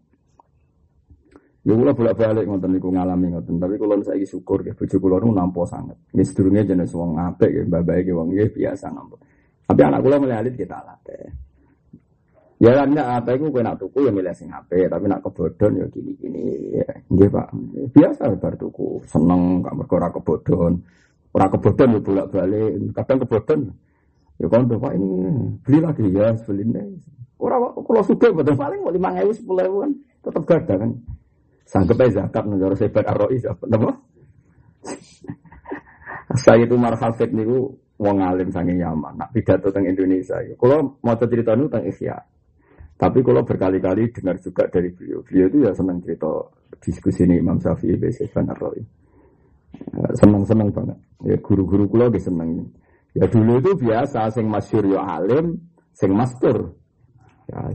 Ya 1.65 1.73
kula 1.73 1.97
bolak-balik 1.97 2.45
ngoten 2.45 2.77
niku 2.77 2.93
ngalami 2.93 3.33
ngoten, 3.33 3.57
tapi 3.57 3.73
kula 3.81 3.97
saiki 4.05 4.29
syukur 4.29 4.61
nggih 4.61 4.77
bojo 4.77 4.95
kula 5.01 5.17
niku 5.17 5.33
nampa 5.33 5.61
sanget. 5.65 5.97
Nggih 6.13 6.25
sedurunge 6.29 6.61
jenis 6.61 6.93
wong 6.93 7.17
apik 7.17 7.49
nggih, 7.49 7.65
mbah-mbah 7.73 8.05
wong 8.21 8.27
nggih 8.29 8.49
biasa 8.53 8.85
nampa. 8.93 9.17
Tapi 9.65 9.81
anak 9.81 9.99
kula 10.05 10.15
mulai 10.21 10.45
alit 10.45 10.53
kita 10.53 10.77
latih. 10.77 11.25
Ya 12.65 12.81
kan 12.81 12.97
apa 12.97 13.37
itu 13.37 13.53
kue 13.53 13.61
nak 13.61 13.77
tuku 13.77 14.09
ya 14.09 14.11
milih 14.11 14.33
sing 14.33 14.49
HP, 14.49 14.89
tapi 14.89 15.05
nak 15.05 15.21
kebodon 15.21 15.71
ya 15.77 15.85
gini-gini. 15.93 16.73
Ya, 16.81 16.89
nggih 17.13 17.29
Pak. 17.29 17.47
Biasa 17.93 18.33
bar 18.41 18.57
tuku, 18.57 19.05
seneng 19.05 19.61
gak 19.61 19.77
mergo 19.77 20.01
ora 20.01 20.09
kebodon. 20.09 20.81
Ora 21.29 21.45
kebodon 21.45 21.93
ya 21.93 21.99
bolak-balik, 22.01 22.71
kadang 22.97 23.17
kebodon. 23.21 23.61
Ya 24.41 24.49
kan 24.49 24.65
Pak 24.65 24.93
ini 24.97 25.13
beli 25.61 25.77
lagi 25.77 26.09
ya, 26.09 26.33
beli 26.41 26.65
nih. 26.65 26.89
Ora 27.37 27.61
kalau 27.69 28.01
suka 28.01 28.33
betul 28.33 28.57
paling 28.57 28.81
mau 28.81 28.89
lima 28.89 29.13
ribu 29.13 29.37
sepuluh 29.37 29.61
ribu 29.61 29.77
kan 29.85 29.91
tetap 30.25 30.43
gada 30.49 30.73
kan. 30.81 30.91
Sanggup 31.69 32.01
aja 32.01 32.25
zakat 32.25 32.43
negara 32.49 32.73
sebat 32.73 33.05
aroi 33.05 33.41
apa 33.45 33.63
napa? 33.69 33.91
Saya 36.45 36.65
itu 36.65 36.73
marhafid 36.77 37.29
niku 37.29 37.77
wong 38.01 38.17
alim 38.25 38.49
sange 38.49 38.73
nyaman. 38.73 39.21
Nak 39.21 39.29
pidato 39.37 39.69
tentang 39.69 39.93
Indonesia. 39.93 40.41
Kalau 40.57 40.97
mau 41.05 41.13
cerita 41.13 41.53
niku 41.53 41.69
tentang 41.69 41.85
Ikhya. 41.93 42.17
Tapi 42.95 43.19
kalau 43.19 43.43
berkali-kali 43.43 44.07
dengar 44.15 44.39
juga 44.39 44.71
dari 44.71 44.87
beliau, 44.87 45.19
beliau 45.27 45.51
itu 45.51 45.57
ya 45.67 45.71
senang 45.75 45.99
cerita 45.99 46.31
diskusi 46.79 47.27
ini 47.27 47.43
Imam 47.43 47.59
Syafi'i 47.59 47.99
Besi 47.99 48.23
Roy. 48.31 48.79
Senang-senang 50.15 50.71
banget. 50.71 50.97
Ya 51.27 51.35
guru-guru 51.43 51.91
kulo 51.91 52.07
dia 52.07 52.23
seneng. 52.23 52.71
Ya 53.11 53.27
dulu 53.27 53.59
itu 53.59 53.71
biasa, 53.79 54.31
sing 54.31 54.47
masyur 54.47 54.87
ya 54.87 55.03
alim, 55.19 55.59
sing 55.91 56.11
mastur. 56.15 56.71
Ya. 57.51 57.67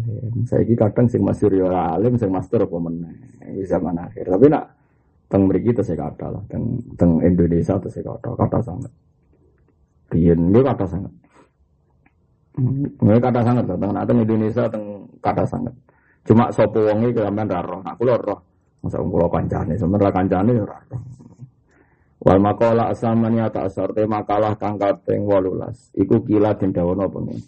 Saya 0.48 0.64
kadang 0.72 1.06
sing 1.09 1.20
masyur 1.20 1.52
ya 1.52 1.68
alim, 1.68 2.16
sing 2.16 2.32
mastur 2.32 2.64
apa 2.64 2.76
meneh. 2.80 3.12
Ini 3.44 3.64
zaman 3.68 4.01
akhir. 4.01 4.24
Tapi 4.24 4.47
nak 4.48 4.64
teng 5.28 5.44
mriki 5.48 5.76
saya 5.84 6.09
kata 6.09 6.26
lah, 6.32 6.42
teng 6.48 6.80
teng 6.97 7.20
Indonesia 7.20 7.76
saya 7.76 8.05
kata, 8.05 8.28
kata 8.36 8.59
sangat. 8.64 8.92
Riyen 10.10 10.48
kata 10.52 10.84
sangat. 10.88 11.12
Nggak 13.00 13.20
kata 13.24 13.40
sangat 13.40 13.64
tengah 13.64 14.04
tengah 14.04 14.24
Indonesia 14.24 14.64
teng 14.68 14.84
kata 15.24 15.44
sangat. 15.48 15.74
Cuma 16.28 16.52
sopo 16.52 16.84
wongi 16.84 17.16
kelamben 17.16 17.48
raro, 17.48 17.80
aku 17.80 18.04
lho 18.04 18.16
roh. 18.20 18.40
Masa 18.80 19.00
kulo 19.00 19.28
kancane, 19.28 19.76
sebenarnya 19.76 20.12
kancane 20.12 20.52
raro. 20.60 20.96
Wal 22.20 22.36
makola 22.36 22.92
asamani 22.92 23.40
ata 23.40 23.64
asar 23.64 23.96
te 23.96 24.04
makalah 24.04 24.52
kang 24.60 24.76
kaping 24.76 25.24
18. 25.24 25.96
Iku 26.04 26.20
kila 26.28 26.52
den 26.52 26.76
dawono 26.76 27.08
pengen. 27.08 27.40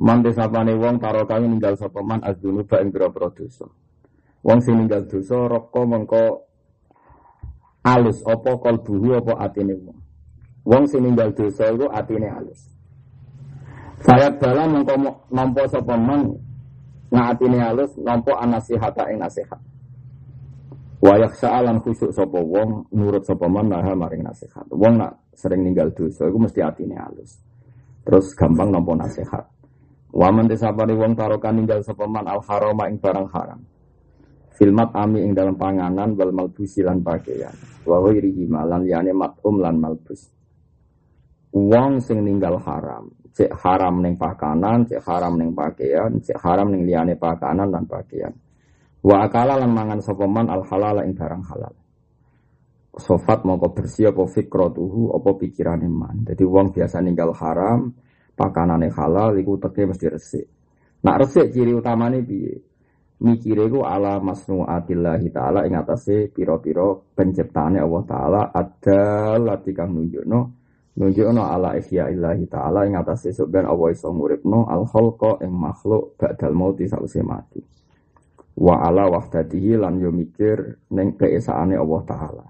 Man 0.00 0.24
desapane 0.24 0.72
wong 0.72 0.96
karo 0.96 1.28
kang 1.28 1.44
ninggal 1.44 1.76
sapa 1.76 2.00
man 2.00 2.24
azunu 2.24 2.64
ba 2.64 2.80
ing 2.80 2.88
pira-pira 2.88 3.28
dosa. 3.28 3.68
Wong 4.40 4.58
sing 4.64 4.80
ninggal 4.80 5.04
dosa 5.04 5.36
roko 5.36 5.84
mengko 5.84 6.48
alus 7.84 8.24
apa 8.24 8.56
kalbuhu 8.56 9.20
apa 9.20 9.32
atine 9.44 9.76
wong. 9.76 9.98
Wong 10.64 10.84
sing 10.88 11.04
ninggal 11.04 11.36
dosa 11.36 11.68
iku 11.68 11.92
atine 11.92 12.32
alus. 12.32 12.73
Saya 14.04 14.28
bala 14.36 14.68
mengko 14.68 14.94
nampa 15.32 15.64
sapa 15.64 15.96
man 15.96 16.28
ini 17.14 17.56
halus 17.56 17.96
nampa 17.96 18.36
anasihata 18.36 19.08
ing 19.08 19.16
nasihat. 19.16 19.56
Wa 21.00 21.16
yakhsa'alan 21.20 21.80
khusuk 21.80 22.12
sapa 22.12 22.36
wong 22.36 22.84
nurut 22.92 23.24
sapa 23.24 23.48
man 23.48 23.72
maring 23.72 24.20
nasihat. 24.20 24.68
Wong 24.68 25.00
nak 25.00 25.24
sering 25.32 25.64
ninggal 25.64 25.88
dosa 25.96 26.28
iku 26.28 26.36
mesti 26.36 26.60
atine 26.60 27.00
halus. 27.00 27.40
Terus 28.04 28.36
gampang 28.36 28.68
nampa 28.68 28.92
nasihat. 28.92 29.44
Wa 30.12 30.28
man 30.28 30.52
desapane 30.52 30.92
wong 30.92 31.16
tarokan 31.16 31.64
ninggal 31.64 31.80
sapa 31.80 32.04
man 32.04 32.28
al 32.28 32.44
harama 32.44 32.84
ing 32.92 33.00
barang 33.00 33.28
haram. 33.32 33.60
Filmat 34.54 34.92
ami 34.94 35.24
ing 35.24 35.32
dalam 35.32 35.56
panganan 35.56 36.12
wal 36.12 36.30
malbusi 36.30 36.84
lan 36.84 37.00
pakaian. 37.00 37.56
Wa 37.88 38.04
ghairihi 38.04 38.46
malan 38.52 38.84
yani 38.84 39.16
matum 39.16 39.64
lan 39.64 39.80
malbus. 39.80 40.28
Wong 41.54 42.02
sing 42.02 42.26
ninggal 42.26 42.58
haram 42.58 43.14
cek 43.34 43.50
haram 43.50 43.98
neng 43.98 44.14
pakanan, 44.14 44.86
cek 44.86 45.02
haram 45.02 45.34
neng 45.34 45.50
pakaian, 45.58 46.22
cek 46.22 46.38
haram 46.38 46.70
neng 46.70 46.86
liane 46.86 47.18
pakanan 47.18 47.66
dan 47.66 47.84
pakaian. 47.90 48.30
Wa 49.02 49.26
akala 49.26 49.58
lan 49.58 49.74
mangan 49.74 50.00
sopeman 50.00 50.46
al 50.46 50.62
halal 50.70 51.02
ing 51.02 51.18
barang 51.18 51.42
halal. 51.50 51.74
Sofat 52.94 53.42
mau 53.42 53.58
bersih 53.58 54.14
apa 54.14 54.22
fikrotuhu 54.22 55.10
apa 55.18 55.34
pikiran 55.34 55.82
iman. 55.82 56.22
Jadi 56.30 56.46
uang 56.46 56.70
biasa 56.70 57.02
ninggal 57.02 57.34
haram, 57.34 57.90
pakanan 58.38 58.86
yang 58.86 58.94
halal, 58.94 59.34
iku 59.34 59.58
teke 59.58 59.82
mesti 59.82 60.06
resik. 60.06 60.46
Nak 61.02 61.26
resik 61.26 61.50
ciri 61.50 61.74
utamanya 61.74 62.22
bi 62.22 62.54
Mikire 63.14 63.70
ku 63.70 63.86
ala 63.86 64.18
masnuatillahi 64.18 65.30
ta'ala 65.30 65.64
ing 65.70 65.78
atase 65.78 66.34
piro-piro 66.34 67.14
penciptaane 67.14 67.78
Allah 67.78 68.02
ta'ala 68.02 68.40
ada 68.50 69.02
latikang 69.38 69.94
nunjukno 69.94 70.63
nunjukno 70.94 71.42
ala 71.42 71.74
ihya 71.74 72.10
illahi 72.14 72.46
ta'ala 72.46 72.86
ing 72.86 72.94
atas 72.94 73.26
esuk 73.30 73.50
ben 73.50 73.66
Allah 73.66 73.90
iso 73.90 74.10
nguripno 74.14 74.70
al 74.70 74.86
khalqa 74.86 75.42
ing 75.42 75.50
makhluk 75.50 76.14
ba'dal 76.14 76.54
mauti 76.54 76.86
sause 76.86 77.20
mati 77.22 77.58
wa 78.62 78.78
ala 78.86 79.10
wahdatihi 79.10 79.74
lan 79.74 79.98
yo 79.98 80.14
mikir 80.14 80.86
ning 80.94 81.18
keesaane 81.18 81.74
Allah 81.74 82.02
taala 82.06 82.44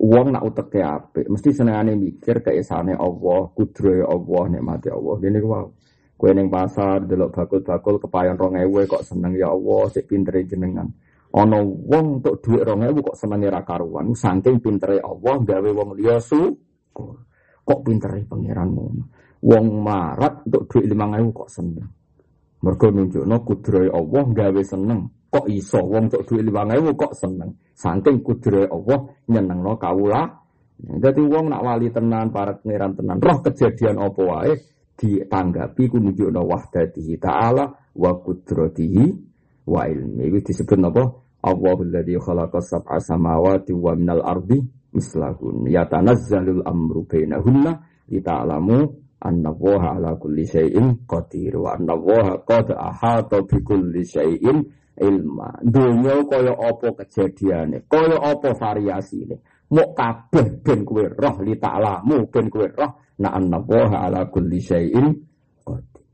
Uang 0.00 0.32
nak 0.32 0.48
uteke 0.48 0.80
apik 0.80 1.28
mesti 1.28 1.52
senengane 1.52 1.92
mikir 1.92 2.40
keesaane 2.40 2.96
Allah 2.96 3.52
kudrohe 3.52 4.00
Allah 4.00 4.42
nikmati 4.48 4.88
Allah 4.88 5.14
ngene 5.20 5.38
ku 5.44 5.48
Kue 6.20 6.36
neng 6.36 6.52
pasar 6.52 7.08
delok 7.08 7.32
bakul-bakul 7.32 7.96
kepayon 7.96 8.36
ewe 8.36 8.84
kok 8.84 9.00
seneng 9.00 9.32
ya 9.40 9.48
Allah 9.48 9.88
cek 9.88 10.04
pintere 10.04 10.44
jenengan. 10.44 10.84
Ono 11.32 11.64
wong 11.64 12.20
untuk 12.20 12.44
duit 12.44 12.60
ewe 12.60 13.00
kok 13.00 13.16
seneng 13.16 13.48
ra 13.48 13.64
karuan. 13.64 14.12
Saking 14.12 14.60
pintere 14.60 15.00
Allah 15.00 15.40
gawe 15.40 15.70
wong 15.72 15.96
liya 15.96 16.20
syukur. 16.20 17.24
Kok 17.70 17.86
pinter 17.86 18.18
pangeranmu. 18.26 18.84
Wong 19.46 19.66
marat 19.78 20.42
untuk 20.42 20.66
duit 20.66 20.90
lima 20.90 21.06
ribu 21.14 21.46
kok 21.46 21.50
seneng. 21.54 21.86
Mergo 22.66 22.90
nunjukno 22.90 23.36
kudrohe 23.46 23.86
Allah 23.94 24.24
gawe 24.26 24.62
seneng. 24.66 25.30
Kok 25.30 25.46
iso 25.46 25.78
wong 25.78 26.10
untuk 26.10 26.26
duit 26.26 26.42
lima 26.42 26.66
ribu 26.66 26.98
kok 26.98 27.14
seneng. 27.14 27.54
Saking 27.78 28.26
kudrohe 28.26 28.66
Allah 28.66 29.06
nyenengno 29.30 29.78
kawula. 29.78 30.26
Jadi 30.82 31.22
wong 31.22 31.54
nak 31.54 31.62
wali 31.62 31.94
tenan, 31.94 32.34
para 32.34 32.56
pangeran 32.58 32.96
tenan, 32.96 33.20
roh 33.20 33.38
kejadian 33.44 34.00
apa 34.00 34.20
wae 34.24 34.52
ditanggapi 34.96 35.82
ku 35.92 36.00
nunjukno 36.00 36.40
wahdatihi 36.40 37.20
ta'ala 37.20 37.68
wa 37.94 38.12
kudratihi 38.18 39.04
wa 39.70 39.86
ilmi. 39.86 40.26
Itu 40.26 40.50
disebut 40.50 40.80
apa? 40.90 41.04
Allahul 41.40 41.88
ladzi 41.88 42.18
khalaqa 42.18 42.60
sab'a 42.60 42.98
samawati 43.00 43.72
wa 43.72 43.96
minal 43.96 44.20
ardi 44.26 44.79
mislahun. 44.92 45.66
Yatanazzalul 45.70 46.62
amru 46.66 47.06
bainahunna 47.06 47.72
lita'lamu 48.10 48.78
anna 49.20 49.50
waha 49.52 50.00
ala 50.00 50.16
kulli 50.16 50.48
syai'in 50.48 51.04
qadir 51.04 51.60
wa 51.60 51.76
anna 51.76 51.94
waha 51.94 52.40
qad 52.44 52.72
ahata 52.72 53.44
bi 53.44 53.58
kulli 53.62 54.02
syai'in 54.04 54.64
ilma. 55.00 55.60
Dunya 55.64 56.24
kaya 56.28 56.52
apa 56.56 56.88
kejadiane, 57.04 57.86
kaya 57.88 58.16
apa 58.18 58.56
variasine. 58.56 59.40
Mok 59.70 59.88
kabeh 59.94 60.46
ben 60.66 60.82
kowe 60.82 61.06
roh 61.06 61.36
li 61.46 61.54
ta'lamu 61.54 62.26
ben 62.26 62.50
kowe 62.50 62.66
roh 62.66 62.92
na 63.22 63.30
anna 63.38 63.62
waha 63.62 64.10
ala 64.10 64.26
kulli 64.26 64.58
syai'in 64.58 65.06
qadir. 65.62 66.04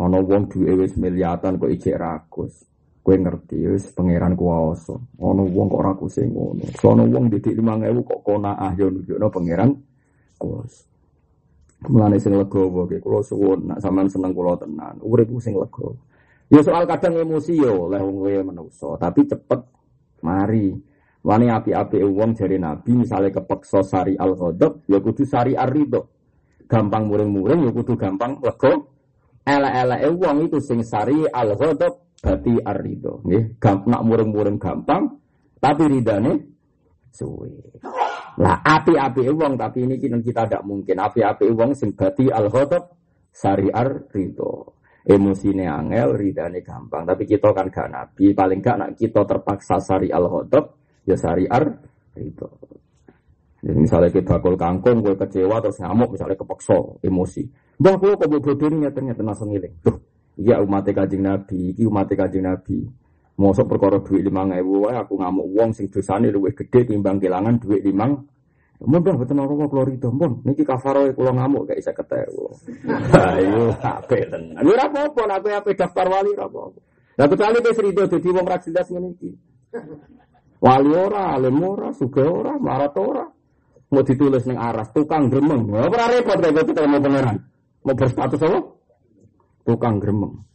Ana 0.00 0.18
wong 0.20 0.48
duwe 0.48 0.84
wis 0.84 0.96
miliatan 0.96 1.56
kok 1.56 1.72
ijek 1.72 1.96
ragus. 1.96 2.69
Kowe 3.00 3.16
ngerti 3.16 3.56
wis 3.64 3.88
pangeran 3.96 4.36
kuwasa. 4.36 4.92
Ana 5.24 5.40
wong 5.40 5.66
kok 5.72 5.80
ora 5.80 5.92
kusing 5.96 6.36
ngono. 6.36 6.68
Sono 6.76 7.08
wong 7.08 7.32
didik 7.32 7.56
5000 7.56 8.04
kok 8.04 8.20
konaah 8.20 8.72
yo 8.76 8.92
nunjukno 8.92 9.26
pangeran 9.32 9.70
kuwasa. 10.36 10.84
Mulane 11.88 12.20
sing 12.20 12.36
legowo 12.36 12.84
ki 12.84 13.00
kula 13.00 13.24
suwun 13.24 13.72
nak 13.72 13.80
sampean 13.80 14.04
seneng 14.12 14.36
kula 14.36 14.52
tenan. 14.60 15.00
Urip 15.00 15.32
sing 15.40 15.56
legowo. 15.56 15.96
Ya 16.52 16.60
soal 16.60 16.84
kadang 16.84 17.16
emosi 17.24 17.56
yo 17.56 17.88
oleh 17.88 18.04
wong 18.04 18.20
kowe 18.20 18.96
tapi 19.00 19.24
cepet 19.24 19.60
mari. 20.20 20.76
Wani 21.20 21.52
api-api 21.52 22.00
wong 22.00 22.32
jari 22.32 22.56
Nabi 22.56 23.04
misalnya 23.04 23.28
kepeksa 23.28 23.84
sari 23.84 24.16
al 24.16 24.32
ghadab 24.36 24.84
ya 24.88 25.00
kudu 25.00 25.24
sari 25.24 25.52
ar-ridho. 25.52 26.08
Gampang 26.64 27.08
muring-muring 27.08 27.64
ya 27.64 27.72
kudu 27.72 27.96
gampang 27.96 28.40
lego. 28.40 28.88
Elek-eleke 29.40 30.08
wong 30.20 30.36
itu 30.46 30.58
sing 30.60 30.80
sari 30.84 31.24
al 31.28 31.56
ghadab 31.56 32.18
berarti 32.20 32.54
ar-ridho. 32.60 33.24
Nggih, 33.24 33.56
nak 33.88 34.02
muring-muring 34.04 34.60
gampang 34.60 35.08
tapi 35.56 35.82
ridane 35.88 36.32
suwe. 37.12 37.48
Lah 38.40 38.60
api-api 38.60 39.28
wong 39.32 39.56
tapi 39.56 39.84
ini 39.88 39.96
kita 40.00 40.46
tidak 40.46 40.62
mungkin 40.64 40.96
api-api 41.00 41.48
wong 41.52 41.72
sing 41.72 41.96
berarti 41.96 42.28
al 42.28 42.52
ghadab 42.52 42.84
sariar 43.32 44.08
ridho. 44.12 44.76
Emosine 45.00 45.64
angel, 45.64 46.12
ridane 46.12 46.60
gampang. 46.60 47.08
Tapi 47.08 47.24
kita 47.24 47.56
kan 47.56 47.72
gak 47.72 47.88
nabi, 47.88 48.36
paling 48.36 48.60
gak 48.60 48.76
nak 48.76 48.90
kita 49.00 49.24
terpaksa 49.24 49.80
sari 49.80 50.12
al 50.12 50.28
ghadab 50.28 50.76
ya 51.08 51.16
sariar 51.16 51.64
ridho. 52.12 52.79
Jadi 53.60 53.76
misalnya 53.76 54.08
kita 54.08 54.40
bakul 54.40 54.56
kangkung, 54.56 55.04
gue 55.04 55.12
kecewa 55.20 55.60
terus 55.60 55.76
ngamuk, 55.84 56.16
misalnya 56.16 56.36
kepeksa, 56.40 56.80
emosi. 57.04 57.44
Bah, 57.76 57.96
kalau 58.00 58.16
kau 58.16 58.28
bodoh 58.28 58.56
ternyata 58.56 59.20
nasa 59.20 59.44
ngiling. 59.44 59.84
Tuh, 59.84 60.00
iya 60.40 60.64
umat 60.64 60.88
kajing 60.88 61.20
Nabi, 61.20 61.76
iki 61.76 61.84
umat 61.84 62.08
kajing 62.08 62.48
Nabi. 62.48 62.88
Mosok 63.40 63.72
perkara 63.72 63.96
duit 64.04 64.20
lima 64.20 64.44
ewu, 64.52 64.84
aku 64.88 65.16
ngamuk 65.16 65.48
uang 65.56 65.70
sing 65.72 65.88
dosane 65.88 66.28
luwih 66.28 66.52
gede 66.52 66.92
timbang 66.92 67.16
kehilangan 67.16 67.56
duit 67.56 67.80
limang. 67.80 68.20
Mun 68.80 69.00
dah 69.04 69.12
betul 69.12 69.40
orang 69.40 69.68
kula 69.68 69.84
rido, 69.88 70.08
mun 70.08 70.40
niki 70.44 70.64
kafaro 70.64 71.08
kula 71.12 71.32
ngamuk 71.36 71.68
gak 71.68 71.80
isa 71.80 71.92
ketemu. 71.92 72.48
Ayo 73.16 73.76
ape 73.96 74.28
tenan. 74.28 74.60
Ora 74.60 74.88
apa-apa, 74.88 75.20
nek 75.24 75.64
ape 75.64 75.72
daftar 75.72 76.08
wali 76.08 76.32
apa-apa. 76.36 76.80
Lah 77.16 77.26
kecuali 77.28 77.58
wis 77.64 77.80
rido 77.80 78.02
dadi 78.08 78.28
wong 78.28 78.44
ra 78.44 78.56
jelas 78.60 78.88
ngene 78.88 79.08
iki. 79.16 79.30
Wali 80.60 80.90
ora, 80.92 81.36
alim 81.36 81.60
ora, 81.64 81.88
sugih 81.96 82.28
ora, 82.28 82.56
marat 82.60 82.96
ora. 82.96 83.24
Mau 83.90 84.06
ditulis 84.06 84.46
ning 84.46 84.54
aras 84.54 84.94
tukang 84.94 85.26
gremeng. 85.26 85.66
Ora 85.74 86.06
repot 86.06 86.38
kaya 86.38 86.62
ketemu 86.62 87.02
pangeran. 87.02 87.36
Mau 87.82 87.94
berstatus 87.98 88.38
apa? 88.46 88.58
Tukang 89.66 89.98
gremeng. 89.98 90.46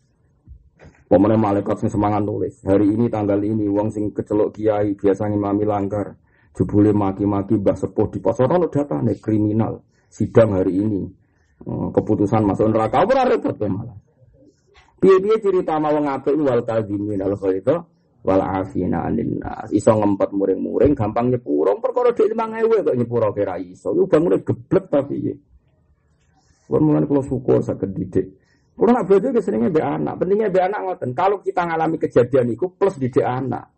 Pemenang 1.06 1.44
malaikat 1.44 1.84
sing 1.84 1.92
semangat 1.92 2.24
nulis. 2.24 2.64
Hari 2.64 2.96
ini 2.96 3.12
tanggal 3.12 3.38
ini 3.44 3.68
uang 3.68 3.92
sing 3.92 4.10
kecelok 4.16 4.56
kiai 4.56 4.96
biasanya 4.96 5.36
mami 5.36 5.68
langgar. 5.68 6.16
Jebule 6.56 6.96
maki-maki 6.96 7.60
mbah 7.60 7.76
sepuh 7.76 8.08
di 8.16 8.24
ono 8.24 8.72
data 8.72 9.04
nih 9.04 9.20
kriminal. 9.20 9.84
Sidang 10.08 10.56
hari 10.56 10.80
ini. 10.80 11.04
Hmm, 11.68 11.92
keputusan 11.92 12.48
masuk 12.48 12.72
neraka 12.72 13.04
ora 13.04 13.28
repot 13.28 13.60
malah. 13.68 14.00
Piye-piye 14.96 15.44
cerita 15.44 15.76
mau 15.76 15.92
ngapik 15.92 16.40
wal 16.40 16.64
kadzimin 16.64 17.20
al 17.20 17.36
khaita 17.36 17.84
wal 18.26 18.42
afina 18.42 19.06
anin 19.06 19.38
nas. 19.38 19.70
Iso 19.70 19.94
ngempet 19.94 20.34
muring-muring 20.34 20.98
gampang 20.98 21.30
nyepuro 21.30 21.78
perkara 21.78 22.10
dhek 22.10 22.34
5000 22.34 22.82
kok 22.82 22.98
nyepuro 22.98 23.30
kira 23.38 23.62
iso. 23.62 23.94
Lu 23.94 24.10
bangunnya 24.10 24.42
geblek 24.42 24.86
tapi 24.90 25.16
ya. 25.22 25.36
Mulane 26.74 27.06
kula 27.06 27.22
syukur 27.22 27.62
saged 27.62 27.94
didik. 27.94 28.26
Kulo 28.74 28.90
nak 28.90 29.06
bojo 29.06 29.30
kesenenge 29.30 29.70
mbek 29.70 29.86
anak. 29.86 30.14
Pentingnya 30.18 30.50
mbek 30.50 30.64
anak 30.66 30.80
ngoten. 30.82 31.10
Kalau 31.14 31.38
kita 31.46 31.62
ngalami 31.70 32.02
kejadian 32.02 32.50
itu 32.50 32.66
plus 32.74 32.98
didik 32.98 33.22
anak. 33.22 33.70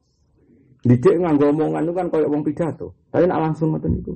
Didik 0.88 1.19
nganggo 1.19 1.52
omongan 1.52 1.84
itu 1.84 1.91
kan 1.91 2.07
koyo 2.07 2.32
wong 2.32 2.41
pidato. 2.48 2.95
Tapi 3.11 3.28
nak 3.28 3.44
langsung 3.44 3.76
ngoten 3.76 3.91
niku. 3.91 4.15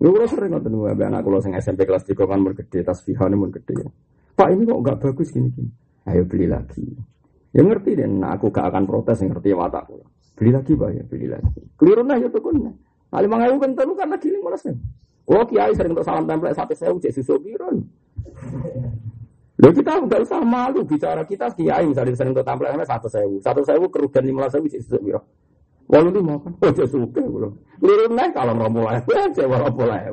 Lho 0.00 0.08
kula 0.08 0.26
sering 0.26 0.56
ngoten 0.56 0.72
mbek 0.72 1.06
anak 1.12 1.20
kula 1.20 1.38
sing 1.44 1.52
SMP 1.52 1.84
kelas 1.84 2.08
3 2.08 2.16
kan 2.16 2.40
mun 2.40 2.56
gede 2.56 2.80
tasbihane 2.80 3.36
mun. 3.36 3.52
Pak 4.32 4.48
ini 4.48 4.64
kok 4.64 4.80
enggak 4.80 4.98
bagus 5.04 5.28
gini-gini. 5.28 5.68
Ayo 6.08 6.24
beli 6.24 6.48
lagi. 6.48 7.11
Ya 7.52 7.60
ngerti 7.60 8.00
deh, 8.00 8.08
nah 8.08 8.32
aku 8.36 8.48
gak 8.48 8.72
akan 8.72 8.88
protes 8.88 9.20
yang 9.20 9.36
ngerti 9.36 9.52
watakku. 9.52 10.00
Beli 10.36 10.50
lagi 10.56 10.72
pak 10.72 10.88
ya, 10.96 11.02
beli 11.04 11.26
lagi. 11.28 11.60
Keliru 11.76 12.02
nah 12.02 12.16
ya 12.16 12.28
tukun. 12.32 12.72
Nah 13.12 13.20
lima 13.20 13.44
ribu 13.44 13.60
kan 13.60 13.76
kan 13.76 14.08
lagi 14.08 14.28
lima 14.32 14.48
belas 14.48 14.64
Oh 15.28 15.44
kiai 15.46 15.70
sering 15.76 15.92
untuk 15.94 16.02
salam 16.02 16.24
tempel 16.26 16.50
satu 16.50 16.74
saya 16.74 16.90
uji 16.90 17.12
susu 17.12 17.38
biron. 17.38 17.84
Lo 19.60 19.70
kita 19.70 20.02
nggak 20.02 20.26
usah 20.26 20.42
malu 20.42 20.82
bicara 20.82 21.22
kita 21.22 21.52
kiai 21.54 21.86
misalnya 21.86 22.16
sering 22.16 22.32
untuk 22.34 22.42
tampil 22.42 22.72
satu 22.82 23.06
sewu, 23.06 23.36
satu 23.38 23.60
sewu 23.62 23.86
kerugian 23.92 24.24
lima 24.26 24.48
sewu 24.48 24.66
susu 24.66 24.98
biron. 24.98 25.22
Walau 25.92 26.08
lima 26.08 26.40
kan, 26.40 26.56
oh 26.56 26.72
jadi 26.72 26.88
suka 26.88 27.20
belum. 27.20 27.52
Keliru 27.76 28.06
nah 28.16 28.30
kalau 28.32 28.56
mau 28.56 28.70
mulai, 28.72 29.02
sewa 29.36 29.68
mulai. 29.68 30.08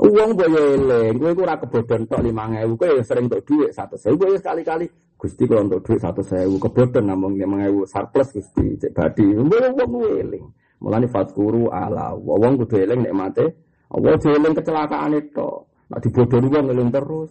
Uang 0.00 0.32
boyo 0.32 0.80
eleng, 0.80 1.20
gue 1.20 1.36
ora 1.44 1.60
kebodohan 1.60 2.08
tok 2.08 2.24
lima 2.24 2.48
ngewu, 2.48 2.72
gue 2.72 3.04
sering 3.04 3.28
untuk 3.28 3.44
duit 3.44 3.68
satu 3.76 4.00
sewu, 4.00 4.16
gue 4.16 4.40
sekali-kali 4.40 4.88
gusti 5.20 5.44
kalau 5.44 5.68
untuk 5.68 5.84
duit 5.84 6.00
satu 6.00 6.24
sewu, 6.24 6.56
kebodohan 6.56 7.04
namun 7.04 7.36
lima 7.36 7.60
ngewu 7.60 7.84
surplus 7.84 8.32
gusti 8.32 8.80
cek 8.80 8.96
badi, 8.96 9.28
gue 9.28 9.44
uang 9.44 9.76
gue 9.76 10.40
mulai 10.80 11.04
fatkuru 11.04 11.68
ala, 11.68 12.16
uang 12.16 12.64
gue 12.64 12.80
eleng 12.80 13.04
nek 13.04 13.12
mate, 13.12 13.46
uang 13.92 14.16
gue 14.16 14.32
eleng 14.40 14.56
kecelakaan 14.56 15.20
itu, 15.20 15.50
nak 15.92 16.00
dibodohi 16.00 16.48
uang 16.48 16.66
eleng 16.72 16.88
terus, 16.88 17.30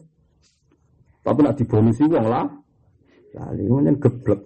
tapi 1.26 1.40
nak 1.42 1.58
dibonusi 1.58 2.06
uang 2.06 2.26
lah, 2.30 2.46
lali 3.34 3.66
ini 3.66 3.98
geblek. 3.98 4.42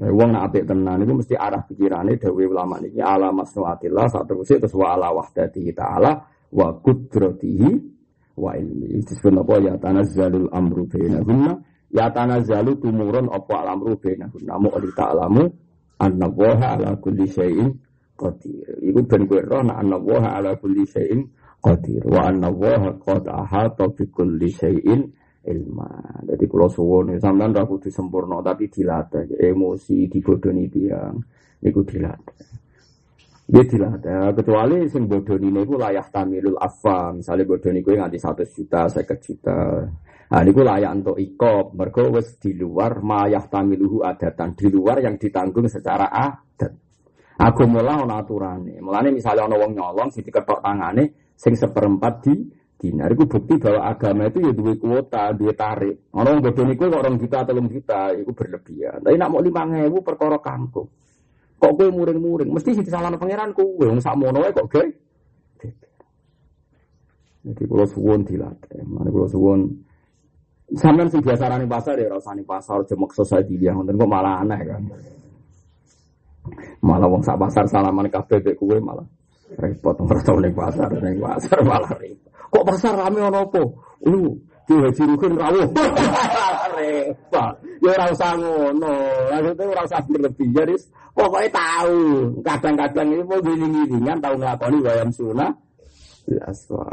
Wong 0.00 0.32
nak 0.32 0.48
apik 0.48 0.64
tenan 0.64 1.04
itu 1.04 1.12
mesti 1.12 1.36
arah 1.36 1.60
pikirannya 1.60 2.16
dewi 2.16 2.48
ulama 2.48 2.80
niki 2.80 3.04
ala 3.04 3.28
masnuatillah 3.36 4.08
satu 4.08 4.40
terus 4.40 4.72
wa 4.72 4.96
ala 4.96 5.12
wahdati 5.12 5.60
ta'ala 5.76 6.16
wa 6.50 6.68
kudratihi 6.82 7.70
wa 8.38 8.52
ilmi. 8.56 9.02
Disebut 9.02 9.34
apa 9.40 9.54
ya 9.62 9.74
tanazzalul 9.78 10.48
amru 10.50 10.86
bainahunna 10.90 11.52
ya 11.90 12.06
tanazzalu 12.10 12.78
tumurun 12.78 13.30
apa 13.30 13.54
al-amru 13.66 13.98
bainahunna 13.98 14.54
mu 14.58 14.70
li 14.78 14.90
ta'lamu 14.94 15.42
anna 16.00 16.26
waha 16.30 16.78
ala 16.78 16.96
kulli 16.98 17.26
syai'in 17.26 17.70
qadir. 18.16 18.78
Iku 18.82 19.04
ben 19.04 19.26
kowe 19.26 19.42
roh 19.42 19.62
nek 19.66 19.76
anna 19.76 19.96
waha 19.98 20.38
ala 20.38 20.56
kulli 20.56 20.86
syai'in 20.86 21.26
qadir 21.60 22.02
wa 22.06 22.30
anna 22.30 22.48
waha 22.48 22.96
qad 22.98 23.26
ahata 23.28 23.90
bi 23.92 24.06
kulli 24.08 24.48
syai'in 24.48 25.00
ilma. 25.44 25.88
Jadi 26.28 26.44
kalau 26.46 26.68
suwon 26.68 27.16
sampean 27.16 27.56
ra 27.56 27.64
kudu 27.64 27.88
sempurna 27.88 28.44
tapi 28.44 28.68
dilatih 28.68 29.40
emosi 29.40 30.08
dibodoni 30.08 30.68
tiang 30.68 31.16
niku 31.64 31.80
dilatih. 31.84 32.59
Dia 33.50 33.66
dilatih 33.66 34.30
kecuali 34.38 34.86
sing 34.86 35.10
bodoni 35.10 35.50
niku 35.50 35.74
layak 35.74 36.14
tamilul 36.14 36.54
afa 36.54 37.18
misalnya 37.18 37.50
bodoni 37.50 37.82
kuwi 37.82 37.98
nganti 37.98 38.22
100 38.22 38.46
juta 38.46 38.86
50 38.86 39.26
juta. 39.26 39.58
Nah 40.30 40.40
niku 40.46 40.62
layak 40.62 40.92
untuk 41.02 41.18
ikop 41.18 41.74
mergo 41.74 42.14
wis 42.14 42.38
di 42.38 42.54
luar 42.54 43.02
mayah 43.02 43.42
tamiluhu 43.42 44.06
adatan 44.06 44.54
di 44.54 44.70
luar 44.70 45.02
yang 45.02 45.18
ditanggung 45.18 45.66
secara 45.66 46.14
adat. 46.14 46.70
Aku 47.42 47.66
mulai 47.66 47.98
ana 47.98 48.22
aturane. 48.22 48.78
Mulane 48.78 49.10
misalnya 49.10 49.50
ana 49.50 49.58
wong 49.58 49.74
nyolong 49.74 50.14
sing 50.14 50.22
diketok 50.22 50.62
tangane 50.62 51.34
sing 51.34 51.58
seperempat 51.58 52.14
di 52.22 52.46
dinar 52.78 53.10
itu 53.10 53.26
bukti 53.26 53.58
bahwa 53.58 53.82
agama 53.82 54.30
itu 54.30 54.46
ya 54.46 54.52
duit 54.54 54.78
kuota, 54.78 55.34
duit 55.34 55.58
tarik. 55.58 56.14
Orang 56.14 56.38
bodoh 56.38 56.62
niku 56.70 56.86
orang 56.86 57.18
juta 57.18 57.42
atau 57.42 57.58
juta 57.66 58.14
itu 58.14 58.30
berlebihan. 58.30 59.02
Tapi 59.02 59.18
nak 59.18 59.28
mau 59.34 59.42
lima 59.42 59.66
ngewu 59.66 60.06
perkara 60.06 60.38
kangkung. 60.38 60.86
Kok 61.60 61.72
gue 61.76 61.88
muring-muring? 61.92 62.50
Mesti 62.50 62.80
sih 62.80 62.84
kesalahan 62.84 63.20
pangeran 63.20 63.52
gue. 63.52 63.84
Yang 63.84 64.00
sak 64.00 64.16
mono 64.16 64.40
kok 64.48 64.66
gue. 64.72 64.86
Jadi 67.40 67.62
kalau 67.64 67.86
suwon 67.88 68.20
dilatih, 68.20 68.84
mana 68.84 69.08
kalau 69.08 69.28
suwon 69.28 69.60
Sampean 70.70 71.10
sing 71.10 71.18
biasa 71.18 71.50
rani 71.50 71.66
pasar 71.66 71.98
ya 71.98 72.06
rasani 72.06 72.46
pasar 72.46 72.86
jemek 72.86 73.10
society 73.10 73.58
dia 73.58 73.74
ngoten 73.74 73.98
kok 73.98 74.06
malah 74.06 74.38
aneh 74.46 74.60
kan. 74.62 74.82
Malah 76.78 77.10
wong 77.10 77.26
sak 77.26 77.34
pasar 77.42 77.66
salaman 77.66 78.06
kabeh 78.06 78.38
mek 78.38 78.54
kowe 78.54 78.78
malah 78.78 79.02
repot 79.58 79.98
tau 79.98 80.38
ning 80.38 80.54
pasar 80.54 80.94
ning 81.02 81.18
pasar 81.18 81.58
malah 81.66 81.90
repot. 81.98 82.30
Kok 82.54 82.64
pasar 82.70 82.94
rame 82.94 83.18
ono 83.18 83.50
apa? 83.50 83.62
Lu 84.06 84.30
Ki 84.70 84.78
Haji 84.78 85.02
Rukun 85.02 85.34
rawuh. 85.34 85.66
Repot. 86.78 87.54
Ya 87.82 87.90
ora 87.90 88.06
usah 88.14 88.38
ngono. 88.38 88.94
Maksudnya 89.34 89.64
ora 89.66 89.82
usah 89.82 90.00
berlebihan. 90.06 90.78
Pokoknya 91.10 91.50
tahu. 91.50 91.98
Kadang-kadang 92.46 93.08
ini 93.10 93.22
mau 93.26 93.42
giling-gilingan 93.42 94.22
tahu 94.22 94.38
ngelakoni 94.38 94.78
wayang 94.86 95.10
sunah. 95.10 95.50
fil 96.30 96.38
aswa 96.46 96.86